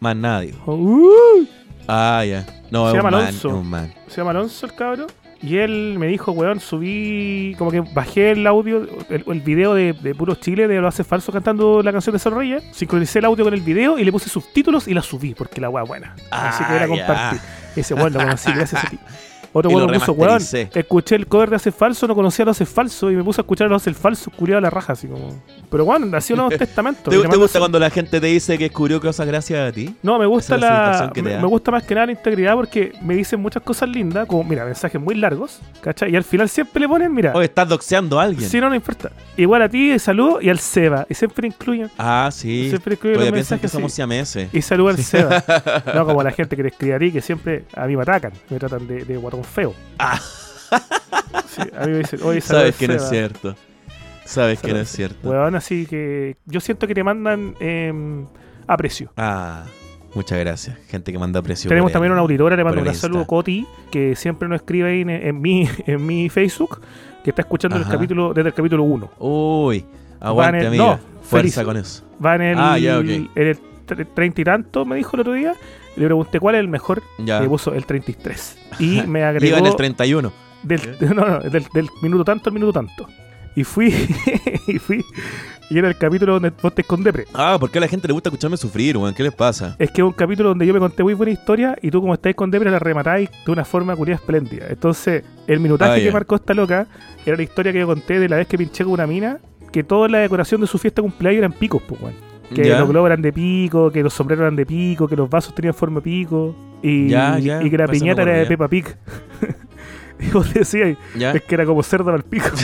Más 0.00 0.16
nadie. 0.16 0.54
Uh, 0.66 1.44
Ah, 1.88 2.24
ya. 2.26 2.44
No, 2.70 2.90
Se 2.90 2.96
es 2.96 3.02
llama 3.02 3.08
un 3.08 3.14
man, 3.14 3.22
Alonso. 3.28 3.48
es 3.48 3.54
un 3.54 3.66
man. 3.70 3.94
se 4.08 4.16
llama 4.16 4.30
Alonso 4.30 4.66
el 4.66 4.74
cabro. 4.74 5.06
Y 5.46 5.58
él 5.58 5.94
me 5.96 6.08
dijo, 6.08 6.32
weón, 6.32 6.58
subí, 6.58 7.54
como 7.56 7.70
que 7.70 7.80
bajé 7.80 8.32
el 8.32 8.44
audio, 8.48 8.84
el, 9.08 9.24
el 9.28 9.40
video 9.42 9.74
de, 9.74 9.92
de 9.92 10.12
Puros 10.12 10.40
Chile, 10.40 10.66
de 10.66 10.80
Lo 10.80 10.88
Hace 10.88 11.04
Falso 11.04 11.30
cantando 11.30 11.84
la 11.84 11.92
canción 11.92 12.12
de 12.14 12.18
Sol 12.18 12.34
Reyes, 12.34 12.64
sincronicé 12.72 13.20
el 13.20 13.26
audio 13.26 13.44
con 13.44 13.54
el 13.54 13.60
video 13.60 13.96
y 13.96 14.04
le 14.04 14.10
puse 14.10 14.28
subtítulos 14.28 14.88
y 14.88 14.94
la 14.94 15.02
subí, 15.02 15.34
porque 15.34 15.60
la 15.60 15.70
weá 15.70 15.84
buena. 15.84 16.16
Así 16.32 16.64
que 16.64 16.74
era 16.74 16.88
ya. 16.88 16.88
compartir. 16.88 17.40
Ese 17.76 17.94
weón 17.94 18.12
lo 18.12 18.18
conocí, 18.18 18.50
gracias 18.50 18.84
a 18.84 18.90
ti. 18.90 18.98
Otro 19.58 19.70
me 19.70 19.98
puso, 19.98 20.12
weón, 20.12 20.42
escuché 20.74 21.14
el 21.14 21.26
cover 21.26 21.48
de 21.48 21.56
Hace 21.56 21.72
Falso, 21.72 22.06
no 22.06 22.14
conocía 22.14 22.42
a 22.42 22.46
los 22.46 22.60
Hace 22.60 22.66
Falso 22.66 23.10
y 23.10 23.16
me 23.16 23.24
puse 23.24 23.40
a 23.40 23.42
escuchar 23.42 23.68
a 23.68 23.70
los 23.70 23.80
Hace 23.80 23.94
Falso, 23.94 24.30
curiado 24.30 24.60
la 24.60 24.68
raja, 24.68 24.92
así 24.92 25.06
como. 25.06 25.30
Pero 25.70 25.84
weón, 25.84 26.10
nació 26.10 26.34
un 26.34 26.42
nuevo 26.42 26.58
testamento. 26.58 27.10
¿Te, 27.10 27.36
gusta 27.38 27.58
cuando 27.58 27.78
la 27.78 27.88
gente 27.88 28.20
te 28.20 28.26
dice 28.26 28.58
que 28.58 28.64
descubrió 28.64 29.00
cosas 29.00 29.26
gracias 29.26 29.66
a 29.66 29.72
ti? 29.72 29.96
No, 30.02 30.18
me 30.18 30.26
gusta 30.26 30.56
Esa 30.56 31.10
la 31.10 31.12
Me, 31.22 31.46
gusta 31.46 31.70
más 31.70 31.84
que 31.84 31.94
nada 31.94 32.06
la 32.06 32.12
integridad 32.12 32.54
porque 32.54 32.92
me 33.00 33.14
dicen 33.14 33.40
muchas 33.40 33.62
cosas 33.62 33.88
lindas, 33.88 34.26
como, 34.26 34.44
mira, 34.44 34.66
mensajes 34.66 35.00
muy 35.00 35.14
largos, 35.14 35.60
¿cachai? 35.80 36.12
Y 36.12 36.16
al 36.16 36.24
final 36.24 36.50
siempre 36.50 36.80
le 36.80 36.88
ponen, 36.88 37.14
mira. 37.14 37.32
Oye, 37.34 37.46
estás 37.46 37.66
doxeando 37.66 38.20
a 38.20 38.24
alguien. 38.24 38.50
Si 38.50 38.60
no, 38.60 38.68
no 38.68 38.74
importa. 38.74 39.10
Igual 39.38 39.62
a 39.62 39.70
ti, 39.70 39.98
saludo 39.98 40.42
y 40.42 40.50
al 40.50 40.58
Seba. 40.58 41.06
Y 41.08 41.14
siempre 41.14 41.48
incluyen. 41.48 41.90
Ah, 41.96 42.28
sí. 42.30 42.68
Siempre 42.68 42.96
Todavía 42.96 43.24
los 43.24 43.32
piensan 43.32 43.58
que 43.58 43.62
mensajes 43.62 43.70
somos 43.70 43.92
siameses. 43.94 44.50
Y 44.52 44.60
saludo 44.60 44.90
al 44.90 44.98
Seba. 44.98 45.42
no 45.94 46.04
como 46.04 46.22
la 46.22 46.32
gente 46.32 46.56
que 46.56 46.62
te 46.62 46.68
escribe 46.68 46.94
a 46.94 46.98
ti, 46.98 47.10
que 47.10 47.22
siempre 47.22 47.64
a 47.74 47.86
mí 47.86 47.96
me 47.96 48.02
atacan. 48.02 48.32
Me 48.50 48.58
tratan 48.58 48.86
de, 48.86 49.06
de 49.06 49.16
guatón 49.16 49.45
feo. 49.46 49.74
Ah. 49.98 50.20
Sí, 51.48 51.62
a 51.74 51.86
mí 51.86 51.92
me 51.92 51.98
dicen, 51.98 52.20
oye, 52.22 52.40
saludo 52.40 52.60
Sabes 52.62 52.76
que 52.76 52.88
no 52.88 52.94
es 52.94 53.00
Seba". 53.02 53.10
cierto. 53.10 53.56
Sabes 54.24 54.60
que 54.60 54.72
no 54.72 54.78
es 54.80 54.88
cierto. 54.90 55.30
Weón, 55.30 55.54
así 55.54 55.86
que 55.86 56.36
yo 56.44 56.60
siento 56.60 56.86
que 56.86 56.94
te 56.94 57.02
mandan 57.04 57.54
eh, 57.60 57.92
aprecio. 58.66 59.10
Ah, 59.16 59.64
muchas 60.14 60.38
gracias. 60.38 60.76
Gente 60.88 61.12
que 61.12 61.18
manda 61.18 61.40
precio. 61.40 61.68
Tenemos 61.68 61.92
también 61.92 62.10
el- 62.10 62.14
una 62.14 62.22
auditora, 62.22 62.56
le 62.56 62.64
mando 62.64 62.82
un 62.82 62.88
el 62.88 62.94
saludo. 62.94 63.26
Coti, 63.26 63.66
que 63.90 64.16
siempre 64.16 64.48
nos 64.48 64.56
escribe 64.56 64.90
ahí 64.90 65.00
en, 65.02 65.10
en 65.10 65.40
mi, 65.40 65.68
en 65.86 66.04
mi 66.04 66.28
Facebook, 66.28 66.80
que 67.24 67.30
está 67.30 67.42
escuchando 67.42 67.76
el 67.78 67.86
capítulo 67.86 68.34
desde 68.34 68.48
el 68.50 68.54
capítulo 68.54 68.82
1. 68.82 69.10
Uy, 69.20 69.84
aguante, 70.20 70.58
en- 70.60 70.66
amiga. 70.66 70.84
no, 70.84 70.98
Fuerza 71.22 71.54
feliz. 71.54 71.66
con 71.66 71.76
eso. 71.76 72.04
Va 72.24 72.34
en 72.34 72.42
el, 72.42 72.58
Ah, 72.58 72.78
ya, 72.78 72.98
ok. 72.98 73.04
en 73.06 73.28
el 73.36 73.58
tre- 73.86 74.06
treinta 74.14 74.40
y 74.40 74.44
tanto, 74.44 74.84
me 74.84 74.96
dijo 74.96 75.16
el 75.16 75.20
otro 75.20 75.32
día. 75.32 75.54
Le 75.96 76.04
pregunté 76.04 76.40
cuál 76.40 76.54
es 76.56 76.60
el 76.60 76.68
mejor. 76.68 77.02
Ya. 77.18 77.40
Me 77.40 77.48
puso 77.48 77.72
el 77.74 77.86
33. 77.86 78.58
Y 78.78 79.02
me 79.06 79.24
agregó. 79.24 79.46
Iba 79.46 79.58
en 79.58 79.66
el 79.66 79.76
31. 79.76 80.32
del, 80.62 80.80
no, 81.14 81.26
no, 81.26 81.40
del, 81.40 81.66
del 81.72 81.88
minuto 82.02 82.24
tanto 82.24 82.50
al 82.50 82.54
minuto 82.54 82.72
tanto. 82.72 83.08
Y 83.54 83.64
fui. 83.64 83.86
y 84.66 84.78
fui. 84.78 85.02
Y 85.70 85.78
era 85.78 85.88
el 85.88 85.96
capítulo 85.96 86.34
donde 86.34 86.52
vos 86.62 86.74
te 86.74 86.84
con 86.84 87.02
depre. 87.02 87.24
Ah, 87.34 87.56
¿por 87.58 87.70
qué 87.70 87.78
a 87.78 87.80
la 87.80 87.88
gente 87.88 88.06
le 88.06 88.12
gusta 88.12 88.28
escucharme 88.28 88.56
sufrir, 88.56 88.96
weón? 88.98 89.14
¿Qué 89.14 89.22
les 89.22 89.32
pasa? 89.34 89.74
Es 89.78 89.90
que 89.90 90.02
es 90.02 90.06
un 90.06 90.12
capítulo 90.12 90.50
donde 90.50 90.66
yo 90.66 90.72
me 90.74 90.78
conté 90.78 91.02
muy 91.02 91.14
buena 91.14 91.32
historia 91.32 91.76
y 91.82 91.90
tú, 91.90 92.00
como 92.00 92.14
estáis 92.14 92.36
con 92.36 92.50
Depre, 92.50 92.70
la 92.70 92.78
rematáis 92.78 93.30
de 93.44 93.50
una 93.50 93.64
forma 93.64 93.96
curiosa 93.96 94.20
espléndida. 94.20 94.66
Entonces, 94.68 95.24
el 95.46 95.58
minutaje 95.58 96.00
Ah, 96.00 96.04
que 96.04 96.12
marcó 96.12 96.36
esta 96.36 96.54
loca 96.54 96.86
era 97.24 97.36
la 97.36 97.42
historia 97.42 97.72
que 97.72 97.80
yo 97.80 97.86
conté 97.86 98.20
de 98.20 98.28
la 98.28 98.36
vez 98.36 98.46
que 98.46 98.58
pinché 98.58 98.84
con 98.84 98.92
una 98.92 99.06
mina, 99.06 99.38
que 99.72 99.82
toda 99.82 100.06
la 100.08 100.18
decoración 100.18 100.60
de 100.60 100.66
su 100.66 100.78
fiesta 100.78 101.00
de 101.02 101.08
cumpleaños 101.08 101.38
eran 101.38 101.52
picos, 101.52 101.82
pues, 101.88 102.00
weón. 102.00 102.14
Que 102.54 102.68
Ya. 102.68 102.78
los 102.80 102.88
globos 102.88 103.08
eran 103.08 103.22
de 103.22 103.32
pico, 103.32 103.90
que 103.90 104.02
los 104.02 104.12
sombreros 104.14 104.42
eran 104.42 104.56
de 104.56 104.64
pico, 104.66 105.08
que 105.08 105.16
los 105.16 105.28
vasos 105.28 105.54
tenían 105.54 105.74
forma 105.74 105.96
de 106.00 106.02
pico 106.04 106.54
y, 106.82 107.08
Ya, 107.08 107.38
ya, 107.38 107.62
y 107.62 107.70
que 107.70 107.78
la 107.78 107.88
piñata 107.88 108.22
era 108.22 108.32
de 108.34 108.46
Peppa 108.46 108.68
Pig. 108.68 108.86
y 110.20 110.30
vos 110.30 110.52
decías, 110.54 110.96
¿Ya? 111.16 111.32
es 111.32 111.42
que 111.42 111.54
era 111.54 111.64
como 111.66 111.82
cerdo 111.82 112.10
al 112.12 112.22
pico. 112.22 112.46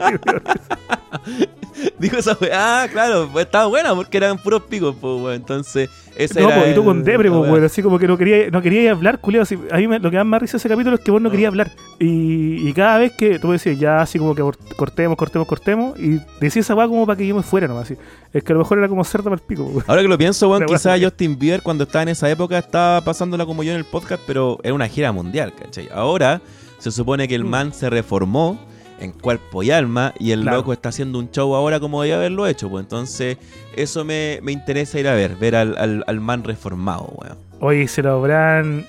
Dijo 1.98 2.16
esa 2.16 2.36
weá. 2.40 2.82
Ah, 2.84 2.88
claro, 2.88 3.28
pues 3.32 3.46
estaba 3.46 3.66
buena 3.66 3.94
porque 3.94 4.16
eran 4.16 4.38
puros 4.38 4.62
picos, 4.62 4.94
pues, 5.00 5.14
weón. 5.22 5.34
Entonces, 5.34 5.88
ese 6.16 6.40
no, 6.40 6.48
era. 6.48 6.62
po, 6.62 6.68
y 6.68 6.74
tú 6.74 6.84
con 6.84 7.02
Depre, 7.04 7.28
la 7.30 7.36
pues, 7.38 7.50
weón, 7.50 7.64
así 7.64 7.82
como 7.82 7.98
que 7.98 8.06
no 8.08 8.16
quería, 8.18 8.50
no 8.50 8.60
quería 8.62 8.90
hablar, 8.92 9.20
culiado. 9.20 9.42
así- 9.42 9.58
A 9.70 9.76
mí 9.76 9.86
me- 9.88 9.98
lo 9.98 10.10
que 10.10 10.16
más 10.18 10.26
me 10.26 10.38
risa 10.38 10.56
ese 10.56 10.68
capítulo 10.68 10.96
es 10.96 11.02
que 11.02 11.10
vos 11.10 11.20
no 11.20 11.30
querías 11.30 11.48
hablar. 11.48 11.70
Y, 11.98 12.68
y 12.68 12.72
cada 12.72 12.98
vez 12.98 13.12
que 13.12 13.38
tú 13.38 13.52
decías, 13.52 13.78
ya 13.78 14.00
así 14.00 14.18
como 14.18 14.34
que 14.34 14.42
cort- 14.42 14.74
cortemos, 14.76 15.16
cortemos, 15.16 15.46
cortemos, 15.48 15.98
y 15.98 16.18
decías 16.40 16.66
esa 16.66 16.74
weá 16.74 16.86
como 16.88 17.06
para 17.06 17.16
que 17.16 17.26
yo 17.26 17.34
me 17.34 17.42
fuera 17.42 17.68
nomás. 17.68 17.84
Así. 17.84 17.96
Es 18.32 18.44
que 18.44 18.52
a 18.52 18.54
lo 18.54 18.60
mejor 18.60 18.78
era 18.78 18.88
como 18.88 19.02
cerdo 19.04 19.24
para 19.24 19.36
el 19.36 19.42
pico, 19.42 19.64
weón. 19.64 19.84
Ahora 19.86 20.02
que 20.02 20.08
lo 20.08 20.18
pienso, 20.18 20.48
weón, 20.48 20.64
quizás 20.66 21.00
Justin 21.02 21.38
Bieber 21.38 21.62
cuando 21.62 21.84
estaba 21.84 22.02
en 22.02 22.08
esa 22.10 22.28
época 22.30 22.58
estaba 22.58 23.00
pasándola 23.02 23.46
como 23.46 23.62
yo 23.62 23.72
en 23.72 23.78
el 23.78 23.84
podcast, 23.84 24.22
pero 24.26 24.58
era 24.62 24.74
una 24.74 24.88
gira 24.88 25.12
mundial, 25.12 25.52
¿cachai? 25.58 25.88
Ahora 25.92 26.40
se 26.78 26.90
supone 26.90 27.28
que 27.28 27.34
el 27.34 27.44
Mm. 27.44 27.48
man 27.48 27.72
se 27.74 27.90
reformó 27.90 28.58
en 29.00 29.12
cuerpo 29.12 29.62
y 29.62 29.70
alma 29.70 30.12
y 30.18 30.30
el 30.32 30.42
Claro. 30.42 30.58
loco 30.58 30.72
está 30.72 30.90
haciendo 30.90 31.18
un 31.18 31.30
show 31.30 31.54
ahora 31.54 31.80
como 31.80 32.02
debía 32.02 32.16
haberlo 32.16 32.46
hecho, 32.46 32.68
pues 32.68 32.84
entonces 32.84 33.38
eso 33.74 34.04
me, 34.04 34.38
me 34.42 34.52
interesa 34.52 35.00
ir 35.00 35.08
a 35.08 35.14
ver, 35.14 35.36
ver 35.36 35.56
al, 35.56 35.76
al, 35.78 36.04
al 36.06 36.20
man 36.20 36.44
reformado, 36.44 37.12
weón. 37.16 37.36
Oye, 37.60 37.86
se 37.88 38.02
lo 38.02 38.12
habrán. 38.12 38.86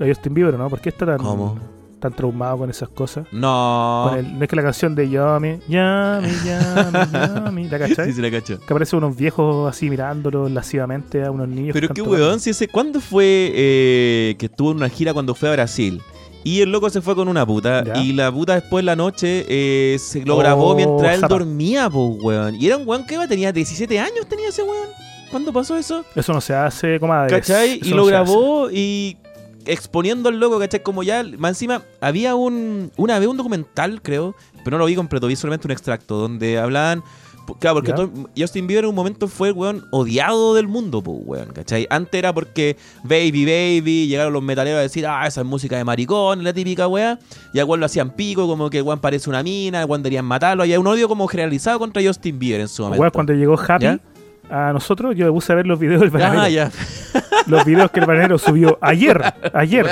A 0.00 0.06
Justin 0.06 0.34
Bieber, 0.34 0.54
¿no? 0.58 0.68
¿Por 0.70 0.80
qué 0.80 0.90
está 0.90 1.04
tan, 1.06 1.18
¿Cómo? 1.18 1.58
tan 1.98 2.12
traumado 2.12 2.58
con 2.58 2.70
esas 2.70 2.88
cosas? 2.90 3.26
No. 3.32 4.06
Con 4.10 4.18
el- 4.20 4.38
no 4.38 4.42
es 4.44 4.48
que 4.48 4.54
la 4.56 4.62
canción 4.62 4.94
de 4.94 5.08
Yami, 5.10 5.58
Yami, 5.66 6.28
Yami, 6.44 7.12
Yami, 7.12 7.68
¿la 7.68 7.78
cachai? 7.80 8.06
Sí, 8.06 8.12
se 8.12 8.22
la 8.22 8.30
cacho. 8.30 8.58
Que 8.60 8.64
aparecen 8.72 8.98
unos 8.98 9.16
viejos 9.16 9.68
así 9.68 9.90
mirándolo 9.90 10.48
lascivamente 10.48 11.24
a 11.24 11.30
unos 11.32 11.48
niños. 11.48 11.72
Pero 11.72 11.88
qué 11.88 12.02
weón, 12.02 12.38
si 12.38 12.50
ese, 12.50 12.68
¿cuándo 12.68 13.00
fue 13.00 13.50
eh, 13.54 14.36
que 14.38 14.46
estuvo 14.46 14.70
en 14.70 14.76
una 14.76 14.88
gira 14.88 15.12
cuando 15.12 15.34
fue 15.34 15.48
a 15.48 15.52
Brasil? 15.52 16.00
Y 16.46 16.60
el 16.60 16.70
loco 16.70 16.88
se 16.90 17.00
fue 17.00 17.16
con 17.16 17.26
una 17.26 17.44
puta. 17.44 17.82
Ya. 17.82 18.00
Y 18.00 18.12
la 18.12 18.30
puta 18.30 18.54
después 18.54 18.80
en 18.80 18.86
la 18.86 18.94
noche 18.94 19.44
eh, 19.48 19.98
se 19.98 20.24
lo 20.24 20.36
Oh, 20.36 20.38
grabó 20.38 20.76
mientras 20.76 21.16
él 21.16 21.22
dormía, 21.22 21.90
pues, 21.90 22.22
weón. 22.22 22.54
Y 22.54 22.66
era 22.68 22.76
un 22.76 22.86
weón 22.86 23.04
que 23.04 23.18
tenía 23.26 23.50
17 23.50 23.98
años, 23.98 24.28
tenía 24.28 24.50
ese 24.50 24.62
weón. 24.62 24.86
¿Cuándo 25.28 25.52
pasó 25.52 25.76
eso? 25.76 26.04
Eso 26.14 26.32
no 26.32 26.40
se 26.40 26.54
hace, 26.54 27.00
comadre. 27.00 27.30
¿Cachai? 27.30 27.80
Eso 27.80 27.86
Y 27.86 27.90
no 27.90 27.96
lo 27.96 28.06
grabó 28.06 28.70
y 28.70 29.16
exponiendo 29.64 30.28
al 30.28 30.38
loco, 30.38 30.60
¿cachai? 30.60 30.84
Como 30.84 31.02
ya, 31.02 31.24
más 31.36 31.50
encima, 31.50 31.82
había 32.00 32.36
un, 32.36 32.92
una 32.96 33.18
vez 33.18 33.26
un 33.26 33.36
documental, 33.36 34.00
creo, 34.00 34.36
pero 34.64 34.76
no 34.76 34.84
lo 34.84 34.86
vi 34.86 34.94
completo, 34.94 35.26
vi 35.26 35.34
solamente 35.34 35.66
un 35.66 35.72
extracto, 35.72 36.16
donde 36.16 36.58
hablaban, 36.58 37.02
claro, 37.60 37.76
porque 37.76 37.92
todo- 37.92 38.10
Justin 38.36 38.66
Bieber 38.66 38.84
en 38.84 38.90
un 38.90 38.94
momento 38.96 39.28
fue 39.28 39.48
el 39.48 39.54
weón 39.54 39.84
odiado 39.90 40.54
del 40.54 40.68
mundo, 40.68 41.02
pues, 41.02 41.18
weón, 41.24 41.48
¿cachai? 41.52 41.86
Antes 41.90 42.18
era 42.18 42.32
porque 42.34 42.76
Baby, 43.04 43.44
Baby, 43.44 44.08
llegaron 44.08 44.32
los 44.32 44.42
metaleros 44.42 44.78
a 44.78 44.82
decir, 44.82 45.06
ah, 45.06 45.26
esa 45.26 45.40
es 45.42 45.46
música 45.46 45.76
de 45.76 45.84
maricón, 45.84 46.42
la 46.44 46.52
típica 46.52 46.88
weá, 46.88 47.18
y 47.52 47.58
al 47.58 47.64
weón 47.66 47.80
lo 47.80 47.86
hacían 47.86 48.10
pico, 48.10 48.46
como 48.46 48.70
que 48.70 48.78
el 48.78 48.82
weón 48.84 49.00
parece 49.00 49.30
una 49.30 49.42
mina, 49.42 49.80
el 49.80 49.86
weón 49.88 50.02
deberían 50.02 50.24
matarlo, 50.24 50.64
y 50.64 50.72
hay 50.72 50.78
un 50.78 50.86
odio 50.86 51.08
como 51.08 51.26
generalizado 51.28 51.78
contra 51.78 52.02
Justin 52.02 52.38
Bieber 52.38 52.60
en 52.60 52.68
su 52.68 52.82
momento. 52.82 52.96
Igual 52.96 53.12
cuando 53.12 53.32
llegó 53.32 53.58
Happy 53.58 53.84
¿Ya? 53.84 54.00
A 54.50 54.72
nosotros, 54.72 55.14
yo 55.16 55.26
me 55.26 55.32
puse 55.32 55.52
a 55.52 55.56
ver 55.56 55.66
los 55.66 55.78
videos 55.78 56.00
del 56.00 56.10
bananero. 56.10 56.42
Ah, 56.42 56.48
ya. 56.48 56.70
Los 57.46 57.64
videos 57.64 57.90
que 57.90 58.00
el 58.00 58.06
bananero 58.06 58.38
subió 58.38 58.78
ayer. 58.80 59.20
ayer. 59.52 59.86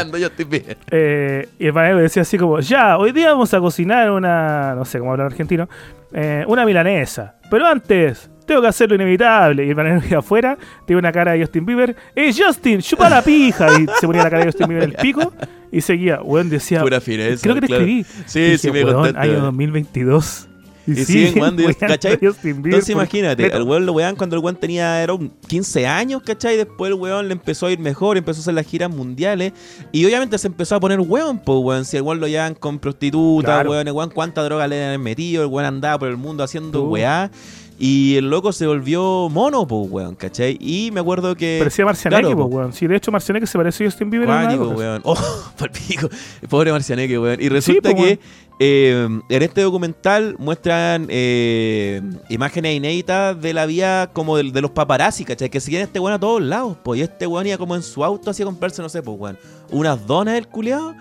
Eh, 0.90 1.48
y 1.59 1.66
el 1.66 1.72
bananero 1.72 2.00
decía 2.00 2.22
así 2.22 2.38
como, 2.38 2.61
ya, 2.61 2.96
hoy 2.98 3.12
día 3.12 3.30
vamos 3.32 3.52
a 3.55 3.61
cocinar 3.61 4.11
una, 4.11 4.74
no 4.74 4.84
sé 4.84 4.98
cómo 4.98 5.12
hablar 5.12 5.26
argentino, 5.28 5.68
eh, 6.12 6.44
una 6.46 6.64
milanesa. 6.64 7.34
Pero 7.50 7.66
antes, 7.66 8.30
tengo 8.46 8.61
que 8.62 8.68
hacer 8.68 8.88
lo 8.88 8.94
inevitable. 8.96 9.64
Y 9.64 9.70
el 9.70 9.74
bananero 9.74 10.07
iba 10.09 10.18
afuera, 10.18 10.57
tiene 10.86 10.98
una 11.00 11.12
cara 11.12 11.32
de 11.32 11.40
Justin 11.40 11.66
Bieber. 11.66 11.96
¡Eh, 12.14 12.32
Justin, 12.36 12.80
chupa 12.80 13.09
la 13.09 13.22
pija! 13.22 13.68
Y 13.80 13.86
se 13.98 14.07
ponía 14.07 14.22
la 14.24 14.30
cara 14.30 14.44
de 14.44 14.46
Justin 14.52 14.68
Bieber 14.68 14.84
en 14.84 14.90
el 14.90 14.96
pico 14.96 15.32
y 15.72 15.80
seguía. 15.80 16.20
Weón 16.22 16.48
decía, 16.50 16.80
Pura 16.82 17.00
fineza. 17.00 17.42
creo 17.42 17.55
que 17.57 17.61
te 17.62 17.66
claro. 17.68 17.82
escribí. 17.84 18.05
Sí, 18.26 18.40
Y 18.40 18.59
sí, 18.59 18.68
dije, 18.70 18.72
me 18.72 18.84
"Weón, 18.84 19.02
contaste. 19.07 19.28
año 19.30 19.40
2022. 19.40 20.48
Y 20.87 20.95
siguen 21.05 21.32
jugando, 21.35 21.62
weando 21.62 21.78
¿cachai? 21.87 22.18
Justin 22.22 22.62
Bieber 22.62 22.66
Entonces 22.74 22.95
por 22.95 23.03
imagínate, 23.03 23.53
al 23.53 23.62
weón 23.62 23.87
lo 23.87 23.93
wean 23.93 24.16
cuando 24.16 24.37
el 24.37 24.43
weón 24.43 24.57
tenía 24.57 25.03
era 25.03 25.14
un 25.14 25.30
15 25.49 25.87
años, 25.87 26.22
¿cachai? 26.22 26.57
Después 26.57 26.89
el 26.91 26.95
weón 26.95 27.28
le 27.28 27.32
empezó 27.32 27.66
a 27.66 27.72
ir 27.72 27.78
mejor, 27.78 28.16
empezó 28.16 28.41
a 28.41 28.43
hacer 28.43 28.55
las 28.55 28.66
giras 28.66 28.91
mundiales. 28.91 29.53
Y 29.93 30.05
obviamente 30.05 30.37
se 30.39 30.49
empezó 30.49 30.74
a 30.76 30.80
poner 30.80 31.01
weón, 31.01 31.39
pues 31.39 31.59
weón. 31.62 31.85
Si 31.85 31.97
el 31.97 32.03
weón 32.03 32.20
lo 32.20 32.26
llevan 32.28 32.55
con 32.55 32.78
prostitutas, 32.78 33.45
Claro. 33.55 33.70
weón, 33.70 33.87
el 33.89 33.95
weón 33.95 34.11
cuánta 34.11 34.43
droga 34.43 34.66
le 34.68 34.85
han 34.85 35.03
metido, 35.03 35.43
el 35.43 35.49
weón 35.49 35.66
andaba 35.66 35.99
por 35.99 36.09
el 36.09 36.16
mundo 36.16 36.45
haciendo 36.45 36.80
Tú. 36.80 36.89
weá. 36.91 37.30
Y 37.79 38.16
el 38.16 38.31
loco 38.31 38.53
se 38.53 38.66
volvió 38.66 39.29
mono, 39.31 39.66
pues 39.66 39.91
weón, 39.91 40.14
¿cachai? 40.14 40.57
Y 40.61 40.91
me 40.93 41.01
acuerdo 41.01 41.35
que. 41.35 41.57
Parecía 41.59 41.85
Marcianeque, 41.85 42.22
claro, 42.22 42.37
po. 42.37 42.45
weón. 42.45 42.72
Sí, 42.72 42.87
de 42.87 42.97
hecho, 42.97 43.11
Marcianeque 43.11 43.47
se 43.49 43.59
pareció 43.59 43.87
a 43.87 43.91
Justin 43.91 44.11
Bieber 44.11 44.29
época. 44.29 44.75
weón. 44.75 45.03
Oh, 45.05 45.16
palpico. 45.59 46.09
Pobre 46.49 46.70
Marcianeque, 46.70 47.18
weón. 47.18 47.41
Y 47.41 47.49
resulta 47.49 47.91
po, 47.91 47.97
que 47.97 48.20
eh, 48.61 49.09
en 49.29 49.43
este 49.43 49.62
documental 49.62 50.37
muestran 50.39 51.07
eh, 51.09 52.01
imágenes 52.29 52.77
inéditas 52.77 53.41
de 53.41 53.53
la 53.53 53.66
vida 53.66 54.07
como 54.12 54.37
de, 54.37 54.53
de 54.53 54.61
los 54.61 54.70
paparazzi, 54.70 55.25
¿cachai? 55.25 55.51
Que 55.51 55.59
siguen 55.59 55.83
este 55.83 55.99
weón 55.99 56.14
a 56.14 56.20
todos 56.20 56.41
lados, 56.43 56.77
pues. 56.85 57.01
Y 57.01 57.03
este 57.03 57.27
weón 57.27 57.47
iba 57.49 57.59
como 57.59 57.75
en 57.75 57.83
su 57.83 58.05
auto 58.05 58.31
así 58.31 58.43
a 58.43 58.47
comprarse, 58.47 58.83
no 58.83 58.89
sé, 58.89 59.03
pues, 59.03 59.18
weón. 59.18 59.39
Unas 59.70 60.07
donas 60.07 60.35
del 60.35 60.47
culiado. 60.47 60.95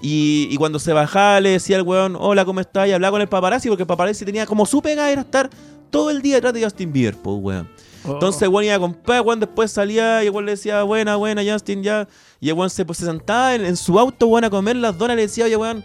Y, 0.00 0.48
y 0.50 0.56
cuando 0.56 0.78
se 0.78 0.92
bajaba 0.92 1.40
le 1.40 1.50
decía 1.50 1.76
al 1.76 1.82
weón, 1.82 2.16
hola, 2.18 2.44
¿cómo 2.44 2.60
estás? 2.60 2.88
Y 2.88 2.92
hablaba 2.92 3.12
con 3.12 3.22
el 3.22 3.28
paparazzi 3.28 3.68
porque 3.68 3.84
el 3.84 3.86
paparazzi 3.86 4.24
tenía 4.26 4.44
como 4.44 4.66
su 4.66 4.82
pega 4.82 5.10
era 5.10 5.22
estar 5.22 5.48
todo 5.90 6.10
el 6.10 6.22
día 6.22 6.36
detrás 6.36 6.54
de 6.54 6.62
Justin 6.64 6.92
Bieber, 6.92 7.16
pues, 7.16 7.36
weón. 7.40 7.68
Oh. 8.06 8.12
Entonces 8.12 8.46
weón 8.48 8.64
iba 8.64 8.74
a 8.74 8.78
comprar, 8.78 9.22
weón, 9.22 9.40
después 9.40 9.70
salía 9.70 10.22
y 10.24 10.28
weón 10.28 10.44
le 10.46 10.52
decía, 10.52 10.82
buena, 10.82 11.16
buena, 11.16 11.42
Justin, 11.42 11.82
ya. 11.82 12.06
Y 12.40 12.48
el 12.50 12.54
weón 12.54 12.70
se, 12.70 12.84
pues, 12.84 12.98
se 12.98 13.06
sentaba 13.06 13.54
en, 13.54 13.64
en 13.64 13.76
su 13.76 13.98
auto, 13.98 14.26
weón, 14.26 14.44
a 14.44 14.50
comer 14.50 14.76
las 14.76 14.96
donas 14.98 15.14
y 15.14 15.16
le 15.16 15.22
decía, 15.22 15.44
oye, 15.46 15.56
weón, 15.56 15.84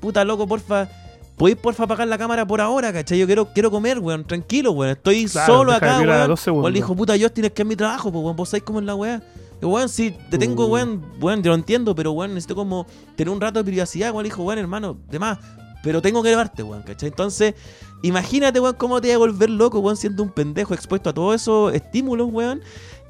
puta 0.00 0.24
loco, 0.24 0.46
porfa, 0.48 0.88
¿podéis 1.36 1.56
porfa 1.58 1.84
apagar 1.84 2.08
la 2.08 2.18
cámara 2.18 2.46
por 2.46 2.60
ahora, 2.60 2.92
cachai? 2.92 3.18
Yo 3.18 3.26
quiero, 3.26 3.52
quiero 3.52 3.70
comer, 3.70 3.98
weón, 4.00 4.24
tranquilo, 4.24 4.72
weón, 4.72 4.92
estoy 4.92 5.26
Claro, 5.26 5.52
solo 5.54 5.72
acá, 5.72 6.00
weón. 6.00 6.34
Weón 6.46 6.72
le 6.72 6.78
dijo, 6.78 6.96
puta, 6.96 7.14
Justin, 7.20 7.44
es 7.44 7.52
que 7.52 7.62
es 7.62 7.68
mi 7.68 7.76
trabajo, 7.76 8.10
pues, 8.10 8.24
weón, 8.24 8.36
vos 8.36 8.48
sabés 8.48 8.64
cómo 8.64 8.80
es 8.80 8.84
la 8.84 8.94
weá. 8.94 9.22
Weón, 9.60 9.88
si 9.88 10.10
te 10.10 10.38
tengo, 10.38 10.66
Uh. 10.66 10.72
weón, 10.72 11.04
weón, 11.20 11.40
yo 11.44 11.50
lo 11.50 11.54
entiendo, 11.54 11.94
pero, 11.94 12.10
weón, 12.10 12.34
necesito 12.34 12.56
como 12.56 12.84
tener 13.14 13.32
un 13.32 13.40
rato 13.40 13.60
de 13.60 13.64
privacidad, 13.64 14.10
weón, 14.10 14.24
le 14.24 14.30
dijo, 14.30 14.42
weón, 14.42 14.58
hermano, 14.58 14.96
de 15.08 15.20
más, 15.20 15.38
pero 15.82 16.00
tengo 16.02 16.22
que 16.22 16.30
llevarte, 16.30 16.62
weón, 16.62 16.82
¿cachai? 16.82 17.08
Entonces, 17.08 17.54
imagínate, 18.02 18.60
weón, 18.60 18.76
cómo 18.76 19.00
te 19.00 19.08
iba 19.08 19.16
a 19.16 19.18
volver 19.18 19.50
loco, 19.50 19.80
weón, 19.80 19.96
siendo 19.96 20.22
un 20.22 20.30
pendejo 20.30 20.74
expuesto 20.74 21.10
a 21.10 21.12
todos 21.12 21.40
esos 21.40 21.74
estímulos, 21.74 22.28
weón, 22.30 22.60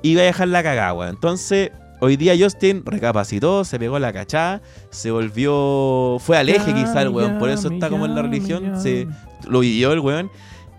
y 0.03 0.15
va 0.15 0.23
a 0.23 0.25
dejar 0.25 0.49
la 0.49 0.63
cagada, 0.63 0.93
weón. 0.95 1.11
Entonces, 1.11 1.71
hoy 2.01 2.17
día 2.17 2.35
Justin 2.39 2.83
recapacitó, 2.85 3.65
se 3.65 3.79
pegó 3.79 3.99
la 3.99 4.13
cachada, 4.13 4.63
se 4.91 5.11
volvió. 5.11 6.19
Fue 6.19 6.37
al 6.37 6.49
eje 6.49 6.75
quizá 6.75 7.03
el 7.03 7.11
weón, 7.11 7.39
por 7.39 7.49
eso 7.49 7.69
está 7.69 7.89
como 7.89 8.07
en 8.07 8.15
la 8.15 8.23
religión, 8.23 8.81
se 8.81 9.07
lo 9.47 9.61
vivió 9.61 9.93
el 9.93 10.01
weón. 10.01 10.31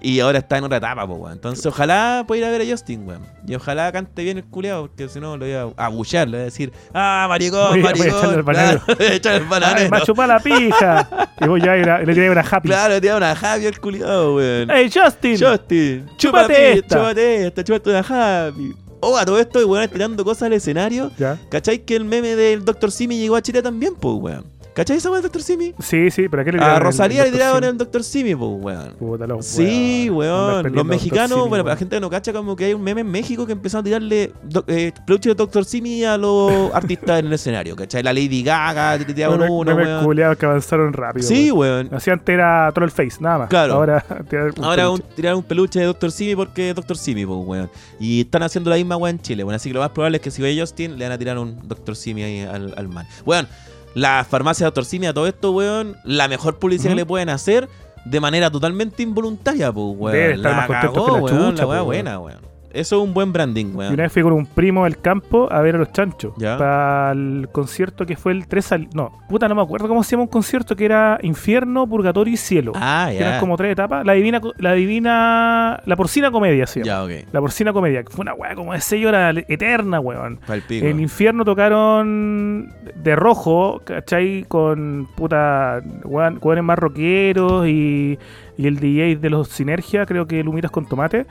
Y 0.05 0.19
ahora 0.19 0.39
está 0.39 0.57
en 0.57 0.65
otra 0.65 0.77
etapa, 0.79 1.07
pues, 1.07 1.17
weón. 1.17 1.31
Entonces, 1.33 1.65
ojalá 1.65 2.25
pueda 2.27 2.41
ir 2.41 2.45
a 2.45 2.51
ver 2.51 2.61
a 2.61 2.65
Justin, 2.71 3.07
weón. 3.07 3.25
Y 3.47 3.55
ojalá 3.55 3.89
cante 3.91 4.21
bien 4.21 4.37
el 4.37 4.43
culeado, 4.43 4.87
porque 4.87 5.07
si 5.07 5.19
no, 5.21 5.37
lo 5.37 5.45
voy 5.45 5.53
a 5.53 5.69
abullar, 5.77 6.27
le 6.27 6.37
voy 6.37 6.41
a 6.41 6.45
decir, 6.45 6.73
ah, 6.93 7.25
maricón, 7.29 7.69
Voy 7.71 7.79
a- 7.79 7.81
voy 7.83 7.89
a 7.91 7.95
maricón. 7.95 8.17
echarle 8.19 8.35
el 8.35 8.43
bananero. 8.43 8.79
Claro, 8.81 8.97
voy 8.99 9.07
a 9.07 9.13
echarle 9.13 9.37
el 9.39 9.45
bananero. 9.45 9.99
chupado 10.05 10.27
la 10.27 10.39
pija. 10.39 11.09
y 11.39 11.47
voy 11.47 11.61
a 11.61 11.77
ir 11.77 11.89
a, 11.89 11.99
le 12.03 12.13
tiré 12.13 12.29
una 12.29 12.41
happy. 12.41 12.67
Claro, 12.67 12.99
te 12.99 13.07
da 13.07 13.15
una 13.17 13.33
Javi 13.35 13.65
el 13.65 13.79
culiado, 13.79 14.35
weón. 14.35 14.69
¡Ey, 14.71 14.91
Justin! 14.93 15.37
Justin, 15.39 16.05
Chúpate 16.17 16.17
chúpate 16.17 16.71
esta. 16.73 16.95
Chúpate 16.97 17.47
esta, 17.47 17.63
chúpate 17.63 17.89
una 17.89 18.03
Javi. 18.03 18.75
Oh, 19.05 19.17
a 19.17 19.25
todo 19.25 19.37
esto, 19.39 19.65
weón, 19.67 19.87
tirando 19.89 20.23
cosas 20.23 20.43
al 20.43 20.53
escenario. 20.53 21.11
Ya. 21.17 21.37
¿Cachai 21.49 21.79
que 21.79 21.95
el 21.95 22.05
meme 22.05 22.35
del 22.35 22.63
Dr. 22.63 22.91
Simi 22.91 23.17
llegó 23.17 23.35
a 23.35 23.41
Chile 23.41 23.61
también, 23.61 23.95
pues, 23.95 24.15
weón? 24.17 24.45
¿Cachai 24.75 24.97
esa 24.97 25.09
weón 25.11 25.21
del 25.21 25.31
Dr. 25.31 25.43
Simi? 25.43 25.73
Sí, 25.79 26.09
sí, 26.09 26.27
pero 26.29 26.41
¿a 26.41 26.45
qué 26.45 26.51
le 26.51 26.57
A 26.57 26.61
tiraron 26.61 26.77
el- 26.77 26.83
Rosalía 26.83 27.23
le 27.25 27.31
tiraron 27.31 27.63
el 27.63 27.77
Dr. 27.77 28.03
Simi, 28.03 28.33
pues, 28.35 28.49
weón. 28.59 28.93
Puta, 28.97 29.27
los 29.27 29.45
Sí, 29.45 30.09
weón. 30.09 30.73
Los 30.73 30.85
mexicanos. 30.85 31.37
Simi, 31.37 31.49
bueno, 31.49 31.63
la 31.63 31.75
gente 31.75 31.95
que 31.95 31.99
no 31.99 32.09
cacha 32.09 32.33
como 32.33 32.55
que 32.55 32.65
hay 32.65 32.73
un 32.73 32.81
meme 32.81 33.01
en 33.01 33.11
México 33.11 33.45
que 33.45 33.51
empezó 33.51 33.77
a 33.77 33.83
tirarle 33.83 34.31
eh, 34.67 34.91
peluche 35.05 35.29
de 35.29 35.35
Dr. 35.35 35.63
Simi 35.65 36.03
a 36.05 36.17
los 36.17 36.51
artistas 36.73 37.19
en 37.19 37.27
el 37.27 37.33
escenario, 37.33 37.75
¿cachai? 37.75 38.01
La 38.01 38.13
Lady 38.13 38.41
Gaga, 38.41 38.97
te 38.97 39.13
tiraban 39.13 39.39
Memes- 39.41 39.49
uno, 39.51 39.75
weón. 39.75 40.03
culiados 40.05 40.37
que 40.37 40.45
avanzaron 40.47 40.91
rápido. 40.91 41.27
Sí, 41.27 41.51
weón. 41.51 41.89
Así 41.91 42.09
antes 42.09 42.33
era 42.33 42.71
Troll 42.73 42.89
Face, 42.89 43.17
nada 43.19 43.37
más. 43.39 43.49
Claro. 43.49 43.73
Ahora 43.75 44.03
tirar 44.29 44.53
un 44.57 44.63
Ahora 44.63 44.89
un, 44.89 44.97
peluche. 44.97 45.15
tirar 45.15 45.35
un 45.35 45.43
peluche 45.43 45.79
de 45.81 45.85
Dr. 45.85 46.11
Simi 46.11 46.35
porque 46.35 46.69
es 46.71 46.75
Dr. 46.75 46.97
Simi, 46.97 47.25
pues, 47.27 47.39
weón. 47.45 47.69
Y 47.99 48.21
están 48.21 48.41
haciendo 48.41 48.71
la 48.71 48.77
misma 48.77 48.97
weón 48.97 49.17
en 49.17 49.21
Chile, 49.21 49.43
weón. 49.43 49.55
Así 49.55 49.69
que 49.69 49.75
lo 49.75 49.81
más 49.81 49.89
probable 49.91 50.17
es 50.17 50.23
que 50.23 50.31
si 50.31 50.41
ve 50.41 50.57
Justin, 50.59 50.97
le 50.97 51.05
van 51.05 51.11
a 51.11 51.17
tirar 51.19 51.37
un 51.37 51.59
Dr. 51.67 51.95
Simi 51.95 52.23
ahí 52.23 52.41
al, 52.41 52.73
al 52.75 52.87
man. 52.87 53.05
Weón, 53.23 53.47
la 53.95 54.25
farmacia 54.29 54.65
de 54.65 54.71
Dr. 54.71 54.85
Simi 54.85 55.07
a 55.07 55.13
todo 55.13 55.27
esto, 55.27 55.51
weón, 55.51 55.97
la 56.03 56.27
mejor 56.27 56.59
publicidad 56.59 56.91
Ujú. 56.91 56.95
que 56.95 57.01
le 57.01 57.05
pueden 57.05 57.29
hacer 57.29 57.69
de 58.05 58.19
manera 58.19 58.49
totalmente 58.51 59.03
involuntaria, 59.03 59.71
pues, 59.71 59.95
weón. 59.97 60.13
Deben 60.17 60.35
estar 60.37 60.51
la 60.51 60.57
más 60.57 60.67
cagó, 60.67 61.05
que 61.05 61.11
la 61.11 61.17
weón, 61.19 61.51
chucha, 61.51 61.63
la 61.63 61.67
pues, 61.67 61.83
buena, 61.83 62.19
weón. 62.19 62.52
Eso 62.73 62.97
es 62.97 63.07
un 63.07 63.13
buen 63.13 63.31
branding, 63.31 63.67
Y 63.67 63.75
weón. 63.75 63.93
una 63.93 64.03
vez 64.03 64.11
fui 64.11 64.23
con 64.23 64.33
un 64.33 64.45
primo 64.47 64.83
del 64.85 64.97
campo 64.99 65.47
a 65.51 65.61
ver 65.61 65.75
a 65.75 65.77
los 65.77 65.91
chanchos. 65.91 66.33
Ya. 66.37 66.57
Para 66.57 67.11
el 67.11 67.47
concierto 67.51 68.05
que 68.05 68.15
fue 68.17 68.31
el 68.31 68.47
3 68.47 68.71
al... 68.71 68.87
No, 68.93 69.11
puta, 69.29 69.47
no 69.47 69.55
me 69.55 69.61
acuerdo 69.61 69.87
cómo 69.87 70.03
se 70.03 70.11
llama 70.11 70.23
un 70.23 70.29
concierto 70.29 70.75
que 70.75 70.85
era 70.85 71.19
Infierno, 71.21 71.87
Purgatorio 71.87 72.33
y 72.33 72.37
Cielo. 72.37 72.71
Ah, 72.75 73.07
Que 73.11 73.17
eran 73.19 73.33
ya. 73.33 73.39
como 73.39 73.55
tres 73.57 73.71
etapas. 73.73 74.05
La 74.05 74.13
divina... 74.13 74.41
La 74.57 74.73
divina... 74.73 75.79
La 75.85 75.95
porcina 75.95 76.31
comedia, 76.31 76.65
llama. 76.81 76.85
Ya, 76.87 77.03
ok. 77.03 77.11
La 77.31 77.39
porcina 77.41 77.71
comedia. 77.73 78.03
Que 78.03 78.11
fue 78.11 78.23
una 78.23 78.33
weá 78.33 78.55
como 78.55 78.73
de 78.73 78.81
sello 78.81 79.09
era 79.09 79.29
eterna, 79.29 79.99
weón. 79.99 80.39
Palpico. 80.45 80.85
En 80.85 80.99
infierno 80.99 81.45
tocaron 81.45 82.71
de 82.95 83.15
rojo, 83.15 83.81
¿cachai? 83.83 84.45
Con 84.47 85.07
puta 85.15 85.81
weón- 86.03 86.39
weones 86.41 86.63
más 86.63 86.79
rockeros 86.79 87.67
y, 87.67 88.17
y 88.57 88.67
el 88.67 88.79
DJ 88.79 89.17
de 89.17 89.29
los 89.29 89.47
Sinergia, 89.49 90.05
creo 90.05 90.25
que 90.27 90.43
Lumitas 90.43 90.71
con 90.71 90.87
Tomate. 90.87 91.25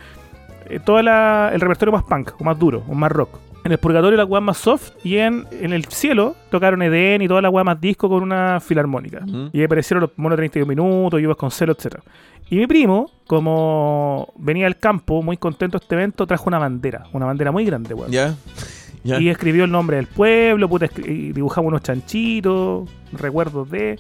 Eh, 0.73 0.81
todo 0.81 0.99
el 1.01 1.61
repertorio 1.61 1.93
más 1.93 2.05
punk, 2.05 2.33
o 2.41 2.45
más 2.45 2.59
duro, 2.59 2.83
o 2.89 2.95
más 2.95 3.13
rock. 3.13 3.39
En 3.65 3.73
el 3.73 3.79
purgatorio 3.79 4.17
la 4.17 4.25
weá 4.25 4.41
más 4.41 4.57
soft 4.57 4.93
y 5.05 5.19
en, 5.19 5.47
en 5.53 5.73
el 5.73 5.85
cielo 5.85 6.35
tocaron 6.51 6.83
Eden 6.83 7.23
y 7.23 7.29
toda 7.29 7.41
la 7.41 7.49
weá 7.49 7.63
más 7.63 7.81
disco 7.81 8.09
con 8.09 8.23
una 8.23 8.59
filarmónica. 8.59 9.23
Y 9.53 9.59
ahí 9.59 9.65
aparecieron 9.65 10.01
los 10.01 10.11
monos 10.17 10.37
32 10.37 10.67
minutos, 10.69 11.21
Yuvas 11.21 11.37
con 11.37 11.51
celo, 11.51 11.73
etc. 11.75 11.99
Y 12.51 12.57
mi 12.57 12.67
primo, 12.67 13.11
como 13.27 14.33
venía 14.37 14.65
del 14.65 14.79
campo, 14.79 15.23
muy 15.23 15.37
contento 15.37 15.79
de 15.79 15.85
este 15.85 15.95
evento, 15.95 16.27
trajo 16.27 16.45
una 16.49 16.59
bandera, 16.59 17.05
una 17.13 17.27
bandera 17.27 17.53
muy 17.53 17.65
grande, 17.65 17.95
weón. 17.95 18.11
Ya. 18.11 19.21
Y 19.21 19.29
escribió 19.29 19.65
el 19.65 19.71
nombre 19.71 19.97
del 19.97 20.07
pueblo, 20.07 20.69
puta, 20.69 20.89
dibujaba 21.07 21.67
unos 21.67 21.83
chanchitos, 21.83 22.89
recuerdos 23.13 23.71
de. 23.71 23.99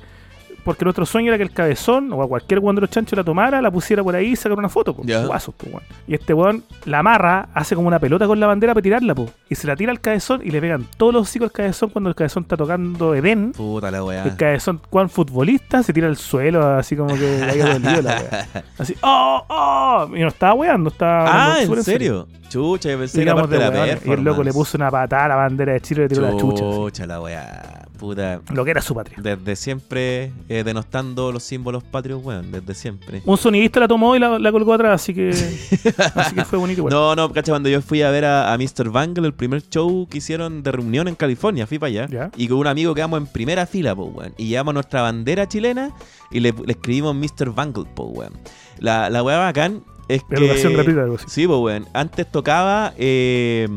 Porque 0.64 0.84
nuestro 0.84 1.04
sueño 1.04 1.28
era 1.28 1.36
que 1.36 1.42
el 1.42 1.52
cabezón, 1.52 2.12
o 2.12 2.22
a 2.22 2.28
cualquier 2.28 2.60
weón 2.60 2.76
de 2.76 2.82
los 2.82 2.90
chanchos 2.90 3.16
la 3.16 3.24
tomara, 3.24 3.60
la 3.60 3.70
pusiera 3.70 4.02
por 4.02 4.14
ahí 4.14 4.28
y 4.28 4.36
sacara 4.36 4.58
una 4.58 4.68
foto, 4.68 4.94
po. 4.94 5.02
Guasos, 5.02 5.54
po, 5.54 5.66
weón. 5.66 5.82
Y 6.06 6.14
este 6.14 6.34
weón 6.34 6.64
la 6.84 7.00
amarra, 7.00 7.48
hace 7.54 7.74
como 7.74 7.88
una 7.88 7.98
pelota 7.98 8.26
con 8.26 8.38
la 8.38 8.46
bandera 8.46 8.74
para 8.74 8.82
tirarla, 8.82 9.14
po. 9.14 9.28
Y 9.48 9.54
se 9.54 9.66
la 9.66 9.76
tira 9.76 9.90
al 9.90 10.00
cabezón 10.00 10.40
y 10.44 10.50
le 10.50 10.60
pegan 10.60 10.86
todos 10.96 11.12
los 11.12 11.22
hocicos 11.28 11.46
al 11.46 11.52
cabezón 11.52 11.90
cuando 11.90 12.10
el 12.10 12.14
cabezón 12.14 12.44
está 12.44 12.56
tocando 12.56 13.14
Edén. 13.14 13.52
Puta 13.52 13.90
la 13.90 14.04
weá. 14.04 14.24
El 14.24 14.36
cabezón, 14.36 14.80
Juan 14.90 15.08
futbolista, 15.08 15.82
se 15.82 15.92
tira 15.92 16.06
al 16.08 16.16
suelo, 16.16 16.64
así 16.76 16.96
como 16.96 17.14
que 17.14 17.42
haya 17.42 17.74
dolido 17.74 18.02
la 18.02 18.20
weá. 18.20 18.48
Así, 18.78 18.94
¡oh, 19.02 19.44
oh! 19.48 20.16
Y 20.16 20.20
no 20.20 20.28
estaba 20.28 20.54
weando, 20.54 20.90
estaba. 20.90 21.54
Ah, 21.54 21.62
¿en 21.62 21.82
serio? 21.82 22.26
Chucha, 22.48 22.90
yo 22.90 22.98
pensé 22.98 23.18
que 23.18 23.22
era 23.22 23.34
parte 23.34 23.56
de 23.56 23.70
la. 23.70 23.98
Y 24.04 24.10
el 24.10 24.22
loco 24.22 24.42
le 24.42 24.52
puso 24.52 24.76
una 24.76 24.90
patada 24.90 25.24
a 25.24 25.28
la 25.28 25.36
bandera 25.36 25.72
de 25.72 25.80
Chile 25.80 26.02
y 26.02 26.04
le 26.04 26.08
tiró 26.08 26.30
la 26.30 26.36
chucha. 26.36 26.62
Chucha 26.62 27.06
la 27.06 27.20
weá. 27.20 27.86
Puta. 27.98 28.40
Lo 28.52 28.64
que 28.64 28.72
era 28.72 28.82
su 28.82 28.94
patria. 28.94 29.16
Desde 29.22 29.56
siempre 29.56 30.32
eh, 30.58 30.64
denostando 30.64 31.32
los 31.32 31.42
símbolos 31.42 31.82
patrios, 31.84 32.20
weón. 32.22 32.52
Desde 32.52 32.74
siempre. 32.74 33.22
Un 33.24 33.36
sonidista 33.38 33.80
la 33.80 33.88
tomó 33.88 34.14
y 34.14 34.18
la, 34.18 34.38
la 34.38 34.52
colgó 34.52 34.74
atrás, 34.74 35.00
así 35.02 35.14
que, 35.14 35.30
así 36.14 36.34
que 36.34 36.44
fue 36.44 36.58
bonito. 36.58 36.80
igual. 36.80 36.92
No, 36.92 37.14
no, 37.16 37.32
cacha, 37.32 37.52
cuando 37.52 37.68
yo 37.68 37.80
fui 37.82 38.02
a 38.02 38.10
ver 38.10 38.24
a, 38.24 38.52
a 38.52 38.58
Mr. 38.58 38.90
Bangle, 38.90 39.26
el 39.26 39.34
primer 39.34 39.62
show 39.68 40.06
que 40.10 40.18
hicieron 40.18 40.62
de 40.62 40.72
reunión 40.72 41.08
en 41.08 41.14
California, 41.14 41.66
fui 41.66 41.78
para 41.78 41.88
allá. 41.88 42.06
Ya. 42.08 42.30
Y 42.36 42.48
con 42.48 42.58
un 42.58 42.66
amigo 42.66 42.94
quedamos 42.94 43.18
en 43.20 43.26
primera 43.26 43.66
fila, 43.66 43.94
po, 43.96 44.04
weón. 44.04 44.34
Y 44.36 44.48
llevamos 44.48 44.74
nuestra 44.74 45.02
bandera 45.02 45.48
chilena 45.48 45.90
y 46.30 46.40
le, 46.40 46.52
le 46.52 46.72
escribimos 46.72 47.14
Mr. 47.14 47.54
Bangle, 47.54 47.84
po, 47.94 48.04
weón. 48.04 48.32
La, 48.78 49.08
la 49.10 49.22
weá 49.22 49.38
bacán 49.38 49.82
es 50.08 50.22
que. 50.24 50.36
Educación 50.36 50.74
gratuita, 50.74 51.02
algo 51.02 51.16
así. 51.16 51.26
Sí, 51.28 51.46
pues, 51.46 51.58
weón. 51.60 51.86
Antes 51.94 52.30
tocaba. 52.30 52.92
eh, 52.98 53.68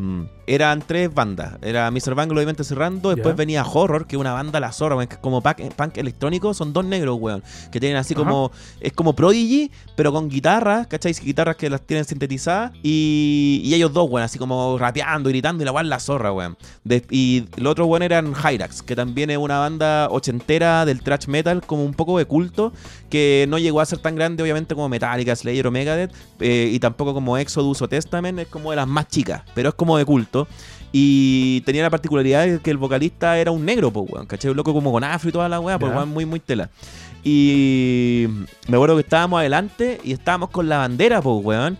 eran 0.47 0.81
tres 0.85 1.13
bandas. 1.13 1.57
Era 1.61 1.89
Mr. 1.91 2.15
Bangle, 2.15 2.37
obviamente, 2.37 2.63
cerrando. 2.63 3.09
Después 3.09 3.35
venía 3.35 3.63
Horror, 3.65 4.07
que 4.07 4.15
es 4.15 4.19
una 4.19 4.33
banda 4.33 4.59
la 4.59 4.71
zorra, 4.71 4.95
weón, 4.95 5.07
que 5.07 5.15
es 5.15 5.19
como 5.21 5.41
punk, 5.41 5.73
punk 5.75 5.97
electrónico. 5.97 6.53
Son 6.53 6.73
dos 6.73 6.85
negros, 6.85 7.17
weón. 7.19 7.43
Que 7.71 7.79
tienen 7.79 7.97
así 7.97 8.13
como. 8.15 8.51
Es 8.79 8.93
como 8.93 9.13
Prodigy, 9.15 9.71
pero 9.95 10.11
con 10.11 10.29
guitarras, 10.29 10.87
¿cachai? 10.87 11.13
Guitarras 11.13 11.55
que 11.55 11.69
las 11.69 11.81
tienen 11.81 12.05
sintetizadas. 12.05 12.71
Y, 12.83 13.61
y 13.63 13.73
ellos 13.73 13.91
dos, 13.93 14.09
weón, 14.09 14.23
así 14.23 14.37
como 14.39 14.77
rapeando, 14.77 15.29
gritando. 15.29 15.63
Y 15.63 15.65
la 15.65 15.71
weón 15.71 15.89
la 15.89 15.99
zorra, 15.99 16.31
weón. 16.31 16.57
De- 16.83 17.05
y 17.09 17.45
los 17.57 17.71
otros, 17.71 17.87
weón, 17.87 18.03
eran 18.03 18.33
Hyrax, 18.33 18.81
que 18.81 18.95
también 18.95 19.29
es 19.29 19.37
una 19.37 19.59
banda 19.59 20.07
ochentera 20.11 20.85
del 20.85 21.01
thrash 21.01 21.27
metal, 21.27 21.61
como 21.65 21.83
un 21.83 21.93
poco 21.93 22.17
de 22.17 22.25
culto. 22.25 22.71
Que 23.09 23.45
no 23.49 23.57
llegó 23.57 23.81
a 23.81 23.85
ser 23.85 23.99
tan 23.99 24.15
grande, 24.15 24.43
obviamente, 24.43 24.75
como 24.75 24.89
Metallica, 24.89 25.35
Slayer 25.35 25.67
o 25.67 25.71
Megadeth. 25.71 26.11
eh, 26.39 26.69
y 26.71 26.79
tampoco 26.79 27.13
como 27.13 27.37
Exodus 27.37 27.81
o 27.81 27.87
Testament. 27.87 28.39
Es 28.39 28.47
como 28.47 28.71
de 28.71 28.75
las 28.77 28.87
más 28.87 29.07
chicas, 29.07 29.41
pero 29.53 29.69
es 29.69 29.75
como 29.75 29.97
de 29.97 30.05
culto. 30.05 30.34
Y 30.91 31.61
tenía 31.61 31.83
la 31.83 31.89
particularidad 31.89 32.45
de 32.45 32.59
que 32.59 32.71
el 32.71 32.77
vocalista 32.77 33.37
era 33.37 33.51
un 33.51 33.65
negro, 33.65 33.91
pues, 33.91 34.09
weón. 34.09 34.25
¿Cachai? 34.27 34.51
Un 34.51 34.57
loco 34.57 34.73
como 34.73 34.91
con 34.91 35.03
afro 35.03 35.29
y 35.29 35.31
toda 35.33 35.49
la 35.49 35.59
weá, 35.59 35.77
pues, 35.77 35.93
weón, 35.93 36.09
muy, 36.09 36.25
muy 36.25 36.39
tela. 36.39 36.69
Y 37.23 38.27
me 38.67 38.77
acuerdo 38.77 38.95
que 38.95 39.01
estábamos 39.01 39.39
adelante 39.39 39.99
y 40.03 40.13
estábamos 40.13 40.51
con 40.51 40.69
la 40.69 40.77
bandera, 40.77 41.21
pues, 41.21 41.43
weón. 41.43 41.77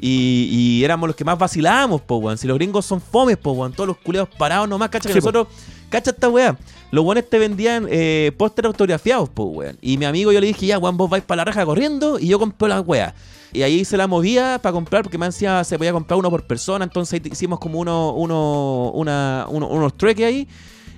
Y, 0.00 0.48
y 0.50 0.84
éramos 0.84 1.08
los 1.08 1.16
que 1.16 1.24
más 1.24 1.38
vacilábamos, 1.38 2.02
pues, 2.02 2.22
weón. 2.22 2.38
Si 2.38 2.46
los 2.46 2.58
gringos 2.58 2.84
son 2.84 3.00
fomes, 3.00 3.36
pues, 3.36 3.56
weón. 3.56 3.72
Todos 3.72 3.88
los 3.88 3.96
culeados 3.96 4.28
parados 4.36 4.68
nomás, 4.68 4.90
cacha 4.90 5.10
que 5.12 5.22
po. 5.22 5.48
Cacha 5.90 6.10
esta 6.10 6.28
weá. 6.28 6.56
Los 6.90 7.04
weones 7.04 7.28
te 7.28 7.38
vendían 7.38 7.86
eh, 7.90 8.32
póster 8.36 8.66
autografiados, 8.66 9.28
pues, 9.28 9.48
weón. 9.52 9.78
Y 9.80 9.98
mi 9.98 10.04
amigo 10.06 10.32
yo 10.32 10.40
le 10.40 10.46
dije, 10.46 10.66
ya, 10.66 10.78
weón, 10.78 10.96
vos 10.96 11.10
vais 11.10 11.22
para 11.24 11.38
la 11.38 11.44
raja 11.46 11.64
corriendo 11.64 12.18
y 12.18 12.28
yo 12.28 12.38
compro 12.38 12.68
las 12.68 12.86
weas. 12.86 13.14
Y 13.52 13.62
ahí 13.62 13.84
se 13.84 13.96
la 13.96 14.06
movía 14.06 14.58
para 14.62 14.72
comprar, 14.74 15.02
porque 15.02 15.16
me 15.18 15.26
decía 15.26 15.64
se 15.64 15.78
podía 15.78 15.92
comprar 15.92 16.18
uno 16.18 16.30
por 16.30 16.46
persona. 16.46 16.84
Entonces 16.84 17.20
hicimos 17.24 17.58
como 17.58 17.78
uno, 17.78 18.12
uno, 18.12 18.90
una, 18.94 19.46
uno- 19.48 19.68
unos 19.68 19.96
trueques 19.96 20.26
ahí. 20.26 20.48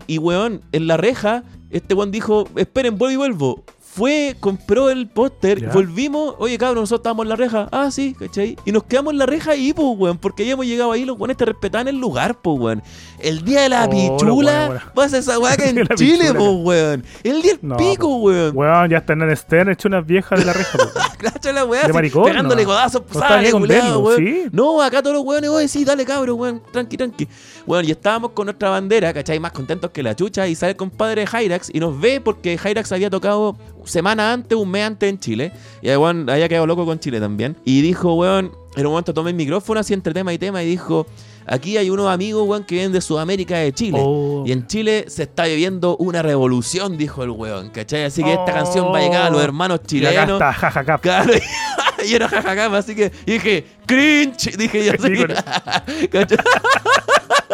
Y 0.07 0.18
weón, 0.18 0.61
en 0.72 0.86
la 0.88 0.97
reja, 0.97 1.45
este 1.70 1.95
weón 1.95 2.11
dijo, 2.11 2.49
esperen, 2.57 2.99
vuelvo 2.99 3.12
y 3.12 3.16
vuelvo. 3.16 3.64
Fue, 3.93 4.36
compró 4.38 4.88
el 4.88 5.09
póster, 5.09 5.68
volvimos, 5.70 6.36
oye 6.38 6.57
cabrón, 6.59 6.82
nosotros 6.82 7.01
estábamos 7.01 7.24
en 7.24 7.28
la 7.30 7.36
reja. 7.36 7.68
Ah, 7.72 7.91
sí, 7.91 8.14
¿cachai? 8.16 8.57
Y 8.64 8.70
nos 8.70 8.84
quedamos 8.84 9.12
en 9.12 9.18
la 9.18 9.26
reja 9.26 9.51
ahí, 9.51 9.72
pues, 9.72 9.88
weón, 9.99 10.16
porque 10.16 10.47
ya 10.47 10.53
hemos 10.53 10.64
llegado 10.64 10.93
ahí, 10.93 11.05
los 11.05 11.18
weones 11.18 11.36
te 11.36 11.45
respetaban 11.45 11.88
el 11.88 11.97
lugar, 11.99 12.41
pues, 12.41 12.57
weón. 12.61 12.82
El 13.18 13.45
día 13.45 13.62
de 13.62 13.68
la 13.68 13.80
Oh, 13.80 13.80
la 13.80 13.86
buena, 13.88 14.16
pichula, 14.16 14.66
buena. 14.68 14.93
pasa 14.95 15.18
esa 15.18 15.38
weá 15.41 15.55
en 15.59 15.86
Chile, 15.97 16.26
pichula. 16.26 16.34
pues, 16.38 16.51
weón. 16.62 17.05
El 17.24 17.43
día 17.43 17.53
del 17.55 17.59
No, 17.68 17.76
pico, 17.76 18.16
weón. 18.18 18.57
Weón, 18.57 18.91
ya 18.91 18.99
está 18.99 19.12
en 19.14 19.22
el 19.22 19.36
Stern 19.36 19.70
hecho 19.70 19.88
unas 19.88 20.07
viejas 20.07 20.38
de 20.38 20.45
la 20.45 20.53
reja. 20.53 20.78
Cacha 21.18 21.53
la 21.53 21.64
weá, 21.64 21.86
De 21.88 21.93
maricón, 21.93 22.24
pegándole 22.24 22.62
no. 22.62 22.68
codazos, 22.68 23.03
No 23.12 23.20
sale, 23.20 23.53
verlo, 23.53 23.99
weón. 23.99 24.16
¿sí? 24.18 24.43
No, 24.53 24.80
acá 24.80 25.03
todos 25.03 25.16
los 25.16 25.24
weones, 25.24 25.51
oye, 25.51 25.66
sí, 25.66 25.84
dale 25.84 26.05
cabro, 26.05 26.36
weón, 26.36 26.62
tranqui, 26.72 26.97
tranqui. 26.97 27.26
Bueno, 27.66 27.88
y 27.88 27.91
estábamos 27.91 28.30
con 28.30 28.47
nuestra 28.47 28.70
bandera, 28.70 29.12
¿cachai? 29.12 29.41
Más 29.41 29.51
contentos 29.53 29.91
que 29.91 30.03
la 30.03 30.14
chucha, 30.14 30.47
y 30.47 30.55
sale 30.55 30.70
el 30.70 30.76
compadre 30.76 31.24
Hyrax 31.26 31.70
y 31.74 31.80
nos 31.80 32.01
ve 32.01 32.20
porque 32.20 32.57
Hyrax 32.57 32.93
había 32.93 33.11
tocado 33.11 33.57
semana 33.85 34.33
antes, 34.33 34.57
un 34.57 34.70
mes 34.70 34.85
antes 34.85 35.09
en 35.09 35.18
Chile, 35.18 35.53
y 35.83 35.89
el 35.89 35.99
weón 35.99 36.28
había 36.31 36.49
quedado 36.49 36.66
loco 36.66 36.85
con 36.87 36.99
Chile 36.99 37.20
también. 37.20 37.57
Y 37.64 37.81
dijo, 37.83 38.14
weón, 38.14 38.53
en 38.76 38.87
un 38.87 38.93
momento 38.93 39.12
tomé 39.14 39.31
el 39.31 39.37
micrófono 39.37 39.81
así 39.81 39.95
entre 39.95 40.12
tema 40.14 40.33
y 40.33 40.39
tema 40.39 40.62
y 40.62 40.66
dijo, 40.66 41.07
aquí 41.47 41.76
hay 41.76 41.91
unos 41.91 42.09
amigos, 42.09 42.47
weón, 42.49 42.64
que 42.64 42.76
vienen 42.76 42.93
de 42.93 43.01
Sudamérica 43.01 43.57
de 43.59 43.72
Chile. 43.72 43.99
Oh. 44.01 44.45
Y 44.47 44.53
en 44.53 44.66
Chile 44.66 45.07
se 45.09 45.24
está 45.24 45.45
viviendo 45.47 45.97
una 45.97 46.22
revolución, 46.22 46.97
dijo 46.97 47.22
el 47.24 47.31
weón, 47.31 47.70
¿cachai? 47.70 48.05
Así 48.05 48.22
que 48.22 48.31
esta 48.33 48.43
Oh. 48.43 48.55
canción 48.55 48.93
va 48.93 48.99
a 48.99 49.03
llegar 49.03 49.22
a 49.26 49.31
los 49.31 49.43
hermanos 49.43 49.81
Y 49.91 50.05
acá 50.05 50.11
chilenos. 50.26 50.41
está. 50.43 50.99
Claro, 50.99 51.33
y 52.09 52.14
era 52.14 52.28
jajaja, 52.28 52.76
así 52.78 52.95
que 52.95 53.11
y 53.26 53.33
dije, 53.33 53.64
cringe, 53.87 54.57
dije 54.57 54.85
yo 54.87 54.93
así. 54.93 56.07
¿Cachai? 56.11 56.39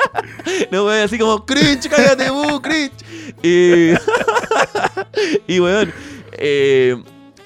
no, 0.70 0.84
weón, 0.84 1.04
así 1.04 1.18
como, 1.18 1.44
cringe, 1.44 1.88
cállate, 1.88 2.30
bu, 2.30 2.60
cringe. 2.60 2.92
Y, 3.42 3.92
y 5.54 5.60
weón, 5.60 5.92
eh, 6.32 6.96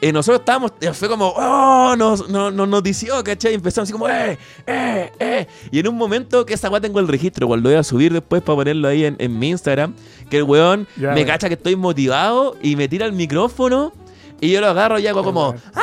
eh, 0.01 0.13
nosotros 0.13 0.41
estábamos, 0.41 0.73
eh, 0.81 0.93
fue 0.95 1.09
como, 1.09 1.29
oh, 1.29 1.95
nos, 1.97 2.29
nos, 2.29 2.53
nos 2.53 2.69
notició, 2.69 3.23
¿cachai? 3.23 3.53
Y 3.53 3.55
empezamos 3.57 3.87
así 3.87 3.93
como, 3.93 4.09
eh, 4.09 4.39
eh, 4.67 5.13
eh. 5.19 5.47
Y 5.71 5.79
en 5.79 5.89
un 5.89 5.97
momento 5.97 6.47
que 6.47 6.55
esa 6.55 6.71
weá 6.71 6.81
tengo 6.81 7.01
el 7.01 7.09
registro, 7.09 7.47
cuando 7.47 7.69
lo 7.69 7.75
voy 7.75 7.79
a 7.79 7.85
subir 7.85 8.13
después 8.13 8.43
para 8.43 8.57
ponerlo 8.57 8.89
ahí 8.89 9.05
en, 9.05 9.17
en 9.19 9.39
mi 9.39 9.51
Instagram, 9.51 9.95
que 10.31 10.39
el 10.39 10.45
weón 10.45 10.87
Ya, 10.97 11.13
me 11.13 11.27
cacha 11.27 11.49
que 11.49 11.55
estoy 11.55 11.77
motivado 11.77 12.57
y 12.63 12.77
me 12.77 12.89
tira 12.89 13.05
el 13.05 13.13
micrófono 13.13 13.93
y 14.41 14.51
yo 14.51 14.61
lo 14.61 14.69
agarro 14.69 14.99
y 14.99 15.07
hago 15.07 15.23
como. 15.23 15.55
¡ah! 15.75 15.83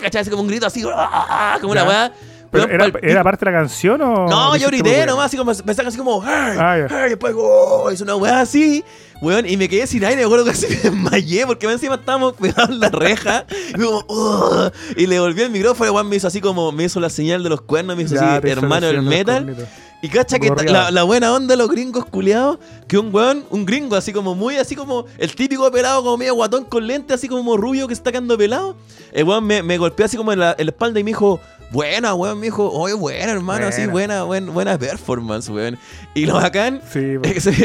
¿cachai? 0.00 0.22
Así 0.22 0.30
como 0.30 0.42
un 0.42 0.48
grito 0.48 0.66
así, 0.66 0.82
¡ah! 0.92 1.58
como 1.60 1.72
una 1.72 1.84
weá. 1.84 2.12
¿Pero 2.52 2.66
Weón, 2.66 2.74
era, 2.82 2.92
¿Era 3.02 3.24
parte 3.24 3.46
de 3.46 3.50
la 3.50 3.58
canción 3.58 4.00
o.? 4.02 4.28
no, 4.28 4.56
yo 4.56 4.68
grité 4.68 5.06
nomás, 5.06 5.26
así 5.26 5.38
como 5.38 5.50
me 5.64 5.74
sacan 5.74 5.86
así 5.88 5.96
como, 5.96 6.22
¡hey! 6.22 6.56
Ah. 6.58 6.86
¡hey! 6.88 7.08
Después, 7.08 7.34
¡oh! 7.36 7.90
Hizo 7.90 8.04
una 8.04 8.14
weá 8.16 8.42
así, 8.42 8.84
weón, 9.22 9.48
y 9.48 9.56
me 9.56 9.70
quedé 9.70 9.86
sin 9.86 10.04
aire, 10.04 10.18
me 10.18 10.24
acuerdo 10.26 10.44
que 10.44 10.50
así 10.50 10.66
me 10.68 10.76
desmayé, 10.76 11.46
porque 11.46 11.66
encima 11.66 11.94
estábamos 11.94 12.34
pegados 12.34 12.68
en 12.68 12.80
la 12.80 12.90
reja, 12.90 13.46
y, 13.70 13.80
como, 13.82 14.04
"Ugh", 14.06 14.70
y 14.98 15.06
le 15.06 15.18
volví 15.18 15.40
el 15.40 15.50
micrófono, 15.50 15.90
y 15.90 15.94
weón 15.94 16.08
me 16.10 16.16
hizo 16.16 16.26
así 16.28 16.42
como, 16.42 16.70
me 16.72 16.84
hizo 16.84 17.00
la 17.00 17.08
señal 17.08 17.42
de 17.42 17.48
los 17.48 17.62
cuernos, 17.62 17.96
me 17.96 18.02
hizo 18.02 18.16
Ya, 18.16 18.36
así, 18.36 18.48
hermano 18.50 18.86
del 18.86 19.00
metal, 19.00 19.56
y 20.02 20.08
cacha 20.10 20.38
que 20.38 20.50
la, 20.50 20.90
la 20.90 21.04
buena 21.04 21.32
onda 21.32 21.52
de 21.54 21.56
los 21.56 21.70
gringos 21.70 22.04
culiados, 22.04 22.58
que 22.86 22.98
un 22.98 23.14
weón, 23.14 23.44
un 23.48 23.64
gringo 23.64 23.96
así 23.96 24.12
como 24.12 24.34
muy, 24.34 24.56
así 24.58 24.76
como 24.76 25.06
el 25.16 25.34
típico 25.34 25.70
pelado 25.70 26.02
como 26.02 26.18
medio 26.18 26.34
guatón 26.34 26.66
con 26.66 26.86
lente, 26.86 27.14
así 27.14 27.28
como 27.28 27.56
rubio 27.56 27.88
que 27.88 27.94
se 27.94 28.00
está 28.00 28.10
quedando 28.12 28.36
pelado. 28.36 28.76
El 29.12 29.24
weón 29.24 29.44
me, 29.46 29.62
me 29.62 29.78
golpeó 29.78 30.04
así 30.04 30.16
como 30.18 30.32
en 30.34 30.40
la, 30.40 30.54
en 30.58 30.66
la 30.66 30.70
espalda 30.72 30.98
y 30.98 31.04
me 31.04 31.10
dijo, 31.12 31.40
buena, 31.72 32.14
weón, 32.14 32.38
me 32.38 32.46
dijo, 32.46 32.70
oye, 32.70 32.94
buena, 32.94 33.32
hermano, 33.32 33.66
así, 33.66 33.86
buena, 33.86 34.22
buen- 34.24 34.52
buena 34.52 34.78
performance, 34.78 35.48
weón. 35.48 35.78
Y 36.14 36.26
lo 36.26 36.34
bacán, 36.34 36.80
Sí, 36.92 37.16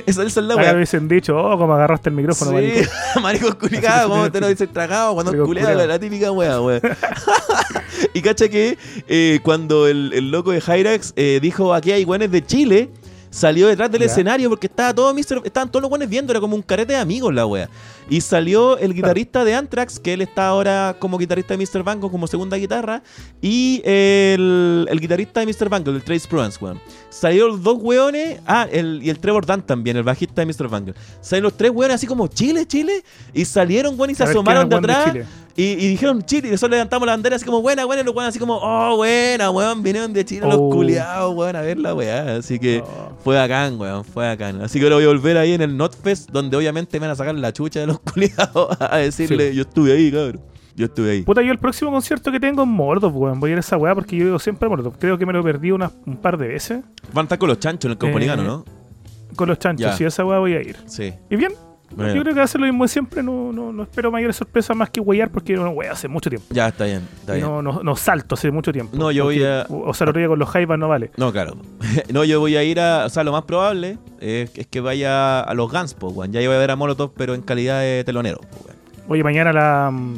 esa 0.06 0.24
es 0.24 0.36
la 0.38 0.56
weá. 0.58 0.74
hubiesen 0.74 1.08
dicho, 1.08 1.36
oh, 1.38 1.58
como 1.58 1.74
agarraste 1.74 2.10
el 2.10 2.16
micrófono, 2.16 2.52
marico. 2.54 2.80
Sí, 3.14 3.20
maricos 3.22 3.56
culicados, 3.56 4.10
como 4.10 4.32
te 4.32 4.40
lo 4.40 4.48
dicen 4.48 4.72
tragado, 4.72 5.14
cuando 5.14 5.32
culeado, 5.46 5.76
la, 5.76 5.86
la 5.86 6.00
típica 6.00 6.32
wea, 6.32 6.62
wea. 6.62 6.80
y 8.14 8.22
cacha 8.22 8.48
que 8.50 8.78
eh, 9.08 9.40
cuando 9.44 9.88
el, 9.88 10.12
el 10.14 10.32
loco 10.32 10.52
de 10.52 10.62
Hyrax 10.62 11.14
eh, 11.16 11.40
dijo 11.42 11.74
aquí 11.74 11.92
hay 11.92 12.04
guanes 12.04 12.32
de 12.32 12.46
Chile, 12.46 12.90
salió 13.30 13.68
detrás 13.68 13.92
del 13.92 14.02
Ya. 14.02 14.08
escenario 14.08 14.50
porque 14.50 14.68
estaba 14.68 14.94
todo 14.94 15.14
Mr. 15.14 15.42
estaban 15.46 15.70
todos 15.70 15.82
los 15.82 15.90
guanes 15.90 16.10
viendo, 16.10 16.32
era 16.32 16.40
como 16.40 16.56
un 16.56 16.62
carete 16.62 16.94
de 16.94 17.00
amigos 17.00 17.34
la 17.34 17.46
wea. 17.46 17.70
Y 18.10 18.22
salió 18.22 18.78
el 18.78 18.94
guitarrista 18.94 19.44
de 19.44 19.54
Anthrax, 19.54 20.00
que 20.00 20.14
él 20.14 20.22
está 20.22 20.48
ahora 20.48 20.96
como 20.98 21.18
guitarrista 21.18 21.56
de 21.58 21.66
Mr. 21.66 21.84
Bango, 21.84 22.10
como 22.10 22.26
segunda 22.28 22.56
guitarra, 22.56 23.04
y 23.42 23.82
el, 23.84 24.88
el 24.90 25.00
guitarrista 25.00 25.42
de 25.42 25.48
Mr. 25.48 25.68
Bango, 25.70 25.92
el 25.92 26.02
Trace 26.04 26.28
Pruance, 26.28 26.58
weón. 26.64 26.80
Salieron 27.10 27.50
los 27.50 27.64
dos 27.64 27.78
weones, 27.82 28.40
ah, 28.46 28.68
el, 28.72 29.02
y 29.04 29.10
el 29.10 29.20
Trevor 29.20 29.46
Dunn 29.46 29.62
también, 29.62 29.98
el 29.98 30.04
bajista 30.04 30.44
de 30.44 30.46
Mr. 30.46 30.70
Bango. 30.70 30.94
Salieron 31.22 31.44
los 31.50 31.58
tres 31.58 31.72
weones 31.72 31.96
así 31.96 32.08
como 32.08 32.28
Chile, 32.28 32.66
Chile, 32.66 33.04
y 33.34 33.44
salieron, 33.44 34.00
weón, 34.00 34.12
y 34.12 34.16
se 34.16 34.24
asomaron 34.24 34.70
de 34.70 34.78
¿quién 34.78 34.90
es 34.90 34.96
el 34.96 35.02
atrás. 35.02 35.14
de? 35.16 35.26
Y, 35.60 35.64
y 35.72 35.88
dijeron 35.90 36.22
Chile, 36.24 36.50
y 36.50 36.52
nosotros 36.52 36.72
levantamos 36.78 37.06
la 37.08 37.14
bandera 37.14 37.36
así 37.36 37.44
como 37.44 37.62
buena, 37.64 37.84
buena, 37.86 38.04
y 38.04 38.06
los 38.06 38.14
weones 38.16 38.30
así 38.30 38.38
como, 38.40 38.58
oh, 38.62 38.96
buena, 38.98 39.50
weón, 39.50 39.82
vinieron 39.82 40.14
de 40.14 40.24
Chile 40.24 40.46
los 40.46 40.56
Oh. 40.56 40.70
culiados, 40.70 41.36
weón, 41.36 41.56
a 41.56 41.62
ver 41.62 41.80
la 41.80 41.96
weá. 41.96 42.36
Así 42.38 42.60
que 42.60 42.82
Oh. 42.86 43.14
fue 43.24 43.36
bacán, 43.36 43.80
weón, 43.80 44.06
fue 44.06 44.28
bacán. 44.28 44.62
Así 44.62 44.78
que 44.78 44.86
ahora 44.86 44.98
voy 44.98 45.06
a 45.06 45.08
volver 45.08 45.36
ahí 45.38 45.54
en 45.54 45.62
el 45.64 45.76
Notfest, 45.76 46.30
donde 46.30 46.56
obviamente 46.56 47.00
me 47.00 47.08
van 47.08 47.14
a 47.14 47.16
sacar 47.16 47.34
la 47.34 47.52
chucha 47.52 47.80
de 47.80 47.88
los 47.88 48.00
culiados 48.14 48.78
a 48.80 48.98
decirle, 48.98 49.50
Sí. 49.50 49.56
yo 49.56 49.62
estuve 49.64 49.94
ahí, 49.94 50.12
cabrón. 50.12 50.40
Yo 50.76 50.86
estuve 50.86 51.10
ahí. 51.10 51.22
Puta, 51.24 51.42
yo 51.42 51.52
el 51.52 51.58
próximo 51.58 51.90
concierto 51.90 52.32
que 52.32 52.40
tengo 52.40 52.62
es 52.62 52.68
Mordov, 52.68 53.18
weón. 53.18 53.40
Voy 53.40 53.50
a 53.50 53.54
ir 53.54 53.58
a 53.58 53.62
esa 53.62 53.78
weá 53.78 53.96
porque 53.96 54.16
yo 54.16 54.26
digo 54.26 54.38
siempre 54.38 54.68
a 54.68 54.70
Mordov. 54.70 54.94
Creo 55.00 55.18
que 55.18 55.26
me 55.26 55.34
lo 55.34 55.44
perdí 55.44 55.72
unas- 55.72 55.92
un 56.06 56.18
par 56.18 56.38
de 56.38 56.50
veces 56.50 56.82
Van 57.14 57.24
a 57.24 57.26
estar 57.26 57.40
con 57.40 57.50
los 57.50 57.60
chanchos 57.60 57.86
en 57.86 57.92
el 57.94 57.98
Caupolicano, 57.98 58.44
Eh, 58.44 58.46
¿no? 58.46 58.66
con 59.36 59.50
los 59.50 59.58
chanchos. 59.58 60.00
Y 60.00 60.04
a 60.04 60.08
esa 60.08 60.24
weá 60.24 60.38
voy 60.38 60.54
a 60.54 60.62
ir. 60.62 60.76
Sí. 60.86 61.14
Y 61.32 61.36
bien, 61.36 61.52
Bueno. 61.96 62.14
yo 62.14 62.22
creo 62.22 62.34
que 62.34 62.40
va 62.40 62.44
a 62.44 62.48
ser 62.48 62.62
lo 62.62 62.68
mismo 62.68 62.84
de 62.84 62.88
siempre. 62.90 63.24
No, 63.24 63.52
no, 63.52 63.72
no 63.72 63.84
espero 63.84 64.12
mayores 64.12 64.36
sorpresas 64.36 64.76
más 64.76 64.90
que 64.90 65.00
weyar 65.00 65.30
porque 65.30 65.54
no 65.56 65.70
wea 65.70 65.94
hace 65.94 66.08
mucho 66.08 66.30
tiempo. 66.30 66.48
Ya, 66.52 66.68
está 66.68 66.86
bien, 66.86 67.08
está 67.20 67.34
bien. 67.34 67.46
no, 67.46 67.62
no, 67.62 67.82
no 67.82 67.96
salto 67.96 68.36
hace 68.36 68.52
mucho 68.52 68.72
tiempo. 68.74 68.96
No, 68.98 69.12
yo 69.12 69.24
voy 69.26 69.44
a- 69.44 69.66
O 69.70 69.94
sea, 69.94 70.06
lo 70.08 70.14
día 70.14 70.28
con 70.28 70.38
los 70.40 70.50
Jaivas 70.50 70.78
no 70.78 70.88
vale. 70.90 71.12
No, 71.18 71.32
claro. 71.32 71.56
no, 72.14 72.24
yo 72.24 72.40
voy 72.40 72.56
a 72.58 72.64
ir 72.64 72.80
a. 72.80 73.06
O 73.06 73.10
sea, 73.10 73.24
lo 73.24 73.32
más 73.32 73.44
probable 73.46 73.98
es, 74.20 74.52
es 74.58 74.68
que 74.68 74.82
vaya 74.82 75.40
a 75.42 75.54
los 75.54 75.72
Guns, 75.72 75.94
po. 75.94 76.26
Ya 76.26 76.42
yo 76.42 76.50
voy 76.50 76.58
a 76.58 76.60
ver 76.60 76.72
a 76.72 76.76
Molotov, 76.76 77.14
pero 77.16 77.34
en 77.34 77.42
calidad 77.42 77.82
de 77.82 78.04
telonero, 78.06 78.40
po. 78.42 78.68
Oye, 79.10 79.24
mañana 79.24 79.54
la, 79.54 79.90
mm, 79.92 80.16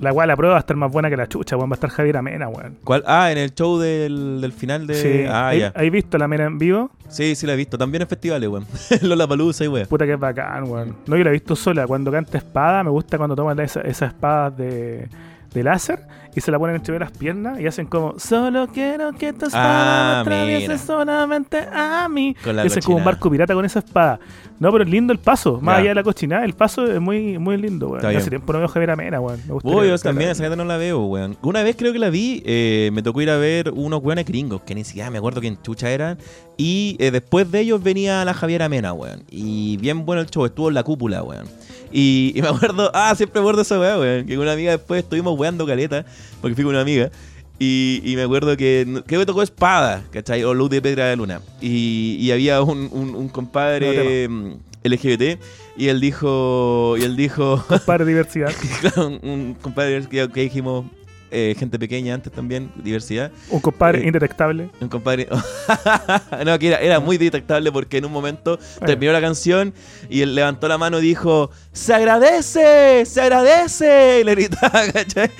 la 0.00 0.12
weá, 0.12 0.26
la 0.26 0.36
prueba 0.36 0.54
va 0.54 0.58
a 0.58 0.60
estar 0.60 0.76
más 0.76 0.90
buena 0.90 1.08
que 1.10 1.16
la 1.16 1.26
chucha, 1.28 1.56
weón. 1.56 1.70
Va 1.70 1.74
a 1.74 1.76
estar 1.76 1.90
Javier 1.90 2.16
Amena, 2.16 2.48
weón. 2.48 2.78
¿Cuál? 2.84 3.04
Ah, 3.06 3.30
en 3.30 3.38
el 3.38 3.54
show 3.54 3.78
del, 3.78 4.40
del 4.40 4.52
final 4.52 4.86
de. 4.86 4.94
Sí. 4.94 5.24
Ah, 5.28 5.48
¿Hay, 5.48 5.60
ya. 5.60 5.72
¿hay 5.76 5.90
visto 5.90 6.18
la 6.18 6.24
Amena 6.24 6.44
en 6.44 6.58
vivo? 6.58 6.90
Sí, 7.08 7.34
sí 7.34 7.46
la 7.46 7.52
he 7.52 7.56
visto. 7.56 7.76
También 7.78 8.02
en 8.02 8.08
festivales, 8.08 8.48
weón. 8.48 8.66
Lola 9.02 9.26
Palusa 9.26 9.64
y 9.64 9.68
weón. 9.68 9.86
Puta 9.86 10.04
que 10.06 10.12
es 10.14 10.18
bacán, 10.18 10.64
weón. 10.64 10.96
No, 11.06 11.16
yo 11.16 11.24
la 11.24 11.30
he 11.30 11.34
visto 11.34 11.54
sola. 11.56 11.86
Cuando 11.86 12.10
canta 12.10 12.38
espada, 12.38 12.82
me 12.82 12.90
gusta 12.90 13.18
cuando 13.18 13.36
toman 13.36 13.58
esa- 13.60 13.82
esas 13.82 14.08
espadas 14.12 14.56
de, 14.56 15.08
de 15.52 15.62
láser 15.62 16.00
y 16.34 16.40
se 16.40 16.50
la 16.50 16.58
ponen 16.58 16.76
entre 16.76 16.98
las 16.98 17.10
piernas 17.12 17.60
y 17.60 17.66
hacen 17.66 17.86
como 17.86 18.18
Solo 18.18 18.68
quiero 18.68 19.12
que 19.12 19.32
tu 19.32 19.46
espada 19.46 20.18
Ah, 20.18 20.20
atraviese 20.20 20.78
solamente 20.78 21.58
a 21.72 22.08
mí. 22.08 22.34
Y 22.44 22.48
hacen 22.66 22.82
como 22.82 22.96
un 22.98 23.04
barco 23.04 23.30
pirata 23.30 23.54
con 23.54 23.64
esa 23.64 23.80
espada. 23.80 24.18
No, 24.58 24.70
pero 24.70 24.84
es 24.84 24.90
lindo 24.90 25.12
el 25.12 25.18
paso. 25.18 25.60
Más 25.60 25.74
Ya. 25.76 25.80
allá 25.80 25.88
de 25.90 25.94
la 25.96 26.02
cochinada, 26.04 26.44
el 26.44 26.52
paso 26.54 26.86
es 26.86 27.00
muy, 27.00 27.38
muy 27.38 27.56
lindo, 27.56 27.88
weón. 27.88 28.04
Hace 28.16 28.30
tiempo 28.30 28.52
no 28.52 28.60
veo 28.60 28.68
Javier 28.68 28.90
Amena, 28.92 29.20
weón. 29.20 29.40
Uy, 29.64 29.88
yo 29.88 29.98
también, 29.98 30.30
esa 30.30 30.44
gente 30.44 30.56
no 30.56 30.64
la 30.64 30.76
veo, 30.76 31.04
weón. 31.06 31.36
Una 31.42 31.62
vez 31.62 31.74
creo 31.76 31.92
que 31.92 31.98
la 31.98 32.10
vi, 32.10 32.42
eh, 32.46 32.90
me 32.92 33.02
tocó 33.02 33.20
ir 33.22 33.30
a 33.30 33.36
ver 33.36 33.70
unos 33.74 34.00
weones 34.02 34.24
gringos, 34.24 34.62
que 34.62 34.74
ni 34.74 34.84
siquiera 34.84 35.10
me 35.10 35.18
acuerdo 35.18 35.40
quién 35.40 35.60
chucha 35.62 35.90
eran. 35.90 36.16
Y 36.56 36.96
eh, 37.00 37.10
después 37.10 37.50
de 37.50 37.60
ellos 37.60 37.82
venía 37.82 38.24
la 38.24 38.34
Javiera 38.34 38.68
Mena, 38.68 38.92
weón. 38.92 39.24
Y 39.30 39.76
bien 39.78 40.06
bueno 40.06 40.22
el 40.22 40.28
show, 40.30 40.46
estuvo 40.46 40.68
en 40.68 40.74
la 40.74 40.82
cúpula, 40.84 41.22
weón. 41.24 41.46
Y, 41.92 42.32
y 42.34 42.42
me 42.42 42.48
acuerdo, 42.48 42.90
ah, 42.94 43.14
siempre 43.14 43.40
me 43.40 43.44
acuerdo 43.44 43.62
esa 43.62 43.78
weá, 43.78 43.98
weón. 43.98 44.26
Que 44.26 44.34
con 44.34 44.42
una 44.42 44.52
amiga 44.52 44.72
después 44.72 45.02
estuvimos 45.02 45.38
weando 45.38 45.66
caleta, 45.66 46.04
porque 46.40 46.54
fui 46.54 46.64
con 46.64 46.70
una 46.72 46.82
amiga. 46.82 47.10
Y, 47.58 48.00
y 48.04 48.16
me 48.16 48.22
acuerdo 48.22 48.56
que 48.56 49.02
creo 49.06 49.20
que 49.20 49.26
tocó 49.26 49.42
Espada, 49.42 50.02
¿cachai? 50.10 50.42
O 50.42 50.54
Luz 50.54 50.70
de 50.70 50.82
Pedra 50.82 51.06
de 51.06 51.16
Luna. 51.16 51.40
Y, 51.60 52.16
y 52.18 52.32
había 52.32 52.60
un, 52.62 52.88
un, 52.90 53.14
un 53.14 53.28
compadre 53.28 54.28
mm, 54.28 54.54
LGBT 54.82 55.38
y 55.76 55.88
él 55.88 56.00
dijo, 56.00 56.96
y 56.98 57.02
él 57.02 57.16
dijo, 57.16 57.64
Para 57.86 58.04
diversidad. 58.04 58.52
Claro, 58.80 59.06
un, 59.08 59.20
un 59.22 59.54
compadre 59.54 60.06
que, 60.08 60.28
que 60.28 60.40
dijimos, 60.40 60.86
eh, 61.32 61.54
gente 61.58 61.78
pequeña 61.78 62.14
antes 62.14 62.32
también, 62.32 62.70
diversidad. 62.76 63.30
Un 63.50 63.60
compadre 63.60 64.02
Eh, 64.02 64.06
indetectable. 64.06 64.70
Un 64.80 64.88
compadre. 64.88 65.28
no, 66.46 66.58
que 66.58 66.68
era, 66.68 66.78
era 66.78 67.00
muy 67.00 67.18
detectable 67.18 67.72
porque 67.72 67.98
en 67.98 68.04
un 68.04 68.12
momento 68.12 68.58
terminó 68.84 69.12
la 69.12 69.20
canción 69.20 69.72
y 70.08 70.22
él 70.22 70.34
levantó 70.34 70.68
la 70.68 70.78
mano 70.78 70.98
y 70.98 71.02
dijo: 71.02 71.50
¡Se 71.72 71.94
agradece! 71.94 73.04
¡Se 73.06 73.20
agradece! 73.20 74.18
Y 74.20 74.24
le 74.24 74.32
gritaba, 74.34 74.82
¿cachai? 74.92 75.30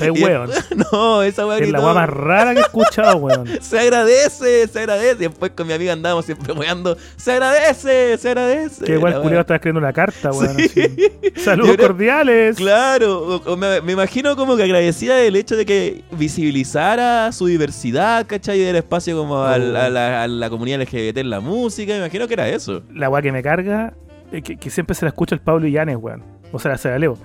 Es 0.00 0.06
Y- 0.14 0.22
weón. 0.22 0.50
No, 0.92 1.22
esa 1.22 1.46
weá 1.46 1.58
Es 1.58 1.70
la 1.70 1.80
weá 1.80 1.94
más 1.94 2.08
rara 2.08 2.52
que 2.54 2.60
he 2.60 2.62
escuchado, 2.62 3.16
weón. 3.16 3.48
Se 3.60 3.78
agradece, 3.78 4.68
se 4.68 4.78
agradece. 4.78 5.24
Y 5.24 5.28
después 5.28 5.52
con 5.52 5.66
mi 5.66 5.72
amiga 5.72 5.92
andábamos 5.92 6.24
siempre 6.24 6.52
weando. 6.52 6.96
Se 7.16 7.32
agradece, 7.32 8.16
se 8.18 8.28
agradece. 8.28 8.84
Que 8.84 8.92
igual 8.94 9.20
culiado 9.20 9.40
estaba 9.40 9.56
escribiendo 9.56 9.80
una 9.80 9.92
carta, 9.92 10.30
weón. 10.30 10.56
Sí. 10.58 10.96
Saludos 11.36 11.76
creo- 11.76 11.88
cordiales. 11.88 12.56
Claro, 12.56 13.42
me, 13.56 13.80
me 13.80 13.92
imagino 13.92 14.36
como 14.36 14.56
que 14.56 14.62
agradecida 14.64 15.16
del 15.16 15.36
hecho 15.40 15.56
de 15.56 15.64
que 15.66 16.04
visibilizara 16.12 17.30
su 17.32 17.46
diversidad, 17.46 18.26
¿cachai? 18.26 18.60
Y 18.60 18.64
del 18.64 18.76
espacio 18.76 19.16
como 19.16 19.36
Oh. 19.36 19.44
a, 19.44 19.58
la, 19.58 20.22
a 20.22 20.28
la 20.28 20.50
comunidad 20.50 20.80
LGBT 20.82 21.18
en 21.18 21.30
la 21.30 21.40
música, 21.40 21.92
me 21.92 21.98
imagino 21.98 22.26
que 22.28 22.34
era 22.34 22.48
eso. 22.48 22.82
La 22.92 23.08
weá 23.10 23.22
que 23.22 23.32
me 23.32 23.42
carga, 23.42 23.94
eh, 24.32 24.42
que, 24.42 24.56
que 24.56 24.70
siempre 24.70 24.94
se 24.94 25.04
la 25.04 25.10
escucha 25.10 25.34
el 25.34 25.40
Pablo 25.40 25.66
Illanes, 25.66 25.96
weón. 26.00 26.22
O 26.52 26.58
sea, 26.58 26.76
se 26.78 26.88
la 26.90 26.98
leo. 26.98 27.18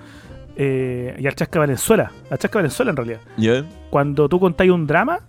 Eh, 0.56 1.16
y 1.18 1.26
al 1.26 1.34
Chasca 1.34 1.58
Valenzuela. 1.58 2.12
Al 2.30 2.38
Chasca 2.38 2.58
Valenzuela, 2.58 2.90
en 2.90 2.96
realidad. 2.96 3.20
¿Ya? 3.36 3.64
Cuando 3.90 4.28
tú 4.28 4.38
contáis 4.38 4.70
un 4.70 4.86
drama 4.86 5.20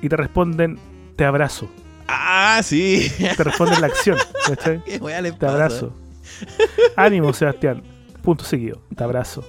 y 0.00 0.08
te 0.08 0.16
responden, 0.16 0.78
te 1.16 1.24
abrazo. 1.24 1.68
Ah, 2.08 2.60
sí. 2.62 3.10
Te 3.36 3.44
responden 3.44 3.80
la 3.80 3.86
acción. 3.86 4.18
¿cachai? 4.48 4.82
Qué 4.84 4.96
weá 4.98 5.20
le 5.20 5.32
Te 5.32 5.38
pasa? 5.38 5.52
abrazo. 5.52 5.92
Ánimo, 6.96 7.32
Sebastián. 7.32 7.82
Punto 8.22 8.44
seguido. 8.44 8.80
Te 8.96 9.04
abrazo. 9.04 9.44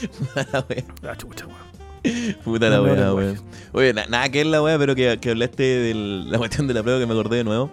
La 0.52 0.64
wea. 0.68 0.84
La 1.02 1.16
chucha, 1.16 1.46
weón. 1.46 1.67
Puta 2.44 2.68
la 2.68 2.82
weá, 2.82 3.14
weón. 3.14 3.40
Oye, 3.72 3.92
na- 3.92 4.06
nada 4.06 4.28
que 4.28 4.40
es 4.40 4.46
la 4.46 4.62
weá, 4.62 4.78
pero 4.78 4.94
que, 4.94 5.18
que 5.20 5.30
hablaste 5.30 5.62
de 5.62 5.94
la 5.94 6.38
cuestión 6.38 6.66
de 6.66 6.74
la 6.74 6.82
prueba 6.82 6.98
que 7.00 7.06
me 7.06 7.12
acordé 7.12 7.38
de 7.38 7.44
nuevo. 7.44 7.70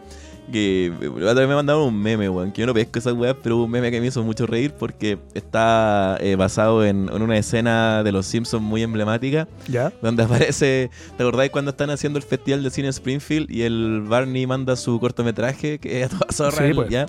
Que 0.52 0.94
la 1.18 1.32
otra 1.32 1.42
vez 1.42 1.50
me 1.50 1.56
mandaron 1.56 1.82
un 1.88 2.00
meme, 2.00 2.30
weón. 2.30 2.52
Que 2.52 2.62
yo 2.62 2.68
no 2.68 2.74
pesco 2.76 3.00
esas 3.00 3.14
weas, 3.14 3.36
pero 3.42 3.58
un 3.58 3.72
meme 3.72 3.90
que 3.90 4.00
me 4.00 4.06
hizo 4.06 4.22
mucho 4.24 4.46
reír 4.46 4.74
porque 4.74 5.18
está 5.34 6.18
eh, 6.22 6.36
basado 6.36 6.86
en, 6.86 7.10
en 7.12 7.22
una 7.24 7.36
escena 7.36 8.04
de 8.04 8.12
los 8.12 8.28
Simpsons 8.28 8.62
muy 8.62 8.84
emblemática. 8.84 9.48
¿Ya? 9.68 9.92
Donde 10.04 10.22
aparece, 10.26 10.92
¿te 11.18 11.24
acordáis 11.24 11.50
cuando 11.50 11.72
están 11.72 11.90
haciendo 11.90 12.20
el 12.20 12.24
festival 12.24 12.62
de 12.62 12.70
cine 12.70 12.90
Springfield 12.90 13.50
y 13.50 13.64
el 13.64 14.04
Barney 14.06 14.46
manda 14.46 14.76
su 14.76 15.00
cortometraje 15.00 15.80
que 15.80 16.02
es 16.02 16.14
a 16.14 16.18
toda 16.20 16.28
zorra, 16.32 16.68
Sí, 16.68 16.74
pues. 16.76 16.90
¿ya? 16.90 17.08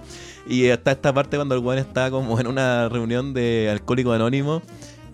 Y 0.49 0.65
está 0.67 0.93
esta 0.93 1.13
parte 1.13 1.37
cuando 1.37 1.55
el 1.57 1.61
weón 1.61 1.79
está 1.79 2.11
como 2.11 2.41
en 2.41 2.47
una 2.47 2.89
reunión 2.89 3.35
de 3.35 3.69
alcohólico 3.71 4.13
anónimo 4.13 4.63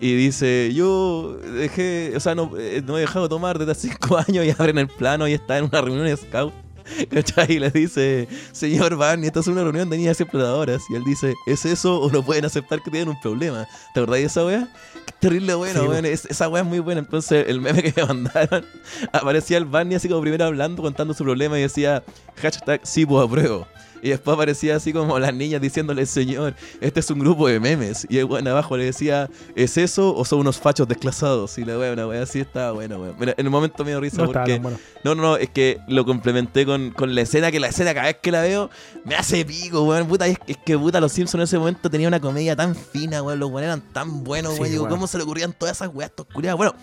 y 0.05 0.15
dice, 0.15 0.71
yo 0.73 1.37
dejé, 1.57 2.13
o 2.15 2.19
sea, 2.19 2.35
no, 2.35 2.51
eh, 2.57 2.81
no 2.85 2.97
he 2.97 3.01
dejado 3.01 3.25
de 3.25 3.29
tomar 3.29 3.57
desde 3.57 3.71
hace 3.71 3.87
cinco 3.89 4.17
años 4.17 4.45
y 4.45 4.51
abren 4.51 4.77
el 4.77 4.87
plano 4.87 5.27
y 5.27 5.33
está 5.33 5.57
en 5.57 5.65
una 5.65 5.81
reunión 5.81 6.05
de 6.05 6.17
scout. 6.17 6.53
¿Cachai? 7.09 7.53
Y 7.53 7.59
le 7.59 7.71
dice, 7.71 8.27
señor 8.51 8.97
Barney, 8.97 9.27
esta 9.27 9.39
es 9.39 9.47
una 9.47 9.63
reunión 9.63 9.89
de 9.89 9.95
niñas 9.97 10.19
exploradoras. 10.19 10.83
Y 10.89 10.95
él 10.95 11.03
dice, 11.05 11.33
¿es 11.45 11.65
eso 11.65 11.97
o 12.01 12.11
no 12.11 12.21
pueden 12.23 12.43
aceptar 12.43 12.81
que 12.83 12.91
tienen 12.91 13.07
un 13.07 13.21
problema? 13.21 13.65
¿Te 13.93 14.01
acordás 14.01 14.19
de 14.19 14.25
esa 14.25 14.45
wea? 14.45 14.67
Qué 15.05 15.13
terrible 15.21 15.53
bueno, 15.53 15.81
Sí, 15.81 15.87
weón. 15.87 16.05
Es- 16.05 16.25
esa 16.25 16.49
wea 16.49 16.61
es 16.61 16.67
muy 16.67 16.79
buena. 16.79 16.99
Entonces, 16.99 17.45
el 17.47 17.61
meme 17.61 17.83
que 17.83 17.93
me 18.01 18.05
mandaron, 18.07 18.65
aparecía 19.13 19.57
el 19.59 19.65
Barney 19.65 19.95
así 19.95 20.09
como 20.09 20.19
primero 20.19 20.43
hablando, 20.43 20.81
contando 20.83 21.13
su 21.13 21.23
problema 21.23 21.57
y 21.57 21.61
decía, 21.61 22.03
hashtag 22.41 22.81
sí, 22.83 23.05
pues 23.05 23.23
apruebo. 23.25 23.65
Y 24.03 24.09
después 24.09 24.35
aparecía 24.35 24.75
así 24.75 24.91
como 24.91 25.17
las 25.17 25.33
niñas 25.33 25.61
diciéndole, 25.61 26.05
señor, 26.05 26.55
este 26.81 26.99
es 26.99 27.09
un 27.09 27.19
grupo 27.19 27.47
de 27.47 27.61
memes. 27.61 28.05
Y 28.09 28.17
el 28.17 28.25
weón 28.25 28.45
abajo 28.49 28.75
le 28.75 28.83
decía, 28.83 29.29
¿es 29.55 29.77
eso 29.77 30.13
o 30.13 30.25
son 30.25 30.39
unos 30.39 30.59
fachos 30.59 30.89
desclasados? 30.89 31.57
Y 31.57 31.63
la 31.63 31.79
wea, 31.79 31.93
una 31.93 32.05
wea 32.05 32.23
así 32.23 32.41
estaba 32.41 32.73
buena, 32.73 32.97
weón. 32.97 33.15
Mira, 33.17 33.33
en 33.37 33.45
el 33.45 33.49
momento 33.49 33.85
me 33.85 33.91
dio 33.91 34.01
risa 34.01 34.17
No 34.17 34.25
porque... 34.25 34.59
bueno. 34.59 34.77
No, 35.05 35.15
no, 35.15 35.21
no, 35.21 35.37
es 35.37 35.49
que 35.49 35.79
lo 35.87 36.03
complementé 36.03 36.65
con, 36.65 36.91
con 36.91 37.15
la 37.15 37.21
escena, 37.21 37.49
que 37.49 37.61
la 37.61 37.67
escena 37.67 37.93
cada 37.93 38.07
vez 38.07 38.17
que 38.21 38.29
la 38.29 38.41
veo 38.41 38.69
me 39.05 39.15
hace 39.15 39.45
pico, 39.45 39.83
weón. 39.83 40.05
Puta, 40.05 40.27
es, 40.27 40.37
es 40.47 40.57
que 40.57 40.77
puta, 40.77 40.99
los 40.99 41.13
Simpsons 41.13 41.35
en 41.35 41.43
ese 41.43 41.57
momento 41.57 41.89
tenían 41.89 42.09
una 42.09 42.19
comedia 42.19 42.57
tan 42.57 42.75
fina, 42.75 43.23
weón. 43.23 43.39
Los 43.39 43.51
weones 43.51 43.67
eran 43.67 43.93
tan 43.93 44.25
buenos, 44.25 44.55
Sí, 44.55 44.59
weón. 44.59 44.71
Digo, 44.71 44.83
weón. 44.83 44.95
¿cómo 44.95 45.07
se 45.07 45.17
le 45.17 45.23
ocurrían 45.23 45.53
todas 45.53 45.77
esas 45.77 45.89
weas 45.93 46.09
estos? 46.09 46.27
Bueno, 46.33 46.75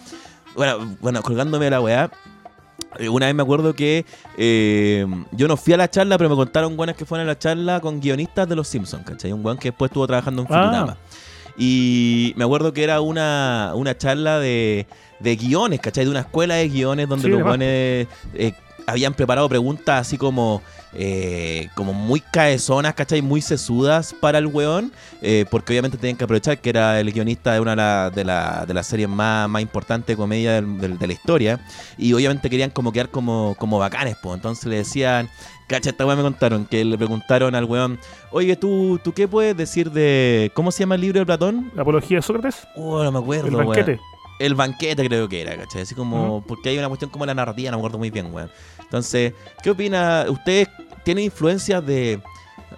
bueno, 0.57 0.97
bueno, 1.01 1.23
colgándome 1.23 1.69
la 1.69 1.83
weá. 1.83 2.11
Eh, 2.99 3.09
Una 3.09 3.27
vez 3.27 3.35
me 3.35 3.43
acuerdo 3.43 3.75
que 3.75 4.05
eh, 4.37 5.07
yo 5.33 5.49
no 5.49 5.57
fui 5.57 5.73
a 5.75 5.77
la 5.77 5.89
charla, 5.91 6.19
pero 6.19 6.31
me 6.31 6.37
contaron 6.37 6.77
buenas 6.77 6.97
que 6.97 7.05
fueron 7.05 7.27
a 7.27 7.31
la 7.33 7.39
charla 7.39 7.81
con 7.81 8.01
guionistas 8.01 8.49
de 8.49 8.57
los 8.57 8.69
Simpsons, 8.69 9.05
¿cachai? 9.05 9.33
Un 9.33 9.45
weón 9.45 9.59
que 9.59 9.69
después 9.71 9.91
estuvo 9.91 10.07
trabajando 10.07 10.43
en 10.43 10.49
Ah. 10.51 10.65
Futurama. 10.65 10.97
Y 11.57 12.33
me 12.37 12.45
acuerdo 12.45 12.73
que 12.73 12.83
era 12.83 13.01
una, 13.01 13.73
una 13.75 13.97
charla 13.97 14.39
de, 14.39 14.87
de 15.19 15.37
guiones, 15.37 15.81
¿cachai? 15.81 16.05
De 16.05 16.11
una 16.11 16.21
escuela 16.21 16.55
de 16.55 16.69
guiones 16.69 17.09
donde 17.09 17.25
Sí, 17.25 17.29
los 17.31 17.57
eh, 17.61 18.07
habían 18.91 19.15
preparado 19.15 19.49
preguntas 19.49 20.01
así 20.01 20.17
como, 20.19 20.63
eh, 20.93 21.69
como 21.77 21.93
muy 21.93 22.21
caezonas, 22.21 22.95
¿cachai? 22.95 23.23
Muy 23.23 23.41
sesudas 23.41 24.15
para 24.19 24.39
el 24.39 24.47
weón, 24.47 24.93
eh, 25.23 25.45
porque 25.51 25.73
obviamente 25.73 25.97
tenían 25.99 26.17
que 26.17 26.25
aprovechar 26.25 26.59
que 26.59 26.69
era 26.71 26.99
el 27.01 27.13
guionista 27.13 27.53
de 27.55 27.61
una 27.61 27.71
de 27.73 27.77
la- 27.77 28.11
de 28.11 28.25
la- 28.25 28.65
de 28.67 28.75
las 28.75 28.87
series 28.87 29.09
más, 29.09 29.49
más 29.49 29.63
importantes 29.63 30.09
de 30.09 30.17
comedia 30.17 30.55
del- 30.55 30.79
del- 30.81 30.99
de 30.99 31.07
la 31.07 31.13
historia, 31.13 31.61
y 31.97 32.13
obviamente 32.13 32.51
querían 32.51 32.71
como 32.71 32.93
quedar 32.93 33.09
como, 33.09 33.55
como 33.59 33.79
bacanes, 33.79 34.17
pues. 34.23 34.35
Entonces 34.37 34.67
le 34.67 34.77
decían, 34.77 35.29
cacha, 35.69 35.91
esta 35.91 36.05
weá 36.05 36.17
me 36.17 36.23
contaron, 36.23 36.65
que 36.67 36.85
le 36.85 36.97
preguntaron 36.99 37.55
al 37.55 37.65
weón, 37.67 37.99
oye, 38.33 38.57
¿tú, 38.57 38.99
¿tú 39.05 39.13
qué 39.13 39.29
puedes 39.29 39.57
decir 39.57 39.93
de, 39.93 40.51
¿cómo 40.55 40.73
se 40.73 40.81
llama 40.81 40.97
el 40.97 41.03
libro 41.03 41.21
de 41.21 41.27
Platón? 41.27 41.71
La 41.77 41.83
apología 41.83 42.17
de 42.19 42.23
Sócrates, 42.23 42.67
Oh, 42.75 43.03
no 43.05 43.13
me 43.13 43.19
acuerdo, 43.21 43.47
el 43.47 43.55
weón. 43.55 44.01
El 44.41 44.55
banquete 44.55 45.07
creo 45.07 45.29
que 45.29 45.43
era, 45.43 45.57
¿cachai? 45.57 45.83
Así 45.83 45.95
como, 45.95 46.43
porque 46.49 46.71
hay 46.71 46.79
una 46.79 46.89
cuestión 46.89 47.11
como 47.11 47.27
la 47.27 47.35
narrativa, 47.35 47.71
no 47.71 47.77
me 47.77 47.81
acuerdo 47.83 47.99
muy 47.99 48.11
bien, 48.11 48.33
weón. 48.35 48.51
Entonces, 48.81 49.35
¿qué 49.63 49.71
opina? 49.71 50.25
¿Ustedes 50.29 50.69
tienen 51.05 51.25
influencias 51.27 51.85
de, 51.87 52.21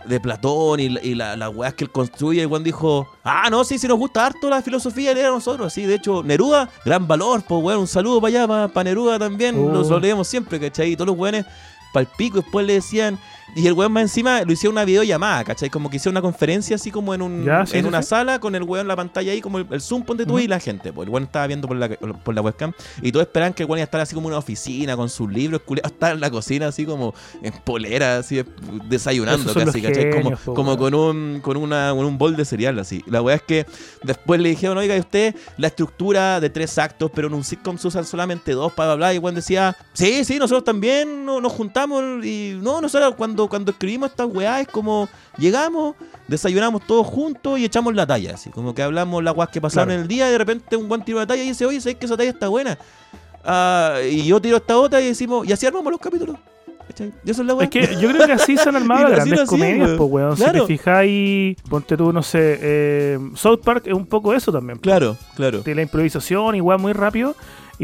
de 0.05 0.21
Platón 0.21 0.81
y, 0.81 0.89
la- 0.89 1.03
y 1.03 1.15
la- 1.15 1.37
las 1.37 1.55
weas 1.55 1.73
que 1.75 1.85
él 1.85 1.91
construye? 1.91 2.41
El 2.43 2.49
weón 2.49 2.65
dijo, 2.65 3.09
ah, 3.25 3.49
no, 3.51 3.63
sí, 3.65 3.79
sí 3.79 3.87
nos 3.87 3.97
gusta 3.99 4.27
harto 4.27 4.51
la 4.51 4.61
filosofía 4.61 5.15
de 5.15 5.23
nosotros, 5.23 5.69
así. 5.69 5.87
De 5.87 5.95
hecho, 5.95 6.23
Neruda, 6.25 6.69
gran 6.85 7.07
valor, 7.07 7.43
pues, 7.49 7.63
weón. 7.63 7.81
Un 7.81 7.87
saludo 7.87 8.21
para 8.21 8.45
allá, 8.45 8.69
para 8.69 8.85
Neruda 8.85 9.19
también. 9.19 9.57
Oh. 9.57 9.73
Los 9.73 9.89
lo 9.89 10.01
leemos 10.01 10.27
siempre, 10.29 10.59
¿cachai? 10.61 10.91
Y 10.93 10.97
todos 10.97 11.07
los 11.07 11.17
weones, 11.17 11.47
pal 11.95 12.09
pico, 12.19 12.39
después 12.41 12.67
le 12.67 12.75
decían... 12.75 13.19
Y 13.55 13.67
el 13.67 13.75
weón 13.75 13.93
más 13.93 14.03
encima 14.05 14.43
lo 14.43 14.53
hicieron 14.53 14.75
una 14.75 14.85
videollamada, 14.85 15.45
¿cachai? 15.45 15.69
Como 15.71 15.91
que 15.91 15.97
hicieron 15.97 16.15
una 16.15 16.23
conferencia 16.23 16.77
así 16.77 16.91
como 16.91 17.15
en, 17.15 17.23
un, 17.23 17.45
Ya, 17.45 17.67
sí, 17.67 17.77
en 17.77 17.85
sí, 17.85 17.89
una 17.89 18.03
sí. 18.03 18.09
sala 18.09 18.39
con 18.39 18.55
el 18.55 18.63
weón 18.63 18.83
en 18.85 18.89
la 18.89 18.97
pantalla 18.97 19.33
ahí, 19.33 19.41
como 19.41 19.59
el, 19.59 19.67
el 19.71 19.81
Zoom, 19.81 20.03
ponte 20.05 20.25
tú 20.25 20.33
Ujú. 20.35 20.41
y 20.41 20.47
la 20.49 20.59
gente. 20.61 20.93
Pues 20.93 21.07
el 21.07 21.13
weón 21.13 21.25
estaba 21.25 21.47
viendo 21.47 21.69
por 21.69 21.77
la, 21.77 21.89
por 21.89 22.35
la 22.35 22.41
webcam 22.41 22.73
y 23.03 23.13
todos 23.13 23.27
esperaban 23.27 23.53
que 23.53 23.63
el 23.65 23.69
weón 23.69 23.79
iba 23.79 23.83
a 23.83 23.85
estar 23.85 24.01
así 24.01 24.15
como 24.15 24.29
en 24.29 24.33
una 24.33 24.39
oficina 24.39 24.97
con 24.97 25.09
sus 25.09 25.31
libros, 25.31 25.61
culiados, 25.63 25.93
estar 25.93 26.13
en 26.15 26.21
la 26.21 26.31
cocina 26.31 26.69
así 26.69 26.87
como 26.87 27.15
en 27.43 27.53
polera, 27.65 28.19
así 28.19 28.43
desayunando 28.89 29.43
Esos 29.43 29.53
son 29.53 29.65
casi, 29.67 29.83
¿cachai? 29.83 30.11
Como, 30.11 30.23
genios, 30.23 30.41
como 30.45 30.77
con 30.79 30.95
un, 30.95 31.41
con, 31.43 31.57
una, 31.57 31.91
con 31.95 32.05
un 32.07 32.19
bol 32.19 32.37
de 32.37 32.45
cereal 32.45 32.79
así. 32.79 33.03
La 33.07 33.23
weá 33.23 33.37
es 33.37 33.43
que 33.43 33.67
después 34.03 34.41
le 34.41 34.49
dijeron, 34.51 34.79
oiga, 34.79 34.97
¿y 34.97 35.01
usted 35.01 35.35
la 35.59 35.67
estructura 35.69 36.41
de 36.41 36.51
tres 36.51 36.79
actos, 36.79 37.11
pero 37.15 37.29
en 37.29 37.35
un 37.35 37.45
sitcom 37.45 37.77
se 37.79 37.89
usan 37.89 38.05
solamente 38.05 38.53
dos, 38.53 38.75
bla, 38.75 38.95
bla. 38.95 39.13
Y 39.13 39.17
el 39.17 39.23
weón 39.23 39.35
decía, 39.35 39.77
sí, 39.93 40.25
sí, 40.25 40.39
nosotros 40.39 40.65
también 40.65 41.25
no- 41.25 41.41
nos 41.41 41.53
juntamos 41.53 42.25
y 42.25 42.59
no, 42.61 42.81
nosotros 42.81 43.15
cuando, 43.17 43.42
cuando 43.49 43.73
escribimos 43.73 44.11
estas 44.11 44.27
weá 44.31 44.61
es 44.61 44.69
como 44.69 45.09
llegamos, 45.39 45.95
desayunamos 46.29 46.87
todos 46.87 47.07
juntos 47.07 47.59
y 47.59 47.65
echamos 47.65 47.95
la 47.95 48.07
talla, 48.07 48.35
así 48.35 48.51
como 48.51 48.75
que 48.75 48.83
hablamos 48.83 49.23
las 49.23 49.37
weas 49.37 49.51
que 49.51 49.61
pasaron 49.61 49.87
Claro. 49.89 49.99
en 49.99 50.03
el 50.03 50.09
día 50.09 50.29
y 50.29 50.33
de 50.33 50.39
repente 50.39 50.77
un 50.77 50.89
buen 50.89 51.03
tiro 51.05 51.19
de 51.21 51.27
talla 51.27 51.43
y 51.43 51.49
dice, 51.49 51.67
oye, 51.67 51.81
¿sabes 51.81 51.97
que 51.97 52.07
esa 52.07 52.17
talla 52.17 52.31
está 52.31 52.49
buena? 52.49 52.79
Ah, 53.45 53.97
y 54.09 54.25
yo 54.25 54.41
tiro 54.41 54.57
esta 54.57 54.79
otra 54.79 55.01
y 55.01 55.07
decimos, 55.07 55.47
y 55.49 55.53
así 55.53 55.67
armamos 55.67 55.91
los 55.93 56.01
capítulos. 56.01 56.37
¿Cachai? 56.87 57.13
Y 57.25 57.31
eso 57.31 57.43
es 57.43 57.47
la 57.47 57.55
weá. 57.55 57.65
Es 57.65 57.71
que 57.71 57.97
yo 58.01 58.09
creo 58.11 58.27
que 58.27 58.33
así 58.33 58.57
se 58.57 58.69
han 58.69 58.77
armado 58.83 59.03
las 59.09 59.25
grandes 59.25 59.49
comedias, 59.49 59.91
pues, 59.97 60.11
weón. 60.11 60.37
Si 60.37 60.45
te 60.45 60.67
fijáis, 60.67 61.57
ponte 61.69 61.97
tú, 61.97 62.13
no 62.13 62.23
sé, 62.23 62.59
eh, 62.61 63.19
South 63.35 63.61
Park 63.65 63.85
es 63.87 63.95
un 63.95 64.07
poco 64.07 64.35
eso 64.35 64.53
también. 64.53 64.79
po. 64.79 64.83
Claro, 64.83 65.17
claro. 65.37 65.63
De 65.63 65.75
la 65.75 65.83
improvisación, 65.83 66.55
igual 66.57 66.79
muy 66.81 66.93
rápido. 66.93 67.35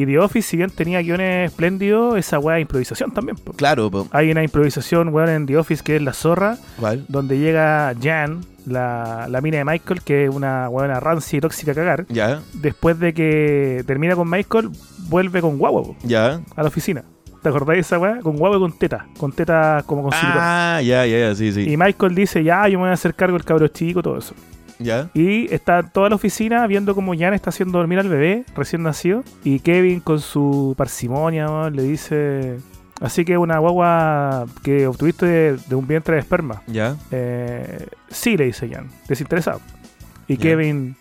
Y 0.00 0.06
The 0.06 0.18
Office, 0.20 0.48
si 0.48 0.56
bien 0.56 0.70
tenía 0.70 1.02
guiones 1.02 1.50
espléndidos, 1.50 2.16
esa 2.16 2.38
weá 2.38 2.58
es 2.58 2.62
improvisación 2.62 3.10
también. 3.10 3.36
po. 3.36 3.52
Claro, 3.54 3.90
po. 3.90 4.06
Hay 4.12 4.30
una 4.30 4.44
improvisación, 4.44 5.08
weón, 5.08 5.28
en 5.28 5.46
The 5.46 5.56
Office 5.56 5.82
que 5.82 5.96
es 5.96 6.02
La 6.02 6.12
Zorra, 6.12 6.56
¿Cuál? 6.78 7.04
donde 7.08 7.38
llega 7.40 7.92
Jan, 8.00 8.42
la, 8.64 9.26
la 9.28 9.40
mina 9.40 9.56
de 9.58 9.64
Michael, 9.64 10.02
que 10.02 10.26
es 10.26 10.30
una 10.30 10.68
weona 10.68 11.00
rancia 11.00 11.36
y 11.36 11.40
tóxica 11.40 11.72
a 11.72 11.74
cagar. 11.74 12.06
Ya, 12.10 12.42
Después 12.52 13.00
de 13.00 13.12
que 13.12 13.82
termina 13.88 14.14
con 14.14 14.30
Michael, 14.30 14.70
vuelve 15.08 15.40
con 15.40 15.58
Guagua 15.58 15.96
ya. 16.04 16.42
a 16.54 16.62
la 16.62 16.68
oficina. 16.68 17.02
¿Te 17.42 17.48
acordáis 17.48 17.78
de 17.78 17.80
esa 17.80 17.98
weá? 17.98 18.20
Con 18.20 18.36
Guagua 18.36 18.58
y 18.58 18.60
con 18.60 18.78
teta. 18.78 19.06
Con 19.18 19.32
teta 19.32 19.82
como 19.84 20.02
con 20.04 20.12
silicona. 20.12 20.76
Ah, 20.76 20.80
ya, 20.82 21.06
ya, 21.06 21.18
ya, 21.18 21.34
sí, 21.34 21.50
sí. 21.52 21.68
Y 21.72 21.76
Michael 21.76 22.14
dice, 22.14 22.44
ya, 22.44 22.68
yo 22.68 22.78
me 22.78 22.84
voy 22.84 22.90
a 22.90 22.92
hacer 22.94 23.14
cargo 23.16 23.36
del 23.36 23.44
cabro 23.44 23.66
chico, 23.66 24.00
todo 24.00 24.16
eso. 24.18 24.34
Ya. 24.78 25.10
Y 25.14 25.52
está 25.52 25.82
toda 25.82 26.08
la 26.08 26.16
oficina 26.16 26.66
viendo 26.66 26.94
como 26.94 27.16
Jan 27.16 27.34
está 27.34 27.50
haciendo 27.50 27.78
dormir 27.78 27.98
al 27.98 28.08
bebé 28.08 28.44
recién 28.56 28.82
nacido. 28.82 29.24
Y 29.44 29.60
Kevin 29.60 30.00
con 30.00 30.20
su 30.20 30.74
parsimonia 30.76 31.46
¿no? 31.46 31.70
le 31.70 31.82
dice... 31.82 32.58
Así 33.00 33.24
que 33.24 33.38
una 33.38 33.58
guagua 33.58 34.46
que 34.64 34.88
obtuviste 34.88 35.24
de, 35.24 35.56
de 35.68 35.74
un 35.76 35.86
vientre 35.86 36.14
de 36.14 36.20
esperma. 36.20 36.62
Ya. 36.66 36.96
Eh, 37.12 37.86
sí, 38.10 38.36
le 38.36 38.46
dice 38.46 38.68
Jan, 38.68 38.88
desinteresado. 39.06 39.60
Y 40.26 40.36
Ya. 40.36 40.42
Kevin, 40.42 40.96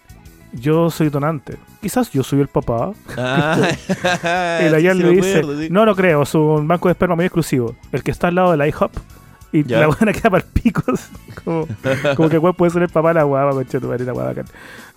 yo 0.54 0.90
soy 0.92 1.10
donante. 1.10 1.58
Quizás 1.82 2.12
yo 2.12 2.24
soy 2.24 2.42
el 2.42 2.48
papá. 2.48 2.92
Ah, 3.18 3.58
y 4.64 4.70
la 4.70 4.80
Jan 4.82 4.98
sí 4.98 5.04
le 5.04 5.10
dice, 5.10 5.40
acuerdo, 5.40 5.60
sí. 5.60 5.70
no 5.72 5.86
lo 5.86 5.96
creo, 5.96 6.22
es 6.22 6.36
un 6.36 6.68
banco 6.68 6.88
de 6.88 6.92
esperma 6.92 7.16
muy 7.16 7.26
exclusivo. 7.26 7.76
El 7.92 8.04
que 8.04 8.12
está 8.12 8.28
al 8.28 8.36
lado 8.36 8.52
del 8.56 8.68
IHOP. 8.68 8.92
Y 9.52 9.64
Ya. 9.64 9.80
la 9.80 9.88
buena 9.88 10.12
queda 10.14 10.30
para 10.30 10.44
el 10.44 10.50
pico. 10.52 10.84
como, 11.44 11.68
como 12.16 12.30
que 12.30 12.36
el 12.36 12.42
weón 12.42 12.56
puede 12.56 12.72
ser 12.72 12.82
el 12.84 12.90
papá 12.90 13.10
de 13.10 13.14
la 13.16 13.24
guava, 13.24 13.52
concha 13.52 13.80
tu 13.80 13.88
madre, 13.88 14.06
la 14.06 14.12
guava 14.12 14.30
bacán. 14.30 14.46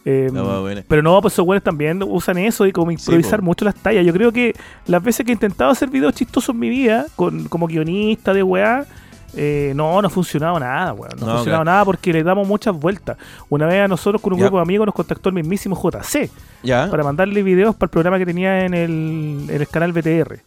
Eh, 0.04 0.28
guava 0.32 0.60
buena. 0.60 0.82
pero 0.88 1.02
no, 1.02 1.20
pues 1.20 1.34
esos 1.34 1.44
güeyes 1.44 1.62
también 1.62 2.02
usan 2.02 2.38
eso 2.38 2.66
y 2.66 2.72
como 2.72 2.90
improvisar 2.90 3.42
mucho 3.42 3.64
las 3.64 3.74
tallas. 3.74 4.04
Yo 4.04 4.12
creo 4.12 4.32
que 4.32 4.54
las 4.86 5.02
veces 5.02 5.24
que 5.24 5.32
he 5.32 5.34
intentado 5.34 5.70
hacer 5.70 5.88
videos 5.90 6.14
chistosos 6.14 6.54
en 6.54 6.58
mi 6.60 6.68
vida, 6.70 7.06
con, 7.16 7.44
como 7.48 7.66
guionista 7.66 8.32
de 8.32 8.42
weá, 8.42 8.86
eh, 9.36 9.72
no, 9.76 10.00
no 10.02 10.08
ha 10.08 10.10
funcionado 10.10 10.58
nada, 10.58 10.92
weón. 10.94 11.12
No, 11.20 11.26
No, 11.26 11.32
ha 11.32 11.34
funcionado 11.36 11.64
nada 11.64 11.84
porque 11.84 12.12
le 12.12 12.22
damos 12.24 12.48
muchas 12.48 12.74
vueltas. 12.74 13.16
Una 13.50 13.66
vez 13.66 13.84
a 13.84 13.88
nosotros 13.88 14.20
con 14.20 14.32
un 14.32 14.40
grupo 14.40 14.56
de 14.56 14.62
amigos 14.62 14.86
nos 14.86 14.94
contactó 14.94 15.28
el 15.28 15.34
mismísimo 15.36 15.76
JC 15.80 16.28
para 16.90 17.04
mandarle 17.04 17.42
videos 17.44 17.76
para 17.76 17.86
el 17.86 17.90
programa 17.90 18.18
que 18.18 18.26
tenía 18.26 18.64
en 18.64 18.74
el, 18.74 19.46
en 19.48 19.60
el 19.60 19.68
canal 19.68 19.92
BTR, 19.92 20.40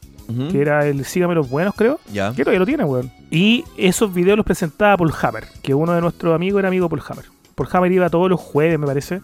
Que 0.51 0.61
era 0.61 0.85
el 0.87 1.03
Sígame 1.05 1.35
los 1.35 1.49
Buenos, 1.49 1.73
creo. 1.75 1.99
Ya. 2.11 2.31
Que 2.33 2.43
todavía 2.43 2.59
lo 2.59 2.65
tiene, 2.65 2.83
weón. 2.83 3.11
Y 3.31 3.63
esos 3.77 4.13
videos 4.13 4.37
los 4.37 4.45
presentaba 4.45 4.97
Paul 4.97 5.13
Hammer, 5.21 5.45
que 5.61 5.73
uno 5.73 5.93
de 5.93 6.01
nuestros 6.01 6.33
amigos 6.35 6.59
era 6.59 6.67
amigo 6.69 6.85
de 6.85 6.89
Paul 6.89 7.03
Hammer. 7.07 7.25
Paul 7.55 7.69
Hammer 7.71 7.91
iba 7.91 8.09
todos 8.09 8.29
los 8.29 8.39
jueves, 8.39 8.79
me 8.79 8.87
parece. 8.87 9.21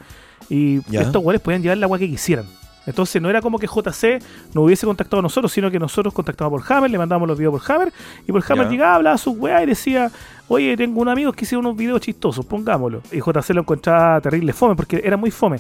Y 0.50 0.82
Ya. 0.92 1.02
estos 1.02 1.24
weones 1.24 1.42
podían 1.42 1.62
llevar 1.62 1.78
la 1.78 1.86
agua 1.86 2.00
que 2.00 2.08
quisieran. 2.10 2.46
Entonces 2.90 3.22
no 3.22 3.30
era 3.30 3.42
como 3.42 3.58
que 3.60 3.68
JC 3.68 4.22
nos 4.54 4.66
hubiese 4.66 4.86
contactado 4.86 5.20
a 5.20 5.24
nosotros, 5.24 5.52
sino 5.52 5.72
que 5.72 5.80
nosotros 5.80 6.14
contactábamos 6.14 6.62
a 6.62 6.68
Paul 6.68 6.78
Hammer, 6.78 6.92
le 6.92 6.98
mandábamos 6.98 7.28
los 7.28 7.38
videos 7.38 7.60
por 7.62 7.72
Hammer, 7.72 7.94
y 8.28 8.32
Paul 8.32 8.44
Hammer 8.50 8.66
Ya. 8.66 8.72
llegaba, 8.72 8.96
hablaba 8.96 9.16
a 9.16 9.18
sus 9.18 9.38
weas 9.38 9.64
y 9.64 9.66
decía, 9.68 10.12
oye, 10.48 10.76
tengo 10.76 11.02
un 11.02 11.08
amigo 11.10 11.32
que 11.32 11.46
hicieron 11.46 11.66
unos 11.66 11.78
videos 11.78 12.02
chistosos, 12.02 12.46
pongámoslo. 12.46 13.02
Y 13.12 13.20
JC 13.20 13.52
lo 13.54 13.62
encontraba 13.62 14.20
terrible 14.22 14.52
fome, 14.54 14.76
porque 14.76 15.02
era 15.04 15.16
muy 15.18 15.32
fome. 15.32 15.60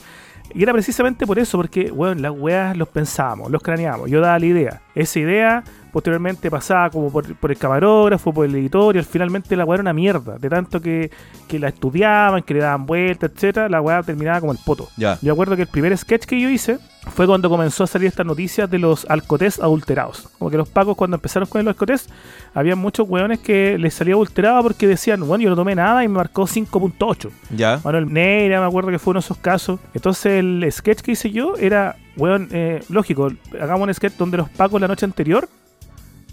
Y 0.53 0.63
era 0.63 0.73
precisamente 0.73 1.27
por 1.27 1.37
eso, 1.37 1.59
porque, 1.59 1.91
bueno, 1.91 2.19
las 2.21 2.31
weas 2.31 2.75
los 2.75 2.87
pensábamos, 2.87 3.51
los 3.51 3.61
craneábamos. 3.61 4.09
Yo 4.09 4.19
daba 4.19 4.39
la 4.39 4.45
idea. 4.47 4.81
Esa 4.95 5.19
idea 5.19 5.63
posteriormente 5.91 6.49
pasaba 6.49 6.89
como 6.89 7.11
por, 7.11 7.35
por 7.35 7.51
el 7.51 7.57
camarógrafo, 7.57 8.33
por 8.33 8.47
el 8.47 8.55
editorial. 8.55 9.03
Finalmente 9.05 9.55
la 9.55 9.63
wea 9.65 9.75
era 9.75 9.81
una 9.81 9.93
mierda. 9.93 10.39
De 10.39 10.49
tanto 10.49 10.81
que, 10.81 11.11
que 11.47 11.59
la 11.59 11.67
estudiaban, 11.67 12.41
que 12.41 12.55
le 12.55 12.61
daban 12.61 12.87
vueltas, 12.87 13.31
etcétera, 13.35 13.69
la 13.69 13.79
wea 13.79 14.01
terminaba 14.01 14.39
como 14.39 14.51
el 14.51 14.57
poto. 14.65 14.87
Ya. 14.97 15.19
Yo 15.21 15.33
acuerdo 15.33 15.55
que 15.55 15.63
el 15.63 15.67
primer 15.67 15.95
sketch 15.95 16.25
que 16.25 16.39
yo 16.41 16.49
hice 16.49 16.79
fue 17.09 17.27
cuando 17.27 17.49
comenzó 17.49 17.83
a 17.83 17.87
salir 17.87 18.07
estas 18.07 18.25
noticias 18.25 18.69
de 18.69 18.79
los 18.79 19.05
alcotés 19.09 19.59
adulterados. 19.59 20.29
Como 20.37 20.49
que 20.51 20.57
los 20.57 20.67
pacos 20.69 20.95
cuando 20.95 21.15
empezaron 21.15 21.47
con 21.47 21.61
el 21.61 21.67
alcotés, 21.67 22.09
había 22.53 22.75
muchos 22.75 23.07
weones 23.09 23.39
que 23.39 23.77
les 23.77 23.93
salía 23.93 24.13
adulterado 24.15 24.63
porque 24.63 24.87
decían, 24.87 25.25
bueno, 25.27 25.43
yo 25.43 25.49
no 25.49 25.55
tomé 25.55 25.75
nada 25.75 26.03
y 26.03 26.07
me 26.07 26.15
marcó 26.15 26.43
5.8. 26.43 27.29
Ya. 27.55 27.79
Manuel 27.83 28.11
Neira, 28.11 28.59
me 28.61 28.67
acuerdo 28.67 28.89
que 28.91 28.99
fue 28.99 29.11
uno 29.11 29.19
de 29.19 29.25
esos 29.25 29.37
casos. 29.37 29.79
Entonces 29.93 30.33
el 30.39 30.65
sketch 30.71 31.01
que 31.01 31.11
hice 31.11 31.31
yo 31.31 31.55
era, 31.57 31.95
weón, 32.17 32.47
eh, 32.51 32.83
lógico, 32.89 33.29
hagamos 33.61 33.87
un 33.87 33.93
sketch 33.93 34.13
donde 34.17 34.37
los 34.37 34.49
pacos 34.49 34.79
la 34.79 34.87
noche 34.87 35.05
anterior 35.05 35.47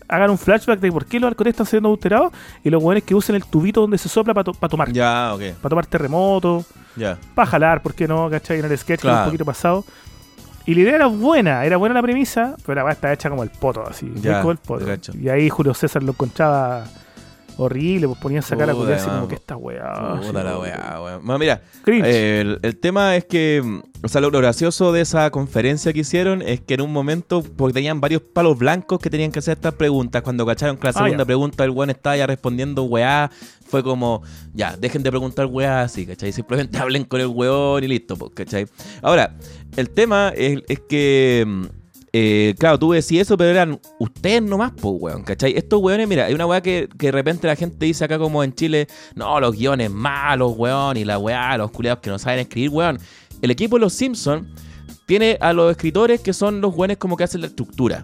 hagan 0.08 0.30
un 0.30 0.38
flashback 0.38 0.78
de 0.78 0.92
por 0.92 1.04
qué 1.04 1.18
los 1.18 1.26
halcones 1.28 1.50
están 1.52 1.66
siendo 1.66 1.88
adulterados 1.88 2.32
y 2.62 2.70
los 2.70 2.80
hueones 2.80 3.02
que 3.02 3.12
usen 3.14 3.34
el 3.34 3.44
tubito 3.44 3.80
donde 3.80 3.98
se 3.98 4.08
sopla 4.08 4.32
para 4.34 4.52
tomar. 4.68 4.92
Ya, 4.92 5.32
ok. 5.34 5.40
Para 5.60 5.68
tomar 5.70 5.86
terremoto, 5.86 6.64
Ya. 6.94 7.18
para 7.34 7.46
jalar, 7.50 7.82
¿por 7.82 7.92
qué 7.92 8.06
no? 8.06 8.30
¿Cachai? 8.30 8.60
En 8.60 8.66
el 8.66 8.78
sketch 8.78 9.00
que 9.00 9.08
Claro. 9.08 9.18
un 9.22 9.24
poquito 9.26 9.44
pasado. 9.44 9.84
Y 10.66 10.74
la 10.74 10.80
idea 10.80 10.96
era 10.96 11.06
buena, 11.06 11.64
era 11.64 11.76
buena 11.76 11.94
la 11.94 12.02
premisa, 12.02 12.56
pero 12.66 12.74
la 12.76 12.84
weá 12.84 12.92
está 12.92 13.12
hecha 13.12 13.30
como 13.30 13.42
el 13.44 13.50
poto, 13.50 13.86
así. 13.88 14.06
muy 14.06 14.20
Ya, 14.20 14.40
como 14.40 14.50
el 14.50 14.58
poto. 14.58 14.84
te 14.84 14.90
cacho. 14.90 15.12
Y 15.16 15.28
ahí 15.28 15.48
Julio 15.48 15.72
César 15.74 16.02
lo 16.02 16.10
encontraba 16.12 16.84
horrible, 17.59 18.07
pues 18.09 18.20
ponía 18.20 18.40
esa 18.40 18.57
cara 18.57 18.72
a 18.72 18.74
Puta, 18.74 18.84
culiar 18.86 19.00
así 19.00 19.09
como 19.11 19.28
que 19.28 19.34
esta 19.36 19.57
weá. 19.57 20.20
Puta 20.20 20.44
la 20.44 20.59
weá. 20.59 21.18
Bueno, 21.22 21.38
mira, 21.38 21.62
eh, 21.86 22.38
el, 22.42 22.59
el 22.62 22.76
tema 22.76 23.16
es 23.16 23.24
que, 23.24 23.62
mm, 23.64 24.04
o 24.04 24.09
sea, 24.09 24.20
lo, 24.20 24.30
lo 24.30 24.38
gracioso 24.38 24.92
de 24.92 25.00
esa 25.00 25.30
conferencia 25.30 25.92
que 25.92 26.00
hicieron 26.00 26.42
es 26.42 26.61
que 26.61 26.74
en 26.74 26.82
un 26.82 26.92
momento, 26.92 27.42
porque 27.42 27.74
tenían 27.74 28.00
varios 28.00 28.22
palos 28.22 28.59
blancos 28.59 28.98
que 28.98 29.11
tenían 29.11 29.32
que 29.32 29.38
hacer 29.38 29.57
estas 29.57 29.74
preguntas, 29.74 30.22
cuando 30.22 30.44
cacharon 30.44 30.76
que 30.76 30.84
la 30.86 30.90
Ah, 30.90 31.02
segunda 31.04 31.24
pregunta 31.24 31.64
el 31.64 31.70
weón 31.70 31.90
estaba 31.90 32.16
ya 32.16 32.26
respondiendo 32.26 32.84
weá, 32.84 33.30
fue 33.66 33.82
como, 33.82 34.22
ya, 34.54 34.76
dejen 34.76 35.02
de 35.02 35.11
preguntar 35.11 35.46
weá 35.46 35.82
así, 35.82 36.07
¿cachai? 36.07 36.32
Simplemente 36.32 36.78
hablen 36.78 37.04
con 37.04 37.20
el 37.20 37.26
weón 37.28 37.82
y 37.84 37.88
listo, 37.88 38.16
pues, 38.16 38.32
¿cachai? 38.34 38.66
Ahora, 39.02 39.34
el 39.76 39.90
tema 39.90 40.32
es, 40.36 40.62
es 40.68 40.80
que... 40.88 41.66
eh, 42.18 42.54
claro, 42.58 42.78
tú 42.78 42.92
decís 42.92 43.20
eso, 43.20 43.36
pero 43.36 43.50
eran 43.50 43.78
ustedes 43.98 44.40
nomás, 44.42 44.72
pues, 44.72 44.94
weón, 44.98 45.22
¿cachai? 45.22 45.54
Estos 45.54 45.82
weones, 45.82 46.08
mira, 46.08 46.24
hay 46.24 46.32
una 46.34 46.46
weá 46.46 46.62
que, 46.62 46.88
que 46.98 47.06
de 47.08 47.12
repente 47.12 47.46
la 47.46 47.56
gente 47.56 47.84
dice 47.84 48.04
acá 48.04 48.18
como 48.18 48.42
en 48.42 48.54
Chile, 48.54 48.88
no, 49.14 49.38
los 49.38 49.54
guiones 49.54 49.90
malos, 49.90 50.54
weón, 50.56 50.96
y 50.96 51.04
la 51.04 51.18
weá, 51.18 51.58
los 51.58 51.70
culiados 51.70 52.00
que 52.00 52.08
no 52.08 52.18
saben 52.18 52.38
escribir, 52.40 52.70
weón. 52.70 52.98
El 53.42 53.50
equipo 53.50 53.76
de 53.76 53.80
los 53.80 53.92
Simpsons 53.92 54.48
tiene 55.04 55.36
a 55.42 55.52
los 55.52 55.70
escritores 55.70 56.20
que 56.22 56.32
son 56.32 56.62
los 56.62 56.74
weones 56.74 56.96
como 56.96 57.18
que 57.18 57.24
hacen 57.24 57.42
la 57.42 57.48
estructura. 57.48 58.02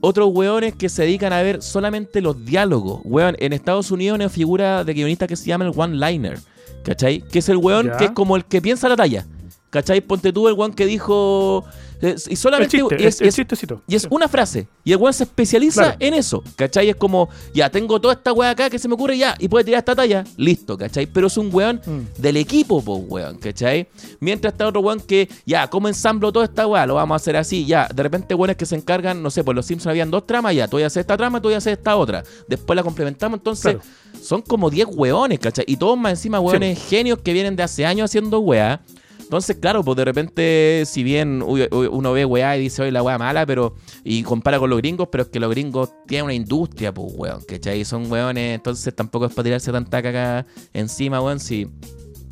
Otros 0.00 0.30
weones 0.32 0.74
que 0.74 0.88
se 0.88 1.02
dedican 1.02 1.32
a 1.34 1.42
ver 1.42 1.62
solamente 1.62 2.20
los 2.22 2.44
diálogos. 2.44 3.02
Weón, 3.04 3.36
en 3.38 3.52
Estados 3.52 3.90
Unidos 3.90 4.14
hay 4.14 4.24
una 4.24 4.30
figura 4.30 4.82
de 4.82 4.94
guionista 4.94 5.26
que 5.26 5.36
se 5.36 5.46
llama 5.46 5.66
el 5.66 5.72
one-liner, 5.76 6.38
¿cachai? 6.84 7.20
Que 7.20 7.40
es 7.40 7.48
el 7.48 7.58
weón 7.58 7.86
Ya. 7.88 7.96
que 7.98 8.04
es 8.06 8.10
como 8.12 8.34
el 8.36 8.44
que 8.46 8.62
piensa 8.62 8.88
la 8.88 8.96
talla. 8.96 9.26
¿Cachai? 9.72 10.02
Ponte 10.02 10.32
tú 10.34 10.46
el 10.48 10.54
weón 10.54 10.72
que 10.74 10.84
dijo... 10.86 11.64
Y 12.02 12.06
el 12.06 12.36
solamente 12.36 12.76
chiste, 12.78 12.96
y 12.98 13.06
es- 13.06 13.20
el, 13.20 13.28
el 13.28 13.32
chistecito. 13.32 13.80
y 13.86 13.94
es 13.94 14.08
una 14.10 14.26
frase. 14.26 14.66
Y 14.82 14.90
el 14.90 14.98
weón 14.98 15.12
se 15.14 15.22
especializa 15.22 15.82
Claro. 15.82 15.96
en 16.00 16.14
eso. 16.14 16.42
¿Cachai? 16.56 16.88
Es 16.90 16.96
como, 16.96 17.28
ya, 17.54 17.70
tengo 17.70 18.00
toda 18.00 18.14
esta 18.14 18.32
weá 18.32 18.50
acá 18.50 18.68
que 18.68 18.78
se 18.80 18.88
me 18.88 18.94
ocurre 18.94 19.16
ya. 19.16 19.36
Y 19.38 19.46
puede 19.46 19.64
tirar 19.64 19.78
esta 19.78 19.94
talla. 19.94 20.24
Listo, 20.36 20.76
¿cachai? 20.76 21.06
Pero 21.06 21.28
es 21.28 21.36
un 21.38 21.48
weón 21.54 21.80
Mm. 21.86 22.20
del 22.20 22.36
equipo, 22.38 22.82
pues, 22.82 23.02
weón, 23.08 23.38
¿cachai? 23.38 23.86
Mientras 24.18 24.52
está 24.52 24.66
otro 24.66 24.80
weón 24.80 24.98
que, 25.00 25.28
ya, 25.46 25.70
¿cómo 25.70 25.86
ensamblo 25.86 26.32
toda 26.32 26.44
esta 26.46 26.66
weá? 26.66 26.84
Lo 26.86 26.96
vamos 26.96 27.14
a 27.14 27.16
hacer 27.16 27.36
así, 27.36 27.64
ya. 27.66 27.88
De 27.94 28.02
repente, 28.02 28.34
weones 28.34 28.56
que 28.56 28.66
se 28.66 28.74
encargan, 28.74 29.22
no 29.22 29.30
sé, 29.30 29.44
por 29.44 29.54
los 29.54 29.64
Simpsons 29.64 29.86
habían 29.92 30.10
dos 30.10 30.26
tramas, 30.26 30.56
ya. 30.56 30.66
Tú 30.66 30.78
voy 30.78 30.82
a 30.82 30.88
hacer 30.88 31.02
esta 31.02 31.16
trama, 31.16 31.40
tú 31.40 31.48
voy 31.48 31.54
a 31.54 31.58
hacer 31.58 31.74
esta 31.74 31.94
otra. 31.96 32.24
Después 32.48 32.74
la 32.76 32.82
complementamos, 32.82 33.38
entonces. 33.38 33.76
Claro. 33.76 33.80
Son 34.20 34.42
como 34.42 34.70
10 34.70 34.88
weones, 34.90 35.38
¿cachai? 35.38 35.64
Y 35.68 35.76
todos 35.76 35.96
más 35.96 36.12
encima 36.14 36.40
weones 36.40 36.78
genios 36.84 37.18
que 37.20 37.32
vienen 37.32 37.54
de 37.54 37.62
hace 37.62 37.86
años 37.86 38.10
haciendo 38.10 38.40
weá. 38.40 38.80
Entonces, 39.32 39.56
claro, 39.56 39.82
pues 39.82 39.96
de 39.96 40.04
repente, 40.04 40.82
si 40.84 41.02
bien 41.02 41.42
uno 41.42 42.12
ve 42.12 42.26
weá 42.26 42.54
y 42.58 42.60
dice, 42.60 42.82
oye, 42.82 42.92
la 42.92 43.02
weá 43.02 43.16
mala, 43.16 43.46
pero. 43.46 43.74
Y 44.04 44.22
compara 44.24 44.58
con 44.58 44.68
los 44.68 44.76
gringos, 44.78 45.08
pero 45.10 45.22
es 45.22 45.30
que 45.30 45.40
los 45.40 45.50
gringos 45.50 45.88
tienen 46.06 46.26
una 46.26 46.34
industria, 46.34 46.92
pues, 46.92 47.14
weón, 47.16 47.40
¿cachai? 47.48 47.82
Son 47.86 48.12
weones, 48.12 48.56
entonces 48.56 48.94
tampoco 48.94 49.24
es 49.24 49.32
para 49.32 49.44
tirarse 49.44 49.72
tanta 49.72 50.02
caca 50.02 50.44
encima, 50.74 51.22
weón, 51.22 51.40
si. 51.40 51.66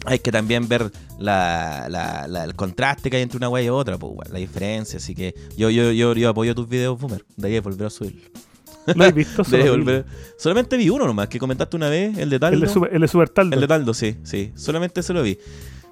Hay 0.04 0.18
que 0.18 0.30
también 0.30 0.68
ver 0.68 0.90
la, 1.18 1.86
la- 1.88 2.28
la- 2.28 2.44
el 2.44 2.54
contraste 2.54 3.08
que 3.08 3.16
hay 3.16 3.22
entre 3.22 3.38
una 3.38 3.48
weá 3.48 3.62
y 3.64 3.70
otra, 3.70 3.96
pues, 3.96 4.12
weón, 4.14 4.30
la 4.34 4.38
diferencia. 4.38 4.98
Así 4.98 5.14
que 5.14 5.34
yo, 5.56 5.70
yo, 5.70 5.92
yo, 5.92 6.12
yo 6.12 6.28
apoyo 6.28 6.54
tus 6.54 6.68
videos, 6.68 7.00
Boomer. 7.00 7.24
De 7.34 7.48
ahí 7.48 7.58
volver 7.60 7.86
a 7.86 7.90
subir. 7.90 8.30
Lo 8.94 9.04
he 9.06 9.12
visto 9.12 9.42
solo. 9.72 10.04
Solamente 10.36 10.76
vi 10.76 10.90
uno 10.90 11.06
nomás, 11.06 11.28
que 11.28 11.38
comentaste 11.38 11.76
una 11.76 11.88
vez, 11.88 12.18
el 12.18 12.28
de 12.28 12.38
Taldo. 12.38 12.56
El 12.56 12.60
de, 12.60 12.68
super, 12.68 12.94
el 12.94 13.00
de 13.00 13.08
Super 13.08 13.30
Taldo. 13.30 13.54
El 13.54 13.60
de 13.62 13.66
Taldo, 13.68 13.94
sí, 13.94 14.16
sí. 14.22 14.52
Solamente 14.54 15.02
se 15.02 15.14
lo 15.14 15.22
vi. 15.22 15.38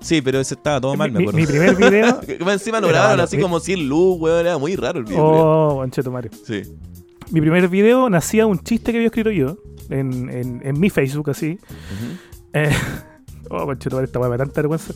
Sí, 0.01 0.23
pero 0.23 0.41
ese 0.41 0.55
estaba 0.55 0.81
todo 0.81 0.95
mal, 0.95 1.11
me 1.11 1.19
mi, 1.19 1.25
acuerdo. 1.25 1.39
mi 1.41 1.47
primer 1.47 1.75
video. 1.77 2.21
Encima 2.53 2.81
lo 2.81 2.89
grabaron 2.89 3.21
así 3.21 3.39
como 3.39 3.59
sin 3.61 3.89
luz, 3.89 4.17
weón. 4.21 4.41
Era 4.47 4.57
muy 4.59 4.77
raro 4.77 4.99
el 5.01 5.05
video. 5.05 5.25
oh, 5.25 5.75
Bonchetumare. 5.75 6.31
Sí. 6.45 6.63
Mi 7.31 7.41
primer 7.41 7.69
video 7.69 8.09
nacía 8.09 8.47
un 8.47 8.59
chiste 8.61 8.93
que 8.93 8.99
había 8.99 9.09
escrito 9.09 9.31
yo 9.31 9.59
en, 9.91 10.31
en, 10.31 10.61
en 10.65 10.81
mi 10.81 10.89
Facebook, 10.89 11.31
así. 11.31 11.59
Eh, 12.53 12.71
oh, 13.51 13.67
Bonchetumare, 13.67 14.07
esta 14.07 14.19
weá 14.21 14.31
me 14.31 14.37
da 14.37 14.45
tanta 14.45 14.61
vergüenza. 14.63 14.95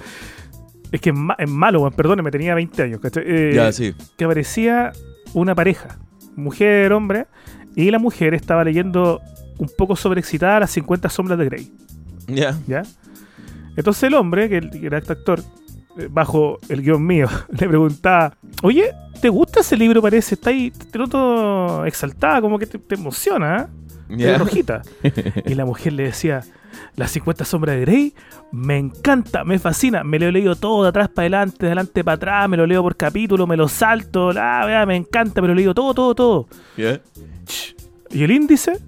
Es 0.93 1.01
que 1.01 1.11
es, 1.11 1.17
ma- 1.17 1.37
es 1.39 1.51
malo, 1.51 1.81
weón. 1.81 1.93
Perdóneme, 1.95 2.31
tenía 2.31 2.55
20 2.55 2.83
años, 2.83 3.01
¿cachai? 3.01 3.25
Eh, 3.27 3.53
Ya, 3.55 3.73
sí. 3.73 3.95
que 4.17 4.25
aparecía 4.25 4.93
una 5.35 5.55
pareja, 5.55 5.99
mujer, 6.37 6.93
hombre, 6.93 7.27
y 7.75 7.91
la 7.91 7.99
mujer 7.99 8.35
estaba 8.35 8.63
leyendo 8.65 9.21
un 9.59 9.71
poco 9.77 9.97
sobreexcitada 9.97 10.61
las 10.61 10.71
50 10.71 11.09
sombras 11.09 11.39
de 11.39 11.45
Grey, 11.47 11.73
Ya. 12.29 12.59
¿ya? 12.67 12.83
Entonces 13.77 14.05
el 14.05 14.15
hombre, 14.15 14.49
que, 14.49 14.61
era 14.83 14.99
este 14.99 15.13
actor, 15.13 15.41
eh, 15.99 16.09
bajo 16.11 16.59
el 16.69 16.83
guion 16.83 17.05
mío, 17.05 17.29
le 17.51 17.69
preguntaba, 17.69 18.37
oye, 18.63 18.93
¿te 19.21 19.29
gusta 19.29 19.61
ese 19.61 19.77
libro? 19.77 20.03
Parece, 20.03 20.35
está 20.35 20.51
ahí, 20.51 20.71
te 20.71 20.99
noto 20.99 21.85
exaltada, 21.85 22.41
como 22.41 22.59
que 22.59 22.67
te, 22.67 22.79
te 22.79 22.95
emociona, 22.95 23.63
¿eh? 23.63 24.37
Rojita. 24.39 24.83
Y 25.47 25.55
la 25.55 25.65
mujer 25.65 25.95
le 25.95 26.05
decía, 26.05 26.43
las 26.97 27.11
50 27.13 27.45
sombras 27.45 27.77
de 27.77 27.83
Grey, 27.83 28.15
me 28.51 28.79
encanta, 28.79 29.45
me 29.45 29.59
fascina, 29.59 30.05
me 30.05 30.19
lo 30.19 30.27
he 30.27 30.33
leído 30.33 30.57
todo 30.57 30.83
de 30.83 30.91
atrás 30.91 31.09
para 31.09 31.25
adelante, 31.25 31.59
de 31.61 31.67
adelante 31.69 32.05
para 32.05 32.15
atrás, 32.17 32.49
me 32.49 32.57
lo 32.57 32.67
leo 32.67 32.83
por 32.83 32.97
capítulo, 32.97 33.47
me 33.47 33.57
lo 33.57 33.69
salto, 33.69 34.33
la, 34.33 34.85
me 34.87 34.97
encanta, 34.97 35.41
me 35.41 35.49
lo 35.49 35.55
he 35.55 35.57
leído 35.57 35.75
todo, 35.75 35.95
todo, 35.95 36.15
todo. 36.15 36.49
¿Y 38.11 38.25
el 38.25 38.31
índice? 38.31 38.79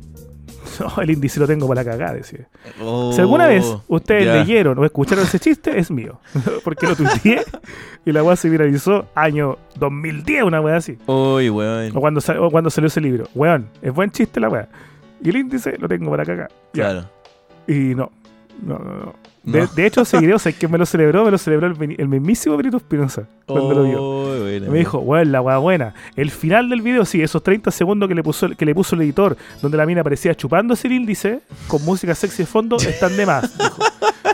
No, 0.80 1.02
el 1.02 1.10
índice 1.10 1.38
lo 1.40 1.46
tengo 1.46 1.66
para 1.68 1.82
la 1.84 1.90
cagada, 1.90 2.14
decía. 2.14 2.46
Oh, 2.82 3.12
Si 3.12 3.20
alguna 3.20 3.46
vez 3.46 3.64
ustedes 3.88 4.24
ya. 4.26 4.34
leyeron 4.36 4.78
o 4.78 4.84
escucharon 4.84 5.24
ese 5.24 5.38
chiste, 5.38 5.78
es 5.78 5.90
mío. 5.90 6.20
Porque 6.64 6.86
lo 6.86 6.96
tuiteé 6.96 7.42
y 8.04 8.12
la 8.12 8.22
weá 8.22 8.36
se 8.36 8.48
viralizó 8.48 9.06
año 9.14 9.56
2010, 9.76 10.42
una 10.44 10.60
weá 10.60 10.76
así. 10.76 10.98
Uy, 11.06 11.50
weón. 11.50 11.96
O 11.96 12.00
cuando, 12.00 12.20
sa- 12.20 12.40
o 12.40 12.50
cuando 12.50 12.70
salió 12.70 12.88
ese 12.88 13.00
libro. 13.00 13.26
Weón, 13.34 13.68
es 13.82 13.92
buen 13.92 14.10
chiste 14.10 14.40
la 14.40 14.48
weá. 14.48 14.68
Y 15.22 15.30
el 15.30 15.36
índice 15.36 15.76
lo 15.78 15.88
tengo 15.88 16.10
para 16.10 16.24
cagar. 16.24 16.50
Ya. 16.72 16.90
Claro. 16.90 17.10
Y 17.66 17.94
no. 17.94 18.10
No, 18.62 18.78
no, 18.78 18.94
no. 18.94 19.14
De, 19.44 19.60
No. 19.60 19.66
de 19.66 19.86
hecho, 19.86 20.00
ese 20.02 20.18
video, 20.18 20.38
¿sabes 20.38 20.56
quién 20.58 20.70
me 20.72 20.78
lo 20.78 20.86
celebró? 20.86 21.24
Me 21.24 21.30
lo 21.30 21.36
celebró 21.38 21.66
el, 21.66 21.96
el 21.98 22.08
mismísimo 22.08 22.56
Benito 22.56 22.78
Espinosa 22.78 23.28
cuando 23.46 23.74
lo 23.74 23.84
vio. 23.84 24.40
Bueno, 24.42 24.70
Me 24.70 24.78
dijo, 24.78 24.98
weón, 25.00 25.32
la 25.32 25.40
weá 25.42 25.58
buena. 25.58 25.94
El 26.16 26.30
final 26.30 26.70
del 26.70 26.80
video, 26.80 27.04
sí, 27.04 27.20
esos 27.22 27.42
30 27.42 27.70
segundos 27.70 28.08
que 28.08 28.14
le 28.14 28.22
puso, 28.22 28.48
que 28.50 28.64
le 28.64 28.74
puso 28.74 28.94
el 28.96 29.02
editor, 29.02 29.36
donde 29.60 29.76
la 29.76 29.84
mina 29.84 30.00
aparecía 30.00 30.34
chupándose 30.34 30.86
el 30.86 30.94
índice, 30.94 31.40
con 31.68 31.84
música 31.84 32.14
sexy 32.14 32.44
de 32.44 32.46
fondo, 32.46 32.76
están 32.76 33.16
de 33.16 33.26
más. 33.26 33.56
dijo. 33.58 33.76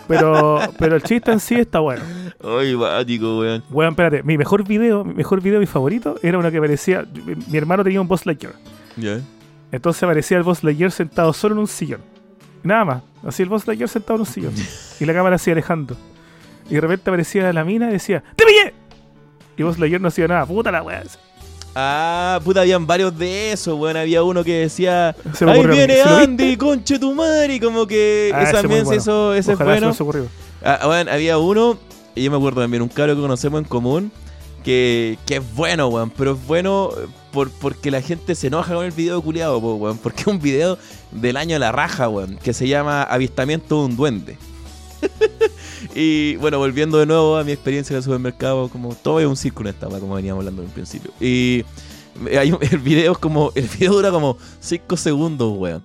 Pero, 0.07 0.59
pero 0.79 0.97
el 0.97 1.03
chiste 1.03 1.31
en 1.33 1.41
sí 1.41 1.55
está 1.57 1.81
bueno. 1.81 2.03
Uy, 2.43 2.75
bático, 2.75 3.41
weón. 3.41 3.63
Weón, 3.71 3.91
espérate, 3.91 4.23
mi 4.23 4.39
mejor 4.39 4.67
video, 4.67 5.05
mi 5.05 5.15
mejor 5.15 5.41
video, 5.41 5.59
mi 5.61 5.67
favorito, 5.67 6.17
era 6.23 6.39
uno 6.39 6.51
que 6.51 6.57
aparecía. 6.59 7.05
Mi, 7.27 7.35
mi 7.35 7.59
hermano 7.59 7.83
tenía 7.85 8.01
un 8.01 8.09
Boss 8.09 8.27
Lightyear. 8.27 8.55
Ya. 8.97 9.21
Entonces 9.73 10.03
aparecía 10.03 10.37
el 10.37 10.43
Boss 10.43 10.65
Lightyear 10.65 10.91
sentado 10.93 11.33
solo 11.33 11.55
en 11.57 11.61
un 11.61 11.67
sillón. 11.69 12.01
Nada 12.63 12.85
más. 12.85 13.03
Así 13.27 13.43
el 13.43 13.49
Boss 13.49 13.67
Lightyear 13.67 13.89
sentado 13.89 14.15
en 14.17 14.21
un 14.21 14.27
sillón. 14.27 14.53
y 15.01 15.05
la 15.05 15.13
cámara 15.15 15.37
así 15.37 15.51
alejando. 15.51 15.97
Y 16.69 16.75
de 16.75 16.81
repente 16.81 17.11
aparecía 17.11 17.53
la 17.53 17.65
mina 17.65 17.89
y 17.91 17.93
decía, 17.95 18.23
¡Te 18.37 18.45
pillé! 18.45 18.75
Y 19.57 19.63
Boss 19.63 19.79
Lightyear 19.79 20.01
no 20.01 20.09
hacía 20.09 20.29
nada. 20.29 20.47
Puta 20.47 20.71
la 20.71 20.83
weá. 20.83 21.03
Ah, 21.75 22.41
puta, 22.45 22.63
habían 22.63 22.87
varios 22.87 23.17
de 23.17 23.53
esos, 23.53 23.79
weón. 23.79 23.97
Había 23.97 24.23
uno 24.23 24.43
que 24.43 24.61
decía, 24.63 25.15
ahí 25.47 25.67
viene. 25.67 26.01
Andy, 26.03 26.57
conche 26.57 26.99
tu 26.99 27.15
madre. 27.15 27.55
Y 27.55 27.61
como 27.61 27.87
que 27.87 28.33
Ah, 28.35 28.43
ese 28.43 28.51
ese 28.53 28.61
también 28.63 28.81
se 28.81 28.85
bueno. 28.87 29.01
hizo, 29.03 29.35
ese 29.35 29.53
es 29.53 29.59
bueno. 29.59 29.91
ocurrió. 29.99 30.27
Ah, 30.65 30.81
bueno, 30.87 31.11
había 31.13 31.39
uno, 31.39 31.79
y 32.15 32.25
yo 32.25 32.31
me 32.31 32.37
acuerdo 32.37 32.61
también, 32.61 32.83
un 32.83 32.89
cabro 32.89 33.15
que 33.15 33.21
conocemos 33.21 33.61
en 33.61 33.67
común, 33.67 34.13
que, 34.65 35.17
que 35.27 35.37
es 35.37 35.55
bueno, 35.55 35.89
weón, 35.89 36.11
pero 36.11 36.33
es 36.33 36.47
bueno 36.47 36.91
por, 37.33 37.51
porque 37.51 37.91
la 37.91 38.03
gente 38.03 38.35
se 38.35 38.49
enoja 38.49 38.75
con 38.75 38.85
el 38.85 38.91
video 38.93 39.23
culiado, 39.23 39.61
po, 39.61 39.75
weón, 39.77 39.97
porque 39.99 40.23
es 40.23 40.27
un 40.27 40.41
video 40.41 40.77
del 41.13 41.37
año 41.37 41.55
de 41.55 41.59
la 41.61 41.73
raja, 41.73 42.09
weón, 42.09 42.37
que 42.37 42.53
se 42.53 42.69
llama 42.69 43.03
Avistamiento 43.03 43.79
de 43.81 43.85
un 43.87 43.97
duende. 43.97 44.39
y 45.95 46.37
bueno, 46.37 46.59
volviendo 46.59 46.99
de 46.99 47.07
nuevo 47.07 47.37
a 47.37 47.45
mi 47.45 47.53
experiencia 47.53 47.95
en 47.95 47.99
el 47.99 48.03
supermercado, 48.03 48.69
como 48.69 48.95
todo 48.95 49.21
es 49.21 49.27
un 49.27 49.37
círculo 49.37 49.69
en 49.71 49.75
esta, 49.75 49.89
como 49.89 50.15
veníamos 50.15 50.41
hablando 50.41 50.63
en 50.63 50.69
un 50.69 50.75
principio. 50.75 51.11
Y 51.21 51.65
hay 52.37 52.53
un- 52.53 52.59
el 52.71 52.79
video 52.79 53.13
es 53.13 53.19
como, 53.19 53.53
el 53.55 53.67
video 53.67 53.95
dura 53.95 54.11
como 54.11 54.37
5 54.61 54.97
segundos, 54.97 55.53
weón. 55.57 55.83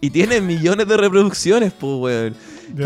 Y 0.00 0.10
tiene 0.10 0.40
millones 0.40 0.86
de 0.86 0.96
reproducciones, 0.96 1.72
pues, 1.72 1.92
weón. 1.98 2.36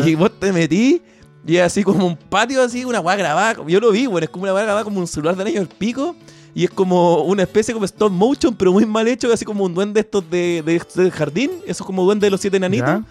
Y 0.06 0.14
vos 0.14 0.30
te 0.38 0.52
metí 0.52 1.02
y 1.46 1.56
así 1.56 1.82
como 1.82 2.06
un 2.06 2.16
patio 2.16 2.62
así, 2.62 2.84
una 2.84 3.00
weá 3.00 3.16
grabada. 3.16 3.56
Yo 3.66 3.80
lo 3.80 3.90
vi, 3.90 4.06
weón, 4.06 4.22
es 4.22 4.28
como 4.30 4.44
una 4.44 4.54
weá 4.54 4.62
grabada 4.64 4.84
como 4.84 5.00
un 5.00 5.06
celular 5.06 5.36
del 5.36 5.46
año 5.48 5.60
del 5.60 5.68
pico. 5.68 6.14
Y 6.54 6.64
es 6.64 6.70
como 6.70 7.22
una 7.22 7.42
especie 7.42 7.72
como 7.72 7.84
stop 7.86 8.10
motion, 8.10 8.54
pero 8.54 8.72
muy 8.72 8.84
mal 8.86 9.06
hecho, 9.08 9.32
así 9.32 9.44
como 9.44 9.64
un 9.64 9.74
duende 9.74 10.00
estos 10.00 10.28
de, 10.30 10.62
de, 10.64 10.82
de 11.02 11.10
jardín, 11.10 11.50
esos 11.66 11.86
como 11.86 12.04
duendes 12.04 12.26
de 12.26 12.30
los 12.30 12.40
siete 12.40 12.56
enanitos 12.56 12.88
Ya. 12.88 13.04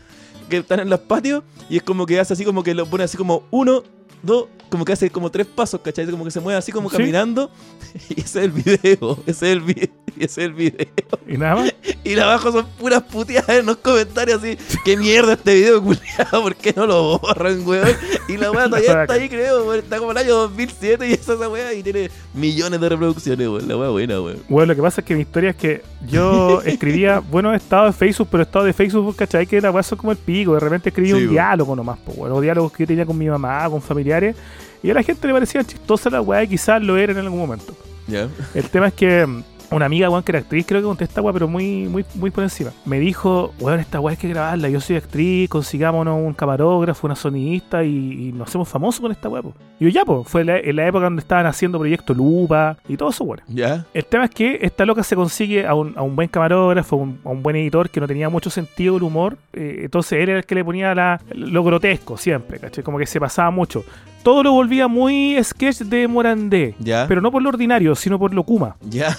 que 0.50 0.58
están 0.58 0.80
en 0.82 0.90
los 0.90 1.00
patios, 1.00 1.44
y 1.70 1.78
es 1.78 1.84
como 1.84 2.06
que 2.06 2.20
hace 2.20 2.34
así 2.34 2.44
como 2.44 2.64
que 2.64 2.74
lo 2.74 2.86
pone 2.86 3.04
así 3.06 3.16
como 3.18 3.44
uno, 3.52 3.84
dos, 4.24 4.46
como 4.70 4.86
que 4.86 4.94
hace 4.94 5.10
como 5.10 5.30
tres 5.32 5.48
pasos, 5.48 5.82
¿cachai? 5.82 6.06
Como 6.08 6.24
que 6.26 6.32
se 6.32 6.40
mueve 6.40 6.58
así 6.58 6.72
como 6.72 6.90
Sí. 6.90 6.98
caminando, 6.98 7.50
y 8.10 8.22
ese 8.22 8.40
es 8.40 8.46
el 8.46 8.52
video, 8.52 9.20
ese 9.26 9.32
es 9.32 9.42
el 9.54 9.62
video, 9.62 9.90
ese 10.18 10.24
es 10.26 10.38
el 10.38 10.54
video. 10.54 10.88
Y 11.28 11.38
nada 11.38 11.56
más. 11.56 11.74
Y 12.02 12.18
abajo 12.18 12.52
son 12.52 12.66
puras 12.80 13.04
puteadas 13.04 13.50
en 13.50 13.66
los 13.68 13.78
comentarios 13.78 14.40
así. 14.42 14.58
¿Qué 14.84 14.98
mierda 14.98 15.34
este 15.34 15.54
video, 15.54 15.84
culiado? 15.84 16.42
¿Por 16.42 16.56
qué 16.56 16.74
no 16.76 16.88
lo 16.88 17.20
borran, 17.20 17.68
weón? 17.68 17.90
Y 18.28 18.38
la 18.38 18.50
weá 18.52 18.66
todavía 18.66 19.02
está 19.04 19.14
ahí, 19.14 19.30
creo, 19.30 19.66
weón. 19.68 19.80
Está 19.80 20.00
como 20.00 20.12
el 20.12 20.18
año 20.18 20.34
2007 20.34 21.08
y 21.08 21.14
esa, 21.14 21.34
esa 21.34 21.50
weá 21.50 21.72
y 21.74 21.84
tiene 21.84 22.10
millones 22.34 22.82
de 22.82 22.90
reproducciones, 22.90 23.48
weón. 23.48 23.68
La 23.68 23.78
weá 23.78 23.90
buena, 23.90 24.20
weón. 24.22 24.40
Bueno, 24.48 24.68
lo 24.72 24.76
que 24.78 24.82
pasa 24.82 25.02
es 25.02 25.06
que 25.08 25.14
mi 25.14 25.22
historia 25.22 25.52
es 25.52 25.56
que 25.58 25.84
yo 26.08 26.62
escribía 26.64 27.20
buenos 27.20 27.56
estados 27.56 27.94
de 27.94 28.00
Facebook, 28.00 28.30
pero 28.32 28.44
estados 28.44 28.66
de 28.66 28.74
Facebook, 28.74 29.16
¿cachai? 29.16 29.46
Que 29.46 29.62
la 29.62 29.70
weá 29.70 29.84
son 29.84 29.98
como 30.00 30.12
el 30.12 30.18
pico. 30.18 30.54
De 30.56 30.62
repente 30.62 30.90
escribía 30.90 31.12
Sí, 31.12 31.18
un 31.18 31.24
weón. 31.26 31.34
diálogo 31.34 31.76
nomás, 31.76 32.00
pues, 32.04 32.18
bueno, 32.18 32.42
diálogos 32.42 32.72
que 32.72 32.84
yo 32.84 32.88
tenía 32.88 33.06
con 33.06 33.18
mi 33.18 33.28
mamá, 33.30 33.70
con 33.70 33.82
familiares. 33.84 34.36
Y 34.82 34.92
a 34.92 34.94
la 34.94 35.04
gente 35.04 35.28
le 35.28 35.34
parecían 35.34 35.66
chistosas 35.66 36.14
la 36.14 36.22
weá 36.22 36.44
y 36.44 36.48
quizás 36.48 36.82
lo 36.82 36.98
eran 36.98 37.18
en 37.18 37.26
algún 37.26 37.40
momento. 37.40 37.76
El 38.54 38.70
tema 38.70 38.88
es 38.88 38.94
que 38.94 39.44
una 39.72 39.86
amiga, 39.86 40.10
weón, 40.10 40.24
que 40.24 40.32
era 40.32 40.40
actriz, 40.40 40.66
creo 40.68 40.82
que 40.82 40.88
conté 40.88 41.04
esta 41.04 41.22
weá, 41.22 41.32
pero 41.34 41.48
muy, 41.48 41.88
muy, 41.88 42.04
muy 42.16 42.32
por 42.32 42.44
encima. 42.44 42.72
Me 42.86 43.00
dijo, 43.00 43.54
weón, 43.60 43.80
esta 43.80 44.00
weá 44.00 44.12
hay 44.12 44.18
que 44.18 44.28
grabarla. 44.28 44.70
Yo 44.70 44.82
soy 44.82 44.96
actriz, 44.96 45.48
consigámonos 45.50 46.18
un 46.20 46.34
camarógrafo, 46.34 47.06
una 47.08 47.16
sonidista 47.16 47.84
y, 47.84 48.30
y 48.30 48.32
nos 48.32 48.50
hacemos 48.50 48.68
famosos 48.68 49.02
con 49.02 49.12
esta 49.12 49.30
weá, 49.30 49.42
po. 49.42 49.54
Y 49.80 49.86
yo 49.86 49.90
ya, 49.92 50.06
pues, 50.06 50.28
fue 50.28 50.44
la- 50.44 50.58
en 50.60 50.76
la 50.76 50.88
época 50.88 51.04
donde 51.06 51.22
estaban 51.22 51.46
haciendo 51.46 51.78
proyecto 51.80 52.14
Lupa 52.14 52.78
y 52.88 52.98
todo 52.98 53.10
eso, 53.10 53.24
weón. 53.24 53.42
¿Ya? 53.48 53.86
El 53.94 54.06
tema 54.06 54.26
es 54.26 54.32
que 54.32 54.60
esta 54.62 54.86
loca 54.86 55.04
se 55.04 55.16
consigue 55.16 55.66
a 55.68 55.74
un, 55.76 55.94
a 55.98 56.02
un 56.02 56.16
buen 56.16 56.28
camarógrafo, 56.30 56.96
un- 56.96 57.20
a 57.24 57.30
un 57.30 57.44
buen 57.44 57.56
editor 57.56 57.90
que 57.90 58.00
no 58.00 58.08
tenía 58.08 58.30
mucho 58.30 58.50
sentido 58.50 58.98
el 58.98 59.04
humor. 59.04 59.38
eh, 59.54 59.82
entonces 59.84 60.14
él 60.14 60.30
era 60.30 60.40
el 60.40 60.46
que 60.46 60.56
le 60.56 60.64
ponía 60.66 60.94
la- 60.96 61.22
lo 61.34 61.64
grotesco 61.64 62.18
siempre, 62.18 62.60
¿cachai? 62.60 62.84
Como 62.84 62.98
que 62.98 63.06
se 63.06 63.20
pasaba 63.20 63.50
mucho. 63.52 63.84
Todo 64.24 64.44
lo 64.44 64.52
volvía 64.52 64.88
muy 64.88 65.38
sketch 65.44 65.80
de 65.84 66.08
Morandé. 66.08 66.76
¿Ya? 66.80 67.06
Pero 67.08 67.22
no 67.22 67.32
por 67.32 67.42
lo 67.42 67.50
ordinario, 67.50 67.96
sino 67.96 68.20
por 68.20 68.34
lo 68.34 68.44
Kuma. 68.44 68.76
¿Ya? 68.82 69.16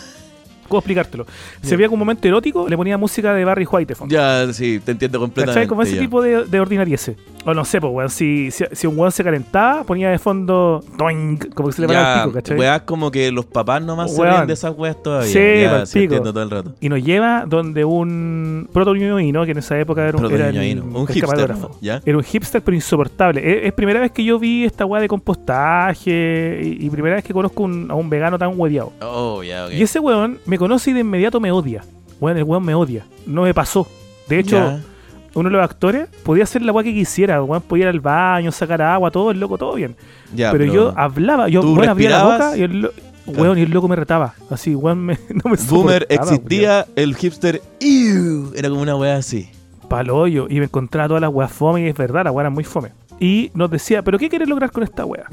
¿Cómo 0.70 0.78
explicártelo? 0.78 1.26
Se 1.60 1.76
veía 1.76 1.88
como 1.88 1.97
un 2.02 2.06
momento 2.06 2.26
erótico, 2.26 2.66
le 2.68 2.76
ponía 2.76 2.97
música 2.97 3.34
de 3.34 3.44
Barry 3.44 3.66
White 3.70 3.88
de 3.88 3.94
fondo. 3.94 4.14
Ya, 4.14 4.51
sí, 4.55 4.80
te 4.82 4.92
entiendo 4.92 5.18
completamente. 5.18 5.52
¿Cachai? 5.60 5.68
Como 5.68 5.82
ese 5.82 5.97
ya. 5.97 6.01
tipo 6.01 6.22
de, 6.22 6.44
de 6.47 6.60
ordinariese. 6.60 7.16
O 7.44 7.52
no 7.55 7.64
sé, 7.64 7.80
pues, 7.80 7.92
weón. 7.92 8.09
Si, 8.10 8.51
si, 8.51 8.64
si 8.72 8.86
un 8.86 8.98
weón 8.98 9.10
se 9.12 9.24
calentaba, 9.24 9.82
ponía 9.84 10.10
de 10.10 10.18
fondo. 10.18 10.82
Toink, 10.97 11.52
como 11.55 11.68
que 11.70 11.74
se 11.74 11.82
le 11.82 11.88
paraba 11.88 12.14
el 12.14 12.20
pico, 12.22 12.34
¿cachai? 12.34 12.59
weas 12.59 12.82
como 12.82 13.10
que 13.10 13.30
los 13.32 13.44
papás 13.47 13.82
nomás 13.82 14.14
se 14.14 14.22
ríen 14.22 14.47
de 14.47 14.52
esas 14.52 14.74
weas 14.76 15.02
todavía. 15.02 15.26
Sí, 15.28 15.62
ya, 15.62 15.86
sí, 15.86 16.05
entiendo 16.05 16.32
todo 16.32 16.42
el 16.44 16.51
rato. 16.51 16.72
Y 16.80 16.88
nos 16.88 17.02
lleva 17.02 17.44
donde 17.47 17.84
un 17.84 18.68
protoñoñino, 18.72 19.44
que 19.44 19.51
en 19.52 19.59
esa 19.59 19.78
época 19.78 20.06
era 20.06 20.16
un, 20.18 20.24
era 20.32 20.48
un 20.51 21.06
hipster. 21.09 21.56
¿no? 21.59 21.70
¿Ya? 21.80 22.01
Era 22.05 22.16
un 22.16 22.22
hipster, 22.24 22.62
pero 22.62 22.74
insoportable. 22.76 23.40
Es, 23.40 23.66
es 23.66 23.72
primera 23.72 23.98
vez 24.01 24.12
que 24.12 24.22
yo 24.22 24.38
vi 24.38 24.64
esta 24.64 24.84
weá 24.84 25.01
de 25.02 25.09
compostaje 25.09 26.60
y, 26.62 26.86
y 26.86 26.90
primera 26.90 27.16
vez 27.16 27.24
que 27.24 27.32
conozco 27.32 27.62
un- 27.62 27.90
a 27.90 27.94
un 27.94 28.09
vegano 28.10 28.38
tan 28.38 28.52
hueviado. 28.59 28.92
Oh, 29.01 29.42
ya, 29.42 29.66
ok. 29.66 29.72
Y 29.72 29.82
ese 29.82 29.98
weón 29.98 30.38
me 30.47 30.59
conoce 30.61 30.91
y 30.91 30.95
de 30.95 31.01
inmediato 31.01 31.41
me 31.41 31.51
odia. 31.51 31.82
Weón, 32.20 32.37
el 32.39 32.45
weón 32.45 32.65
me 32.65 32.74
odia. 32.77 33.05
No 33.27 33.43
me 33.43 33.53
pasó. 33.53 33.89
De 34.28 34.39
hecho, 34.39 34.78
uno 35.35 35.49
de 35.49 35.57
los 35.57 35.65
actores 35.65 36.09
podía 36.23 36.45
hacer 36.45 36.62
la 36.62 36.70
weá 36.70 36.85
que 36.85 36.95
quisiera. 36.95 37.43
Weón, 37.43 37.62
podía 37.62 37.85
ir 37.85 37.89
al 37.89 38.01
baño, 38.01 38.53
sacar 38.53 38.81
agua, 38.82 39.11
todo, 39.11 39.32
el 39.32 39.41
loco, 39.41 39.59
todo 39.59 39.74
bien. 39.74 39.97
Pero, 40.37 40.65
yo 40.65 40.93
hablaba, 40.97 41.49
yo 41.49 41.62
¿Tú 41.62 41.74
weón, 41.74 41.89
abría 41.89 42.11
la 42.11 42.24
boca 42.24 42.57
y 42.57 42.62
el, 42.62 42.81
lo- 42.82 42.93
weón, 43.27 43.59
y 43.59 43.62
el 43.62 43.70
loco 43.70 43.89
me 43.89 43.97
retaba. 43.97 44.35
Así, 44.51 44.74
weón, 44.74 44.99
me, 45.05 45.15
no 45.45 45.51
me 45.51 45.57
Boomer 45.69 46.07
existía, 46.09 46.87
el 46.95 47.16
hipster 47.16 47.61
"Ew", 47.81 48.53
era 48.55 48.69
como 48.69 48.82
una 48.82 48.95
wea 48.97 49.16
así. 49.16 49.49
paloyo 49.89 50.47
y 50.49 50.59
me 50.61 50.65
encontraba 50.66 51.09
todas 51.09 51.20
las 51.20 51.31
weas 51.32 51.51
fome 51.51 51.81
y 51.82 51.89
es 51.89 51.97
verdad, 51.97 52.24
las 52.24 52.32
weas 52.32 52.45
eran 52.45 52.53
muy 52.53 52.65
fome. 52.65 52.91
Y 53.22 53.51
nos 53.52 53.70
decía, 53.70 54.02
¿pero 54.02 54.18
qué 54.18 54.30
quieres 54.30 54.48
lograr 54.48 54.72
con 54.72 54.82
esta 54.82 55.05
wea? 55.05 55.26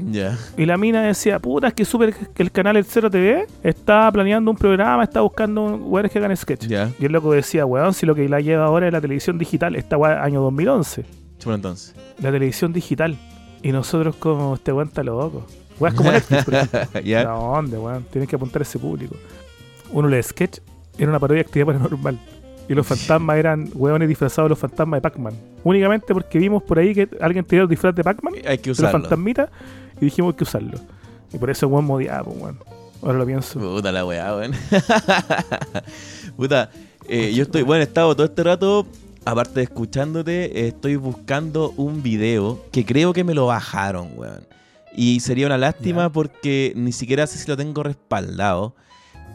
Y 0.57 0.65
la 0.65 0.77
mina 0.77 1.01
decía, 1.03 1.39
puta, 1.39 1.69
es 1.69 1.73
que 1.73 1.85
supe 1.85 2.14
que 2.34 2.43
el 2.43 2.51
canal 2.51 2.76
El 2.76 2.84
Cero 2.84 3.09
TV 3.09 3.47
está 3.64 4.11
planeando 4.11 4.51
un 4.51 4.57
programa, 4.57 5.03
está 5.03 5.22
buscando 5.22 5.77
weones 5.77 6.11
que 6.11 6.19
hagan 6.19 6.35
sketch. 6.35 6.68
Y 6.99 7.05
el 7.05 7.11
loco 7.14 7.31
decía, 7.31 7.65
weón, 7.65 7.93
si 7.93 8.05
lo 8.05 8.14
que 8.14 8.27
la 8.27 8.41
lleva 8.41 8.65
ahora 8.65 8.88
es 8.88 8.93
la 8.93 8.99
televisión 8.99 9.38
digital, 9.38 9.77
esta 9.77 9.95
wea 9.95 10.22
año 10.22 10.41
2011, 10.41 11.05
Chulo 11.39 11.55
entonces. 11.55 11.95
la 12.22 12.30
televisión 12.30 12.73
digital. 12.73 13.18
Y 13.64 13.72
nosotros 13.72 14.18
como, 14.18 14.55
este 14.55 14.73
weón 14.73 14.89
está 14.89 15.01
loco. 15.01 15.45
Weas 15.80 15.93
como 15.93 16.11
Netflix, 16.11 16.43
por. 16.43 16.55
¿A 17.15 17.23
dónde, 17.23 17.77
weón? 17.77 18.03
Tienes 18.11 18.30
que 18.30 18.35
apuntar 18.35 18.61
a 18.61 18.64
ese 18.64 18.80
público. 18.80 19.15
Uno 19.93 20.09
le 20.09 20.22
sketch 20.22 20.59
era 20.97 21.09
una 21.09 21.19
parodia 21.19 21.43
de 21.43 21.47
actividad 21.47 21.68
paranormal. 21.68 22.19
Y 22.69 22.73
los 22.73 22.85
fantasmas 22.85 23.38
eran 23.38 23.69
weones 23.73 24.07
disfrazados 24.10 24.48
de 24.48 24.49
los 24.49 24.60
fantasmas 24.60 24.98
de 24.98 25.02
Pac-Man. 25.02 25.34
Únicamente 25.64 26.14
porque 26.14 26.38
vimos 26.38 26.61
por 26.64 26.80
ahí 26.80 26.94
que 26.94 27.07
alguien 27.22 27.45
tenía 27.45 27.64
el 27.64 27.69
disfraz 27.69 27.95
de 27.95 28.03
Pac-Man, 28.03 28.34
Hay 28.45 28.57
que 28.57 28.69
los 28.69 28.80
usarlo. 28.80 28.99
fantasmitas, 29.02 29.49
y 30.02 30.06
dijimos 30.06 30.35
que 30.35 30.44
usarlo. 30.44 30.77
Y 31.34 31.38
por 31.38 31.49
eso 31.49 31.68
weón 31.68 31.85
modiaba, 31.85 32.23
pues, 32.26 32.38
weón. 32.41 32.60
Ahora 33.02 33.18
lo 33.19 33.26
pienso. 33.26 33.60
Puta 33.60 33.91
la 33.91 34.06
weá, 34.06 34.35
weón. 34.35 34.52
Puta, 36.35 36.69
eh, 37.07 37.34
yo 37.34 37.44
estoy, 37.44 37.61
bueno, 37.64 37.81
he 37.81 37.85
estado 37.88 38.15
todo 38.15 38.26
este 38.26 38.44
rato, 38.44 38.85
aparte 39.26 39.56
de 39.56 39.64
escuchándote, 39.64 40.45
eh, 40.60 40.68
estoy 40.69 40.95
buscando 40.95 41.73
un 41.77 42.03
video 42.03 42.64
que 42.72 42.85
creo 42.85 43.14
que 43.14 43.23
me 43.23 43.34
lo 43.34 43.45
bajaron, 43.48 44.10
weón. 44.15 44.41
Y 44.95 45.19
sería 45.19 45.45
una 45.45 45.57
lástima 45.57 46.11
porque 46.11 46.73
ni 46.76 46.91
siquiera 46.91 47.27
sé 47.27 47.38
si 47.38 47.48
lo 47.48 47.56
tengo 47.56 47.84
respaldado. 47.84 48.73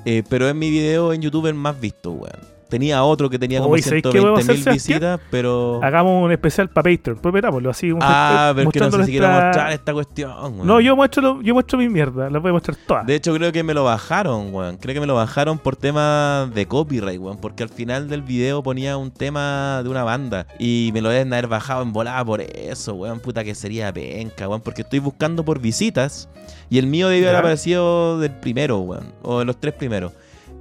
eh, 0.05 0.23
pero 0.29 0.49
es 0.49 0.55
mi 0.57 0.71
video 0.71 1.13
en 1.13 1.23
YouTube 1.23 1.47
el 1.47 1.55
más 1.55 1.81
visto, 1.81 2.11
weón. 2.13 2.53
Tenía 2.73 3.05
otro 3.05 3.29
que 3.29 3.39
tenía 3.39 3.61
como 3.61 3.75
Oye, 3.75 3.83
¿sabéis 3.83 4.03
qué 4.05 4.19
podemos 4.19 4.43
120 4.43 4.71
mil 4.71 4.75
visitas, 4.79 5.21
pero... 5.31 5.79
Hagamos 5.83 6.25
un 6.25 6.33
especial 6.33 6.71
para 6.71 6.91
Patreon. 6.91 7.19
Pues 7.19 7.35
metámoslo 7.35 7.69
así. 7.69 7.93
Ah, 8.01 8.51
pero 8.57 8.71
es 8.71 8.73
que 8.73 8.81
no 8.81 8.91
sé 8.91 9.05
si 9.05 9.11
quiero 9.11 9.29
mostrar 9.29 9.73
esta 9.73 9.93
cuestión, 9.93 10.31
weón. 10.55 10.67
No, 10.67 10.81
yo 10.81 10.97
muestro, 10.97 11.43
yo 11.43 11.53
muestro 11.53 11.79
mi 11.79 11.91
mierda. 11.91 12.31
La 12.31 12.39
voy 12.39 12.49
a 12.49 12.53
mostrar 12.55 12.79
todas. 12.87 13.05
De 13.05 13.15
hecho, 13.15 13.35
creo 13.35 13.53
que 13.53 13.63
me 13.63 13.75
lo 13.75 13.85
bajaron, 13.85 14.55
weón. 14.55 14.79
Creo 14.79 14.95
que 14.95 15.01
me 15.01 15.07
lo 15.07 15.15
bajaron 15.15 15.59
por 15.59 15.77
tema 15.77 16.51
de 16.55 16.65
copyright, 16.65 17.21
weón. 17.21 17.37
Porque 17.37 17.63
al 17.63 17.69
final 17.69 18.09
del 18.09 18.23
video 18.23 18.63
ponía 18.63 18.97
un 18.97 19.11
tema 19.11 19.83
de 19.83 19.91
una 19.91 20.03
banda. 20.03 20.47
Y 20.59 20.93
me 20.95 21.03
lo 21.03 21.11
deben 21.11 21.31
haber 21.31 21.49
bajado 21.49 21.83
en 21.83 21.93
volada 21.93 22.25
por 22.25 22.41
eso, 22.41 22.95
weón. 22.95 23.21
Puta 23.21 23.45
que 23.45 23.55
sería 23.55 23.93
penca, 23.93 24.49
weón. 24.49 24.63
Porque 24.63 24.81
estoy 24.81 25.01
buscando 25.01 25.45
por 25.45 25.61
visitas. 25.61 26.27
Y 26.71 26.79
el 26.79 26.87
mío 26.87 27.11
debió 27.11 27.29
haber 27.29 27.41
aparecido 27.41 28.19
del 28.19 28.33
primero, 28.33 28.79
weón. 28.79 29.13
O 29.21 29.41
de 29.41 29.45
los 29.45 29.61
tres 29.61 29.75
primeros. 29.75 30.13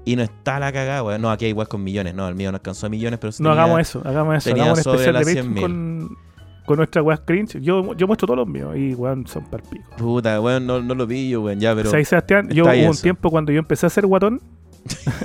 Y 0.04 0.16
no 0.16 0.24
está 0.24 0.60
la 0.60 0.72
cagada, 0.72 1.04
weón. 1.04 1.22
No, 1.22 1.30
aquí 1.30 1.46
hay 1.46 1.52
igual 1.52 1.68
con 1.68 1.84
millones. 1.84 2.16
No, 2.16 2.28
el 2.28 2.36
mío 2.36 2.52
no 2.52 2.56
alcanzó 2.56 2.88
a 2.88 2.90
millones, 2.90 3.20
pero 3.20 3.32
sí 3.32 3.44
No 3.44 3.52
hagamos 3.52 3.80
eso, 3.80 4.02
hagamos 4.04 4.38
eso. 4.38 4.54
Hagamos 4.54 4.80
un 4.80 4.84
sobre 4.84 4.96
especial 4.98 5.14
de 5.14 5.20
las 5.20 5.28
Patreon 5.28 5.56
100.000. 5.56 5.62
con, 5.62 6.18
con 6.66 6.78
nuestras 6.78 7.06
weas 7.06 7.20
cringe. 7.26 7.60
Yo, 7.62 7.94
yo 7.96 8.08
muestro 8.08 8.26
todos 8.28 8.40
los 8.40 8.48
míos 8.48 8.76
y 8.76 8.96
weón 8.96 9.28
son 9.28 9.46
palpicos. 9.46 9.96
Puta, 9.98 10.42
weón, 10.42 10.66
no, 10.66 10.82
no 10.82 10.96
lo 10.96 11.08
pillo, 11.08 11.42
weón. 11.44 11.60
Ya, 11.60 11.76
pero. 11.76 11.90
O 11.90 11.92
sea, 11.92 12.04
Sebastián, 12.04 12.50
yo 12.50 12.64
hubo 12.66 12.90
un 12.90 12.98
tiempo 12.98 13.30
cuando 13.30 13.52
yo 13.52 13.60
empecé 13.60 13.86
a 13.86 13.90
ser 13.90 14.08
guatón 14.08 14.42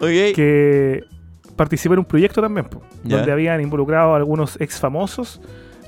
Ok. 0.00 0.34
que 0.34 1.04
participé 1.56 1.94
en 1.94 2.00
un 2.00 2.04
proyecto 2.04 2.40
también, 2.40 2.66
po, 2.66 2.82
donde 3.02 3.32
habían 3.32 3.60
involucrado 3.60 4.14
a 4.14 4.16
algunos 4.16 4.60
ex 4.60 4.78
famosos, 4.78 5.40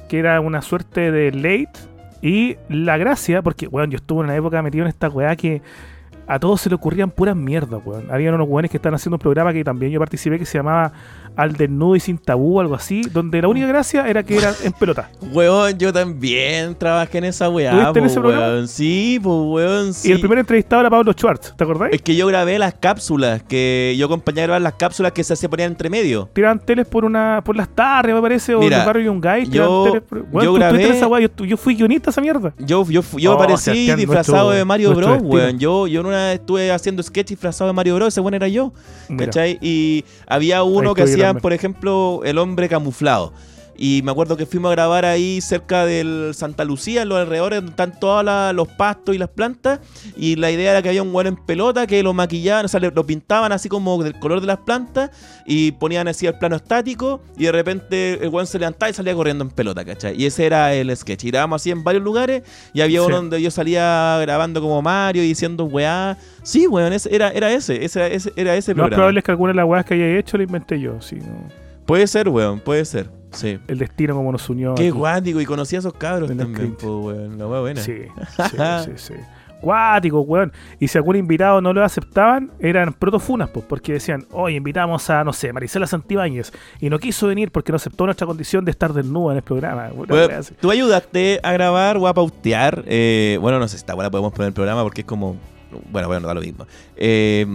que 0.08 0.18
era 0.18 0.40
una 0.40 0.62
suerte 0.62 1.10
de 1.10 1.32
late. 1.32 1.94
Y 2.22 2.56
la 2.70 2.96
gracia, 2.96 3.42
porque, 3.42 3.66
weón, 3.66 3.90
yo 3.90 3.96
estuve 3.96 4.20
en 4.20 4.24
una 4.26 4.36
época 4.36 4.62
metido 4.62 4.84
en 4.84 4.88
esta 4.88 5.10
weá 5.10 5.36
que 5.36 5.60
a 6.26 6.38
todos 6.38 6.60
se 6.60 6.68
le 6.68 6.74
ocurrían 6.74 7.10
puras 7.10 7.36
mierdas, 7.36 7.80
weón. 7.84 8.10
Habían 8.10 8.34
unos 8.34 8.48
weones 8.48 8.70
que 8.70 8.78
estaban 8.78 8.94
haciendo 8.94 9.16
un 9.16 9.20
programa 9.20 9.52
que 9.52 9.62
también 9.64 9.92
yo 9.92 9.98
participé 9.98 10.38
que 10.38 10.46
se 10.46 10.58
llamaba 10.58 10.92
Al 11.36 11.52
Desnudo 11.54 11.96
y 11.96 12.00
Sin 12.00 12.18
Tabú, 12.18 12.60
algo 12.60 12.74
así, 12.74 13.02
donde 13.12 13.42
la 13.42 13.48
única 13.48 13.66
gracia 13.66 14.06
era 14.08 14.22
que 14.22 14.36
era 14.36 14.52
en 14.62 14.72
pelota. 14.72 15.10
Weón, 15.32 15.76
yo 15.78 15.92
también 15.92 16.74
trabajé 16.76 17.18
en 17.18 17.24
esa 17.24 17.48
weá, 17.48 17.70
¿Estuviste 17.72 17.98
en 17.98 18.04
po, 18.04 18.10
ese 18.10 18.20
programa? 18.20 18.46
weón. 18.46 18.68
Sí, 18.68 19.18
pues, 19.22 19.36
weón, 19.36 19.94
sí. 19.94 20.08
Y 20.08 20.12
el 20.12 20.20
primer 20.20 20.38
entrevistado 20.38 20.80
era 20.80 20.90
Pablo 20.90 21.12
Schwartz, 21.12 21.54
¿te 21.56 21.64
acordáis? 21.64 21.94
Es 21.94 22.02
que 22.02 22.14
yo 22.16 22.26
grabé 22.26 22.58
las 22.58 22.74
cápsulas, 22.74 23.42
que 23.42 23.94
yo 23.98 24.06
acompañaba 24.06 24.42
a 24.42 24.46
grabar 24.46 24.62
las 24.62 24.74
cápsulas 24.74 25.12
que 25.12 25.24
se, 25.24 25.34
se 25.36 25.48
ponían 25.48 25.72
entre 25.72 25.90
medio. 25.90 26.28
tiraban 26.32 26.58
teles 26.60 26.86
por 26.86 27.04
una 27.04 27.42
por 27.44 27.56
las 27.56 27.68
tardes, 27.68 28.14
me 28.14 28.20
parece, 28.22 28.54
o 28.54 28.60
Mira, 28.60 28.76
en 28.76 28.80
el 28.82 28.86
barrio 28.86 29.20
yo- 29.50 29.84
teles 29.84 30.02
por- 30.02 30.18
Weón, 30.18 30.32
yo 30.32 30.40
tú 30.52 30.56
estuviste 30.56 30.58
grabé- 30.58 30.86
en 30.86 30.92
esa 30.96 31.06
weá, 31.08 31.20
yo, 31.20 31.44
yo 31.44 31.56
fui 31.56 31.74
guionista 31.74 32.10
esa 32.10 32.20
mierda. 32.20 32.54
Yo, 32.58 32.84
yo, 32.88 33.02
yo 33.16 33.32
Oh, 33.32 33.34
aparecí 33.34 33.92
disfrazado 33.96 34.36
nuestro- 34.44 34.50
de 34.58 34.64
Mario 34.64 34.94
Bros, 34.94 35.10
destino. 35.10 35.28
weón. 35.34 35.58
Yo, 35.58 35.86
yo 35.86 36.00
en 36.00 36.06
una 36.06 36.16
vez 36.26 36.34
estuve 36.40 36.70
haciendo 36.70 37.02
sketch 37.02 37.28
disfrazado 37.30 37.68
de 37.68 37.74
Mario 37.74 37.96
Bros, 37.96 38.08
ese 38.08 38.20
weón 38.20 38.34
era 38.34 38.48
yo. 38.48 38.72
Mira, 39.08 39.26
¿Cachai? 39.26 39.58
Y 39.60 40.04
había 40.26 40.62
uno 40.62 40.90
Ahí 40.90 40.94
que 40.94 41.02
estoy 41.02 41.23
por 41.32 41.52
ejemplo, 41.52 42.20
el 42.24 42.36
hombre 42.38 42.68
camuflado. 42.68 43.32
Y 43.76 44.02
me 44.04 44.10
acuerdo 44.12 44.36
que 44.36 44.46
fuimos 44.46 44.70
a 44.70 44.74
grabar 44.74 45.04
ahí 45.04 45.40
cerca 45.40 45.84
del 45.84 46.30
Santa 46.34 46.64
Lucía, 46.64 47.02
en 47.02 47.08
los 47.08 47.18
alrededores 47.18 47.58
donde 47.58 47.70
están 47.70 47.98
todos 47.98 48.24
los 48.54 48.68
pastos 48.68 49.14
y 49.14 49.18
las 49.18 49.28
plantas. 49.30 49.80
Y 50.16 50.36
la 50.36 50.50
idea 50.50 50.70
era 50.72 50.82
que 50.82 50.88
había 50.90 51.02
un 51.02 51.14
weón 51.14 51.26
en 51.26 51.36
pelota 51.36 51.86
que 51.86 52.02
lo 52.02 52.12
maquillaban, 52.14 52.64
o 52.66 52.68
sea, 52.68 52.80
lo 52.80 53.06
pintaban 53.06 53.52
así 53.52 53.68
como 53.68 54.02
del 54.02 54.18
color 54.18 54.40
de 54.40 54.46
las 54.46 54.58
plantas 54.58 55.10
y 55.46 55.72
ponían 55.72 56.06
así 56.08 56.26
el 56.26 56.34
plano 56.38 56.56
estático. 56.56 57.20
Y 57.36 57.44
de 57.44 57.52
repente 57.52 58.18
el 58.22 58.28
weón 58.28 58.46
se 58.46 58.58
levantaba 58.58 58.90
y 58.90 58.94
salía 58.94 59.14
corriendo 59.14 59.44
en 59.44 59.50
pelota, 59.50 59.84
¿cachai? 59.84 60.20
Y 60.20 60.26
ese 60.26 60.46
era 60.46 60.72
el 60.74 60.94
sketch. 60.96 61.24
Y 61.24 61.30
grabamos 61.30 61.60
así 61.62 61.70
en 61.70 61.82
varios 61.82 62.04
lugares. 62.04 62.42
Y 62.72 62.80
había 62.80 63.00
Sí. 63.00 63.06
uno 63.06 63.16
donde 63.16 63.42
yo 63.42 63.50
salía 63.50 64.18
grabando 64.20 64.60
como 64.60 64.80
Mario 64.82 65.22
y 65.22 65.26
diciendo 65.28 65.64
weá. 65.64 66.16
Sí, 66.42 66.66
weón, 66.66 66.92
ese- 66.92 67.14
era, 67.14 67.30
era 67.30 67.50
ese, 67.52 67.84
ese, 67.84 68.14
ese- 68.14 68.32
era 68.36 68.54
ese 68.54 68.74
lo 68.74 68.82
más 68.82 68.90
probable 68.92 69.18
es 69.20 69.24
que 69.24 69.30
alguna 69.30 69.52
de 69.52 69.56
las 69.56 69.66
weas 69.66 69.84
que 69.84 69.94
haya 69.94 70.18
hecho 70.18 70.36
la 70.36 70.44
inventé 70.44 70.78
yo. 70.78 71.00
Sí, 71.00 71.16
no. 71.16 71.48
Puede 71.86 72.06
ser, 72.06 72.28
weón, 72.28 72.60
puede 72.60 72.84
ser. 72.84 73.10
Sí. 73.34 73.58
El 73.68 73.78
destino 73.78 74.14
como 74.14 74.32
nos 74.32 74.48
unió. 74.48 74.74
Qué 74.74 74.88
aquí. 74.88 74.90
guático, 74.90 75.40
y 75.40 75.46
conocí 75.46 75.76
a 75.76 75.80
esos 75.80 75.92
cabros 75.94 76.30
En 76.30 76.38
también, 76.38 76.74
po, 76.76 77.00
weón. 77.00 77.38
La 77.38 77.46
weá 77.46 77.60
buena. 77.60 77.80
Sí, 77.82 78.02
sí, 78.28 78.56
sí, 78.84 78.90
sí. 78.96 79.14
cuáticos, 79.60 80.24
weón. 80.26 80.52
Y 80.78 80.88
si 80.88 80.98
algún 80.98 81.16
invitado 81.16 81.60
no 81.60 81.72
lo 81.72 81.82
aceptaban, 81.84 82.50
eran 82.60 82.92
protofunas, 82.92 83.48
pues, 83.50 83.64
porque 83.66 83.94
decían, 83.94 84.26
hoy 84.30 84.56
invitamos 84.56 85.08
a, 85.10 85.24
no 85.24 85.32
sé, 85.32 85.52
Marisela 85.52 85.86
Santibáñez. 85.86 86.52
Y 86.80 86.90
no 86.90 86.98
quiso 86.98 87.26
venir 87.28 87.50
porque 87.50 87.72
no 87.72 87.76
aceptó 87.76 88.04
nuestra 88.04 88.26
condición 88.26 88.64
de 88.64 88.70
estar 88.70 88.92
desnuda 88.92 89.32
en 89.32 89.36
el 89.38 89.42
programa. 89.42 89.88
Bueno, 89.94 90.14
tú 90.60 90.70
ayudaste 90.70 91.40
a 91.42 91.52
grabar 91.52 91.96
o 91.96 92.06
a 92.06 92.14
pautear. 92.14 92.84
eh, 92.86 93.38
bueno, 93.40 93.58
no 93.58 93.66
sé, 93.68 93.76
esta 93.76 93.94
buena 93.94 94.10
podemos 94.10 94.32
poner 94.32 94.48
el 94.48 94.54
programa 94.54 94.82
porque 94.82 95.00
es 95.02 95.06
como. 95.06 95.36
Bueno, 95.90 96.08
bueno, 96.08 96.20
no 96.22 96.28
da 96.28 96.34
lo 96.34 96.40
mismo. 96.40 96.66
Eh, 96.96 97.46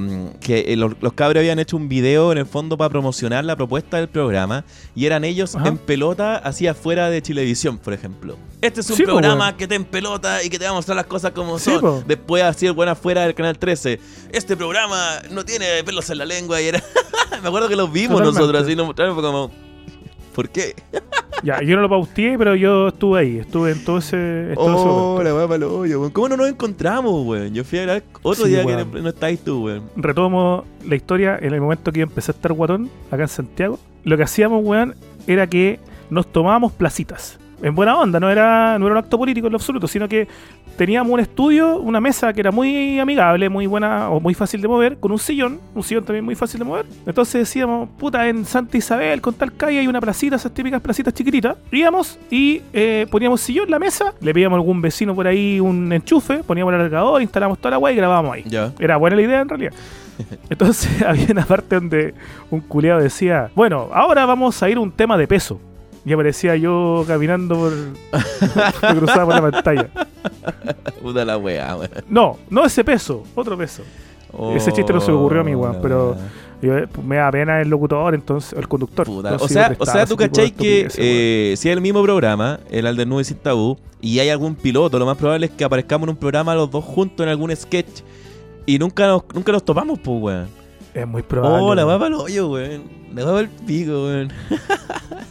que 0.42 0.66
eh, 0.68 0.76
los, 0.76 0.94
los 1.02 1.14
cabros 1.14 1.40
habían 1.42 1.60
hecho 1.60 1.78
un 1.78 1.88
video 1.90 2.32
en 2.32 2.38
el 2.38 2.46
fondo 2.46 2.78
para 2.78 2.90
promocionar 2.90 3.44
la 3.46 3.56
propuesta 3.56 3.98
del 3.98 4.08
programa 4.10 4.66
y 4.96 5.06
eran 5.06 5.24
ellos 5.24 5.56
Ajá. 5.56 5.68
en 5.70 5.78
pelota 5.78 6.38
hacia 6.38 6.72
afuera 6.72 7.10
de 7.10 7.22
Chilevisión, 7.22 7.78
por 7.78 7.94
ejemplo. 7.94 8.38
Este 8.62 8.82
es 8.82 8.90
un 8.90 8.98
Sí, 8.98 9.04
programa 9.04 9.56
que 9.56 9.68
te 9.68 9.76
en 9.76 9.86
pelota 9.86 10.44
y 10.44 10.50
que 10.50 10.60
te 10.60 10.66
va 10.66 10.72
a 10.72 10.74
mostrar 10.74 10.96
las 10.98 11.06
cosas 11.06 11.32
como 11.32 11.58
Sí, 11.60 11.72
son. 11.72 11.82
po. 11.82 12.04
Después 12.08 12.44
así 12.44 12.66
el 12.66 12.74
buen 12.74 12.90
afuera 12.90 13.22
del 13.24 13.34
canal 13.36 13.58
13. 13.58 14.00
Este 14.32 14.58
programa 14.58 15.20
no 15.32 15.46
tiene 15.46 15.84
pelos 15.86 16.10
en 16.10 16.18
la 16.18 16.26
lengua 16.26 16.62
y 16.62 16.66
era. 16.68 16.84
Me 17.42 17.48
acuerdo 17.48 17.70
que 17.70 17.76
los 17.76 17.92
vimos 17.92 18.18
Totalmente. 18.18 18.40
nosotros 18.42 18.64
así, 18.64 18.76
nos 18.76 18.86
mostraron 18.88 19.16
como. 19.16 19.69
¿Por 20.40 20.50
qué? 20.52 20.74
Ya, 21.44 21.62
yo 21.62 21.76
no 21.76 21.82
lo 21.82 21.90
pauteé, 21.90 22.38
pero 22.38 22.56
yo 22.56 22.88
estuve 22.90 23.20
ahí, 23.20 23.38
estuve 23.40 23.72
en 23.72 23.84
todo 23.84 23.98
ese. 23.98 24.50
en 24.50 24.56
todo 24.56 24.74
ese 24.74 24.88
Oh, 24.88 24.96
momento. 25.16 25.24
la 25.24 25.36
weá 25.36 25.48
pa'l 25.50 25.64
hoyo. 25.64 26.14
¿Cómo 26.14 26.30
no 26.30 26.38
nos 26.38 26.48
encontramos, 26.50 27.26
weón? 27.26 27.54
Yo 27.54 27.64
fui 27.66 27.80
a 27.80 27.84
grabar 27.84 28.04
otro 28.22 28.46
Sí, 28.46 28.52
día 28.52 28.62
que 28.66 28.74
weón. 28.74 29.04
no 29.04 29.10
estáis 29.10 29.40
tú, 29.42 29.66
weón. 29.66 29.84
Retomo 29.98 30.66
la 30.86 30.96
historia 30.96 31.38
en 31.42 31.54
el 31.54 31.62
momento 31.62 31.92
que 31.94 32.00
yo 32.00 32.04
empecé 32.04 32.32
a 32.32 32.36
estar 32.36 32.54
guatón 32.54 32.90
acá 33.12 33.24
en 33.24 33.28
Santiago. 33.30 33.80
Lo 34.04 34.18
que 34.18 34.24
hacíamos, 34.24 34.64
weón, 34.64 34.96
era 35.28 35.48
que 35.48 35.80
nos 36.10 36.28
tomábamos 36.30 36.74
placitas. 36.74 37.39
En 37.62 37.76
buena 37.76 37.98
onda, 37.98 38.20
no 38.20 38.30
era, 38.30 38.78
no 38.80 38.86
era 38.86 38.94
un 38.94 39.00
acto 39.00 39.18
político 39.18 39.48
en 39.48 39.54
lo 39.54 39.58
absoluto, 39.58 39.88
sino 39.88 40.08
que 40.08 40.28
teníamos 40.78 41.12
un 41.12 41.20
estudio, 41.20 41.78
una 41.78 42.00
mesa 42.00 42.32
que 42.34 42.40
era 42.40 42.52
muy 42.52 43.00
amigable, 43.00 43.50
muy 43.50 43.68
buena 43.68 44.10
o 44.10 44.20
muy 44.20 44.34
fácil 44.34 44.62
de 44.62 44.68
mover, 44.68 44.98
con 44.98 45.12
un 45.12 45.20
sillón, 45.20 45.60
un 45.76 45.84
sillón 45.84 46.06
también 46.06 46.24
muy 46.24 46.36
fácil 46.36 46.60
de 46.60 46.66
mover. 46.66 46.86
Entonces 47.06 47.42
decíamos, 47.42 47.90
puta, 47.98 48.28
en 48.28 48.46
Santa 48.46 48.78
Isabel, 48.78 49.22
con 49.22 49.34
tal 49.34 49.56
calle 49.56 49.80
hay 49.80 49.88
una 49.88 50.00
placita, 50.00 50.38
esas 50.38 50.54
típicas 50.54 50.82
placitas 50.82 51.14
chiquititas. 51.14 51.58
Íbamos 51.72 52.18
y 52.32 52.62
eh, 52.74 53.08
poníamos 53.12 53.42
sillón, 53.42 53.70
la 53.70 53.80
mesa, 53.80 54.14
le 54.22 54.34
pedíamos 54.34 54.58
a 54.58 54.60
algún 54.60 54.82
vecino 54.82 55.14
por 55.14 55.28
ahí 55.28 55.60
un 55.60 55.92
enchufe, 55.92 56.44
poníamos 56.44 56.74
el 56.74 56.80
alargador, 56.80 57.22
instalamos 57.22 57.60
toda 57.60 57.72
la 57.72 57.78
weá 57.78 57.94
y 57.94 57.98
grabábamos 57.98 58.36
ahí. 58.36 58.46
Era 58.80 58.98
buena 58.98 59.16
la 59.16 59.22
idea 59.22 59.42
en 59.42 59.50
realidad. 59.50 59.74
Entonces 60.50 61.02
había 61.06 61.28
una 61.30 61.46
parte 61.46 61.76
donde 61.76 62.14
un 62.50 62.62
culeado 62.62 63.02
decía, 63.02 63.52
bueno, 63.56 63.90
ahora 63.94 64.26
vamos 64.26 64.62
a 64.62 64.70
ir 64.70 64.78
a 64.78 64.80
un 64.80 64.92
tema 64.92 65.18
de 65.18 65.28
peso. 65.28 65.60
Y 66.10 66.14
aparecía 66.14 66.56
yo 66.56 67.04
caminando 67.06 67.56
por... 67.56 67.72
me 67.72 68.98
cruzaba 68.98 69.26
por 69.26 69.36
la 69.36 69.52
pantalla. 69.52 69.90
Puta 71.04 71.24
la 71.24 71.38
weá, 71.38 71.76
weón. 71.76 71.92
No, 72.10 72.40
no 72.50 72.66
ese 72.66 72.84
peso, 72.84 73.24
otro 73.36 73.56
peso. 73.56 73.84
Ese 74.56 74.72
chiste 74.72 74.92
no 74.92 75.02
se 75.02 75.12
me 75.12 75.18
ocurrió 75.18 75.42
a 75.42 75.44
mí, 75.44 75.54
weón, 75.54 75.74
la 75.74 75.82
pero-. 75.84 76.16
Yo, 76.64 76.80
eh, 76.80 76.88
me 77.06 77.18
da 77.18 77.30
pena 77.30 77.62
el 77.62 77.70
locutor, 77.70 78.16
entonces, 78.16 78.54
el 78.54 78.68
conductor. 78.68 79.06
Puta. 79.06 79.34
Entonces, 79.34 79.56
O 79.56 79.62
sea, 79.62 79.76
o 79.78 79.86
sea, 79.86 80.06
tú 80.08 80.18
cachai 80.18 80.50
que 80.50 80.88
eh, 80.98 81.54
si 81.56 81.70
es 81.70 81.74
el 81.76 81.80
mismo 81.80 82.02
programa, 82.02 82.60
el 82.72 82.88
Al 82.88 82.98
Desnudo 82.98 83.22
y 83.22 83.26
Sin 83.26 83.38
Tabú, 83.38 83.78
y 84.02 84.18
hay 84.18 84.30
algún 84.30 84.56
piloto, 84.56 84.98
lo 84.98 85.06
más 85.06 85.16
probable 85.16 85.46
es 85.46 85.52
que 85.52 85.64
aparezcamos 85.64 86.08
en 86.08 86.10
un 86.10 86.18
programa 86.18 86.56
los 86.56 86.72
dos 86.72 86.84
juntos 86.84 87.24
en 87.24 87.30
algún 87.30 87.56
sketch. 87.56 88.02
Y 88.66 88.80
nunca 88.80 89.06
nos, 89.06 89.24
nunca 89.32 89.52
nos 89.52 89.64
topamos, 89.64 90.00
pues, 90.00 90.22
weón. 90.22 90.59
Es 91.00 91.08
muy 91.08 91.24
probable. 91.24 91.60
Oh, 91.62 91.76
la 91.76 91.86
weá 91.86 91.98
para 91.98 92.16
el 92.16 92.22
hoyo, 92.22 92.52
weón. 92.52 92.84
La 93.14 93.24
weá 93.24 93.34
para 93.34 93.40
el 93.42 93.50
pico, 93.50 94.06
weón. 94.06 94.32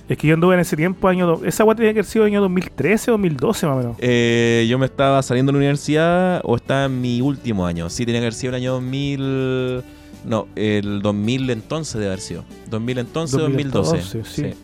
Es 0.09 0.17
que 0.17 0.27
yo 0.27 0.35
anduve 0.35 0.55
en 0.55 0.61
ese 0.61 0.75
tiempo, 0.77 1.07
año 1.07 1.45
esa 1.45 1.65
weá 1.65 1.77
tenía 1.77 1.93
que 1.93 1.99
haber 1.99 2.07
sido 2.07 2.25
año 2.25 2.41
2013 2.41 3.11
o 3.11 3.15
2012 3.15 3.67
más 3.67 3.75
o 3.75 3.79
menos. 3.79 3.97
Eh, 3.99 4.67
yo 4.69 4.79
me 4.79 4.87
estaba 4.87 5.23
saliendo 5.23 5.53
de 5.53 5.55
la 5.55 5.59
universidad 5.59 6.41
o 6.45 6.57
estaba 6.57 6.87
en 6.87 7.01
mi 7.01 7.21
último 7.21 7.67
año. 7.67 7.91
Sí, 7.91 8.07
tenía 8.07 8.21
que 8.21 8.27
haber 8.27 8.35
sido 8.35 8.51
el 8.51 8.63
año 8.63 8.73
2000. 8.73 9.83
No, 10.25 10.49
el 10.57 11.03
2000 11.03 11.51
entonces 11.51 11.95
debe 11.95 12.07
haber 12.07 12.21
sido. 12.21 12.45
2000 12.71 12.99
entonces, 12.99 13.39
2012. 13.39 13.97
2012, 13.97 14.25
sí. 14.25 14.55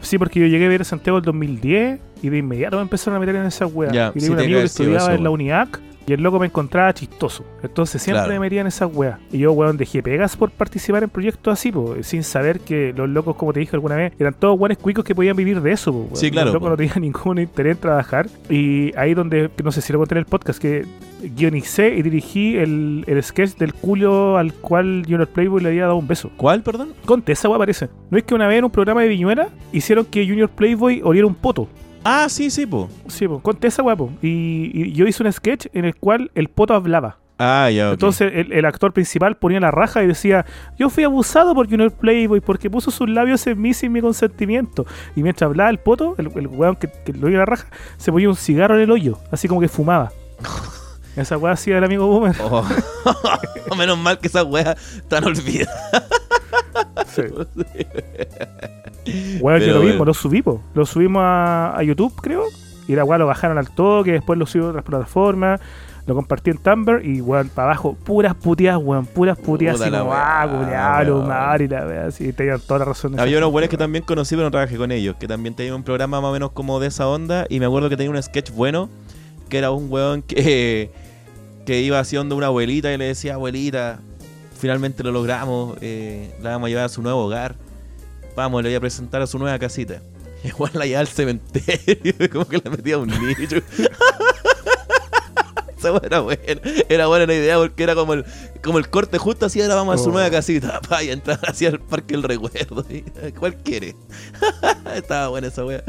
Sí, 0.00 0.18
porque 0.18 0.40
yo 0.40 0.46
llegué 0.46 0.64
a 0.64 0.68
ver 0.68 0.80
a 0.80 0.84
Santiago 0.84 1.18
el 1.18 1.24
2010 1.24 2.00
y 2.22 2.28
de 2.30 2.38
inmediato 2.38 2.76
me 2.76 2.82
empezaron 2.82 3.16
a 3.16 3.20
meter 3.20 3.36
en 3.36 3.46
esa 3.46 3.66
weá. 3.66 4.12
Y 4.14 4.20
sí, 4.20 4.30
un 4.30 4.38
amigo 4.38 4.60
que 4.60 4.64
estudiaba 4.64 5.04
eso, 5.04 5.12
en 5.12 5.24
la. 5.24 5.30
UNIAC 5.30 5.78
y 6.06 6.12
el 6.12 6.22
loco 6.22 6.38
me 6.40 6.46
encontraba 6.46 6.92
chistoso. 6.94 7.44
Entonces 7.62 8.02
siempre 8.02 8.20
Claro. 8.24 8.32
me 8.34 8.40
metía 8.40 8.60
en 8.62 8.66
esa 8.66 8.86
weá. 8.86 9.18
Y 9.32 9.38
yo, 9.38 9.52
weón, 9.52 9.76
dejé 9.76 10.02
pegas 10.02 10.36
por 10.36 10.50
participar 10.50 11.02
en 11.02 11.10
proyectos 11.10 11.52
así, 11.52 11.70
po, 11.70 11.94
sin 12.02 12.22
saber 12.24 12.60
que 12.60 12.92
los 12.96 13.08
locos, 13.08 13.36
como 13.36 13.52
te 13.52 13.60
dije 13.60 13.76
alguna 13.76 13.96
vez, 13.96 14.12
eran 14.18 14.34
todos 14.34 14.58
buenos 14.58 14.78
cuicos 14.78 15.04
que 15.04 15.14
podían 15.14 15.36
vivir 15.36 15.60
de 15.60 15.72
eso. 15.72 15.92
po, 15.92 15.98
weón. 16.00 16.16
Sí, 16.16 16.30
claro, 16.30 16.46
Los 16.46 16.54
locos 16.54 16.66
po. 16.66 16.70
no 16.70 16.76
tenían 16.76 17.00
ningún 17.02 17.38
interés 17.38 17.76
en 17.76 17.80
trabajar. 17.80 18.26
Y 18.48 18.96
ahí 18.96 19.14
donde, 19.14 19.50
no 19.62 19.72
sé 19.72 19.80
si 19.80 19.92
lo 19.92 19.98
conté 19.98 20.14
en 20.14 20.18
el 20.20 20.26
podcast, 20.26 20.60
que 20.60 20.84
guionicé 21.22 21.94
y 21.96 22.02
dirigí 22.02 22.56
el, 22.56 23.04
el 23.06 23.22
sketch 23.22 23.56
del 23.56 23.74
culo 23.74 24.38
al 24.38 24.54
cual 24.54 25.02
Junior 25.06 25.28
Playboy 25.28 25.62
le 25.62 25.68
había 25.68 25.82
dado 25.82 25.96
un 25.96 26.08
beso. 26.08 26.30
¿Cuál, 26.36 26.62
perdón? 26.62 26.94
Conte, 27.04 27.32
esa 27.32 27.48
weá 27.48 27.58
parece. 27.58 27.88
¿No 28.10 28.16
es 28.18 28.24
que 28.24 28.34
una 28.34 28.48
vez 28.48 28.58
en 28.58 28.64
un 28.64 28.70
programa 28.70 29.02
de 29.02 29.08
Viñuela 29.08 29.48
hicieron 29.72 30.06
que 30.06 30.26
Junior 30.26 30.48
Playboy 30.48 31.02
oliera 31.04 31.26
un 31.26 31.34
poto? 31.34 31.68
Ah, 32.04 32.28
sí, 32.28 32.50
sí, 32.50 32.66
po. 32.66 32.88
Sí, 33.08 33.28
pues, 33.28 33.42
conté 33.42 33.68
esa 33.68 33.82
weá, 33.82 33.96
po. 33.96 34.10
Y, 34.22 34.70
y 34.72 34.92
yo 34.92 35.06
hice 35.06 35.22
un 35.22 35.32
sketch 35.32 35.66
en 35.72 35.84
el 35.84 35.94
cual 35.94 36.30
el 36.34 36.48
poto 36.48 36.74
hablaba. 36.74 37.18
Ah, 37.38 37.70
ya, 37.70 37.88
ok. 37.88 37.92
Entonces 37.94 38.32
el, 38.34 38.52
el 38.52 38.64
actor 38.66 38.92
principal 38.92 39.36
ponía 39.38 39.60
la 39.60 39.70
raja 39.70 40.02
y 40.02 40.06
decía, 40.06 40.44
yo 40.78 40.90
fui 40.90 41.04
abusado 41.04 41.54
por 41.54 41.70
Junior 41.70 41.90
Playboy 41.90 42.40
porque 42.40 42.68
puso 42.68 42.90
sus 42.90 43.08
labios 43.08 43.46
en 43.46 43.60
mí 43.60 43.72
sin 43.72 43.92
mi 43.92 44.02
consentimiento. 44.02 44.86
Y 45.16 45.22
mientras 45.22 45.48
hablaba 45.48 45.70
el 45.70 45.78
poto, 45.78 46.14
el, 46.18 46.30
el 46.36 46.46
weón 46.48 46.76
que, 46.76 46.90
que 47.04 47.14
lo 47.14 47.28
oía 47.28 47.38
la 47.38 47.46
raja, 47.46 47.68
se 47.96 48.12
ponía 48.12 48.28
un 48.28 48.36
cigarro 48.36 48.76
en 48.76 48.82
el 48.82 48.90
hoyo, 48.90 49.18
así 49.30 49.48
como 49.48 49.62
que 49.62 49.68
fumaba. 49.68 50.12
Esa 51.16 51.38
weá 51.38 51.54
hacía 51.54 51.78
el 51.78 51.84
amigo 51.84 52.06
Boomer. 52.06 52.36
Oh. 52.42 52.64
Menos 53.76 53.98
mal 53.98 54.18
que 54.18 54.28
esa 54.28 54.44
wea 54.44 54.76
tan 55.08 55.24
olvidada. 55.24 56.06
Sí. 57.06 57.22
Pero 59.04 59.32
lo 59.32 59.40
bueno. 59.40 59.80
mismo, 59.82 60.04
lo 60.04 60.14
subimos. 60.14 60.60
Lo 60.74 60.86
subimos 60.86 61.22
a, 61.22 61.76
a 61.76 61.82
YouTube, 61.82 62.14
creo. 62.20 62.44
Y 62.86 62.94
la 62.94 63.04
weá 63.04 63.18
lo 63.18 63.26
bajaron 63.26 63.58
al 63.58 63.70
toque, 63.70 64.12
después 64.12 64.38
lo 64.38 64.46
subí 64.46 64.64
a 64.64 64.68
otras 64.68 64.84
plataformas. 64.84 65.60
Lo 66.06 66.14
compartí 66.14 66.50
en 66.50 66.58
Tumblr 66.58 67.04
y 67.04 67.20
weón, 67.20 67.50
para 67.50 67.68
abajo, 67.68 67.94
puras 68.04 68.34
puteadas, 68.34 68.80
weón, 68.82 69.06
puras 69.06 69.38
puteadas, 69.38 69.76
Puta 69.76 69.86
así 69.86 69.96
como, 69.96 70.12
ah, 70.12 70.46
la 71.04 71.86
weá, 71.86 72.06
así, 72.06 72.32
tenían 72.32 72.58
toda 72.60 72.80
la 72.80 72.84
razón. 72.86 73.20
Había 73.20 73.38
unos 73.38 73.52
buenos 73.52 73.70
que 73.70 73.76
también 73.76 74.02
conocí, 74.04 74.34
pero 74.34 74.46
no 74.46 74.50
trabajé 74.50 74.76
con 74.76 74.90
ellos. 74.90 75.16
Que 75.20 75.28
también 75.28 75.54
tenía 75.54 75.74
un 75.74 75.84
programa 75.84 76.20
más 76.20 76.30
o 76.30 76.32
menos 76.32 76.52
como 76.52 76.80
de 76.80 76.88
esa 76.88 77.06
onda. 77.06 77.46
Y 77.48 77.60
me 77.60 77.66
acuerdo 77.66 77.88
que 77.88 77.96
tenía 77.96 78.10
un 78.10 78.20
sketch 78.20 78.50
bueno. 78.50 78.88
Que 79.48 79.58
era 79.58 79.70
un 79.70 79.86
weón 79.88 80.22
que, 80.22 80.90
que 81.66 81.80
iba 81.80 81.98
haciendo 81.98 82.34
una 82.34 82.46
abuelita 82.46 82.92
y 82.92 82.96
le 82.96 83.04
decía, 83.04 83.34
abuelita, 83.34 84.00
finalmente 84.60 85.02
lo 85.02 85.10
logramos. 85.12 85.76
eh, 85.80 86.32
la 86.42 86.50
vamos 86.50 86.66
a 86.66 86.68
llevar 86.70 86.84
a 86.84 86.88
su 86.88 87.02
nuevo 87.02 87.24
hogar. 87.24 87.56
Vamos, 88.36 88.62
le 88.62 88.68
voy 88.68 88.76
a 88.76 88.80
presentar 88.80 89.20
a 89.22 89.26
su 89.26 89.38
nueva 89.38 89.58
casita. 89.58 90.00
Igual 90.44 90.70
la 90.74 90.84
llevaba 90.86 91.00
al 91.00 91.08
cementerio. 91.08 92.14
Como 92.32 92.46
que 92.46 92.60
la 92.64 92.70
metía 92.70 92.94
a 92.94 92.98
un 92.98 93.08
nicho. 93.08 93.56
Esa 95.78 95.96
era 96.02 96.20
buena. 96.20 96.42
Era 96.90 97.06
buena 97.06 97.24
la 97.26 97.34
idea 97.34 97.56
porque 97.56 97.82
era 97.82 97.94
como 97.94 98.12
el, 98.12 98.26
como 98.62 98.76
el 98.78 98.90
corte 98.90 99.16
justo 99.16 99.46
así, 99.46 99.62
ahora 99.62 99.76
vamos 99.76 99.94
a 99.94 99.98
su 100.04 100.10
Oh. 100.10 100.12
nueva 100.12 100.28
casita. 100.30 100.78
Pa, 100.86 101.02
y 101.02 101.08
entrar 101.10 101.40
hacia 101.48 101.70
el 101.70 101.80
parque 101.80 102.12
del 102.14 102.22
recuerdo. 102.22 102.84
y, 102.90 103.00
¿Cuál 103.32 103.56
quiere? 103.56 103.94
Estaba 104.94 105.28
buena 105.28 105.46
esa 105.48 105.64
wea. 105.64 105.82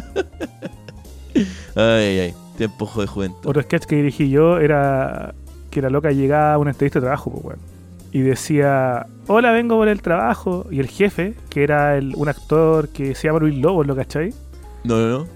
ay, 1.75 2.19
ay. 2.19 2.33
Tiempo 2.57 2.89
de 3.01 3.07
juventud. 3.07 3.49
Otro 3.49 3.61
sketch 3.63 3.83
que 3.85 3.97
dirigí 3.97 4.29
yo 4.29 4.59
era 4.59 5.33
que 5.71 5.81
la 5.81 5.89
loca 5.89 6.11
llegaba 6.11 6.53
a 6.53 6.57
una 6.57 6.71
entrevista 6.71 6.99
de 6.99 7.03
trabajo, 7.07 7.29
pues, 7.31 7.43
weón. 7.45 7.59
Y 8.11 8.21
decía, 8.21 9.05
hola, 9.27 9.51
vengo 9.51 9.77
por 9.77 9.87
el 9.87 10.01
trabajo. 10.01 10.65
Y 10.69 10.79
el 10.79 10.87
jefe, 10.87 11.33
que 11.49 11.63
era 11.63 11.97
el- 11.97 12.13
un 12.15 12.27
actor 12.29 12.89
que 12.89 13.15
se 13.15 13.27
llama 13.27 13.39
Luis 13.39 13.55
Lobos, 13.57 13.87
¿lo 13.87 13.95
cachai? 13.95 14.33
No, 14.83 14.97
no, 14.97 15.27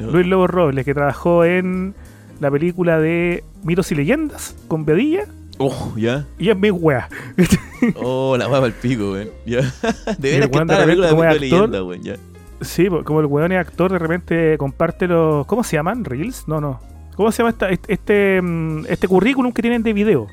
no. 0.00 0.10
Luis 0.12 0.26
Lobos 0.26 0.50
Robles, 0.50 0.84
que 0.84 0.94
trabajó 0.94 1.44
en 1.44 1.94
la 2.38 2.50
película 2.50 3.00
de 3.00 3.42
Mitos 3.64 3.90
y 3.92 3.94
Leyendas 3.94 4.54
con 4.68 4.84
Bedilla. 4.84 5.24
Oh, 5.58 5.92
ya. 5.96 6.26
Y 6.38 6.50
es 6.50 6.56
mi 6.56 6.70
wea. 6.70 7.08
Oh, 7.96 8.36
la 8.38 8.46
wea 8.46 8.56
para 8.56 8.66
el 8.66 8.72
pico, 8.72 9.12
weón. 9.12 9.28
Ya. 9.44 9.60
De 10.18 10.30
Y 10.30 10.34
el 10.34 10.48
veras 10.48 10.50
que 10.50 10.58
de 10.58 10.64
la 10.78 10.84
película 10.84 11.06
de 11.08 11.10
repente 11.10 11.10
como 11.10 11.22
Mito 11.22 11.28
de 11.28 11.34
es 11.34 11.40
leyenda, 11.40 11.82
weón. 11.84 12.02
Ya. 12.02 12.16
Sí, 12.62 12.88
como 13.04 13.20
el 13.20 13.26
weón 13.26 13.52
es 13.52 13.58
actor, 13.58 13.92
de 13.92 13.98
repente 13.98 14.56
comparte 14.58 15.06
los. 15.06 15.46
¿Cómo 15.46 15.62
se 15.62 15.76
llaman? 15.76 16.04
¿Reels? 16.04 16.46
No, 16.48 16.60
no. 16.60 16.80
¿Cómo 17.16 17.30
se 17.32 17.38
llama 17.38 17.50
esta- 17.50 17.68
este, 17.70 17.92
este, 17.92 18.40
mm, 18.42 18.86
este 18.88 19.08
currículum 19.08 19.52
que 19.52 19.60
tienen 19.62 19.82
de 19.82 19.92
video? 19.92 20.26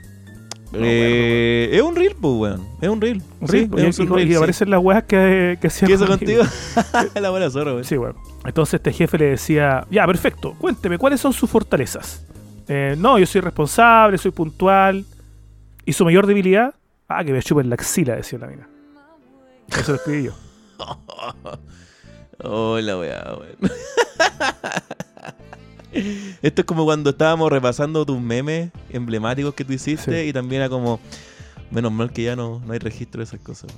Eh, 0.76 1.70
es 1.72 1.82
un 1.82 1.95
reel, 1.95 2.16
pues, 2.20 2.34
weón. 2.36 2.68
Es 2.82 2.90
un 2.90 3.00
reel. 3.02 3.22
Un 3.40 3.48
Sí, 3.48 3.54
reel, 3.54 3.70
po, 3.70 3.80
y, 3.80 3.86
es 3.86 4.00
un 4.00 4.06
y- 4.06 4.10
reel, 4.16 4.28
y 4.28 4.32
sí. 4.32 4.38
aparecen 4.38 4.70
las 4.70 4.80
weas 4.84 5.04
que, 5.04 5.58
que 5.62 5.68
hacían 5.68 5.88
¿Qué 5.88 5.94
hizo 5.95 6.08
contigo? 6.08 6.44
la 7.22 7.30
buena 7.30 7.50
zorra, 7.50 7.72
weón. 7.74 7.84
Sí, 7.84 7.98
weón. 7.98 8.16
Entonces 8.45 8.76
este 8.76 8.91
jefe 8.91 9.18
le 9.18 9.26
decía, 9.26 9.86
ya, 9.91 10.06
perfecto, 10.08 10.56
cuénteme, 10.60 10.98
¿cuáles 10.98 11.20
son 11.22 11.32
sus 11.34 11.50
fortalezas? 11.50 12.26
Eh, 12.68 12.95
no, 12.98 13.20
yo 13.20 13.26
soy 13.26 13.41
responsable, 13.41 14.18
soy 14.18 14.32
puntual. 14.32 15.06
¿Y 15.86 15.94
su 15.94 16.06
mayor 16.06 16.26
debilidad? 16.28 16.74
Ah, 17.08 17.24
que 17.24 17.34
me 17.34 17.41
chupen 17.44 17.70
la 17.70 17.76
axila, 17.76 18.16
decía 18.16 18.40
la 18.40 18.48
mina. 18.48 18.68
Eso 19.70 19.91
lo 19.91 19.98
escribí 19.98 20.24
yo. 20.24 20.32
Oh, 22.45 22.78
la 22.82 22.98
weá, 22.98 23.24
weón. 23.40 23.72
Esto 26.41 26.61
es 26.61 26.65
como 26.65 26.86
cuando 26.86 27.11
estábamos 27.11 27.52
repasando 27.52 28.06
tus 28.06 28.20
memes 28.20 28.72
emblemáticos 28.90 29.53
que 29.53 29.64
tú 29.65 29.74
hiciste 29.74 30.24
Sí. 30.24 30.30
y 30.30 30.34
también 30.34 30.61
era 30.61 30.70
como, 30.70 30.99
menos 31.72 31.91
mal 31.91 32.11
que 32.11 32.24
ya 32.24 32.36
no, 32.36 32.61
no 32.65 32.74
hay 32.74 32.80
registro 32.80 33.20
de 33.20 33.26
esas 33.26 33.40
cosas. 33.40 33.72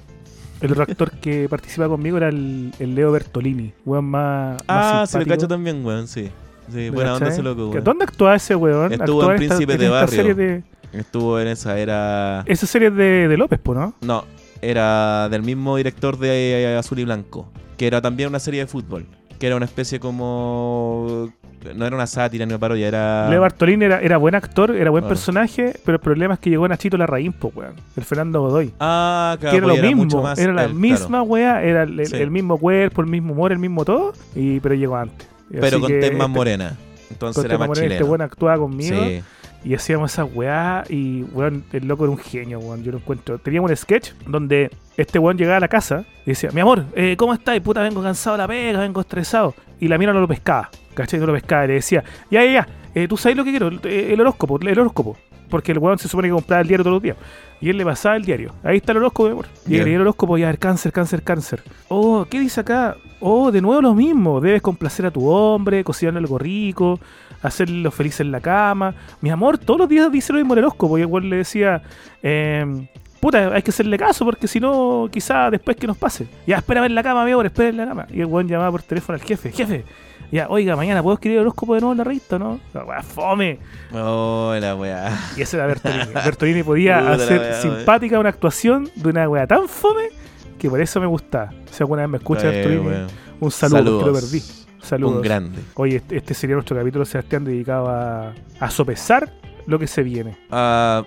El 0.62 0.72
otro 0.72 0.84
actor 0.84 1.12
que 1.12 1.48
participa 1.50 1.88
conmigo 1.88 2.18
era 2.18 2.30
el, 2.30 2.74
el 2.80 2.96
Leo 2.96 3.12
Bertolini, 3.12 3.74
weón 3.86 4.06
más. 4.06 4.62
Ah, 4.68 5.00
más 5.02 5.10
se 5.10 5.14
simpático. 5.20 5.36
cacho 5.36 5.48
también, 5.48 5.86
weón, 5.86 6.08
sí. 6.08 6.30
Sí, 6.70 6.78
¿Le 6.78 6.90
buena 6.90 7.14
onda 7.16 7.28
ese 7.28 7.44
loco, 7.44 7.66
¿Que 7.70 7.74
weón. 7.76 7.84
¿Dónde 7.84 8.06
actúa 8.06 8.36
ese 8.36 8.56
weón? 8.56 8.92
Estuvo 8.94 9.22
Actúa 9.22 9.36
en 9.36 9.44
esta- 9.44 9.62
en 9.74 9.80
de 9.80 9.90
Barrio. 9.90 10.36
de- 10.36 10.64
Estuvo 10.94 11.40
en 11.40 11.48
esa, 11.50 11.78
era... 11.78 12.44
esa 12.48 12.66
serie 12.66 12.90
de, 12.90 13.28
de 13.28 13.38
López, 13.38 13.60
¿no? 13.66 13.94
No, 14.02 14.24
era 14.62 15.28
del 15.30 15.42
mismo 15.44 15.76
director 15.76 16.18
de 16.18 16.76
Azul 16.80 17.00
y 17.00 17.04
Blanco, 17.04 17.52
que 17.78 17.86
era 17.86 18.02
también 18.02 18.30
una 18.30 18.40
serie 18.40 18.62
de 18.62 18.68
fútbol, 18.68 19.06
que 19.46 19.48
era 19.48 19.58
una 19.58 19.66
especie 19.66 20.00
como... 20.00 21.30
No 21.76 21.86
era 21.86 21.96
una 21.96 22.08
sátira 22.08 22.46
ni 22.48 22.52
una 22.54 22.60
parodia, 22.60 22.88
era... 22.88 23.30
Leo 23.30 23.42
Bartolini 23.42 23.86
era, 23.86 24.00
era 24.02 24.18
buen 24.18 24.34
actor, 24.34 24.76
era 24.76 24.90
buen 24.90 25.04
personaje, 25.08 25.74
pero 25.86 25.98
el 25.98 26.02
problema 26.02 26.34
es 26.36 26.40
que 26.40 26.50
llegó 26.50 26.68
Nachito 26.68 26.98
Larraín, 26.98 27.32
po, 27.32 27.52
weón. 27.56 27.74
El 27.96 28.04
Fernando 28.04 28.42
Godoy. 28.42 28.72
Ah, 28.80 29.38
claro, 29.40 29.52
que 29.52 29.58
era 29.58 29.68
lo 29.68 29.76
mismo, 29.96 30.22
más 30.24 30.40
era 30.40 30.52
la 30.54 30.64
él, 30.66 30.74
misma 30.74 31.08
claro. 31.08 31.24
weá, 31.26 31.64
era 31.64 31.84
el, 31.84 32.06
Sí. 32.08 32.16
el 32.16 32.32
mismo 32.32 32.58
cuerpo, 32.58 33.02
el 33.02 33.08
mismo 33.08 33.34
humor, 33.34 33.52
el 33.52 33.60
mismo 33.60 33.86
todo, 33.86 34.14
y, 34.36 34.60
pero 34.62 34.74
llegó 34.76 34.96
antes. 34.96 35.28
Pero 35.52 35.66
así 35.68 35.80
con 35.80 35.92
más 35.92 35.94
este- 35.94 36.28
morena. 36.28 36.76
Entonces 37.12 37.44
con 37.44 37.46
era 37.52 37.58
más 37.60 37.68
Morena, 37.68 37.86
Este 37.86 37.98
chileno. 37.98 38.12
weón 38.12 38.22
actuaba 38.22 38.58
conmigo 38.58 38.98
Sí. 39.04 39.22
Y 39.66 39.74
hacíamos 39.74 40.14
esa 40.14 40.24
weá 40.24 40.84
y 40.88 41.24
weón, 41.34 41.66
el 41.74 41.88
loco 41.88 42.04
era 42.04 42.12
un 42.12 42.20
genio, 42.20 42.60
weón, 42.60 42.84
yo 42.84 42.92
lo 42.92 43.00
encuentro. 43.00 43.40
Teníamos 43.40 43.72
un 43.72 43.76
sketch 43.76 44.12
donde 44.28 44.70
este 44.96 45.18
weón 45.18 45.38
llegaba 45.38 45.58
a 45.58 45.60
la 45.60 45.68
casa 45.68 46.06
y 46.24 46.30
decía, 46.30 46.52
mi 46.54 46.62
amor, 46.62 46.86
eh, 46.96 47.16
¿cómo 47.18 47.34
estás? 47.34 47.60
Puta, 47.62 47.82
vengo 47.82 48.02
cansado 48.04 48.38
de 48.38 48.44
la 48.44 48.48
pega, 48.48 48.80
vengo 48.80 49.02
estresado. 49.02 49.56
Y 49.80 49.88
la 49.88 49.98
mira 49.98 50.14
no 50.14 50.22
lo 50.22 50.28
pescaba, 50.28 50.70
¿cachai? 50.94 51.20
No 51.20 51.26
lo 51.26 51.34
pescaba 51.34 51.66
y 51.66 51.70
le 51.70 51.74
decía, 51.74 52.04
ya, 52.30 52.46
ya, 52.46 52.52
ya, 52.52 52.68
eh, 52.94 53.08
tú 53.08 53.18
sabes 53.18 53.36
lo 53.36 53.44
que 53.44 53.50
quiero, 53.50 53.72
Eh, 53.84 54.14
el 54.14 54.22
horóscopo, 54.22 54.60
el 54.62 54.80
horóscopo. 54.80 55.18
Porque 55.50 55.72
el 55.72 55.80
weón 55.80 55.98
se 55.98 56.08
supone 56.08 56.28
que 56.28 56.34
compraba 56.34 56.62
el 56.62 56.68
diario 56.68 56.84
todos 56.84 56.96
los 56.96 57.04
días. 57.04 57.18
Y 57.62 57.70
él 57.70 57.78
le 57.78 57.86
pasaba 57.86 58.16
el 58.16 58.26
diario. 58.26 58.54
Ahí 58.64 58.78
está 58.78 58.92
el 58.92 58.98
horóscopo, 58.98 59.30
mi 59.30 59.32
amor. 59.34 59.48
Y 59.68 59.78
él 59.78 59.84
leía 59.86 59.96
el 59.96 60.02
horóscopo, 60.02 60.38
ya, 60.38 60.50
el 60.50 60.58
cáncer, 60.58 60.92
cáncer, 60.92 61.24
cáncer. 61.24 61.64
Oh, 61.88 62.26
¿qué 62.30 62.40
dice 62.40 62.62
acá? 62.62 62.98
Oh, 63.20 63.52
de 63.52 63.62
nuevo 63.62 63.82
lo 63.82 63.94
mismo. 63.94 64.42
Debes 64.42 64.62
complacer 64.62 65.06
a 65.06 65.12
tu 65.12 65.28
hombre, 65.28 65.84
cocinarle 65.84 66.20
algo 66.20 66.38
rico, 66.38 67.00
hacerlo 67.48 67.92
feliz 67.92 68.20
en 68.20 68.32
la 68.32 68.40
cama. 68.42 68.94
Mi 69.22 69.30
amor, 69.30 69.58
todos 69.58 69.80
los 69.80 69.90
días 69.90 70.12
dice 70.12 70.34
lo 70.34 70.40
mismo 70.40 70.54
el 70.54 70.60
horóscopo. 70.60 70.98
Y 70.98 71.02
el 71.02 71.08
weón 71.08 71.30
le 71.30 71.38
decía, 71.38 71.82
eh, 72.24 72.88
puta, 73.20 73.54
hay 73.54 73.62
que 73.62 73.72
hacerle 73.72 73.98
caso 73.98 74.26
porque 74.26 74.48
si 74.48 74.60
no, 74.60 75.08
quizá 75.12 75.50
después 75.50 75.78
que 75.78 75.88
nos 75.88 75.98
pase. 75.98 76.28
Ya, 76.46 76.58
espérame 76.58 76.86
en 76.86 76.96
la 76.96 77.04
cama, 77.04 77.26
mi 77.26 77.32
amor, 77.32 77.46
espera 77.46 77.70
en 77.70 77.78
la 77.78 77.86
cama. 77.88 78.08
Y 78.12 78.20
el 78.20 78.26
weón 78.28 78.48
llamaba 78.48 78.72
por 78.72 78.84
teléfono 78.84 79.18
al 79.18 79.24
jefe, 79.24 79.52
jefe. 79.52 79.84
Ya, 80.32 80.48
oiga, 80.50 80.76
mañana 80.76 81.04
puedo 81.04 81.14
escribir 81.14 81.38
el 81.38 81.42
horóscopo 81.44 81.76
de 81.76 81.82
nuevo 81.82 81.92
en 81.94 82.00
la 82.00 82.04
revista, 82.04 82.40
¿no? 82.40 82.60
La 82.74 82.84
weá, 82.84 83.04
fome. 83.04 83.60
Oh, 83.94 84.56
la 84.60 84.76
weá. 84.76 85.12
Y 85.38 85.42
ese 85.44 85.56
era 85.58 85.68
Bertolini. 85.68 86.14
Bertolini 86.14 86.64
podía 86.64 87.00
Puta 87.00 87.14
hacer 87.14 87.40
weá, 87.40 87.62
simpática 87.62 88.20
una 88.20 88.30
actuación 88.30 88.90
de 88.96 89.10
una 89.10 89.30
wea 89.30 89.46
tan 89.46 89.68
fome 89.70 90.10
que 90.58 90.68
por 90.70 90.82
eso 90.82 91.00
me 91.00 91.06
gusta. 91.06 91.52
Si 91.70 91.84
alguna 91.84 92.02
vez 92.02 92.10
me 92.10 92.18
escucha 92.18 92.44
Bertolini, 92.50 93.06
un 93.40 93.52
saludo, 93.52 93.78
Saludos. 93.78 94.04
que 94.04 94.10
lo 94.10 94.14
perdí. 94.14 94.65
Saludos. 94.86 95.18
Un 95.18 95.22
grande. 95.22 95.62
Oye, 95.76 95.98
este, 95.98 96.18
este 96.18 96.34
sería 96.34 96.56
nuestro 96.56 96.78
capítulo, 96.78 97.06
Sebastián, 97.06 97.44
dedicado 97.44 97.90
a, 97.90 98.34
a 98.60 98.70
sopesar 98.70 99.32
lo 99.66 99.80
que 99.80 99.88
se 99.88 100.04
viene. 100.04 100.38
Ah, 100.52 101.04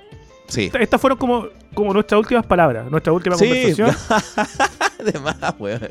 sí. 0.48 0.64
Esta- 0.66 0.78
Estas 0.80 1.00
fueron 1.00 1.18
como, 1.18 1.46
como 1.74 1.92
nuestras 1.92 2.18
últimas 2.18 2.44
palabras, 2.46 2.90
nuestra 2.90 3.12
última 3.12 3.36
Sí. 3.36 3.46
conversación. 3.46 3.90
Además, 5.00 5.36
weón. 5.59 5.88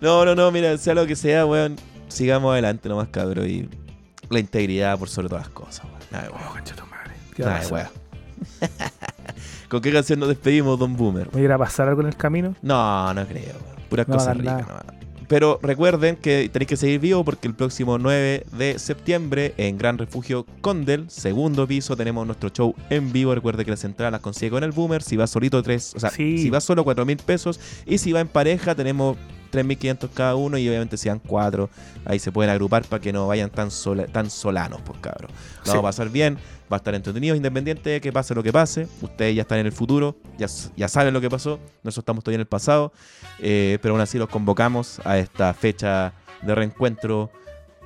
No, 0.00 0.24
no, 0.24 0.34
no, 0.34 0.50
mira, 0.50 0.76
sea 0.78 0.94
lo 0.94 1.06
que 1.06 1.16
sea, 1.16 1.46
weón. 1.46 1.76
Sigamos 2.08 2.52
adelante 2.52 2.88
nomás, 2.88 3.08
cabrón. 3.08 3.48
Y 3.48 3.68
la 4.28 4.38
integridad 4.40 4.98
por 4.98 5.08
sobre 5.08 5.28
todas 5.28 5.44
las 5.46 5.52
cosas, 5.54 5.84
weón. 5.86 6.00
Nada, 6.10 6.24
de 6.24 6.30
Oh, 6.30 6.36
weón. 6.36 6.48
concha 6.52 6.74
tu 6.74 6.86
madre. 6.86 7.12
¿Qué 7.34 7.42
va 7.42 7.50
a 7.50 7.52
Nada, 7.54 7.64
de 7.66 7.72
weón. 7.72 7.88
¿Con 9.68 9.80
qué 9.80 9.92
canción 9.92 10.18
nos 10.18 10.28
despedimos, 10.28 10.78
Don 10.78 10.96
Boomer? 10.96 11.28
¿Me 11.34 11.40
irá 11.42 11.54
a 11.54 11.58
pasar 11.58 11.88
algo 11.88 12.00
en 12.02 12.08
el 12.08 12.16
camino? 12.16 12.54
No, 12.62 13.14
no 13.14 13.24
creo. 13.26 13.44
weón. 13.44 13.80
Puras 13.88 14.08
No 14.08 14.16
cosas 14.16 14.36
ricas. 14.36 14.66
nomás. 14.66 14.84
Pero 15.30 15.60
recuerden 15.62 16.16
que 16.16 16.50
tenéis 16.52 16.68
que 16.68 16.76
seguir 16.76 16.98
vivo 16.98 17.24
porque 17.24 17.46
el 17.46 17.54
próximo 17.54 17.98
9 17.98 18.46
de 18.50 18.80
septiembre 18.80 19.54
en 19.58 19.78
Gran 19.78 19.96
Refugio 19.96 20.44
Condel, 20.60 21.08
segundo 21.08 21.68
piso, 21.68 21.96
tenemos 21.96 22.26
nuestro 22.26 22.48
show 22.48 22.74
en 22.90 23.12
vivo. 23.12 23.32
Recuerde 23.32 23.64
que 23.64 23.70
las 23.70 23.84
entradas 23.84 24.10
las 24.10 24.22
consigue 24.22 24.50
con 24.50 24.64
el 24.64 24.72
Boomer. 24.72 25.04
Si 25.04 25.14
va 25.16 25.28
solito, 25.28 25.62
tres, 25.62 25.94
o 25.94 26.00
sea, 26.00 26.10
Sí. 26.10 26.38
si 26.38 26.50
va 26.50 26.60
solo, 26.60 26.82
4 26.82 27.06
mil 27.06 27.16
pesos. 27.18 27.60
Y 27.86 27.98
si 27.98 28.10
va 28.10 28.18
en 28.18 28.26
pareja, 28.26 28.74
tenemos 28.74 29.16
3.500 29.52 30.10
cada 30.12 30.34
uno. 30.34 30.58
Y 30.58 30.68
obviamente, 30.68 30.96
si 30.96 31.08
van 31.08 31.20
cuatro, 31.20 31.70
ahí 32.04 32.18
se 32.18 32.32
pueden 32.32 32.50
agrupar 32.50 32.82
para 32.86 33.00
que 33.00 33.12
no 33.12 33.28
vayan 33.28 33.50
tan, 33.50 33.70
sola- 33.70 34.06
tan 34.08 34.30
solanos, 34.30 34.80
pues 34.84 34.98
cabrón. 35.00 35.30
Lo 35.30 35.64
Sí. 35.64 35.68
vamos 35.70 35.78
a 35.78 35.82
pasar 35.82 36.08
bien, 36.10 36.38
va 36.70 36.76
a 36.76 36.78
estar 36.78 36.94
entretenido, 36.94 37.34
independiente 37.34 37.90
de 37.90 38.00
que 38.00 38.12
pase 38.12 38.34
lo 38.34 38.42
que 38.42 38.52
pase. 38.52 38.86
Ustedes 39.02 39.34
ya 39.34 39.42
están 39.42 39.58
en 39.58 39.66
el 39.66 39.72
futuro, 39.72 40.16
ya, 40.38 40.46
ya 40.76 40.88
saben 40.88 41.12
lo 41.12 41.20
que 41.20 41.28
pasó. 41.28 41.58
Nosotros 41.82 42.02
estamos 42.02 42.24
todavía 42.24 42.36
en 42.36 42.42
el 42.42 42.46
pasado. 42.46 42.92
eh, 43.40 43.78
pero 43.82 43.94
aún 43.94 44.00
así 44.00 44.18
los 44.18 44.28
convocamos 44.28 45.00
a 45.04 45.18
esta 45.18 45.52
fecha 45.54 46.12
de 46.42 46.54
reencuentro 46.54 47.30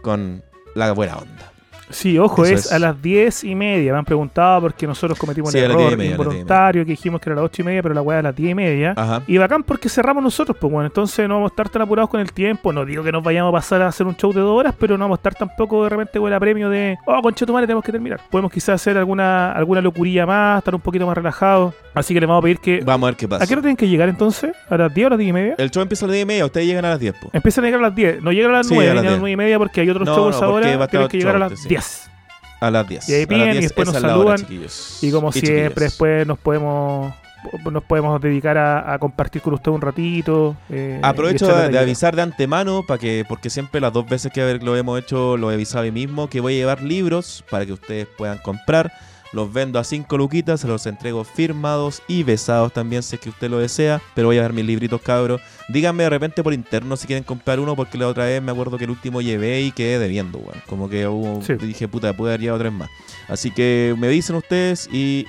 con 0.02 0.42
la 0.74 0.92
buena 0.92 1.16
onda. 1.16 1.53
Sí, 1.90 2.18
ojo, 2.18 2.44
es, 2.44 2.66
es. 2.66 2.72
a 2.72 2.78
las 2.78 3.00
diez 3.00 3.44
y 3.44 3.54
media. 3.54 3.92
Me 3.92 3.98
han 3.98 4.04
preguntado 4.04 4.62
porque 4.62 4.86
nosotros 4.86 5.18
cometimos 5.18 5.52
Sí, 5.52 5.58
el 5.58 5.70
error 5.70 5.96
media, 5.96 6.12
involuntario 6.12 6.84
que 6.84 6.92
dijimos 6.92 7.20
que 7.20 7.30
era 7.30 7.34
a 7.38 7.42
las 7.42 7.50
ocho 7.50 7.62
y 7.62 7.64
media, 7.64 7.82
pero 7.82 7.94
la 7.94 8.02
weá 8.02 8.18
a 8.18 8.22
las 8.22 8.36
diez 8.36 8.52
y 8.52 8.54
media. 8.54 8.94
Ajá. 8.96 9.22
Y 9.26 9.38
bacán 9.38 9.62
porque 9.62 9.88
cerramos 9.88 10.22
nosotros, 10.22 10.56
pues 10.60 10.72
bueno, 10.72 10.86
entonces 10.86 11.28
no 11.28 11.34
vamos 11.34 11.50
a 11.50 11.52
estar 11.52 11.68
tan 11.68 11.82
apurados 11.82 12.10
con 12.10 12.20
el 12.20 12.32
tiempo. 12.32 12.72
No 12.72 12.84
digo 12.84 13.02
que 13.02 13.12
nos 13.12 13.22
vayamos 13.22 13.50
a 13.50 13.52
pasar 13.52 13.82
a 13.82 13.88
hacer 13.88 14.06
un 14.06 14.16
show 14.16 14.32
de 14.32 14.40
dos 14.40 14.58
horas, 14.58 14.74
pero 14.78 14.96
no 14.96 15.04
vamos 15.04 15.18
a 15.18 15.20
estar 15.20 15.34
tampoco 15.34 15.84
de 15.84 15.90
repente 15.90 16.18
con 16.18 16.32
el 16.32 16.40
premio 16.40 16.70
de, 16.70 16.96
oh, 17.06 17.20
concha 17.22 17.46
tu 17.46 17.52
madre, 17.52 17.66
tenemos 17.66 17.84
que 17.84 17.92
terminar. 17.92 18.20
Podemos 18.30 18.50
quizás 18.50 18.80
hacer 18.80 18.96
alguna 18.96 19.52
alguna 19.52 19.80
locurilla 19.80 20.26
más, 20.26 20.58
estar 20.58 20.74
un 20.74 20.80
poquito 20.80 21.06
más 21.06 21.16
relajados. 21.16 21.74
Así 21.94 22.12
que 22.12 22.20
les 22.20 22.28
vamos 22.28 22.42
a 22.42 22.44
pedir 22.44 22.58
que. 22.58 22.80
Vamos 22.84 23.06
a 23.06 23.10
ver 23.10 23.16
qué 23.16 23.28
pasa. 23.28 23.44
¿A 23.44 23.46
qué 23.46 23.52
hora 23.54 23.62
tienen 23.62 23.76
que 23.76 23.88
llegar 23.88 24.08
entonces? 24.08 24.52
¿A 24.68 24.76
las 24.76 24.92
10 24.92 25.04
o 25.04 25.06
a 25.06 25.10
las 25.10 25.18
10 25.18 25.28
y 25.28 25.32
media? 25.32 25.54
El 25.58 25.70
show 25.70 25.82
empieza 25.82 26.04
a 26.04 26.08
las 26.08 26.14
10 26.14 26.22
y 26.22 26.26
media, 26.26 26.44
ustedes 26.46 26.66
llegan 26.66 26.84
a 26.84 26.90
las 26.90 27.00
10, 27.00 27.14
po. 27.20 27.30
Empiezan 27.32 27.64
a 27.64 27.66
llegar 27.68 27.80
a 27.80 27.82
las 27.88 27.94
10. 27.94 28.22
No 28.22 28.32
llegan 28.32 28.50
a 28.50 28.54
las 28.58 28.66
Sí, 28.66 28.74
9, 28.74 28.90
a 28.90 28.94
las 28.94 29.02
llegan 29.02 29.06
a 29.06 29.10
las 29.12 29.20
10. 29.20 29.20
9 29.20 29.32
y 29.32 29.36
media 29.36 29.58
porque 29.58 29.80
hay 29.80 29.90
otros 29.90 30.06
No, 30.06 30.16
shows 30.16 30.40
no, 30.40 30.46
ahora. 30.46 30.88
Tienen 30.88 31.08
que 31.08 31.18
llegar 31.18 31.36
a 31.36 31.38
las 31.38 31.60
sí. 31.60 31.68
10. 31.68 32.10
A 32.60 32.70
las 32.70 32.88
10. 32.88 33.08
Y 33.08 33.14
ahí 33.14 33.26
piden 33.26 33.48
y 33.48 33.52
10, 33.52 33.62
después 33.62 33.86
nos 33.86 33.96
hora, 33.96 34.08
saludan. 34.08 34.36
chiquillos. 34.38 34.98
Y 35.02 35.10
como 35.12 35.30
siempre, 35.32 35.84
después 35.84 36.26
nos 36.26 36.38
podemos 36.38 37.14
nos 37.70 37.82
podemos 37.84 38.18
dedicar 38.22 38.56
a, 38.56 38.94
a 38.94 38.98
compartir 38.98 39.42
con 39.42 39.52
usted 39.52 39.70
un 39.70 39.82
ratito. 39.82 40.56
eh, 40.70 40.98
Aprovecho 41.02 41.46
de, 41.46 41.78
avisar 41.78 42.16
de 42.16 42.22
antemano 42.22 42.82
para 42.88 42.98
que, 42.98 43.24
porque 43.28 43.50
siempre 43.50 43.82
las 43.82 43.92
dos 43.92 44.08
veces 44.08 44.32
que 44.32 44.58
lo 44.62 44.74
hemos 44.76 44.98
hecho 44.98 45.36
lo 45.36 45.50
he 45.50 45.54
avisado 45.54 45.80
a 45.82 45.84
mí 45.84 45.90
mismo, 45.92 46.28
que 46.30 46.40
voy 46.40 46.54
a 46.54 46.56
llevar 46.56 46.82
libros 46.82 47.44
para 47.50 47.66
que 47.66 47.72
ustedes 47.74 48.06
puedan 48.16 48.38
comprar. 48.38 48.92
Los 49.34 49.52
vendo 49.52 49.78
a 49.80 49.84
5 49.84 50.16
luquitas, 50.16 50.60
se 50.60 50.68
los 50.68 50.86
entrego 50.86 51.24
firmados 51.24 52.02
y 52.06 52.22
besados 52.22 52.72
también 52.72 53.02
si 53.02 53.16
es 53.16 53.20
que 53.20 53.30
usted 53.30 53.50
lo 53.50 53.58
desea. 53.58 54.00
Pero 54.14 54.28
voy 54.28 54.38
a 54.38 54.42
ver 54.42 54.52
mis 54.52 54.64
libritos, 54.64 55.02
cabros. 55.02 55.40
Díganme 55.68 56.04
de 56.04 56.10
repente 56.10 56.42
por 56.44 56.54
interno 56.54 56.96
si 56.96 57.06
quieren 57.08 57.24
comprar 57.24 57.58
uno, 57.58 57.74
porque 57.74 57.98
la 57.98 58.06
otra 58.06 58.26
vez 58.26 58.40
me 58.40 58.52
acuerdo 58.52 58.78
que 58.78 58.84
el 58.84 58.90
último 58.90 59.20
llevé 59.20 59.60
y 59.62 59.72
quedé 59.72 59.98
debiendo, 59.98 60.38
weón. 60.38 60.62
Como 60.68 60.88
que 60.88 61.08
hubo, 61.08 61.42
Sí. 61.42 61.54
dije, 61.54 61.88
puta, 61.88 62.12
pude 62.12 62.30
haber 62.30 62.40
llevado 62.42 62.60
tres 62.60 62.72
más. 62.72 62.88
Así 63.28 63.50
que 63.50 63.94
me 63.98 64.06
dicen 64.08 64.36
ustedes 64.36 64.88
y 64.92 65.26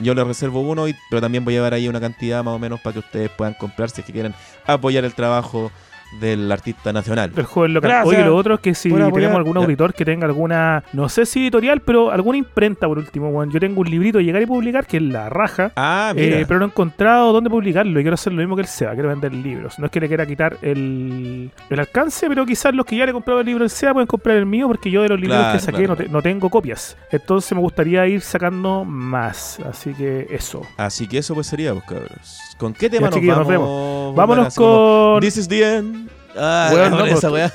yo 0.00 0.14
les 0.14 0.26
reservo 0.26 0.60
uno, 0.60 0.88
y- 0.88 0.96
pero 1.10 1.20
también 1.20 1.44
voy 1.44 1.54
a 1.54 1.58
llevar 1.58 1.74
ahí 1.74 1.86
una 1.86 2.00
cantidad 2.00 2.42
más 2.42 2.54
o 2.54 2.58
menos 2.58 2.80
para 2.80 2.94
que 2.94 2.98
ustedes 3.00 3.30
puedan 3.30 3.54
comprar 3.54 3.90
si 3.90 4.00
es 4.00 4.06
que 4.06 4.12
quieren 4.12 4.34
apoyar 4.66 5.04
el 5.04 5.14
trabajo 5.14 5.70
del 6.20 6.50
artista 6.50 6.92
nacional. 6.92 7.32
del 7.34 7.44
joven 7.44 7.74
local. 7.74 7.90
Gracias 7.90 8.14
Oye, 8.14 8.24
lo 8.24 8.36
otro 8.36 8.54
es 8.54 8.60
que 8.60 8.74
si 8.74 8.88
apoyar. 8.88 9.12
tenemos 9.12 9.36
algún 9.36 9.54
Ya. 9.56 9.60
auditor 9.62 9.94
que 9.94 10.04
tenga 10.04 10.26
alguna, 10.26 10.82
no 10.92 11.08
sé 11.08 11.26
si 11.26 11.40
editorial, 11.42 11.80
pero 11.80 12.10
alguna 12.10 12.38
imprenta 12.38 12.86
por 12.86 12.98
último, 12.98 13.28
weón. 13.30 13.50
Yo 13.50 13.60
tengo 13.60 13.80
un 13.80 13.90
librito 13.90 14.18
de 14.18 14.24
llegar 14.24 14.42
y 14.42 14.46
publicar 14.46 14.86
que 14.86 14.96
es 14.98 15.02
la 15.02 15.28
raja. 15.28 15.72
Ah, 15.76 16.12
mira. 16.14 16.40
eh, 16.40 16.44
pero 16.46 16.60
no 16.60 16.66
he 16.66 16.68
encontrado 16.68 17.32
dónde 17.32 17.50
publicarlo 17.50 17.98
y 17.98 18.02
quiero 18.02 18.14
hacer 18.14 18.32
lo 18.32 18.38
mismo 18.40 18.56
que 18.56 18.62
el 18.62 18.68
SEA, 18.68 18.92
quiero 18.94 19.08
vender 19.08 19.32
libros. 19.32 19.78
No 19.78 19.86
es 19.86 19.92
que 19.92 20.00
le 20.00 20.08
quiera 20.08 20.26
quitar 20.26 20.56
el, 20.62 21.50
el 21.70 21.80
alcance, 21.80 22.28
pero 22.28 22.44
quizás 22.46 22.74
los 22.74 22.86
que 22.86 22.96
ya 22.96 23.04
le 23.04 23.10
he 23.10 23.14
comprado 23.14 23.40
el 23.40 23.46
libro 23.46 23.62
del 23.64 23.70
SEA 23.70 23.92
pueden 23.92 24.06
comprar 24.06 24.36
el 24.36 24.46
mío 24.46 24.66
porque 24.68 24.90
yo 24.90 25.02
de 25.02 25.08
los 25.08 25.20
libros 25.20 25.38
Claro, 25.38 25.52
que 25.58 25.64
saqué 25.64 25.78
claro. 25.78 25.88
no, 25.88 25.96
te- 25.96 26.08
no 26.08 26.22
tengo 26.22 26.48
copias. 26.50 26.96
Entonces 27.10 27.52
me 27.52 27.60
gustaría 27.60 28.06
ir 28.06 28.20
sacando 28.20 28.84
más. 28.84 29.58
Así 29.60 29.92
que 29.94 30.26
eso. 30.30 30.62
Así 30.76 31.06
que 31.06 31.18
eso 31.18 31.34
pues 31.34 31.46
sería, 31.46 31.72
pues, 31.72 31.84
cabros. 31.84 32.40
¿Con 32.58 32.72
qué 32.72 32.88
tema 32.88 33.02
Ya, 33.02 33.10
nos 33.10 33.14
chiquillos, 33.14 33.38
nos 33.38 33.46
vamos? 33.48 33.68
vemos. 33.68 34.14
Vámonos 34.16 34.54
con... 34.54 35.20
This 35.20 35.36
is 35.36 35.48
the 35.48 35.76
end. 35.76 36.03
Ah, 36.36 36.70
Weón, 36.72 36.90
no, 36.92 37.04
esa 37.06 37.30
weá. 37.30 37.52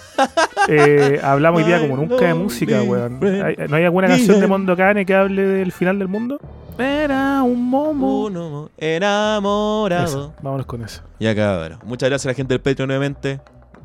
Eh, 0.67 1.19
hablamos 1.23 1.61
hoy 1.61 1.67
día 1.67 1.79
como 1.81 1.97
nunca 1.97 2.25
de 2.27 2.33
música, 2.33 2.81
weón. 2.83 3.19
friend. 3.19 3.43
¿Hay- 3.43 3.67
¿No 3.67 3.75
hay 3.75 3.83
alguna 3.85 4.07
canción 4.07 4.39
de 4.39 4.47
Mondo 4.47 4.75
Cane 4.77 5.05
que 5.05 5.15
hable 5.15 5.41
del 5.43 5.71
final 5.71 5.99
del 5.99 6.07
mundo? 6.07 6.39
Era 6.77 7.41
un 7.43 7.69
momo. 7.69 8.23
Uno 8.25 8.69
enamorado. 8.77 10.05
Eso, 10.05 10.33
vámonos 10.41 10.65
con 10.65 10.81
eso. 10.83 11.01
Ya 11.19 11.35
cabrón. 11.35 11.79
Muchas 11.83 12.09
gracias 12.09 12.27
a 12.27 12.29
la 12.29 12.35
gente 12.35 12.53
del 12.53 12.61
Patreon 12.61 12.87
nuevamente. 12.87 13.41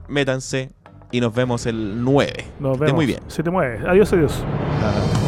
Métanse 0.07 0.71
y 1.11 1.21
nos 1.21 1.35
vemos 1.35 1.67
el 1.67 2.05
9. 2.05 2.45
Nos 2.61 2.79
vemos. 2.79 2.95
muy 2.95 3.07
bien. 3.07 3.21
Se 3.29 3.43
te 3.43 3.51
mueve. 3.51 3.81
Adiós, 3.89 4.13
adiós. 4.13 4.45
Ah. 4.83 5.21